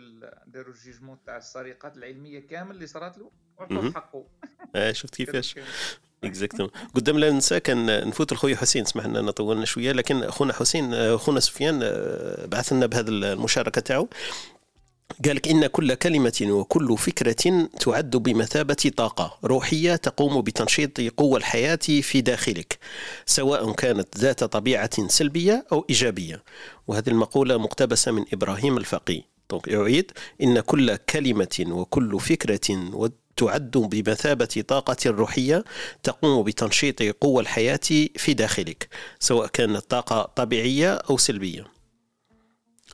داروا 0.46 0.74
ال 0.74 0.79
jugement 0.79 1.18
تاع 1.26 1.36
السرقات 1.36 1.96
العلمية 1.96 2.40
كامل 2.40 2.70
اللي 2.74 2.86
صارت 2.86 3.18
له 3.18 3.30
وعطوه 3.56 3.92
حقه. 3.92 4.26
آه 4.76 4.92
شفت 4.92 5.14
كيفاش. 5.14 5.54
exactement 6.24 6.70
قدام 6.94 7.18
لا 7.18 7.30
ننسى 7.30 7.60
كان 7.60 8.08
نفوت 8.08 8.32
لخويا 8.32 8.56
حسين 8.56 8.82
اسمح 8.82 9.06
لنا 9.06 9.30
طولنا 9.30 9.64
شوية 9.64 9.92
لكن 9.92 10.22
اخونا 10.22 10.52
حسين 10.52 10.94
اخونا 10.94 11.40
سفيان 11.40 11.80
آه، 11.82 12.46
بعث 12.46 12.72
لنا 12.72 12.86
بهذه 12.86 13.08
المشاركة 13.08 13.80
تاعو. 13.80 14.08
قال 15.24 15.36
لك 15.36 15.48
إن 15.48 15.66
كل 15.66 15.94
كلمة 15.94 16.42
وكل 16.42 16.98
فكرة 16.98 17.68
تعد 17.80 18.10
بمثابة 18.16 18.90
طاقة 18.96 19.38
روحية 19.44 19.96
تقوم 19.96 20.40
بتنشيط 20.40 21.00
قوى 21.00 21.38
الحياة 21.38 21.78
في 22.02 22.20
داخلك 22.20 22.78
سواء 23.26 23.72
كانت 23.72 24.18
ذات 24.18 24.44
طبيعة 24.44 25.08
سلبية 25.08 25.66
أو 25.72 25.86
إيجابية. 25.90 26.42
وهذه 26.88 27.08
المقولة 27.08 27.56
مقتبسة 27.56 28.12
من 28.12 28.24
إبراهيم 28.32 28.76
الفقي. 28.76 29.22
يعيد 29.66 30.12
إن 30.42 30.60
كل 30.60 30.96
كلمة 30.96 31.64
وكل 31.68 32.20
فكرة 32.20 32.60
تعد 33.36 33.70
بمثابة 33.70 34.64
طاقة 34.68 34.96
روحية 35.06 35.64
تقوم 36.02 36.42
بتنشيط 36.42 37.02
قوى 37.02 37.42
الحياة 37.42 37.80
في 38.16 38.34
داخلك 38.34 38.88
سواء 39.20 39.46
كانت 39.46 39.76
طاقة 39.90 40.22
طبيعية 40.36 40.94
أو 40.94 41.16
سلبية. 41.16 41.79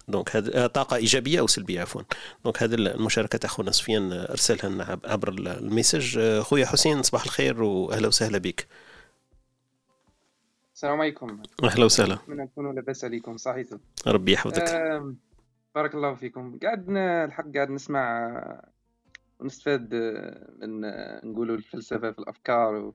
donc 0.09 0.37
هذه 0.37 0.49
آه، 0.55 0.67
طاقة 0.67 0.97
إيجابية 0.97 1.41
أو 1.41 1.47
سلبية 1.47 1.81
عفوا. 1.81 2.03
donc 2.45 2.63
هذه 2.63 2.75
المشاركة 2.75 3.39
تاع 3.39 3.51
خونا 3.51 3.71
سفيان 3.71 4.13
أرسلها 4.13 4.69
لنا 4.71 5.01
عبر 5.05 5.29
ال 5.29 5.40
message 5.40 6.19
آه، 6.19 6.41
خويا 6.41 6.67
حسين 6.67 7.03
صباح 7.03 7.25
الخير 7.25 7.63
وأهلا 7.63 8.09
وسهلا 8.09 8.39
بك. 8.39 8.67
السلام 10.75 11.01
عليكم. 11.01 11.43
أهلا 11.65 11.85
وسهلا. 11.85 12.15
أتمنى 12.15 12.47
تكونوا 12.47 12.73
لاباس 12.73 13.05
عليكم 13.05 13.37
صحيتم 13.37 13.79
ربي 14.07 14.33
يحفظك. 14.33 14.63
آه 14.63 15.15
بارك 15.75 15.95
الله 15.95 16.15
فيكم. 16.15 16.59
قاعد 16.63 16.87
الحق 16.91 17.45
قاعد 17.55 17.71
نسمع 17.71 18.33
ونستفاد 19.41 19.95
من 20.59 20.81
نقولوا 21.25 21.57
الفلسفة 21.57 22.13
في 22.13 22.19
الأفكار 22.19 22.75
و... 22.75 22.95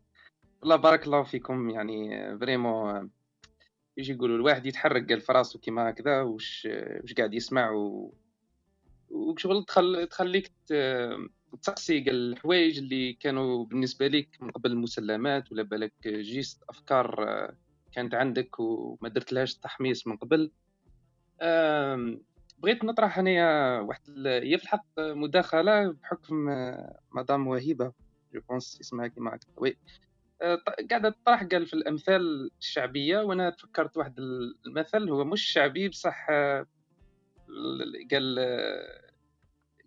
والله 0.62 0.76
بارك 0.76 1.06
الله 1.06 1.24
فيكم 1.24 1.70
يعني 1.70 2.10
vraiment 2.40 3.10
يجي 3.98 4.12
يقولوا 4.14 4.36
الواحد 4.36 4.66
يتحرك 4.66 5.10
قال 5.10 5.22
في 5.22 5.32
راسه 5.32 5.60
كيما 5.60 5.90
هكذا 5.90 6.22
وش 6.22 6.68
وش 7.04 7.14
قاعد 7.14 7.34
يسمع؟ 7.34 7.72
و 7.72 8.14
وشغل 9.10 9.64
تخل... 9.66 10.08
تخليك 10.08 10.52
تسقسي 11.62 12.04
قال 12.04 12.32
الحوايج 12.32 12.78
اللي 12.78 13.14
كانوا 13.14 13.66
بالنسبة 13.66 14.08
لك 14.08 14.28
من 14.40 14.52
قبل 14.52 14.76
مسلمات 14.78 15.52
ولا 15.52 15.64
بالك 15.64 15.94
juste 16.08 16.64
أفكار 16.70 17.16
كانت 17.92 18.14
عندك 18.14 18.60
وما 18.60 19.10
درت 19.10 19.34
لهاش 19.34 19.56
تحميص 19.56 20.08
من 20.08 20.18
قبل؟ 20.18 20.52
بغيت 22.60 22.84
نطرح 22.84 23.20
انايا 23.20 23.80
واحد 23.80 24.02
هي 24.28 24.58
في 24.58 24.64
الحق 24.64 24.86
مداخلة 25.00 25.92
بحكم 25.92 26.36
مدام 27.12 27.48
وهيبة 27.48 27.94
je 28.34 28.42
pense 28.50 28.78
اسمها 28.82 29.08
كيما 29.08 29.40
oui. 29.58 29.78
قاعدة 30.90 31.10
تطرح 31.10 31.44
قال 31.44 31.66
في 31.66 31.74
الأمثال 31.74 32.52
الشعبية 32.60 33.20
وأنا 33.20 33.50
تفكرت 33.50 33.98
واحد 33.98 34.20
المثل 34.66 35.10
هو 35.10 35.24
مش 35.24 35.44
شعبي 35.44 35.90
بصح 35.90 36.28
قال 38.12 38.40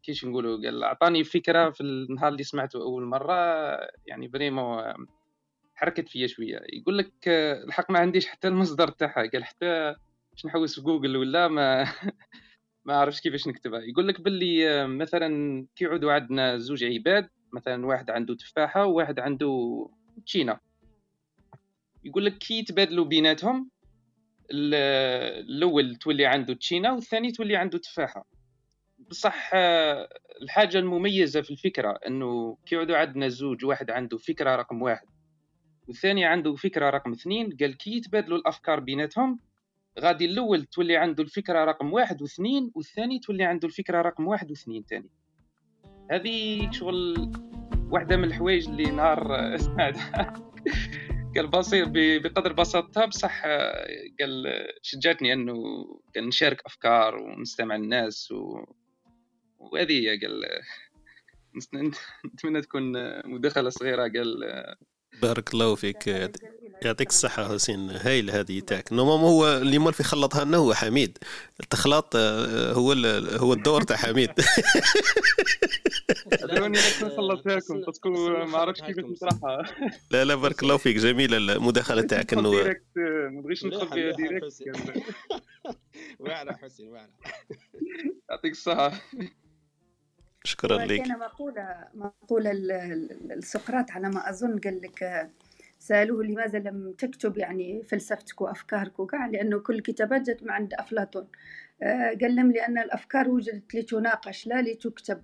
كيش 0.03 0.25
نقولوا؟ 0.25 0.63
قال 0.65 0.85
أعطاني 0.85 1.25
فكرة 1.25 1.71
في 1.71 1.81
النهار 1.81 2.33
اللي 2.33 2.43
سمعته 2.43 2.83
أول 2.83 3.05
مرة 3.05 3.35
يعني 4.07 4.29
vraiment 4.29 4.95
حركت 5.75 6.09
فيا 6.09 6.27
شوية. 6.27 6.61
يقول 6.73 6.99
لك 6.99 7.13
الحق 7.29 7.91
ما 7.91 7.99
عنديش 7.99 8.27
حتى 8.27 8.49
المصدر 8.49 8.89
تاعها 8.89 9.31
قال 9.33 9.45
حتى 9.45 9.95
باش 10.33 10.47
نحوس 10.47 10.75
في 10.75 10.81
جوجل 10.81 11.17
ولا 11.17 11.49
ما 11.49 11.85
ما 12.87 12.97
عرفش 12.97 13.21
كيفاش 13.21 13.49
نكتبها. 13.49 13.81
يقول 13.81 14.09
لك 14.09 14.21
باللي 14.21 14.87
مثلا 14.87 15.67
كي 15.77 15.87
عندنا 15.87 16.59
زوج 16.59 16.85
عباد 16.85 17.29
مثلا 17.53 17.87
واحد 17.87 18.11
عنده 18.11 18.35
تفاحة 18.35 18.87
وواحد 18.87 19.19
عنده 19.21 19.89
تشينا 20.21 20.61
يقول 22.05 22.25
لك 22.25 22.39
كي 22.39 22.59
يتبادلوا 22.59 23.05
بيناتهم 23.05 23.71
الأول 24.51 25.97
تولي 25.97 26.27
عنده 26.27 26.55
تشينا 26.55 26.93
والثاني 26.93 27.33
تولي 27.33 27.57
عنده 27.57 27.79
تفاحة. 27.79 28.27
بصح 29.11 29.51
الحاجة 30.43 30.79
المميزة 30.79 31.41
في 31.41 31.51
الفكرة 31.51 31.99
إنه 32.07 32.57
كي 32.67 32.75
يعودوا 32.75 32.97
عندنا 32.97 33.29
زوج 33.29 33.65
واحد 33.65 33.91
عنده 33.91 34.19
فكرة 34.19 34.57
رقم 34.57 34.83
واحد 34.83 35.07
والثاني 35.89 36.25
عنده 36.25 36.55
فكرة 36.55 36.91
رقم 36.91 37.13
اثنين 37.13 37.57
قال 37.61 37.77
كي 37.77 37.97
يتبادلوا 37.97 38.39
الأفكار 38.39 38.81
بيناتهم 38.81 39.41
غادي 40.01 40.25
الأول 40.25 40.65
تولي 40.65 40.97
عنده 40.97 41.23
الفكرة 41.23 41.65
رقم 41.65 41.93
واحد 41.93 42.23
واثنين 42.23 42.71
والثاني 42.75 43.19
تولي 43.19 43.45
عنده 43.45 43.69
الفكرة 43.69 44.03
رقم 44.03 44.27
واحد 44.27 44.51
واثنين 44.51 44.83
ثاني 44.83 45.11
هذه 46.11 46.71
شغل 46.71 47.33
واحدة 47.91 48.17
من 48.17 48.25
الحوايج 48.25 48.69
اللي 48.69 48.91
نهار 48.91 49.57
سمعتها 49.57 50.33
قال 51.37 51.47
بسيط 51.47 51.89
بقدر 51.95 52.53
بساطتها 52.53 53.07
بصح 53.07 53.47
قال 54.21 54.67
شجعتني 54.83 55.33
أنه 55.33 55.55
قال 56.15 56.29
نشارك 56.29 56.63
أفكار 56.67 57.17
ونستمع 57.17 57.75
الناس 57.75 58.33
و... 58.33 58.65
وهذه 59.59 59.93
هي 59.93 60.19
قال 60.19 60.45
نتمنى 62.25 62.61
تكون 62.61 62.93
مداخلة 63.29 63.71
صغيرة 63.71 64.03
قال 64.03 64.45
بارك 65.23 65.55
الله 65.55 65.75
فيك. 65.75 66.31
يعطيك 66.83 67.09
الصحة 67.09 67.49
حسين. 67.55 67.91
هايل 67.91 68.31
هذه 68.31 68.61
تاعك 68.61 68.93
normal 68.93 69.25
هو 69.27 69.57
اللي 69.57 69.79
مال 69.79 69.93
في 69.95 70.03
خلطها 70.03 70.45
لنا 70.45 70.57
هو 70.57 70.75
حميد. 70.75 71.19
التخلاط 71.61 72.17
آه، 72.17 72.73
هو 72.73 72.93
هو 73.37 73.53
الدور 73.53 73.83
تاع 73.83 73.97
حميد. 73.97 74.31
دعوني 76.43 76.79
خلطها 77.17 77.57
لكم 77.57 77.81
parce 77.81 77.98
que 77.98 78.09
ما 78.47 78.59
عرفتش 78.59 78.81
كيفاش 78.81 79.05
نشرحها 79.05 79.63
لا 80.11 80.25
لا 80.25 80.35
بارك 80.35 80.63
الله 80.63 80.77
فيك 80.77 80.97
جميلة 80.97 81.37
المداخلة 81.37 82.03
تاعك. 82.11 82.33
انه 82.33 82.51
ما 82.51 82.75
نبغيش 83.31 83.65
ندخل 83.65 83.89
فيها 83.89 84.13
ديريكت 84.13 84.63
واعرة 86.19 86.53
حسين 86.53 86.89
واعرة 86.93 87.11
يعطيك 88.31 88.53
الصحة. 88.53 88.93
شكرا 90.47 90.85
لك 90.85 91.03
كان 91.03 91.19
مقولة 91.19 91.85
مقولة 91.95 92.51
السقراط 93.31 93.91
على 93.91 94.09
ما 94.09 94.31
أظن 94.31 94.59
قال 94.59 94.81
لك 94.83 95.31
سألوه 95.79 96.25
لماذا 96.25 96.59
لم 96.59 96.95
تكتب 96.99 97.39
يعني 97.39 97.83
فلسفتك 97.83 98.41
وأفكارك 98.41 99.01
وكاع 99.01 99.27
لأنه 99.27 99.59
كل 99.59 99.75
الكتابات 99.75 100.31
جت 100.31 100.43
من 100.43 100.51
عند 100.51 100.75
أفلاطون. 100.75 101.27
آه، 101.83 102.19
قال 102.21 102.37
لهم 102.37 102.53
لأن 102.53 102.79
الأفكار 102.79 103.29
وجدت 103.29 103.75
لتناقش 103.75 104.47
لا 104.47 104.63
لتكتب. 104.63 105.23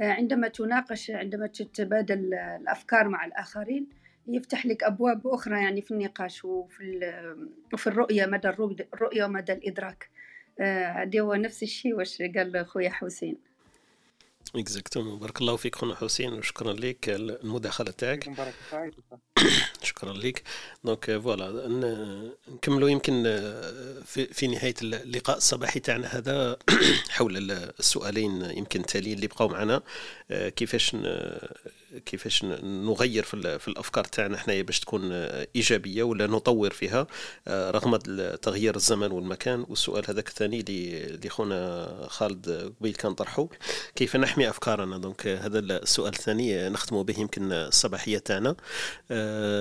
آه، 0.00 0.12
عندما 0.12 0.48
تناقش 0.48 1.10
عندما 1.10 1.46
تتبادل 1.46 2.34
الأفكار 2.34 3.08
مع 3.08 3.24
الآخرين 3.24 3.86
يفتح 4.28 4.66
لك 4.66 4.84
أبواب 4.84 5.26
أخرى 5.26 5.62
يعني 5.62 5.82
في 5.82 5.90
النقاش 5.90 6.44
وفي, 6.44 7.12
وفي 7.72 7.86
الرؤية 7.86 8.26
مدى 8.26 8.48
الرؤية 8.94 9.24
ومدى 9.24 9.52
الإدراك. 9.52 10.10
آه، 10.60 10.86
هذا 10.86 11.20
هو 11.20 11.34
نفس 11.34 11.62
الشيء 11.62 11.94
واش 11.94 12.22
قال 12.22 12.66
خويا 12.66 12.90
حسين؟ 12.90 13.38
exactement 14.58 15.18
بارك 15.18 15.40
الله 15.40 15.56
فيك 15.56 15.74
خونا 15.74 15.94
حسين 15.94 16.32
وشكرا 16.32 16.72
لك 16.72 17.08
المداخله 17.08 17.90
تاعك 17.90 18.28
شكرا 19.82 20.12
لك 20.12 20.42
donc 20.84 21.18
voilà 21.18 21.68
نكملوا 22.48 22.88
يمكن 22.88 23.22
في, 24.06 24.26
في 24.32 24.46
نهايه 24.46 24.74
اللقاء 24.82 25.36
الصباحي 25.36 25.80
تاعنا 25.80 26.06
هذا 26.06 26.56
حول 27.10 27.50
السؤالين 27.50 28.42
يمكن 28.44 28.80
التاليين 28.80 29.16
اللي 29.16 29.26
بقاو 29.26 29.48
معنا 29.48 29.82
كيفاش 30.30 30.96
كيفاش 31.98 32.44
نغير 32.62 33.22
في, 33.22 33.58
في 33.58 33.68
الأفكار 33.68 34.04
تاعنا 34.04 34.36
حنايا 34.36 34.62
باش 34.62 34.80
تكون 34.80 35.12
إيجابية 35.56 36.02
ولا 36.02 36.26
نطور 36.26 36.70
فيها 36.70 37.06
رغم 37.48 37.96
تغيير 38.42 38.76
الزمن 38.76 39.12
والمكان. 39.12 39.66
والسؤال 39.68 40.04
هذاك 40.08 40.28
الثاني 40.28 40.64
اللي 40.68 41.28
خونا 41.28 41.88
خالد 42.08 42.74
قبيل 42.80 42.94
كان 42.94 43.14
طرحه 43.14 43.48
كيف 43.94 44.16
نحمي 44.16 44.48
أفكارنا؟ 44.48 44.98
دونك 44.98 45.26
هذا 45.26 45.58
السؤال 45.58 46.12
الثاني 46.12 46.68
نختموا 46.68 47.02
به 47.02 47.20
يمكن 47.20 47.52
الصباحية 47.52 48.18
تاعنا. 48.18 48.56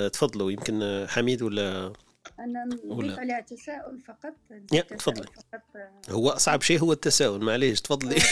تفضلوا 0.09 0.51
يمكن 0.51 1.05
حميد 1.09 1.41
ولا 1.41 1.93
أنا 2.39 2.65
نضيف 2.85 3.19
عليها 3.19 3.41
تساؤل 3.41 3.99
فقط. 4.07 4.33
تفضلي. 4.97 5.27
هو 6.09 6.29
أصعب 6.29 6.61
شيء 6.61 6.79
هو 6.79 6.91
التساؤل 6.93 7.41
معليش 7.41 7.81
تفضلي. 7.81 8.15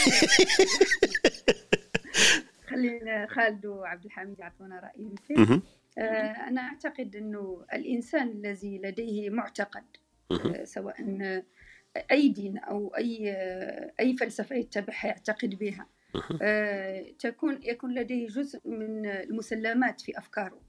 خلينا 2.74 3.28
خالد 3.28 3.66
وعبد 3.66 4.06
الحميد 4.06 4.40
يعطونا 4.40 4.80
رايهم 4.80 5.16
فيه 5.16 5.62
آه 5.98 6.48
أنا 6.48 6.62
أعتقد 6.62 7.16
أنه 7.16 7.66
الإنسان 7.74 8.28
الذي 8.28 8.78
لديه 8.84 9.30
معتقد 9.30 9.84
آه 10.32 10.64
سواء 10.64 10.96
أي 12.12 12.30
دين 12.30 12.58
أو 12.58 12.96
أي 12.98 13.36
أي 14.00 14.18
فلسفة 14.18 14.56
يتبعها 14.56 15.08
يعتقد 15.08 15.50
بها 15.56 15.88
آه 16.42 17.06
تكون 17.20 17.60
يكون 17.64 17.94
لديه 17.94 18.28
جزء 18.28 18.62
من 18.70 19.06
المسلمات 19.06 20.02
في 20.02 20.18
أفكاره 20.18 20.62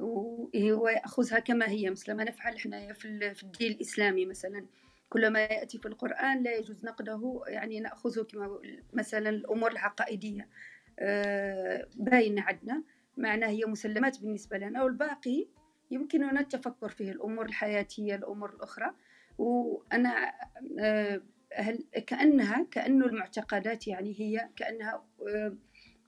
وهو 0.00 0.88
يأخذها 0.88 1.38
كما 1.38 1.68
هي. 1.68 1.90
مثل 1.90 2.12
ما 2.12 2.24
نفعل 2.24 2.54
إحنا 2.54 2.92
في 2.92 3.42
الدين 3.42 3.72
الإسلامي 3.72 4.26
مثلا 4.26 4.66
كل 5.08 5.30
ما 5.30 5.40
يأتي 5.40 5.78
في 5.78 5.88
القرآن 5.88 6.42
لا 6.42 6.54
يجوز 6.56 6.84
نقده 6.84 7.42
يعني 7.46 7.80
نأخذه 7.80 8.22
كما 8.22 8.58
مثلا 8.92 9.28
الأمور 9.28 9.72
العقائدية. 9.72 10.48
آه، 10.98 11.88
باين 11.96 12.38
عندنا. 12.38 12.82
معناه 13.16 13.48
هي 13.48 13.64
مسلمات 13.64 14.20
بالنسبة 14.20 14.58
لنا 14.58 14.82
والباقي 14.82 15.46
يمكننا 15.90 16.40
التفكر 16.40 16.88
فيه 16.88 17.10
الأمور 17.10 17.46
الحياتية 17.46 18.14
الأمور 18.14 18.50
الأخرى. 18.54 18.90
وأنا 19.38 20.32
آه، 20.80 21.22
هل 21.54 21.84
كأنها 22.06 22.66
كأنه 22.70 23.06
المعتقدات 23.06 23.88
يعني 23.88 24.14
هي 24.20 24.48
كأنها 24.56 25.04
آه، 25.28 25.56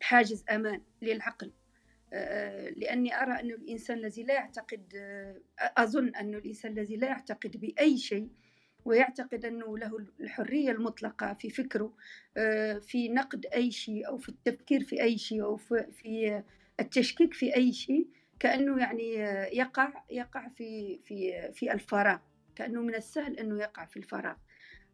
حاجز 0.00 0.44
أمان 0.50 0.80
للعقل. 1.02 1.52
لأني 2.76 3.22
أرى 3.22 3.32
أن 3.32 3.50
الإنسان 3.50 3.98
الذي 3.98 4.22
لا 4.22 4.34
يعتقد 4.34 4.92
أظن 5.60 6.08
أن 6.08 6.34
الإنسان 6.34 6.72
الذي 6.72 6.96
لا 6.96 7.06
يعتقد 7.06 7.56
بأي 7.56 7.96
شيء 7.96 8.30
ويعتقد 8.84 9.44
أنه 9.44 9.78
له 9.78 10.06
الحرية 10.20 10.70
المطلقة 10.70 11.34
في 11.34 11.50
فكره 11.50 11.92
آه، 12.36 12.78
في 12.78 13.08
نقد 13.08 13.46
أي 13.46 13.70
شيء 13.70 14.08
أو 14.08 14.18
في 14.18 14.28
التفكير 14.28 14.84
في 14.84 15.02
أي 15.02 15.18
شيء 15.18 15.42
أو 15.42 15.56
في 15.56 16.42
التشكيك 16.80 17.34
في 17.34 17.56
أي 17.56 17.72
شيء 17.72 18.08
كأنه 18.40 18.80
يعني 18.80 19.14
يقع 19.58 20.04
يقع 20.10 20.48
في 20.48 21.00
في 21.04 21.50
في 21.52 21.72
الفراغ 21.72 22.18
كأنه 22.56 22.82
من 22.82 22.94
السهل 22.94 23.38
أنه 23.38 23.60
يقع 23.60 23.84
في 23.84 23.96
الفراغ. 23.96 24.36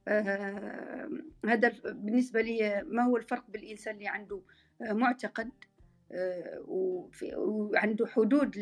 آه، 0.09 1.09
هذا 1.47 1.73
بالنسبة 1.85 2.41
لي 2.41 2.83
ما 2.87 3.03
هو 3.03 3.17
الفرق 3.17 3.45
بالإنسان 3.51 3.95
اللي 3.95 4.09
عنده 4.09 4.43
معتقد 4.81 5.51
آه، 6.13 6.65
وعنده 7.37 8.07
حدود 8.07 8.57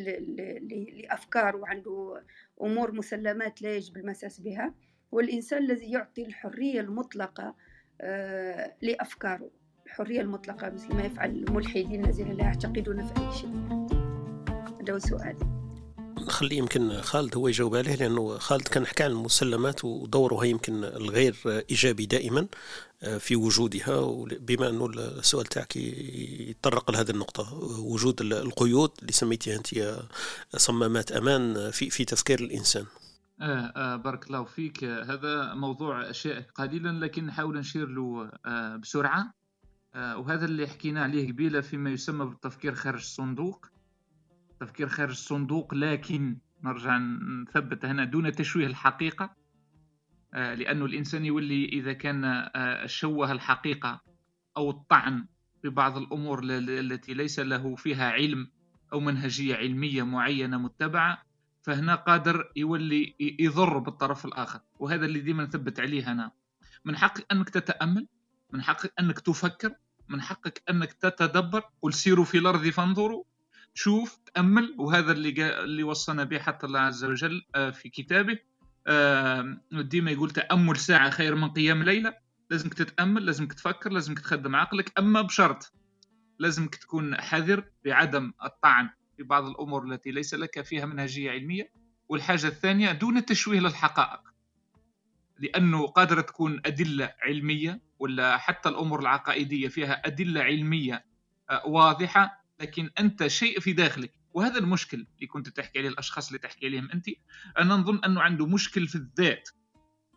لأفكار 0.96 1.56
وعنده 1.56 2.22
أمور 2.62 2.92
مسلمات 2.92 3.62
لا 3.62 3.76
يجب 3.76 3.96
المساس 3.96 4.40
بها. 4.40 4.74
والإنسان 5.12 5.64
الذي 5.64 5.90
يعطي 5.90 6.26
الحرية 6.26 6.80
المطلقة 6.80 7.54
آه، 8.00 8.74
لأفكاره. 8.82 9.50
الحرية 9.86 10.20
المطلقة 10.20 10.70
مثل 10.70 10.94
ما 10.94 11.02
يفعل 11.02 11.30
الملحدين 11.30 12.04
الذين 12.04 12.32
لا 12.32 12.44
يعتقدون 12.44 13.06
في 13.06 13.12
أي 13.20 13.32
شيء. 13.32 13.50
هذا 14.80 14.92
هو 14.92 14.98
سؤالي. 14.98 15.62
نخلي 16.18 16.56
يمكن 16.56 17.00
خالد 17.00 17.36
هو 17.36 17.48
يجاوب 17.48 17.76
عليه 17.76 17.94
لأنه 17.94 18.38
خالد 18.38 18.68
كان 18.68 18.86
حكى 18.86 19.02
عن 19.04 19.10
المسلمات 19.10 19.84
ودورها 19.84 20.44
يمكن 20.44 20.84
الغير 20.84 21.36
إيجابي 21.46 22.06
دائما 22.06 22.46
آه، 23.02 23.18
في 23.18 23.36
وجودها. 23.36 24.24
بما 24.40 24.68
أنه 24.68 24.86
السؤال 24.96 25.46
تاعك 25.46 25.76
يتطرق 25.76 26.90
لهذه 26.90 27.10
النقطة 27.10 27.54
وجود 27.80 28.20
القيود 28.20 28.90
اللي 29.00 29.12
سميتيها 29.12 29.56
أنت 29.56 29.98
صمامات 30.56 31.12
أمان 31.12 31.70
في 31.70 31.90
في 31.90 32.04
تفكير 32.04 32.40
الإنسان. 32.40 32.84
آه, 33.42 33.72
آه 33.76 33.96
بارك 33.96 34.26
الله 34.26 34.44
فيك. 34.44 34.84
هذا 34.84 35.54
موضوع 35.54 36.10
أشياء 36.10 36.42
قليلا 36.54 37.04
لكن 37.04 37.26
نحاول 37.26 37.58
نشير 37.58 37.88
له 37.88 38.30
آه 38.46 38.76
بسرعة. 38.76 39.32
آه 39.94 40.16
وهذا 40.18 40.44
اللي 40.44 40.66
حكينا 40.66 41.02
عليه 41.02 41.32
قبيلة 41.32 41.60
فيما 41.60 41.90
يسمى 41.90 42.24
بالتفكير 42.26 42.74
خارج 42.74 42.98
الصندوق. 42.98 43.66
تفكير 44.60 44.88
خارج 44.88 45.10
الصندوق 45.10 45.74
لكن 45.74 46.36
نرجع 46.64 46.98
نثبت 47.48 47.84
هنا 47.84 48.04
دون 48.04 48.32
تشويه 48.32 48.66
الحقيقة. 48.66 49.34
آه 50.34 50.54
لأنه 50.54 50.84
الإنسان 50.84 51.24
يولي 51.24 51.64
إذا 51.64 51.92
كان 51.92 52.24
آه 52.24 52.86
شوه 52.86 53.32
الحقيقة 53.32 54.00
أو 54.56 54.70
الطعن 54.70 55.26
ببعض 55.64 55.96
الأمور 55.96 56.40
التي 56.44 57.14
ليس 57.14 57.38
له 57.40 57.74
فيها 57.74 58.10
علم 58.10 58.50
أو 58.92 59.00
منهجية 59.00 59.56
علمية 59.56 60.02
معينة 60.02 60.58
متبعة. 60.58 61.31
فهنا 61.62 61.94
قادر 61.94 62.52
يولي 62.56 63.14
يضر 63.20 63.78
بالطرف 63.78 64.24
الآخر 64.24 64.60
وهذا 64.78 65.06
اللي 65.06 65.20
ديما 65.20 65.44
نثبت 65.44 65.80
عليه 65.80 66.12
أنا 66.12 66.32
من 66.84 66.96
حقك 66.96 67.26
أنك 67.32 67.50
تتأمل 67.50 68.06
من 68.52 68.62
حقك 68.62 68.92
أنك 69.00 69.20
تفكر 69.20 69.74
من 70.08 70.22
حقك 70.22 70.62
أنك 70.70 70.92
تتدبر. 70.92 71.64
قل 71.82 71.92
سيروا 71.94 72.24
في 72.24 72.38
الأرض 72.38 72.68
فانظروا. 72.68 73.24
شوف 73.74 74.18
تأمل. 74.34 74.74
وهذا 74.78 75.12
اللي 75.12 75.60
اللي 75.64 75.82
وصانا 75.82 76.24
به 76.24 76.38
حتى 76.38 76.66
الله 76.66 76.80
عز 76.80 77.04
وجل 77.04 77.42
آه، 77.54 77.70
في 77.70 77.88
كتابه. 77.88 78.38
ديما 79.72 80.10
يقول 80.10 80.30
تأمل 80.30 80.76
ساعة 80.76 81.10
خير 81.10 81.34
من 81.34 81.50
قيام 81.50 81.82
ليلة. 81.82 82.14
لازمك 82.50 82.74
تتأمل 82.74 83.26
لازمك 83.26 83.52
تفكر 83.52 83.90
لازمك 83.90 84.18
تخدم 84.18 84.56
عقلك. 84.56 84.98
أما 84.98 85.22
بشرط 85.22 85.72
لازمك 86.38 86.74
تكون 86.74 87.20
حذر 87.20 87.64
بعدم 87.84 88.32
الطعن. 88.44 88.90
في 89.22 89.28
بعض 89.28 89.46
الأمور 89.46 89.84
التي 89.84 90.10
ليس 90.10 90.34
لك 90.34 90.60
فيها 90.60 90.86
منهجية 90.86 91.30
علمية. 91.30 91.70
والحاجة 92.08 92.46
الثانية 92.46 92.92
دون 92.92 93.24
تشويه 93.24 93.60
للحقائق. 93.60 94.20
لأنه 95.38 95.86
قادرة 95.86 96.20
تكون 96.20 96.60
أدلة 96.66 97.14
علمية 97.22 97.80
ولا 97.98 98.36
حتى 98.36 98.68
الأمور 98.68 99.00
العقائدية 99.00 99.68
فيها 99.68 100.06
أدلة 100.06 100.40
علمية 100.42 101.04
آه، 101.50 101.66
واضحة 101.66 102.44
لكن 102.60 102.90
أنت 103.00 103.26
شيء 103.26 103.60
في 103.60 103.72
داخلك. 103.72 104.14
وهذا 104.34 104.58
المشكل 104.58 105.06
اللي 105.16 105.26
كنت 105.26 105.48
تحكي 105.48 105.78
عليه 105.78 105.88
الأشخاص 105.88 106.26
اللي 106.26 106.38
تحكي 106.38 106.66
عليهم 106.66 106.90
أنت 106.90 107.06
أنا 107.58 107.74
نظن 107.74 108.04
أنه 108.04 108.20
عنده 108.20 108.46
مشكل 108.46 108.88
في 108.88 108.94
الذات. 108.94 109.48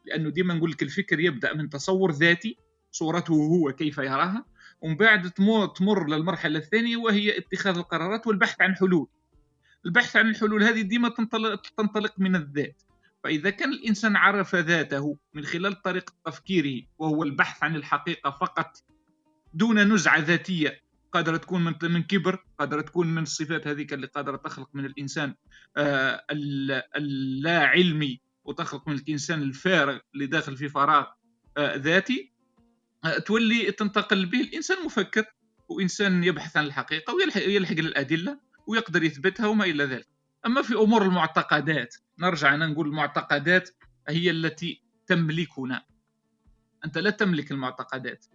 لأنه 0.06 0.30
ديما 0.30 0.53
نقول 0.53 0.72
لك 0.72 0.84
الفكر 0.84 1.19
يبدأ 1.19 1.53
من 1.53 1.69
تصور 1.69 2.11
ذاتي 2.11 2.57
صورته 2.91 3.34
هو 3.34 3.72
كيف 3.72 3.98
يراها 3.98 4.45
ومن 4.86 4.95
بعد 4.95 5.32
تمر 5.76 6.07
للمرحلة 6.07 6.60
الثانية 6.60 6.98
وهي 6.98 7.38
اتخاذ 7.38 7.78
القرارات 7.78 8.28
والبحث 8.28 8.62
عن 8.62 8.76
حلول. 8.76 9.07
البحث 9.86 10.16
عن 10.16 10.30
الحلول 10.30 10.64
هذه 10.64 10.82
ديما 10.82 11.10
تنطلق, 11.10 12.14
من 12.18 12.36
الذات. 12.36 12.82
فإذا 13.24 13.49
كان 13.49 13.74
الإنسان 13.74 14.16
عرف 14.16 14.56
ذاته 14.56 15.18
من 15.34 15.45
خلال 15.45 15.82
طريقة 15.82 16.14
تفكيره 16.26 16.86
وهو 16.98 17.24
البحث 17.24 17.64
عن 17.64 17.76
الحقيقة 17.76 18.32
فقط 18.32 18.84
دون 19.53 19.94
نزعة 19.94 20.20
ذاتية 20.20 20.82
قادرة 21.12 21.38
تكون 21.38 21.64
من 21.64 21.74
من 21.84 22.03
كبر 22.03 22.45
قادرة 22.60 22.82
تكون 22.82 23.07
من 23.07 23.24
الصفات 23.24 23.68
هذيك 23.68 23.94
اللي 23.94 24.07
قادرة 24.07 24.38
تخلق 24.38 24.70
من 24.74 24.86
الإنسان 24.86 25.36
آه 25.78 26.26
اللا 26.95 27.66
علمي 27.66 28.22
وتخلق 28.44 28.88
من 28.88 28.95
الإنسان 28.95 29.41
الفارغ 29.41 29.99
اللي 30.14 30.26
داخل 30.26 30.57
في 30.57 30.70
فراغ 30.70 31.06
آه 31.57 31.76
ذاتي. 31.76 32.35
تولي 33.26 33.72
تنتقل 33.72 34.26
به 34.26 34.41
الإنسان 34.41 34.86
مفكر 34.86 35.26
وإنسان 35.69 36.23
يبحث 36.23 36.57
عن 36.57 36.65
الحقيقة 36.65 37.14
ويلحق 37.15 37.72
الأدلة 37.72 38.40
ويقدر 38.68 39.03
يثبتها 39.03 39.48
وما 39.48 39.65
إلى 39.65 39.84
ذلك. 39.84 40.07
أما 40.45 40.61
في 40.61 40.73
أمور 40.73 41.02
المعتقدات 41.03 41.95
نرجع 42.19 42.53
أنا 42.53 42.68
نقول 42.68 42.88
المعتقدات 42.88 43.69
هي 44.10 44.30
التي 44.30 44.84
تملكنا. 45.07 45.86
أنت 46.86 46.98
لا 46.98 47.10
تملك 47.10 47.52
المعتقدات. 47.52 48.26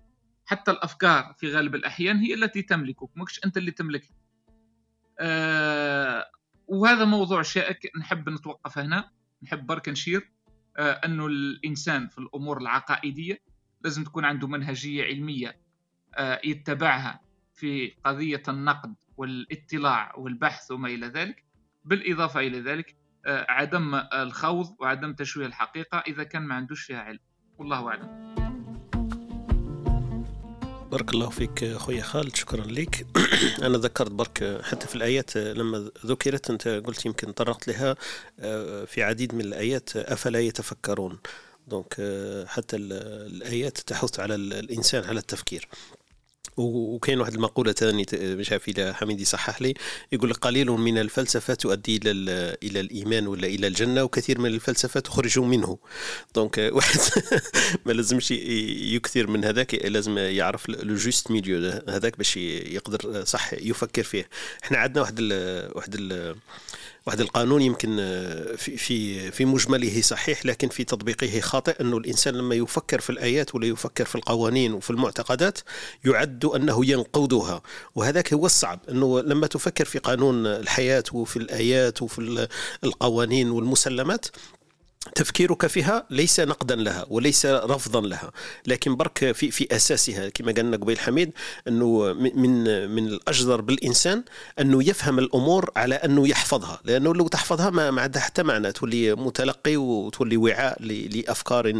حتى 0.47 0.71
الأفكار 0.71 1.35
في 1.39 1.53
غالب 1.53 1.75
الأحيان 1.75 2.17
هي 2.17 2.35
التي 2.35 2.63
تملكك 2.63 3.17
مش 3.17 3.45
أنت 3.45 3.57
اللي 3.57 3.71
تملكها 3.71 4.15
آه 5.19 6.31
وهذا 6.67 7.05
موضوع 7.05 7.43
شائك 7.43 7.91
نحب 7.99 8.29
نتوقف 8.29 8.79
هنا 8.79 9.11
نحب 9.43 9.67
برك 9.67 9.89
نشير 9.89 10.33
آه 10.77 10.93
انه 10.93 11.27
الإنسان 11.27 12.09
في 12.09 12.19
الأمور 12.19 12.59
العقائدية 12.61 13.43
لازم 13.85 14.05
تكون 14.05 14.25
عنده 14.25 14.49
منهجية 14.49 15.05
علمية 15.05 15.57
آه 16.15 16.41
يتبعها 16.45 17.21
في 17.55 17.93
قضية 18.05 18.43
النقد 18.49 18.95
والاطلاع 19.17 20.15
والبحث 20.17 20.71
وما 20.71 20.89
إلى 20.89 21.07
ذلك. 21.07 21.45
بالإضافة 21.85 22.41
إلى 22.41 22.61
ذلك 22.61 22.97
آه 23.27 23.47
عدم 23.49 23.95
الخوض 23.95 24.77
وعدم 24.81 25.15
تشويه 25.15 25.47
الحقيقة 25.47 25.99
إذا 25.99 26.25
كان 26.25 26.43
ما 26.43 26.55
عندوش 26.55 26.83
فيها 26.83 27.01
علم. 27.01 27.21
والله 27.59 27.89
أعلم. 27.89 28.31
بارك 30.91 31.15
الله 31.15 31.31
فيك 31.31 31.77
خويا 31.77 32.03
خالد 32.03 32.37
شكرا 32.37 32.65
لك. 32.65 33.07
أنا 33.67 33.79
ذكرت 33.79 34.11
برك 34.11 34.61
حتى 34.63 34.87
في 34.87 34.95
الآيات 34.97 35.37
لما 35.37 35.91
ذكرت 36.07 36.51
أنت 36.51 36.69
قلت 36.69 37.07
يمكن 37.07 37.33
طرقت 37.33 37.69
لها 37.69 37.97
آه، 38.41 38.85
في 38.85 39.03
عديد 39.03 39.35
من 39.35 39.41
الآيات 39.41 39.97
أفلا 39.97 40.41
يتفكرون؟ 40.41 41.19
دونك 41.71 41.97
آه، 42.01 42.45
حتى 42.47 42.77
الآيات 42.77 43.79
تحث 43.79 44.21
على 44.21 44.35
الإنسان 44.35 45.05
على 45.05 45.19
التفكير. 45.19 45.69
وكاين 46.57 47.21
واحد 47.21 47.35
المقولة 47.35 47.73
ثانية 47.73 48.07
مش 48.13 48.53
عارف 48.53 48.69
إذا 48.69 48.93
حميد 48.93 49.21
يصحح 49.21 49.63
لي 49.63 49.75
يقول 50.13 50.35
قليل 50.35 50.71
من 50.71 50.99
الفلسفة 50.99 51.55
تؤدي 51.55 51.97
إلى 51.97 52.11
إلى 52.63 52.81
الإيمان 52.81 53.27
ولا 53.27 53.47
إلى 53.47 53.67
الجنة 53.67 54.03
وكثير 54.03 54.39
من 54.39 54.47
الفلسفة 54.47 55.01
تخرج 55.01 55.39
منه. 55.39 55.79
donc 56.35 56.59
واحد 56.77 57.01
ما 57.87 57.93
لازمش 57.93 58.31
يكثر 58.31 59.27
من 59.27 59.45
هذاك 59.45 59.75
لازم 59.75 60.19
يعرف 60.19 60.69
le 60.69 60.95
juste 60.95 61.31
milieu 61.31 61.83
هذاك 61.89 62.17
باش 62.17 62.37
يقدر 62.37 63.25
صح 63.25 63.53
يفكر 63.53 64.03
فيه. 64.03 64.29
إحنا 64.65 64.79
عندنا 64.79 65.01
واحد 65.01 65.17
ال 65.19 65.33
واحد 65.77 65.95
ال 65.99 66.37
واحد 67.07 67.21
القانون 67.21 67.63
يمكن 67.63 67.97
آه، 68.01 68.57
في 68.57 68.77
في 68.77 69.31
في 69.31 69.45
مجمله 69.45 70.01
صحيح 70.01 70.47
لكن 70.47 70.69
في 70.69 70.85
تطبيقه 70.85 71.41
خاطئ 71.41 71.81
أنه 71.81 71.97
الإنسان 71.97 72.35
لما 72.35 72.55
يفكر 72.55 73.01
في 73.01 73.11
الآيات 73.11 73.55
ولا 73.55 73.67
يفكر 73.67 74.05
في 74.05 74.15
القوانين 74.15 74.75
وفي 74.75 74.91
المعتقدات 74.91 75.59
يعد 76.05 76.45
أنه 76.45 76.87
ينقضها. 76.87 77.63
وهذاك 77.95 78.33
هو 78.33 78.47
الصعب 78.47 78.81
أنه 78.89 79.21
لما 79.21 79.47
تفكر 79.47 79.85
في 79.85 79.99
قانون 79.99 80.47
الحياة 80.47 81.05
وفي 81.13 81.37
الآيات 81.37 82.03
وفي 82.03 82.49
القوانين 82.85 83.51
والمسلمات 83.51 84.27
تفكيرك 85.15 85.67
فيها 85.67 86.07
ليس 86.11 86.41
نقدا 86.41 86.77
لها 86.77 87.07
وليس 87.09 87.47
رفضا 87.47 88.01
لها 88.01 88.31
لكن 88.67 88.97
برك 88.97 89.33
في 89.33 89.51
في 89.51 89.77
أساسها 89.77 90.29
كما 90.29 90.53
قالنا 90.53 90.77
قبيل 90.77 90.99
حميد 90.99 91.33
أنه 91.69 92.13
من 92.13 92.65
من 92.91 93.07
الأجدر 93.09 93.61
بالإنسان 93.61 94.25
أنه 94.61 94.89
يفهم 94.89 95.19
الأمور 95.19 95.71
على 95.77 95.95
أنه 95.95 96.29
يحفظها 96.29 96.81
لأنه 96.85 97.15
لو 97.15 97.29
تحفظها 97.29 97.71
ما, 97.71 97.91
ما 97.91 98.03
عندها 98.03 98.23
حتى 98.23 98.43
معنى 98.43 98.73
تولي 98.73 99.15
متلقي 99.15 99.77
وتولي 99.77 100.37
وعاء 100.37 100.83
لأفكار 100.83 101.73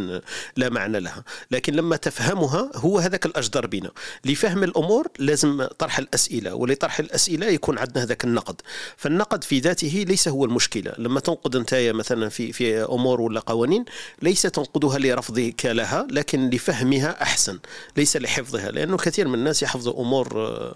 لا 0.57 0.69
معنى 0.69 0.99
لها. 0.99 1.23
لكن 1.51 1.73
لما 1.73 1.95
تفهمها 1.95 2.71
هو 2.75 2.99
هذاك 2.99 3.25
الأجدر 3.25 3.67
بنا. 3.67 3.91
لفهم 4.25 4.63
الأمور 4.63 5.07
لازم 5.19 5.65
طرح 5.79 5.99
الأسئلة 5.99 6.55
ولطرح 6.55 6.99
الأسئلة 6.99 7.47
يكون 7.47 7.77
عندنا 7.77 8.03
هذاك 8.03 8.23
النقد. 8.23 8.61
فالنقد 8.97 9.43
في 9.43 9.59
ذاته 9.59 10.05
ليس 10.07 10.27
هو 10.27 10.45
المشكلة. 10.45 10.93
لما 10.97 11.19
تنقد 11.19 11.55
أنت 11.55 11.91
مثلا 11.93 12.29
في 12.29 12.53
في 12.53 12.83
أمور 12.83 13.10
امور 13.11 13.21
ولا 13.21 13.39
قوانين 13.39 13.85
ليس 14.21 14.41
تنقدها 14.41 14.99
لرفضك 14.99 15.65
لها 15.65 16.07
لكن 16.11 16.49
لفهمها 16.49 17.21
أحسن 17.21 17.59
ليس 17.97 18.17
لحفظها 18.17 18.71
لأنه 18.71 18.97
كثير 18.97 19.27
من 19.27 19.33
الناس 19.33 19.63
يحفظ 19.63 19.87
أمور 19.89 20.27
آه، 20.37 20.75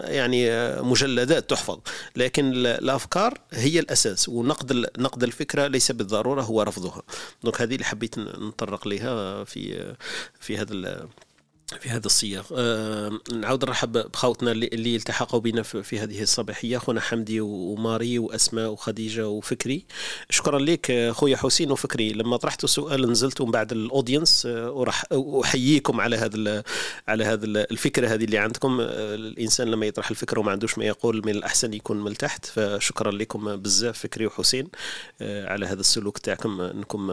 يعني 0.00 0.50
آه، 0.50 0.82
مجلدات 0.82 1.50
تحفظ 1.50 1.78
لكن 2.16 2.52
الأفكار 2.54 3.38
هي 3.52 3.78
الأساس 3.78 4.28
ونقد 4.28 4.86
نقد 4.98 5.22
الفكرة 5.22 5.66
ليس 5.66 5.92
بالضرورة 5.92 6.42
هو 6.42 6.62
رفضها. 6.62 7.02
دونك 7.42 7.60
هذه 7.62 7.74
اللي 7.74 7.84
حبيت 7.84 8.18
نطرق 8.18 8.88
لها 8.88 9.44
في 9.44 9.94
في 10.40 10.58
هذا 10.58 11.06
في 11.80 11.88
هذا 11.88 12.06
السياق. 12.06 12.46
أه 12.56 13.18
نعاود 13.32 13.64
نرحب 13.64 13.92
بخوتنا 13.92 14.52
اللي, 14.52 14.66
اللي 14.66 14.96
التحقوا 14.96 15.40
بنا 15.40 15.62
في 15.62 15.98
هذه 15.98 16.22
الصباحية 16.22 16.78
خونا 16.78 17.00
حمدي 17.00 17.40
وماري 17.40 18.18
وأسماء 18.18 18.70
وخديجة 18.70 19.28
وفكري. 19.28 19.84
شكرا 20.30 20.58
لك 20.58 21.10
خويا 21.10 21.36
حسين 21.36 21.70
وفكري. 21.70 22.12
لما 22.12 22.36
طرحت 22.36 22.64
السؤال 22.64 23.10
نزلت 23.10 23.40
من 23.40 23.50
بعد 23.50 23.72
الأودينس 23.72 24.46
آه، 24.46 24.90
أحييكم 25.44 26.00
على 26.00 26.16
هذا 26.16 26.62
على 27.08 27.24
هذا 27.24 27.44
الفكرة 27.44 28.08
هذه 28.08 28.24
اللي 28.24 28.38
عندكم. 28.38 28.80
آه، 28.80 29.14
الإنسان 29.14 29.68
لما 29.68 29.86
يطرح 29.86 30.10
الفكرة 30.10 30.40
وما 30.40 30.52
عندوش 30.52 30.78
ما 30.78 30.84
يقول 30.84 31.22
من 31.24 31.32
الأحسن 31.32 31.74
يكون 31.74 32.04
من 32.04 32.16
تحت. 32.16 32.46
فشكرا 32.46 33.10
لكم 33.10 33.56
بزاف 33.56 33.98
فكري 33.98 34.26
وحسين 34.26 34.68
آه، 35.22 35.46
على 35.48 35.66
هذا 35.66 35.80
السلوك 35.80 36.18
تاعكم. 36.18 36.60
انكم 36.60 37.10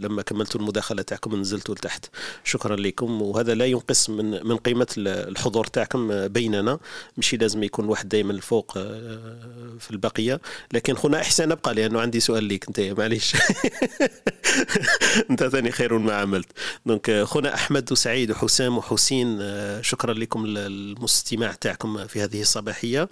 لما 0.00 0.22
كملتوا 0.22 0.60
المداخلة 0.60 1.02
تاعكم 1.02 1.40
نزلتوا 1.40 1.74
لتحت. 1.74 2.06
شكرا 2.44 2.76
لكم 2.76 3.22
وهذا 3.22 3.54
لا 3.54 3.64
ينقص 3.90 4.10
من 4.10 4.46
من 4.46 4.56
قيمة 4.56 4.86
الحضور 4.98 5.66
تاعكم 5.66 6.28
بيننا. 6.28 6.78
ماشي 7.16 7.36
لازم 7.36 7.62
يكون 7.62 7.84
واحد 7.84 8.08
دائما 8.08 8.32
الفوق 8.32 8.72
آه، 8.76 9.76
في 9.80 9.90
البقية. 9.90 10.40
لكن 10.72 10.94
خونا 10.94 11.20
إحسان 11.20 11.52
أبقى 11.52 11.74
لأنه 11.74 12.00
عندي 12.00 12.20
سؤال 12.20 12.44
ليك 12.44 12.66
أنت 12.68 12.80
معليش. 12.80 13.32
أنت 15.30 15.44
ثاني 15.44 15.70
خير 15.70 15.98
ما 15.98 16.14
عملت. 16.14 16.48
دونك 16.86 17.22
خونا 17.22 17.54
أحمد 17.54 17.92
وسعيد 17.92 18.30
وحسام 18.30 18.78
وحسين 18.78 19.38
آه، 19.40 19.80
شكرا 19.80 20.14
لكم 20.14 20.44
المستماع 20.46 21.52
تاعكم 21.52 22.06
في 22.06 22.22
هذه 22.22 22.40
الصباحية. 22.40 23.08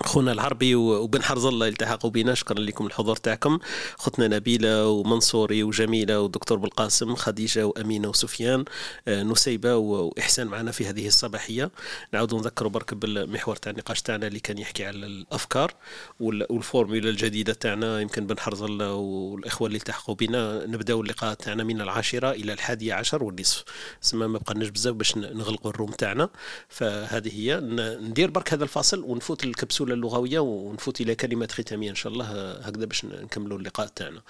خونا 0.00 0.32
العربي 0.32 0.74
وبن 0.74 1.22
حرز 1.22 1.44
الله 1.44 1.68
التحقوا 1.68 2.10
بنا. 2.10 2.34
شكرا 2.34 2.60
لكم 2.60 2.86
الحضور 2.86 3.16
تاعكم. 3.16 3.58
خوتنا 3.96 4.28
نبيلة 4.28 4.88
ومنصوري 4.88 5.62
وجميلة 5.62 6.20
والدكتور 6.20 6.58
بالقاسم 6.58 7.14
خديجة 7.14 7.66
وأمينة 7.66 8.08
وسفيان 8.08 8.64
آه، 9.08 9.22
نسيبة 9.22 9.76
وإحسان 9.76 10.46
معنا 10.46 10.70
في 10.70 10.86
هذه 10.86 11.06
الصباحية. 11.06 11.70
نعاود 12.12 12.34
نذكروا 12.34 12.70
برك 12.70 12.94
بالمحور 12.94 13.56
تاع 13.56 13.72
النقاش 13.72 14.02
تاعنا 14.02 14.26
اللي 14.26 14.40
كان 14.40 14.58
يحكي 14.58 14.84
على 14.84 15.06
الأفكار 15.06 15.74
والفورمولا 16.20 17.10
الجديدة 17.10 17.52
تاعنا. 17.52 18.00
يمكن 18.00 18.26
بن 18.26 18.38
حرز 18.38 18.62
الله 18.62 18.94
والإخوة 18.94 19.66
اللي 19.66 19.78
التحقوا 19.78 20.14
بنا 20.14 20.66
نبداو 20.66 21.00
اللقاء 21.00 21.34
تاعنا 21.34 21.64
من 21.64 21.80
العاشرة 21.80 22.30
إلى 22.30 22.52
الحادية 22.52 22.94
عشر 22.94 23.24
والنصف. 23.24 23.64
سما 24.00 24.26
ما 24.26 24.38
بقناش 24.38 24.68
بزاف 24.68 24.94
باش 24.94 25.16
نغلقوا 25.16 25.70
الروم 25.70 25.90
تاعنا. 25.90 26.28
فهذه 26.68 27.30
هي. 27.34 27.60
ندير 28.00 28.30
برك 28.30 28.52
هذا 28.52 28.64
الفاصل 28.64 29.02
ونفوت 29.02 29.44
الكبسوله 29.44 29.91
الجوله 29.92 30.18
اللغوية 30.18 30.38
ونفوت 30.40 31.00
إلى 31.00 31.14
كلمات 31.14 31.52
ختامية 31.52 31.90
إن 31.90 31.94
شاء 31.94 32.12
الله 32.12 32.52
هكذا 32.52 32.84
باش 32.84 33.04
نكملوا 33.04 33.58
اللقاء 33.58 33.86
تاعنا. 33.86 34.22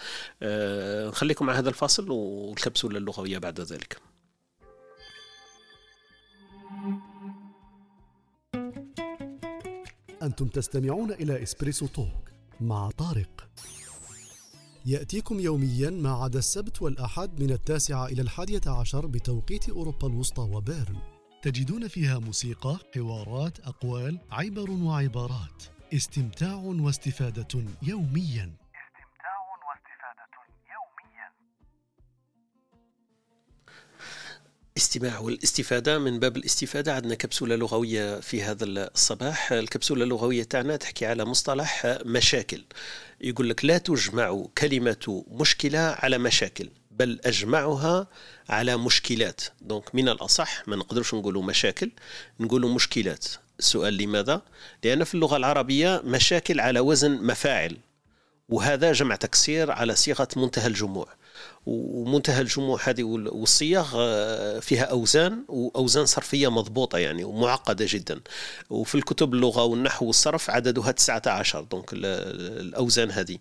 أه 0.42 1.08
نخليكم 1.08 1.46
مع 1.46 1.52
هذا 1.58 1.68
الفاصل 1.68 2.10
والكبسولة 2.10 2.98
اللغوية 2.98 3.38
بعد 3.38 3.60
ذلك. 3.60 4.00
أنتم 10.22 10.48
تستمعون 10.48 11.12
إلى 11.12 11.42
إسبريسو 11.42 11.86
توك 11.86 12.30
مع 12.60 12.90
طارق. 12.90 13.48
يأتيكم 14.86 15.40
يوميا 15.40 15.90
ما 15.90 16.12
عدا 16.12 16.38
السبت 16.38 16.82
والأحد 16.82 17.40
من 17.40 17.50
التاسعة 17.50 18.06
إلى 18.06 18.22
الحادية 18.22 18.60
عشر 18.66 19.06
بتوقيت 19.06 19.68
أوروبا 19.68 20.08
الوسطى 20.08 20.42
وبيرن. 20.42 21.11
تجدون 21.42 21.88
فيها 21.88 22.18
موسيقى 22.18 22.78
حوارات 22.94 23.58
أقوال 23.60 24.18
عبر 24.30 24.70
وعبارات. 24.70 25.62
استمتاع 25.94 26.54
واستفادة 26.54 27.48
يوميا. 27.82 28.52
استمتاع 28.72 29.36
واستفاده 29.68 30.28
يوميا 30.72 31.32
الاستماع 34.76 35.18
والاستفادة 35.18 35.98
من 35.98 36.18
باب 36.18 36.36
الاستفادة. 36.36 36.94
عندنا 36.94 37.14
كبسولة 37.14 37.56
لغوية 37.56 38.20
في 38.20 38.42
هذا 38.42 38.64
الصباح. 38.64 39.52
الكبسولة 39.52 40.04
اللغوية 40.04 40.42
تاعنا 40.42 40.76
تحكي 40.76 41.06
على 41.06 41.24
مصطلح 41.24 41.98
مشاكل. 42.04 42.64
يقول 43.20 43.48
لك 43.48 43.64
لا 43.64 43.78
تجمع 43.78 44.44
كلمة 44.58 45.24
مشكلة 45.30 45.78
على 45.78 46.18
مشاكل. 46.18 46.70
بل 46.92 47.20
أجمعها 47.24 48.06
على 48.48 48.76
مشكلات. 48.76 49.40
دونك 49.60 49.94
من 49.94 50.08
الأصح 50.08 50.68
ما 50.68 50.76
نقدرش 50.76 51.14
نقولوا 51.14 51.42
مشاكل 51.42 51.90
نقولوا 52.40 52.74
مشكلات. 52.74 53.26
السؤال 53.58 53.96
لماذا؟ 53.96 54.42
لأن 54.84 55.04
في 55.04 55.14
اللغة 55.14 55.36
العربية 55.36 56.02
مشاكل 56.04 56.60
على 56.60 56.80
وزن 56.80 57.10
مفاعل 57.10 57.76
وهذا 58.48 58.92
جمع 58.92 59.16
تكسير 59.16 59.70
على 59.70 59.94
صيغة 59.94 60.28
منتهى 60.36 60.66
الجموع. 60.66 61.08
ومنتهى 61.66 62.40
الجموع 62.40 62.80
هذه 62.84 63.02
والصيغ 63.02 63.92
آه، 63.96 64.60
فيها 64.60 64.84
أوزان 64.84 65.44
وأوزان 65.48 66.06
صرفية 66.06 66.50
مضبوطة 66.50 66.98
يعني 66.98 67.24
ومعقدة 67.24 67.86
جدا. 67.88 68.20
وفي 68.70 68.94
الكتب 68.94 69.34
اللغة 69.34 69.64
والنحو 69.64 70.06
والصرف 70.06 70.50
عددها 70.50 70.90
19 70.90 71.60
دونك 71.62 71.88
الأوزان 71.92 73.10
هذه. 73.10 73.38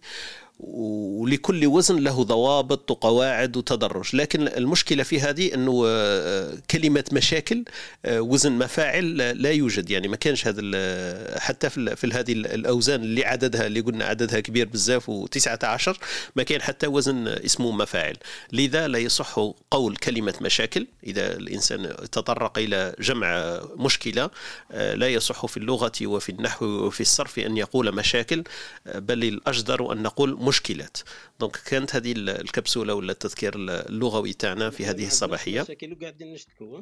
ولكل 0.64 1.66
وزن 1.66 2.00
له 2.00 2.24
ضوابط 2.24 2.92
وقواعد 2.92 3.58
وتدرج. 3.58 4.16
لكن 4.16 4.48
المشكلة 4.48 5.04
في 5.04 5.20
هذه 5.20 5.54
أنه 5.54 5.84
آه، 5.88 6.54
كلمة 6.72 7.04
مشاكل 7.12 7.64
آه، 8.06 8.22
وزن 8.22 8.52
مفاعل 8.52 9.18
لا 9.18 9.52
يوجد. 9.52 9.90
يعني 9.90 10.08
ما 10.08 10.16
كانش 10.16 10.48
هذا 10.48 10.62
حتى 11.40 11.70
في 11.70 12.10
هذه 12.14 12.32
الأوزان 12.34 13.04
اللي 13.04 13.26
عددها 13.26 13.68
اللي 13.68 13.80
قلنا 13.80 14.06
عددها 14.06 14.40
كبير 14.40 14.68
بزاف 14.68 15.12
و19 15.12 15.94
ما 16.36 16.44
كان 16.44 16.62
حتى 16.62 16.88
وزن 16.88 17.28
اسمه 17.28 17.72
مفاعل. 17.72 18.18
لذا 18.54 18.88
لا 18.88 19.00
يصح 19.00 19.40
قول 19.72 19.96
كلمة 19.96 20.34
مشاكل. 20.42 20.88
إذا 21.04 21.38
الإنسان 21.38 21.96
تطرق 22.12 22.58
إلى 22.58 22.96
جمع 23.00 23.62
مشكلة 23.76 24.30
آه، 24.72 24.94
لا 24.94 25.08
يصح 25.08 25.46
في 25.46 25.58
اللغة 25.58 25.92
وفي 26.02 26.30
النحو 26.30 26.66
وفي 26.66 27.02
الصرف 27.02 27.40
أن 27.40 27.58
يقول 27.58 27.96
مشاكل 27.96 28.44
بل 28.96 29.24
الأجدر 29.24 29.92
أن 29.92 30.04
نقول 30.04 30.38
مشكلات. 30.52 30.98
دونك 31.40 31.58
كانت 31.66 31.96
هذه 31.96 32.14
الكبسولة 32.18 32.94
ولا 32.94 33.12
التذكير 33.12 33.54
اللغوي 33.56 34.34
تاعنا 34.34 34.70
في 34.70 34.86
هذه 34.86 35.08
الصباحية. 35.08 35.62
مشاكل 35.72 35.94
وقاعدين 35.94 36.34
نشتكوا 36.34 36.82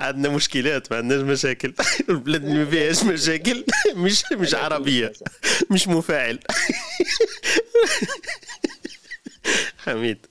عندنا 0.00 0.28
مشكلات 0.28 0.92
ما 0.92 0.98
عندناش 0.98 1.22
مشاكل. 1.22 1.74
البلاد 2.08 2.44
ما 2.44 2.64
فيهاش 2.64 3.02
مشاكل. 3.02 3.64
مش 4.04 4.24
مش 4.32 4.54
عربية. 4.54 5.12
مش 5.70 5.88
مفاعل. 5.88 6.38
حميد. 9.78 10.26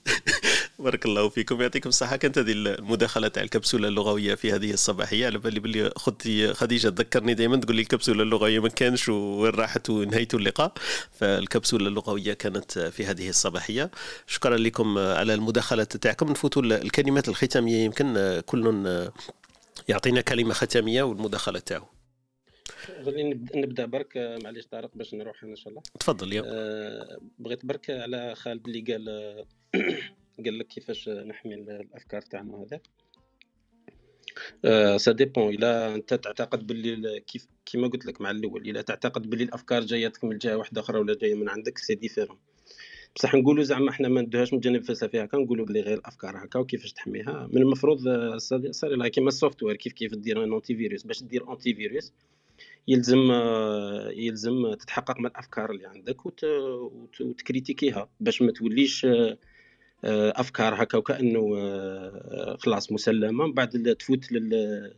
بارك 0.84 1.05
الله 1.05 1.30
فيكم. 1.30 1.61
يعطيكم 1.61 1.89
الصحة. 1.89 2.15
كانت 2.15 2.38
هذه 2.38 2.51
المداخلة 2.51 3.27
تاع 3.27 3.43
الكبسولة 3.43 3.88
اللغوية 3.88 4.35
في 4.35 4.51
هذه 4.51 4.72
الصباحية. 4.73 5.26
على 5.26 5.38
بالي 5.38 5.60
باللي 5.60 5.91
خدتي 5.95 6.53
خديجة 6.53 6.89
تذكرني 6.89 7.34
دائما 7.34 7.57
تقول 7.57 7.76
لي 7.76 7.81
الكبسولة 7.81 8.23
اللغوية 8.23 8.60
ما 8.60 8.69
كانش 8.69 9.10
وين 9.10 9.51
راحت 9.51 9.89
ونهيت 9.89 10.34
اللقاء. 10.34 10.73
فالكبسولة 11.11 11.88
اللغوية 11.88 12.34
كانت 12.34 12.80
في 12.80 13.05
هذه 13.05 13.30
الصباحية. 13.30 13.91
شكرا 14.27 14.57
لكم 14.57 14.97
على 14.97 15.34
المداخلة 15.34 15.84
تاعكم. 15.84 16.31
نفوتوا 16.31 16.61
الكلمات 16.61 17.30
الختامية. 17.30 17.85
يمكن 17.85 18.41
كل 18.45 18.84
يعطينا 19.88 20.22
كلمة 20.22 20.53
ختامية 20.53 21.03
والمداخلة 21.03 21.60
تاعو. 21.60 21.85
نبدأ 23.55 23.85
برك. 23.85 24.38
معليش 24.43 24.65
طارق 24.65 24.91
باش 24.95 25.14
نروح 25.14 25.43
إن 25.43 25.55
شاء 25.55 25.69
الله. 25.69 25.81
تفضل 25.99 26.34
يا 26.34 26.43
أه 26.45 27.19
بغيت 27.39 27.65
برك 27.65 27.89
على 27.89 28.35
خالد 28.35 28.68
اللي 28.68 28.81
قال 28.81 29.45
قال 30.45 30.60
لك 30.60 30.68
كيفاش 30.68 31.10
نحمي 31.10 31.55
الأفكار 31.55 32.22
تاعنا 32.22 32.57
هذا. 32.57 32.80
أه 34.65 34.97
ça 34.97 35.11
dépend 35.11 35.53
إلا 35.53 35.95
أنت 35.95 36.14
تعتقد 36.14 36.68
باللي 36.68 37.19
كيف 37.19 37.47
كيما 37.65 37.88
قلت 37.88 38.05
لك 38.05 38.22
مع 38.22 38.31
الأول 38.31 38.69
إلا 38.69 38.81
تعتقد 38.81 39.30
باللي 39.30 39.43
الأفكار 39.43 39.81
جايتك 39.81 40.23
من 40.23 40.38
جهة 40.38 40.57
واحدة 40.57 40.81
أخرى 40.81 40.99
ولا 40.99 41.15
جاية 41.22 41.35
من 41.35 41.49
عندك 41.49 41.77
c'est 41.77 41.95
différent 41.95 42.38
بصح 43.15 43.35
نقولوا 43.35 43.64
زعما 43.64 43.89
إحنا 43.89 44.07
ما 44.07 44.22
ندوهاش 44.22 44.53
من 44.53 44.57
الجانب 44.57 44.76
الفلسفي 44.76 45.23
هكا 45.23 45.38
نقولوا 45.38 45.65
بلي 45.65 45.81
غير 45.81 45.97
الأفكار 45.97 46.45
هكا 46.45 46.60
وكيفاش 46.60 46.93
تحميها. 46.93 47.49
من 47.51 47.61
المفروض 47.61 47.99
صار 48.38 48.89
لها 48.89 49.07
كيما 49.07 49.27
ال 49.27 49.64
software 49.64 49.76
كيف 49.76 49.93
كيف 49.93 50.15
دير 50.15 50.43
un 50.43 50.53
antivirus 50.53 51.03
باش 51.03 51.23
دير 51.23 51.51
antivirus 51.53 52.14
يلزم 52.88 53.31
يلزم 54.10 54.73
تتحقق 54.73 55.19
من 55.19 55.26
الأفكار 55.26 55.72
اللي 55.72 55.85
عندك 55.88 56.26
وت... 56.26 56.43
وتكريتيكيها. 57.22 58.10
باش 58.19 58.41
ما 58.41 58.51
توليش 58.51 59.07
أفكار 60.05 60.84
هكا 60.84 60.97
وكأنه 60.97 61.41
خلاص 62.57 62.91
مسلمة. 62.91 63.45
من 63.45 63.53
بعد 63.53 63.95
تفوت 63.99 64.31
لل 64.31 64.93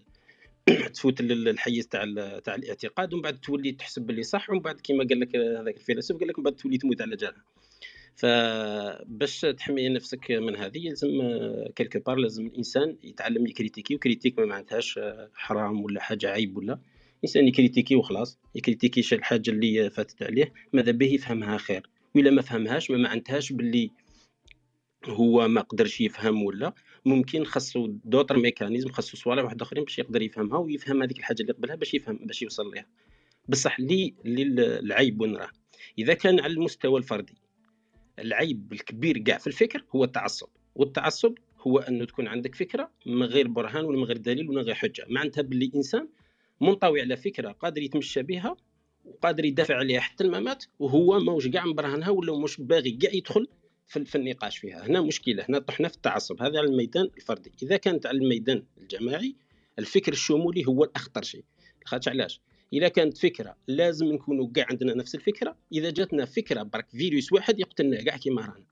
تفوت 0.94 1.22
للحيز 1.22 1.88
تاع 1.88 2.06
تاع 2.40 2.56
الاعتقاد 2.56 3.14
ومن 3.14 3.22
بعد 3.22 3.38
تولي 3.38 3.72
تحسب 3.72 4.02
باللي 4.02 4.24
صح 4.24 4.50
ومن 4.50 4.60
بعد 4.60 4.82
كيما 4.82 5.08
قال 5.10 5.20
لك 5.20 5.36
هذاك 5.36 5.78
الفيلسوف 5.78 6.20
قال 6.20 6.28
لك 6.28 6.40
من 6.40 6.44
بعد 6.44 6.56
تولي 6.56 6.78
تموت 6.78 7.02
على 7.02 7.16
جالها 7.16 7.44
فباش 8.16 9.42
تحمي 9.42 9.90
نفسك 9.90 10.32
من 10.32 10.56
هذه 10.56 10.88
يلزم 10.88 11.10
quelque 11.76 12.00
part 12.00 12.16
لازم 12.16 12.46
الإنسان 12.46 12.98
يتعلم 13.04 13.48
يكريتيكي 13.48 13.96
و 13.96 14.01
critique 14.01 14.40
ما 14.40 14.46
معناتهاش 14.46 15.00
حرام 15.34 15.84
ولا 15.84 16.02
حاجة 16.02 16.30
عيب 16.30 16.58
ولا. 16.58 16.80
الإنسان 17.18 17.48
يكريتيكي 17.48 17.96
وخلاص 17.96 18.40
يكريتيكي 18.56 19.16
الحاجة 19.16 19.52
اللي 19.52 19.90
فاتت 19.90 20.24
عليه 20.24 20.54
ماذا 20.74 20.92
به 20.92 21.06
يفهمها 21.06 21.58
خير. 21.58 21.90
ولا 22.16 22.32
ما 22.32 22.42
فهمهاش 22.42 22.92
ما 22.92 22.98
معناتهاش 22.98 23.54
باللي 23.54 23.92
هو 25.10 25.48
ما 25.48 25.62
قدرش 25.62 26.02
يفهم 26.02 26.44
ولا 26.44 26.74
ممكن 27.06 27.44
خاصو 27.44 27.88
دوطر 27.88 28.38
ميكانيزم 28.38 28.90
خاصو 28.90 29.18
صوالح 29.18 29.44
واحد 29.44 29.62
آخرين 29.62 29.84
باش 29.84 30.00
يقدر 30.00 30.22
يفهمها 30.22 30.58
ويفهم 30.58 31.04
هذيك 31.04 31.20
الحاجة 31.20 31.42
اللي 31.42 31.54
قبلها 31.54 31.76
باش 31.76 31.94
يفهم 31.94 32.20
باش 32.22 32.42
يوصل 32.42 32.72
ليها. 32.74 32.86
بصح 33.50 33.80
لي 33.80 34.14
العيب 34.26 35.22
وين 35.22 35.36
راه؟ 35.36 35.50
إذا 36.00 36.14
كان 36.14 36.40
على 36.40 36.54
المستوى 36.54 37.00
الفردي 37.00 37.34
العيب 38.20 38.74
الكبير 38.74 39.18
كاع 39.18 39.38
في 39.38 39.48
الفكر 39.48 39.86
هو 39.96 40.04
التعصب 40.04 40.48
والتعصب 40.76 41.34
هو 41.60 41.80
أنه 41.80 42.06
تكون 42.06 42.28
عندك 42.28 42.56
فكرة 42.56 42.92
من 43.06 43.24
غير 43.24 43.48
برهان 43.48 43.86
ولا 43.86 43.98
من 43.98 44.04
غير 44.04 44.18
دليل 44.18 44.50
ولا 44.50 44.62
غير 44.62 44.76
حجة. 44.76 45.06
معناتها 45.10 45.42
باللي 45.42 45.72
إنسان 45.76 46.08
منطوي 46.62 47.02
على 47.02 47.18
فكرة 47.18 47.52
قادر 47.52 47.82
يتمشى 47.82 48.24
بها 48.24 48.58
وقادر 49.06 49.46
يدافع 49.46 49.76
عليها 49.76 50.00
حتى 50.00 50.24
الممات 50.24 50.66
وهو 50.80 51.20
ماهوش 51.20 51.48
كاع 51.48 51.66
مبرهنها 51.66 52.10
ولا 52.10 52.40
مش 52.40 52.62
باغي 52.62 52.92
كاع 52.92 53.14
يدخل 53.14 53.48
في, 53.88 54.16
النقاش 54.16 54.58
فيها. 54.58 54.88
هنا 54.88 55.02
مشكلة 55.02 55.46
هنا 55.50 55.60
طحنا 55.60 55.88
في 55.88 55.96
التعصب. 55.96 56.42
هذا 56.42 56.60
على 56.60 56.68
الميدان 56.68 57.10
الفردي. 57.18 57.52
إذا 57.64 57.78
كانت 57.78 58.06
على 58.06 58.18
الميدان 58.18 58.64
الجماعي 58.78 59.36
الفكر 59.80 60.12
الشمولي 60.12 60.66
هو 60.68 60.84
الأخطر 60.84 61.24
شيء. 61.24 61.44
خاطش 61.86 62.08
علاش؟ 62.08 62.42
إذا 62.74 62.88
كانت 62.88 63.18
فكرة 63.18 63.56
لازم 63.68 64.06
نكونوا 64.06 64.50
كاع 64.56 64.66
عندنا 64.70 64.94
نفس 64.94 65.16
الفكرة. 65.16 65.58
إذا 65.74 65.90
جاتنا 65.90 66.26
فكرة 66.26 66.64
برك 66.64 66.90
فيروس 66.90 67.34
واحد 67.34 67.60
يقتلنا 67.60 68.04
كاع 68.04 68.18
كيما 68.18 68.42
رانا. 68.42 68.66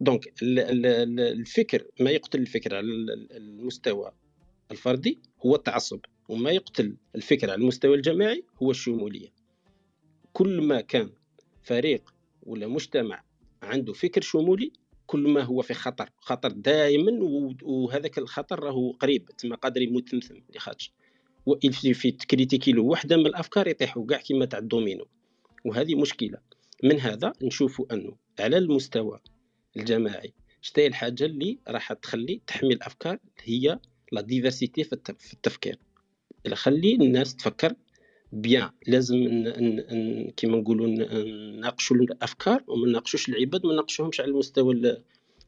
دونك 0.00 0.34
الفكر 0.42 1.86
ما 2.00 2.10
يقتل 2.10 2.40
الفكرة 2.40 2.76
على 2.76 2.86
المستوى 3.30 4.12
الفردي 4.70 5.18
هو 5.46 5.54
التعصب. 5.54 6.00
وما 6.28 6.50
يقتل 6.50 6.96
الفكر 7.14 7.50
على 7.50 7.60
المستوى 7.60 7.96
الجماعي 7.96 8.44
هو 8.62 8.70
الشمولية. 8.70 9.28
كل 10.32 10.60
ما 10.60 10.80
كان 10.80 11.10
فريق 11.62 12.14
ولا 12.42 12.66
مجتمع 12.66 13.24
عنده 13.62 13.92
فكر 13.92 14.20
شمولي 14.20 14.72
كل 15.06 15.28
ما 15.28 15.42
هو 15.42 15.62
في 15.62 15.74
خطر 15.74 16.10
خطر 16.18 16.50
دائما 16.50 17.18
وهذاك 17.62 18.18
الخطر 18.18 18.60
راهو 18.60 18.90
قريب 18.90 19.30
تما 19.38 19.56
قادر 19.56 19.82
يموت 19.82 20.08
ثمثم 20.08 20.34
لخاطش. 20.54 20.92
في 21.92 22.10
تكريتيكي 22.10 22.72
له 22.72 22.82
وحدة 22.82 23.16
من 23.16 23.26
الأفكار 23.26 23.68
يطيحوا 23.68 24.06
كاع 24.06 24.18
كيما 24.18 24.44
تاع 24.44 24.58
الدومينو. 24.58 25.06
وهذه 25.64 25.94
مشكلة. 25.94 26.38
من 26.84 27.00
هذا 27.00 27.32
نشوفوا 27.42 27.94
أنه 27.94 28.16
على 28.40 28.58
المستوى 28.58 29.20
الجماعي 29.76 30.32
شتي 30.60 30.86
الحاجة 30.86 31.24
اللي 31.24 31.58
راح 31.68 31.92
تخلي 31.92 32.40
تحمي 32.46 32.74
الأفكار 32.74 33.18
هي 33.42 33.78
لا 34.12 34.20
ديفرسيتي 34.20 34.84
في 34.84 35.32
التفكير. 35.32 35.78
إلا 36.46 36.54
خلي 36.54 36.94
الناس 36.94 37.36
تفكر 37.36 37.74
بيان 38.32 38.70
لازم 38.86 39.16
كيما 40.36 40.56
نقولوا 40.56 40.86
نناقشوا 40.86 41.96
الأفكار 41.96 42.64
وما 42.66 42.86
نناقشوش 42.86 43.28
العباد 43.28 43.66
ما 43.66 43.72
نناقشوهمش 43.72 44.20
على 44.20 44.30
المستوى 44.30 45.02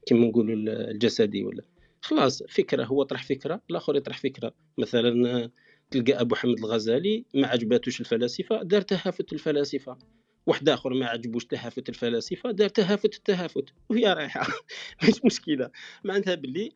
كيما 0.06 0.26
نقولوا 0.26 0.54
الجسدي 0.90 1.44
ولا. 1.44 1.62
خلاص 2.00 2.42
فكرة 2.42 2.84
هو 2.84 3.02
طرح 3.02 3.24
فكرة 3.24 3.60
الآخر 3.70 3.96
يطرح 3.96 4.18
فكرة. 4.18 4.54
مثلا 4.78 5.50
تلقى 5.90 6.20
أبو 6.20 6.34
حمد 6.34 6.58
الغزالي 6.58 7.24
ما 7.34 7.46
عجباتوش 7.46 8.00
الفلاسفة 8.00 8.62
دار 8.62 8.80
تهافت 8.80 9.32
الفلاسفة. 9.32 9.98
واحد 10.46 10.68
آخر 10.68 10.94
ما 10.94 11.06
عجبوش 11.06 11.44
تهافت 11.44 11.88
الفلاسفة 11.88 12.50
دار 12.50 12.68
تهافت 12.68 13.14
التهافت. 13.14 13.64
وهي 13.90 14.12
رايحة. 14.12 14.46
مش 15.08 15.24
مشكلة. 15.24 15.70
معناتها 16.04 16.34
باللي 16.34 16.72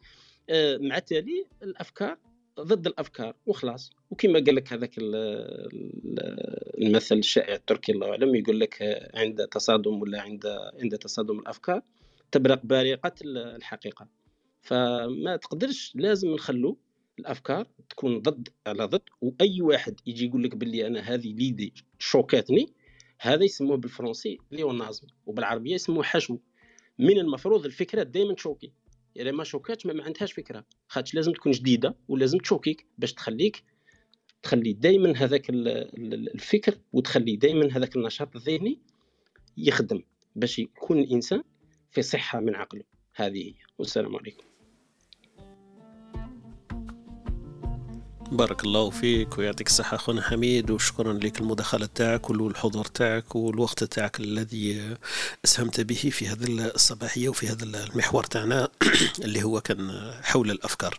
آه، 0.50 0.76
مع 0.76 0.96
التالي 0.96 1.46
الأفكار 1.62 2.18
ضد 2.60 2.86
الأفكار 2.86 3.36
وخلاص. 3.46 3.90
وكما 4.10 4.34
قال 4.34 4.54
لك 4.54 4.72
هذاك 4.72 4.94
المثل 6.78 7.18
الشائع 7.18 7.54
التركي 7.54 7.92
الله 7.92 8.10
اعلم 8.10 8.34
يقول 8.34 8.60
لك 8.60 8.76
عند 9.14 9.46
تصادم 9.46 10.00
ولا 10.02 10.20
عند 10.20 10.46
عند 10.82 10.98
تصادم 10.98 11.38
الأفكار 11.38 11.82
تبرق 12.32 12.60
بارقة 12.64 13.12
الحقيقة. 13.24 14.08
فما 14.62 15.36
تقدرش 15.36 15.92
لازم 15.94 16.28
نخلو 16.34 16.78
الأفكار 17.18 17.66
تكون 17.90 18.18
ضد 18.18 18.48
على 18.66 18.84
ضد 18.84 19.02
وأي 19.20 19.62
واحد 19.62 20.00
يجي 20.06 20.26
يقول 20.26 20.42
لك 20.42 20.56
باللي 20.56 20.86
أنا 20.86 21.00
هذه 21.00 21.32
ليدي 21.32 21.74
شوكاتني 21.98 22.72
هذا 23.20 23.44
يسموه 23.44 23.76
بالفرنسي 23.76 24.38
ليونازم 24.50 25.06
وبالعربية 25.26 25.74
يسموه 25.74 26.02
حشو. 26.02 26.38
من 26.98 27.18
المفروض 27.18 27.64
الفكرة 27.64 28.02
دائما 28.02 28.34
تشوكي 28.34 28.72
يعني 29.16 29.32
ما 29.32 29.44
شوكاتش 29.44 29.86
ما, 29.86 29.92
ما 29.92 30.04
عندهاش 30.04 30.32
فكرة. 30.32 30.64
خاطش 30.88 31.14
لازم 31.14 31.32
تكون 31.32 31.52
جديدة 31.52 31.96
ولازم 32.08 32.38
تشوكيك 32.38 32.86
باش 32.98 33.12
تخليك 33.12 33.64
تخلي 34.42 34.72
دائما 34.72 35.16
هذاك 35.16 35.46
الفكر 35.50 36.78
وتخلي 36.92 37.36
دائما 37.36 37.76
هذاك 37.76 37.96
النشاط 37.96 38.36
الذهني 38.36 38.78
يخدم 39.56 40.02
باش 40.36 40.58
يكون 40.58 40.98
الإنسان 40.98 41.42
في 41.90 42.02
صحة 42.02 42.40
من 42.40 42.54
عقله. 42.54 42.84
هذه 43.14 43.38
هي. 43.38 43.54
والسلام 43.78 44.16
عليكم. 44.16 44.47
بارك 48.32 48.64
الله 48.64 48.90
فيك 48.90 49.38
ويعطيك 49.38 49.66
الصحة 49.66 49.94
أخونا 49.94 50.22
حميد 50.22 50.70
وشكرا 50.70 51.12
لك 51.12 51.40
المداخلة 51.40 51.88
تاعك 51.94 52.30
والحضور 52.30 52.84
تاعك 52.84 53.36
والوقت 53.36 53.84
تاعك 53.84 54.20
الذي 54.20 54.96
أسهمت 55.44 55.80
به 55.80 56.10
في 56.12 56.28
هذه 56.28 56.44
الصباحية 56.74 57.28
وفي 57.28 57.48
هذا 57.48 57.64
المحور 57.64 58.24
تاعنا 58.24 58.68
اللي 59.24 59.42
هو 59.42 59.60
كان 59.60 60.12
حول 60.22 60.50
الأفكار. 60.50 60.98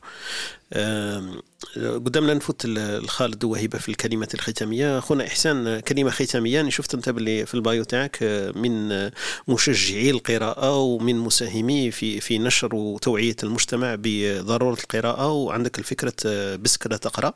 قدامنا 1.76 2.34
نفوت 2.34 2.62
الخالد 2.66 3.44
وهبه 3.44 3.78
في 3.78 3.90
الكلمات 3.90 4.34
الختامية. 4.34 4.98
أخونا 4.98 5.28
إحسان 5.28 5.80
كلمة 5.80 6.10
ختامية 6.10 6.62
أنا 6.62 6.70
شفت 6.70 6.94
أنت 6.94 7.10
باللي 7.10 7.46
في 7.46 7.54
البايو 7.54 7.84
تاعك 7.84 8.24
من 8.56 9.10
مشجعي 9.48 10.10
القراءة 10.10 10.78
ومن 10.78 11.16
مساهمي 11.16 11.92
في 11.92 12.20
في 12.20 12.40
نشر 12.40 12.76
وتوعية 12.76 13.36
المجتمع 13.44 13.96
بضرورة 14.00 14.78
القراءة 14.80 15.32
وعندك 15.32 15.80
الفكرة 15.80 16.14
بسكرة 16.56 17.00
تقرا 17.20 17.34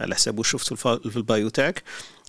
على 0.00 0.14
حسب 0.14 0.42
شفت 0.42 0.74
في 0.74 1.16
البايو 1.16 1.48
تاعك. 1.48 1.82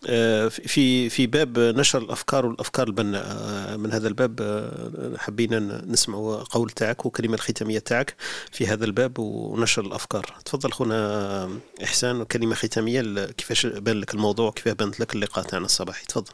آه، 0.09 0.47
في 0.47 1.09
في 1.09 1.27
باب 1.27 1.59
نشر 1.59 2.01
الأفكار 2.01 2.45
والأفكار 2.45 2.87
البناءه 2.87 3.25
آه، 3.25 3.77
من 3.77 3.91
هذا 3.91 4.07
الباب 4.07 4.39
آه، 4.41 5.17
حبينا 5.17 5.85
نسمع 5.85 6.43
قول 6.51 6.69
تاعك 6.69 7.05
وكلمة 7.05 7.33
الختامية 7.33 7.79
تاعك 7.79 8.15
في 8.51 8.67
هذا 8.67 8.85
الباب 8.85 9.19
ونشر 9.19 9.85
الأفكار. 9.85 10.35
تفضل 10.45 10.71
خونا 10.71 11.59
إحسان 11.83 12.23
كلمة 12.23 12.55
ختامية 12.55 13.25
كيفاش 13.25 13.65
بان 13.65 13.99
لك 13.99 14.13
الموضوع 14.13 14.51
كيف 14.51 14.67
بانت 14.67 14.99
لك 14.99 15.15
اللقاء 15.15 15.45
تاعنا 15.45 15.65
الصباحي؟ 15.65 16.05
تفضل. 16.05 16.33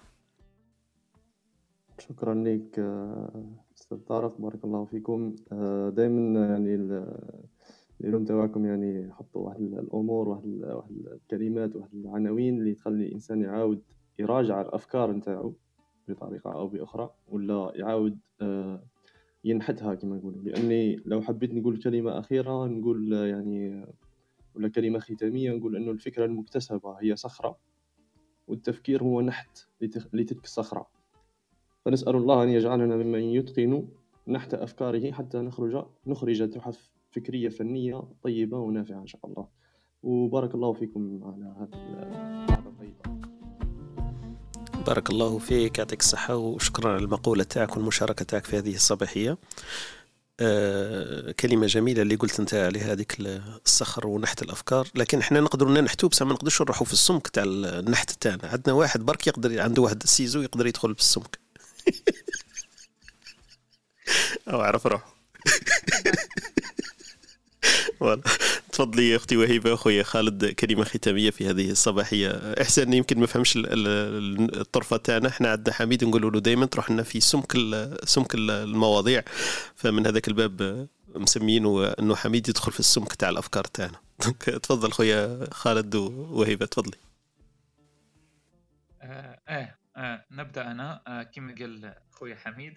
شكرا 2.00 2.34
لك 2.34 2.80
أستاذ 3.80 3.98
طارق 3.98 4.36
بارك 4.40 4.64
الله 4.64 4.86
فيكم. 4.86 5.36
دائما 5.96 6.40
يعني 6.46 6.76
اليوم 8.04 8.26
تاعكم 8.26 8.66
يعني 8.66 9.14
حطوا 9.14 9.46
واحد 9.46 9.62
الأمور 9.62 10.30
واحد 10.30 10.64
واحد 10.64 10.92
الكلمات 10.92 11.76
واحد 11.76 11.90
العناوين 11.94 12.60
اللي 12.60 12.74
تخلي 12.74 13.08
الإنسان 13.08 13.42
يعاود 13.42 13.82
يراجع 14.20 14.62
الأفكار 14.62 15.12
نتاعو 15.12 15.56
بطريقة 16.08 16.54
أو 16.54 16.68
بأخرى 16.68 17.10
ولا 17.28 17.72
يعاود 17.76 18.20
آه، 18.42 18.84
ينحتها 19.44 19.96
كما 19.96 20.16
نقولوا. 20.16 20.42
لأني 20.42 21.02
لو 21.06 21.22
حبيت 21.22 21.54
نقول 21.54 21.78
كلمة 21.78 22.20
أخيرة 22.20 22.66
نقول 22.66 23.14
يعني 23.14 23.86
ولا 24.56 24.68
كلمة 24.68 25.00
ختامية 25.00 25.52
نقول 25.52 25.76
إنه 25.76 25.92
الفكرة 25.92 26.26
المكتسبة 26.26 26.92
هي 27.02 27.16
صخرة 27.16 27.58
والتفكير 28.48 29.04
هو 29.04 29.22
نحت 29.22 29.68
لتلك 30.14 30.44
الصخرة. 30.44 30.88
فنسأل 31.86 32.16
الله 32.16 32.44
أن 32.44 32.50
يجعلنا 32.50 32.96
ممن 32.96 33.22
يتقن 33.22 33.88
نحت 34.28 34.54
أفكاره 34.54 35.12
حتى 35.12 35.38
نخرج 35.38 35.86
نخرج 36.08 36.50
تحف 36.50 37.01
فكرية 37.12 37.50
فنية 37.50 38.04
طيبة 38.24 38.58
ونافعة 38.58 39.02
إن 39.02 39.08
شاء 39.08 39.22
الله. 39.26 39.48
وبارك 40.04 40.56
الله 40.56 40.74
فيكم 40.74 41.20
على 41.24 41.56
هذه 41.60 41.78
الطيبه 42.68 43.22
بارك 44.88 45.10
الله 45.10 45.40
فيك 45.40 45.78
يعطيك 45.78 46.00
الصحة 46.00 46.36
وشكرا 46.36 46.90
على 46.92 47.04
المقولة 47.04 47.44
تاعك 47.44 47.78
والمشاركة 47.78 48.26
تاعك 48.26 48.46
في 48.46 48.58
هذه 48.58 48.76
الصباحية. 48.76 49.38
آه 50.40 51.32
كلمة 51.32 51.68
جميلة 51.68 52.02
اللي 52.02 52.16
قلت 52.16 52.40
أنت 52.40 52.54
عليها 52.54 52.92
هذيك 52.94 53.16
الصخر 53.66 54.08
ونحت 54.08 54.42
الأفكار. 54.42 54.88
لكن 54.96 55.20
إحنا 55.20 55.40
نقدروا 55.40 55.72
ننحتوا 55.72 56.10
بس 56.10 56.22
ما 56.22 56.34
نقدرش 56.34 56.62
نروحوا 56.62 56.86
في 56.86 56.94
السمك 56.94 57.28
تاع 57.28 57.44
النحت 57.46 58.12
تاعنا. 58.12 58.48
عندنا 58.48 58.74
واحد 58.76 59.00
برك 59.06 59.28
يقدر 59.28 59.62
عنده 59.62 59.82
واحد 59.82 60.04
السيزو 60.04 60.42
يقدر 60.42 60.68
يدخل 60.68 60.96
في 60.96 61.02
السمك. 61.02 61.40
أو 64.52 64.62
عرف 64.62 64.88
روحه. 64.88 65.16
تفضلي 68.72 69.10
يا 69.10 69.16
أختي 69.16 69.38
وهيبة 69.38 69.74
أخويا 69.74 70.04
خالد 70.04 70.46
كلمة 70.46 70.84
ختامية 70.84 71.30
في 71.30 71.50
هذه 71.50 71.72
الصباحية. 71.72 72.30
احسن 72.62 72.94
يمكن 72.94 73.20
ما 73.20 73.26
فهمش 73.26 73.54
الطرفة 73.58 74.98
تاعنا. 74.98 75.28
إحنا 75.28 75.52
عندنا 75.52 75.76
حميد 75.76 76.04
نقولوا 76.04 76.32
له 76.32 76.40
دائما 76.40 76.66
تروح 76.66 76.92
لنا 76.92 77.04
في 77.04 77.20
سمك 77.20 77.58
سمك 78.04 78.36
المواضيع. 78.36 79.24
فمن 79.76 80.08
هذاك 80.08 80.28
الباب 80.28 80.88
مسمينه 81.16 81.88
إنه 81.88 82.16
حميد 82.16 82.50
يدخل 82.50 82.72
في 82.72 82.80
السمك 82.80 83.14
تاع 83.14 83.30
الأفكار 83.30 83.64
تاعنا. 83.64 83.98
تفضل 84.64 84.92
خويا 84.92 85.48
خالد 85.52 85.96
وهيبة 85.96 86.66
تفضلي. 86.66 86.98
آه, 89.02 89.40
آه, 89.48 89.76
آه 89.98 90.26
نبدأ 90.32 90.72
أنا. 90.72 91.02
آه 91.08 91.24
كما 91.24 91.56
قال 91.60 91.94
خويا 92.12 92.36
حميد 92.36 92.74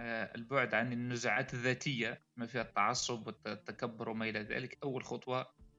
البعد 0.00 0.74
عن 0.74 0.92
النزعات 0.92 1.54
الذاتية 1.54 2.22
ما 2.36 2.46
فيها 2.46 2.62
التعصب 2.62 3.26
والتكبر 3.26 4.08
وما 4.08 4.28
إلى 4.28 4.40
ذلك. 4.40 4.78
أول 4.82 5.04
خطوة 5.04 5.38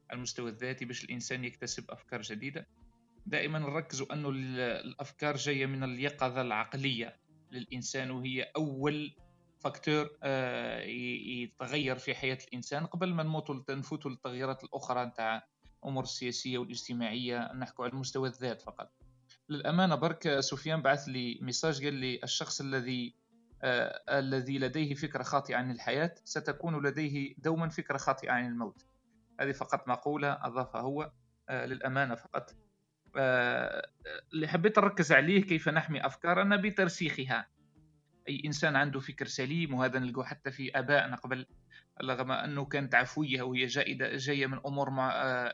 على 0.10 0.18
المستوى 0.18 0.50
الذاتي 0.50 0.86
باش 0.86 1.04
الإنسان 1.04 1.44
يكتسب 1.44 1.91
أفكار 1.91 2.22
جديدة. 2.22 2.68
دائما 3.26 3.60
نركزوا 3.60 4.14
أنه 4.14 4.30
الأفكار 4.30 5.36
جاية 5.36 5.66
من 5.66 5.84
اليقظة 5.84 6.41
العقلية 6.41 7.18
للإنسان 7.52 8.12
وهي 8.12 8.44
أول 8.56 9.16
فاكتور 9.60 10.10
آه، 10.24 10.82
يتغير 10.82 11.98
في 11.98 12.16
حياة 12.16 12.38
الإنسان. 12.48 12.86
قبل 12.86 13.14
ما 13.14 13.24
نموتوا 13.24 13.62
نفوتوا 13.70 14.12
للتغييرات 14.12 14.64
الأخرى 14.64 15.06
نتاع 15.06 15.48
الأمور 15.84 16.04
السياسية 16.04 16.58
والاجتماعية 16.58 17.54
نحكوا 17.54 17.86
على 17.86 17.94
المستوى 17.94 18.30
الذات 18.30 18.62
فقط. 18.62 18.91
للأمانة 19.50 19.96
برك 19.96 20.40
سفيان 20.40 20.82
بعث 20.82 21.08
لي 21.08 21.40
ميساج 21.41 21.84
قال 21.84 21.94
لي 21.94 22.20
الشخص 22.24 22.62
الذي 22.62 23.08
آه، 23.08 23.28
الذي 23.64 24.60
لديه 24.60 24.94
فكرة 24.94 25.23
خاطئة 25.23 25.56
عن 25.56 25.72
الحياة 25.72 26.15
ستكون 26.23 26.86
لديه 26.86 27.36
دوما 27.38 27.69
فكرة 27.69 27.98
خاطئة 27.98 28.31
عن 28.31 28.45
الموت. 28.45 28.86
هذه 29.40 29.52
فقط 29.52 29.88
مقولة 29.88 30.31
أضافها 30.41 30.81
هو 30.81 31.11
آه، 31.49 31.65
للأمانة 31.65 32.15
فقط. 32.15 32.56
آه، 33.18 33.90
اللي 34.34 34.48
حبيت 34.48 34.80
نركز 34.80 35.11
عليه 35.11 35.41
كيف 35.41 35.69
نحمي 35.69 36.06
أفكارنا 36.06 36.56
بترسيخها. 36.56 37.48
أي 38.30 38.41
إنسان 38.45 38.76
عنده 38.76 38.99
فكر 38.99 39.26
سليم 39.26 39.73
وهذا 39.73 39.99
نلقاه 39.99 40.23
حتى 40.23 40.52
في 40.52 40.80
آبائنا 40.80 41.15
قبل 41.15 41.45
رغم 42.03 42.31
أنه 42.31 42.65
كانت 42.65 42.95
عفوية 42.95 43.41
وهي 43.41 43.65
جائدة 43.65 44.18
جاية 44.18 44.48
من 44.48 44.60
أمور 44.65 44.90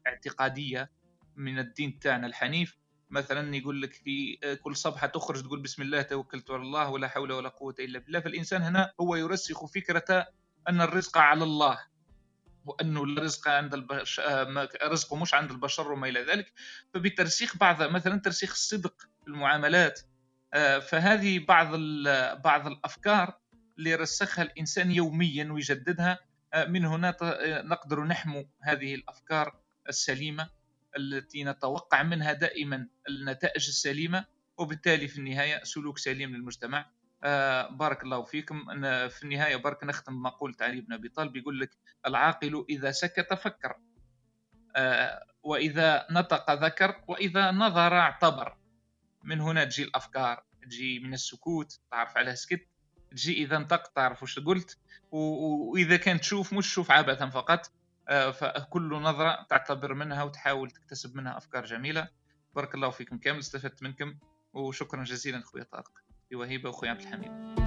اعتقادية 0.08 0.92
من 1.36 1.60
الدين 1.60 2.00
تاعنا 2.00 2.28
الحنيف. 2.28 2.78
مثلا 3.10 3.56
يقول 3.56 3.82
لك 3.82 3.94
في 3.94 4.38
آه، 4.44 4.54
كل 4.54 4.76
صبحة 4.76 5.08
تخرج 5.08 5.44
تقول 5.44 5.60
بسم 5.60 5.82
الله 5.82 6.02
توكلت 6.02 6.52
على 6.52 6.62
الله 6.62 6.90
ولا 6.90 7.08
حول 7.08 7.32
ولا 7.32 7.50
قوة 7.50 7.76
إلا 7.80 8.00
بالله. 8.00 8.20
فالإنسان 8.20 8.62
هنا 8.62 8.92
هو 9.02 9.16
يرسخ 9.16 9.66
فكرة 9.66 10.28
أن 10.70 10.82
الرزق 10.82 11.18
على 11.18 11.44
الله 11.44 11.80
وأنه 12.66 13.04
الرزق 13.04 13.48
عند 13.48 13.74
البشر 13.74 14.24
آه، 14.24 14.70
رزقه 14.84 15.16
مش 15.16 15.34
عند 15.34 15.52
البشر 15.52 15.92
وما 15.92 16.08
إلى 16.08 16.22
ذلك. 16.24 16.54
فبترسيخ 16.94 17.58
بعض 17.58 17.84
مثلا 17.84 18.20
ترسيخ 18.20 18.52
الصدق 18.52 19.02
في 19.22 19.28
المعاملات 19.28 20.02
آه، 20.54 20.80
فهذه 20.80 21.40
بعض 21.40 21.68
بعض 22.44 22.68
الأفكار 22.68 23.40
اللي 23.78 23.96
رسخها 23.96 24.44
الإنسان 24.44 24.92
يوميا 24.92 25.52
ويجددها 25.52 26.20
من 26.68 26.86
هنا 26.86 27.18
نقدر 27.62 28.04
نحمو 28.04 28.50
هذه 28.62 28.96
الأفكار 28.96 29.60
السليمة. 29.90 30.50
التي 30.98 31.44
نتوقع 31.44 32.04
منها 32.04 32.34
دائما 32.34 32.88
النتائج 33.10 33.68
السليمة 33.68 34.26
وبالتالي 34.58 35.08
في 35.08 35.18
النهاية 35.18 35.64
سلوك 35.64 35.98
سليم 35.98 36.36
للمجتمع. 36.36 36.92
آه 37.24 37.70
بارك 37.70 38.04
الله 38.04 38.24
فيكم. 38.24 38.70
أنا 38.70 39.08
في 39.08 39.24
النهاية 39.24 39.56
بارك 39.56 39.84
نختم 39.84 40.14
بمقولة 40.16 40.56
علي 40.62 40.82
بن 40.82 40.94
أبي 40.94 41.10
طالب 41.10 41.36
يقول 41.36 41.60
لك 41.60 41.78
العاقل 42.08 42.66
إذا 42.70 42.92
سكت 42.92 43.34
فكر 43.34 43.76
آه 44.76 45.26
وإذا 45.44 46.08
نطق 46.12 46.54
ذكر 46.54 47.04
وإذا 47.08 47.52
نظر 47.52 47.98
اعتبر. 48.00 48.58
من 49.24 49.42
هنا 49.42 49.64
تجي 49.64 49.84
الأفكار 49.84 50.44
تجي 50.62 51.00
من 51.00 51.14
السكوت 51.14 51.80
تعرف 51.92 52.18
على 52.18 52.36
سكت 52.36 52.68
تجي 53.12 53.44
إذا 53.44 53.58
انطق 53.58 53.88
تعرف 53.88 54.24
وش 54.24 54.40
قلت 54.40 54.78
وإذا 55.12 55.98
كان 55.98 56.20
تشوف 56.20 56.54
مش 56.54 56.68
تشوف 56.70 56.92
عبثا 56.92 57.30
فقط. 57.30 57.72
فكل 58.10 59.02
نظرة 59.02 59.46
تعتبر 59.50 59.94
منها 59.94 60.24
وتحاول 60.24 60.72
تكتسب 60.72 61.16
منها 61.16 61.38
أفكار 61.38 61.66
جميلة. 61.66 62.08
بارك 62.56 62.76
الله 62.76 62.90
فيكم 62.90 63.18
كامل 63.18 63.40
استفدت 63.40 63.84
منكم 63.84 64.16
وشكرا 64.54 65.04
جزيلا 65.04 65.40
أخوي 65.40 65.64
طارق. 65.64 65.92
وهيبة 66.34 66.70
وأخوي 66.70 66.90
عبد 66.90 67.02
الحميد. 67.02 67.65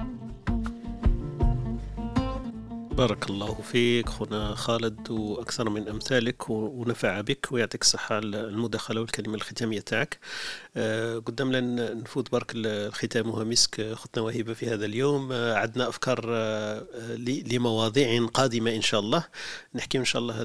بارك 2.99 3.29
الله 3.29 3.61
فيك. 3.61 4.09
خونا 4.09 4.55
خالد 4.55 5.09
وأكثر 5.09 5.69
من 5.69 5.87
أمثالك 5.87 6.49
ونفع 6.49 7.21
بك 7.21 7.47
ويعطيك 7.51 7.81
الصحة 7.81 8.19
المداخلة 8.19 9.01
والكلمة 9.01 9.35
الختامية 9.35 9.79
تاعك. 9.79 10.19
أه 10.77 11.17
قدام 11.17 11.51
لنا 11.51 11.93
نفوت 11.93 12.31
برك 12.31 12.51
الختام 12.55 13.49
مسك 13.49 13.93
خطنا 13.93 14.23
وهبه 14.23 14.53
في 14.53 14.67
هذا 14.67 14.85
اليوم. 14.85 15.31
أه 15.31 15.55
عندنا 15.55 15.89
أفكار 15.89 16.21
أه 16.27 16.85
لمواضيع 17.51 18.25
قادمة 18.25 18.75
إن 18.75 18.81
شاء 18.81 18.99
الله. 18.99 19.23
نحكي 19.75 19.97
إن 19.97 20.05
شاء 20.05 20.21
الله 20.21 20.35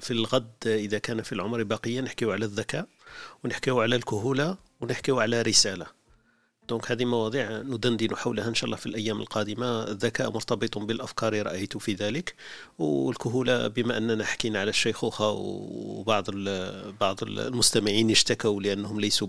في 0.00 0.10
الغد 0.10 0.52
إذا 0.66 0.98
كان 0.98 1.22
في 1.22 1.32
العمر 1.32 1.62
بقيه 1.62 2.00
نحكيو 2.00 2.32
على 2.32 2.44
الذكاء 2.44 2.86
ونحكيو 3.44 3.80
على 3.80 3.96
الكهولة 3.96 4.56
ونحكيو 4.80 5.20
على 5.20 5.42
رسالة. 5.42 5.95
دونك 6.68 6.90
هذه 6.90 7.04
مواضيع 7.04 7.50
ندندن 7.50 8.16
حولها 8.16 8.48
إن 8.48 8.54
شاء 8.54 8.64
الله 8.64 8.76
في 8.76 8.86
الأيام 8.86 9.20
القادمة. 9.20 9.82
الذكاء 9.82 10.30
مرتبط 10.30 10.78
بالأفكار 10.78 11.46
رأيت 11.46 11.76
في 11.76 11.94
ذلك 11.94 12.34
والكهولة 12.78 13.68
بما 13.68 13.96
أننا 13.96 14.24
حكينا 14.24 14.60
على 14.60 14.70
الشيخوخه 14.70 15.30
وبعض 15.30 16.30
بعض 17.00 17.22
المستمعين 17.22 18.10
اشتكوا 18.10 18.60
لأنهم 18.60 19.00
ليسوا 19.00 19.28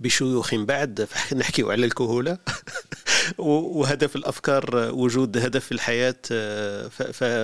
بشيوخ 0.00 0.54
بعد 0.54 1.04
فنحكي 1.04 1.62
على 1.62 1.86
الكهولة. 1.86 2.38
وهدف 3.38 4.16
الأفكار 4.16 4.90
وجود 4.94 5.36
هدف 5.36 5.64
في 5.64 5.72
الحياة 5.72 6.16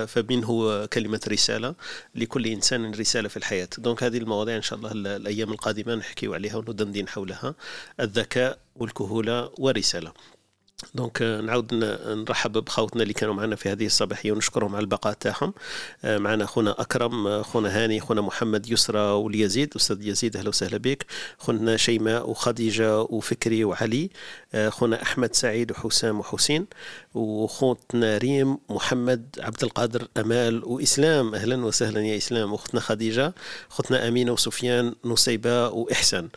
فمنه 0.05 0.85
كلمة 0.85 1.21
رسالة؟ 1.27 1.75
لكل 2.15 2.47
إنسان 2.47 2.91
رسالة 2.91 3.29
في 3.29 3.37
الحياة. 3.37 3.69
donc 3.77 4.03
هذه 4.03 4.17
المواضيع 4.17 4.55
إن 4.55 4.61
شاء 4.61 4.79
الله 4.79 4.91
الأيام 4.91 5.51
القادمة 5.51 5.95
نحكي 5.95 6.27
عليها 6.27 6.55
وندندن 6.55 7.07
حولها. 7.07 7.55
الذكاء 7.99 8.62
والكهولة 8.75 9.49
ورسالة. 9.59 10.11
donc 10.95 11.21
نعاود 11.21 11.73
نرحب 11.73 12.51
بخوتنا 12.51 13.03
اللي 13.03 13.13
كانوا 13.13 13.33
معنا 13.33 13.55
في 13.55 13.69
هذه 13.69 13.85
الصباحية 13.85 14.31
ونشكرهم 14.31 14.75
على 14.75 14.83
البقاء 14.83 15.13
تاعهم. 15.13 15.53
معنا 16.03 16.45
خونا 16.45 16.81
أكرم 16.81 17.43
خونا 17.43 17.83
هاني 17.83 17.99
خونا 17.99 18.21
محمد 18.21 18.71
يسرى 18.71 18.99
واليزيد 18.99 19.73
أستاذ 19.75 20.07
يزيد 20.07 20.37
أهلا 20.37 20.49
وسهلا 20.49 20.77
بك. 20.77 21.05
خونا 21.37 21.77
شيماء 21.77 22.29
وخديجة 22.29 23.01
وفكري 23.01 23.63
وعلي. 23.63 24.09
خونا 24.67 25.01
أحمد 25.01 25.35
سعيد 25.35 25.71
وحسام 25.71 26.19
وحسين. 26.19 26.65
وخوتنا 27.13 28.17
ريم 28.17 28.57
محمد 28.69 29.35
عبد 29.39 29.63
القادر 29.63 30.07
أمال 30.17 30.65
وإسلام. 30.65 31.35
أهلا 31.35 31.65
وسهلا 31.65 32.01
يا 32.01 32.17
إسلام. 32.17 32.51
واختنا 32.53 32.81
خديجة 32.81 33.33
خوتنا 33.69 34.07
أمينة 34.07 34.31
وسفيان 34.31 34.95
نصيبة 35.05 35.67
وإحسان. 35.67 36.29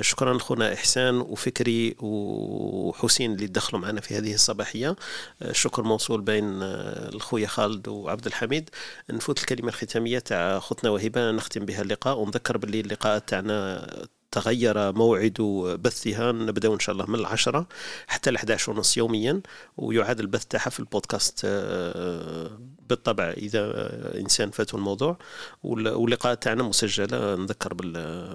شكرا 0.00 0.38
خونا 0.38 0.72
إحسان 0.72 1.20
وفكري 1.20 1.96
وحسين 2.00 3.32
اللي 3.32 3.46
دخلوا 3.46 3.82
معنا. 3.82 3.91
في 4.00 4.18
هذه 4.18 4.34
الصباحية. 4.34 4.96
الشكر 5.42 5.82
موصول 5.82 6.20
بين 6.20 6.44
الخويا 6.62 7.46
خالد 7.46 7.88
وعبد 7.88 8.26
الحميد. 8.26 8.70
نفوت 9.10 9.40
الكلمة 9.40 9.68
الختامية 9.68 10.18
تاع 10.18 10.58
خوتنا 10.58 10.90
وهبة 10.90 11.30
نختم 11.30 11.64
بها 11.64 11.82
اللقاء. 11.82 12.18
ونذكر 12.18 12.56
باللي 12.56 12.80
اللقاءات 12.80 13.28
تاعنا 13.28 13.86
تغير 14.30 14.92
موعد 14.92 15.40
بثها. 15.82 16.32
نبداو 16.32 16.74
إن 16.74 16.78
شاء 16.78 16.92
الله 16.92 17.06
من 17.06 17.14
العشرة 17.14 17.66
حتى 18.06 18.30
ل 18.30 18.36
11 18.36 18.72
ونص 18.72 18.96
يوميا. 18.96 19.40
ويعاد 19.76 20.20
البث 20.20 20.44
تاعها 20.44 20.70
في 20.70 20.80
البودكاست 20.80 21.40
آه، 21.44 22.50
بالطبع 22.88 23.30
إذا 23.30 23.72
إنسان 24.20 24.50
فاته 24.50 24.76
الموضوع. 24.76 25.18
واللقاء 25.62 26.34
تاعنا 26.34 26.62
مسجلة. 26.62 27.34
نذكر 27.36 27.74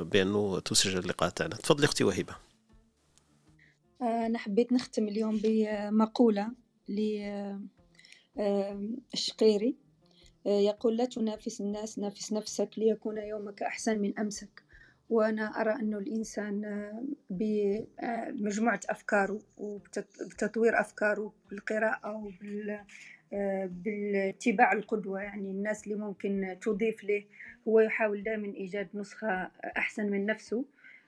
بأنه 0.04 0.60
تسجل 0.60 1.00
اللقاء 1.00 1.30
تاعنا. 1.30 1.56
تفضلي 1.56 1.86
أختي 1.86 2.04
وهبة. 2.04 2.48
أنا 4.02 4.38
حبيت 4.38 4.74
نختم 4.74 5.08
اليوم 5.08 5.40
بمقولة 5.44 6.52
للشقيري 9.14 9.76
يقول 10.46 10.98
لا 10.98 11.06
تنافس 11.06 11.62
الناس 11.62 12.00
نافس 12.00 12.34
نفسك 12.34 12.70
ليكون 12.78 13.18
يومك 13.18 13.64
أحسن 13.64 14.00
من 14.00 14.20
أمسك. 14.20 14.64
وأنا 15.10 15.62
أرى 15.62 15.72
أنه 15.72 15.98
الإنسان 15.98 16.62
بمجموعة 17.30 18.80
أفكاره 18.90 19.40
وبتطوير 19.58 20.80
أفكاره 20.80 21.34
بالقراءة 21.50 22.32
بالاتباع 23.68 24.74
القدوة 24.74 25.22
يعني 25.22 25.52
الناس 25.52 25.84
اللي 25.84 25.96
ممكن 25.96 26.58
تضيف 26.62 27.04
له 27.04 27.24
هو 27.68 27.80
يحاول 27.80 28.24
دائما 28.24 28.48
إيجاد 28.48 28.88
نسخة 28.94 29.52
أحسن 29.78 30.10
من 30.10 30.26
نفسه. 30.26 30.66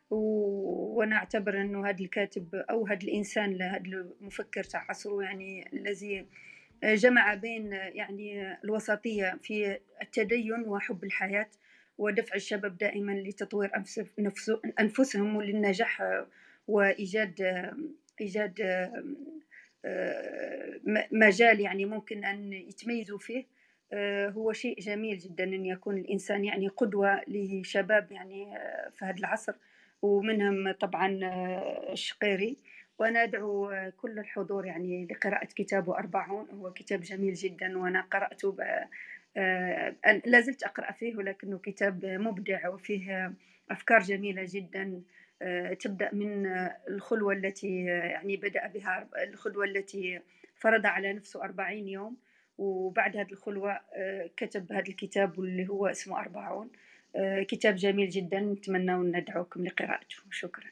وأنا 0.10 1.15
أعتبر 1.15 1.61
إنه 1.61 1.90
هذا 1.90 1.99
الكاتب 1.99 2.56
أو 2.56 2.88
هذا 2.88 3.03
الإنسان 3.03 3.61
هذا 3.61 3.84
المفكر 4.22 4.64
تاع 4.64 4.86
عصره 4.90 5.23
يعني 5.23 5.69
الذي 5.73 6.26
جمع 6.84 7.34
بين 7.34 7.73
يعني 7.73 8.57
الوسطية 8.64 9.38
في 9.41 9.80
التدين 10.02 10.64
وحب 10.68 11.03
الحياة 11.03 11.49
ودفع 11.98 12.36
الشباب 12.36 12.77
دائما 12.77 13.11
لتطوير 13.11 13.72
أنفسهم 14.80 15.36
وللنجاح 15.36 16.23
وإيجاد 16.68 17.41
إيجاد 18.22 18.61
مجال 21.11 21.60
يعني 21.60 21.86
ممكن 21.86 22.26
أن 22.26 22.53
يتميزوا 22.53 23.18
فيه. 23.18 23.45
هو 24.30 24.53
شيء 24.53 24.80
جميل 24.80 25.18
جدا 25.18 25.44
أن 25.44 25.65
يكون 25.65 25.98
الإنسان 25.98 26.45
يعني 26.45 26.68
قدوة 26.68 27.22
لشباب 27.27 28.11
يعني 28.11 28.45
في 28.91 29.06
هذا 29.06 29.19
العصر. 29.19 29.53
ومنهم 30.02 30.72
طبعا 30.72 31.20
آه، 31.24 31.94
الشقيري. 31.94 32.58
وأنا 33.00 33.24
أدعو 33.24 33.74
كل 33.98 34.20
الحضور 34.20 34.66
يعني 34.66 35.08
لقراءة 35.12 35.46
كتابه 35.46 35.98
أربعون 35.98 36.50
هو 36.50 36.74
كتاب 36.74 37.02
جميل 37.02 37.34
جدا 37.34 37.78
وأنا 37.78 38.02
قرأته 38.02 38.56
آه، 39.38 39.96
لا 40.26 40.42
زلت 40.42 40.64
أقرأ 40.64 40.92
فيه 40.92 41.16
ولكنه 41.16 41.58
كتاب 41.58 42.06
مبدع 42.06 42.70
وفيه 42.70 43.34
أفكار 43.72 44.00
جميلة 44.00 44.46
جدا. 44.50 45.02
آه، 45.42 45.74
تبدأ 45.74 46.10
من 46.14 46.48
الخلوة 46.90 47.34
التي 47.34 47.86
يعني 47.86 48.38
بدأ 48.38 48.68
بها 48.68 49.10
الخلوة 49.24 49.66
التي 49.66 50.20
فرض 50.56 50.86
على 50.86 51.14
نفسه 51.14 51.44
أربعين 51.44 51.88
يوم. 51.88 52.18
وبعد 52.58 53.18
هذه 53.18 53.32
الخلوة 53.32 53.80
كتب 54.38 54.72
هذا 54.72 54.88
الكتاب 54.90 55.40
اللي 55.40 55.70
هو 55.70 55.88
اسمه 55.88 56.20
أربعون. 56.20 56.66
آه، 56.68 56.89
كتاب 57.48 57.76
جميل 57.76 58.10
جدا. 58.10 58.40
نتمنى 58.40 58.91
ندعوكم 58.91 59.65
لقراءته. 59.65 60.15
شكرا. 60.31 60.65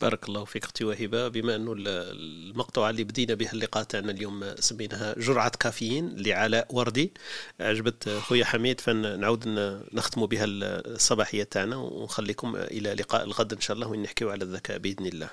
بارك 0.00 0.28
الله 0.28 0.44
فيك 0.44 0.64
أختي 0.64 0.84
وهبة. 0.84 1.28
بما 1.28 1.56
أنه 1.56 1.74
المقطوعة 1.78 2.90
اللي 2.90 3.04
بدينا 3.04 3.34
بها 3.34 3.52
اللقاء 3.52 3.84
تاعنا 3.84 4.10
اليوم 4.12 4.54
سميناها 4.56 5.14
جرعة 5.18 5.52
كافيين 5.60 6.16
لعلاء 6.16 6.74
وردي. 6.74 7.12
عجبت 7.60 8.08
خويا 8.08 8.44
حميد. 8.44 8.80
فنعود 8.80 9.48
نختم 9.92 10.26
بها 10.26 10.44
الصباحية 10.46 11.42
تاعنا 11.42 11.76
ونخليكم 11.76 12.56
إلى 12.56 12.94
لقاء 12.94 13.24
الغد 13.24 13.52
إن 13.52 13.60
شاء 13.60 13.74
الله 13.74 13.88
وين 13.88 14.02
نحكيو 14.02 14.30
على 14.30 14.44
الذكاء 14.44 14.78
بإذن 14.78 15.06
الله. 15.06 15.30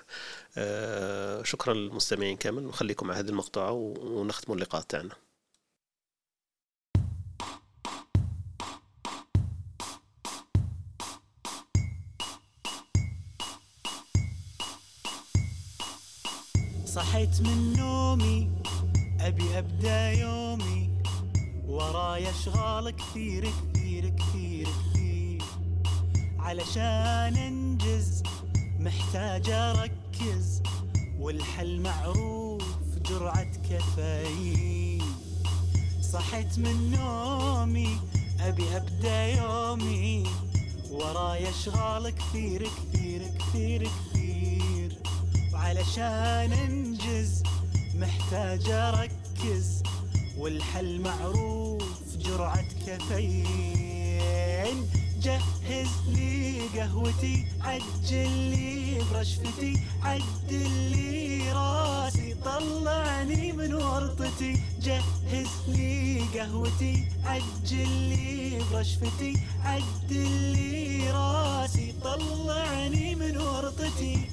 آه، 0.57 1.43
شكرا 1.43 1.73
للمستمعين 1.73 2.37
كامل. 2.37 2.63
نخليكم 2.63 3.07
مع 3.07 3.13
هذه 3.13 3.29
المقطوعة 3.29 3.71
ونختم 3.71 4.53
اللقاء 4.53 4.81
تاعنا. 4.81 5.15
صحيت 16.95 17.41
من 17.41 17.73
نومي 17.77 18.49
أبي 19.19 19.59
أبدأ 19.59 20.11
يومي. 20.11 20.89
وراي 21.67 22.29
أشغال 22.29 22.89
كثير 22.89 23.49
كثير 23.73 24.09
كثير 24.09 24.67
كثير. 24.67 25.41
علشان 26.39 27.35
أنجز 27.37 28.23
محتاج 28.79 29.49
أركز. 29.49 30.61
والحل 31.19 31.81
معروف 31.81 32.63
جرعة 33.09 33.51
كفايين 33.69 35.03
صحيت 36.13 36.59
من 36.59 36.91
نومي 36.91 37.97
أبي 38.39 38.77
أبدأ 38.77 39.25
يومي. 39.25 40.23
وراي 40.91 41.49
أشغال 41.49 42.09
كثير 42.09 42.67
كثير 42.67 43.21
كثير 43.39 43.81
كثير 43.81 44.10
وعلشان 45.61 46.53
انجز 46.53 47.43
محتاج 47.95 48.69
أركز 48.69 49.83
والحل 50.37 51.01
معروف 51.01 52.17
جرعة 52.17 52.65
كافيين. 52.85 54.77
جهز 55.21 55.89
لي 56.07 56.61
قهوتي 56.75 57.45
عجل 57.61 58.29
لي 58.29 59.01
برشفتي 59.13 59.79
عدل 60.03 60.69
لي 60.91 61.51
راسي 61.53 62.35
طلعني 62.45 63.51
من 63.51 63.73
ورطتي. 63.73 64.63
جهز 64.81 65.49
لي 65.67 66.21
قهوتي 66.35 67.07
عجل 67.25 67.91
لي 68.09 68.61
برشفتي 68.71 69.37
عدل 69.63 70.31
لي 70.53 71.11
راسي 71.11 71.93
طلعني 72.03 73.15
من 73.15 73.37
ورطتي. 73.37 74.29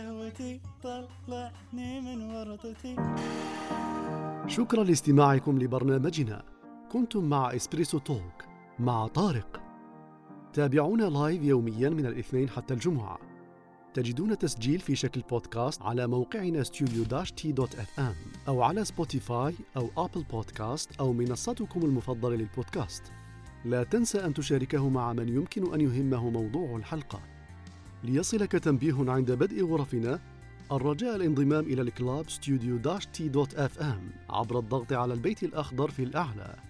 قهوتي 0.00 0.60
طلعني 0.82 2.00
من 2.00 2.30
ورطتي. 2.34 2.96
شكرا 4.46 4.84
لاستماعكم 4.84 5.58
لبرنامجنا. 5.58 6.42
كنتم 6.92 7.24
مع 7.24 7.56
Espresso 7.56 7.98
Talk 7.98 8.44
مع 8.78 9.06
طارق. 9.06 9.62
تابعونا 10.52 11.04
live 11.04 11.42
يوميا 11.42 11.88
من 11.88 12.06
الاثنين 12.06 12.48
حتى 12.48 12.74
الجمعة. 12.74 13.18
تجدون 13.94 14.38
تسجيل 14.38 14.80
في 14.80 14.94
شكل 14.94 15.20
بودكاست 15.30 15.82
على 15.82 16.06
موقعنا 16.06 16.64
studio 16.64 17.32
T 17.36 17.52
dot 17.52 17.74
FM 17.74 18.14
أو 18.48 18.62
على 18.62 18.84
سبوتيفاي 18.84 19.54
أو 19.76 19.90
أبل 19.96 20.24
بودكاست 20.24 21.00
أو 21.00 21.12
منصتكم 21.12 21.80
المفضلة 21.82 22.36
للبودكاست. 22.36 23.02
لا 23.64 23.84
تنسى 23.84 24.18
أن 24.18 24.34
تشاركه 24.34 24.88
مع 24.88 25.12
من 25.12 25.28
يمكن 25.28 25.74
أن 25.74 25.80
يهمه 25.80 26.30
موضوع 26.30 26.76
الحلقة. 26.76 27.29
ليصلك 28.04 28.52
تنبيه 28.52 29.10
عند 29.10 29.30
بدء 29.30 29.66
غرفنا 29.66 30.20
الرجاء 30.72 31.16
الانضمام 31.16 31.64
إلى 31.64 31.82
الكلاب 31.82 32.24
studio 32.30 33.04
تي 33.12 33.28
دوت 33.28 33.54
أف 33.54 33.78
أم 33.78 34.10
عبر 34.30 34.58
الضغط 34.58 34.92
على 34.92 35.14
البيت 35.14 35.42
الأخضر 35.42 35.90
في 35.90 36.02
الأعلى. 36.02 36.69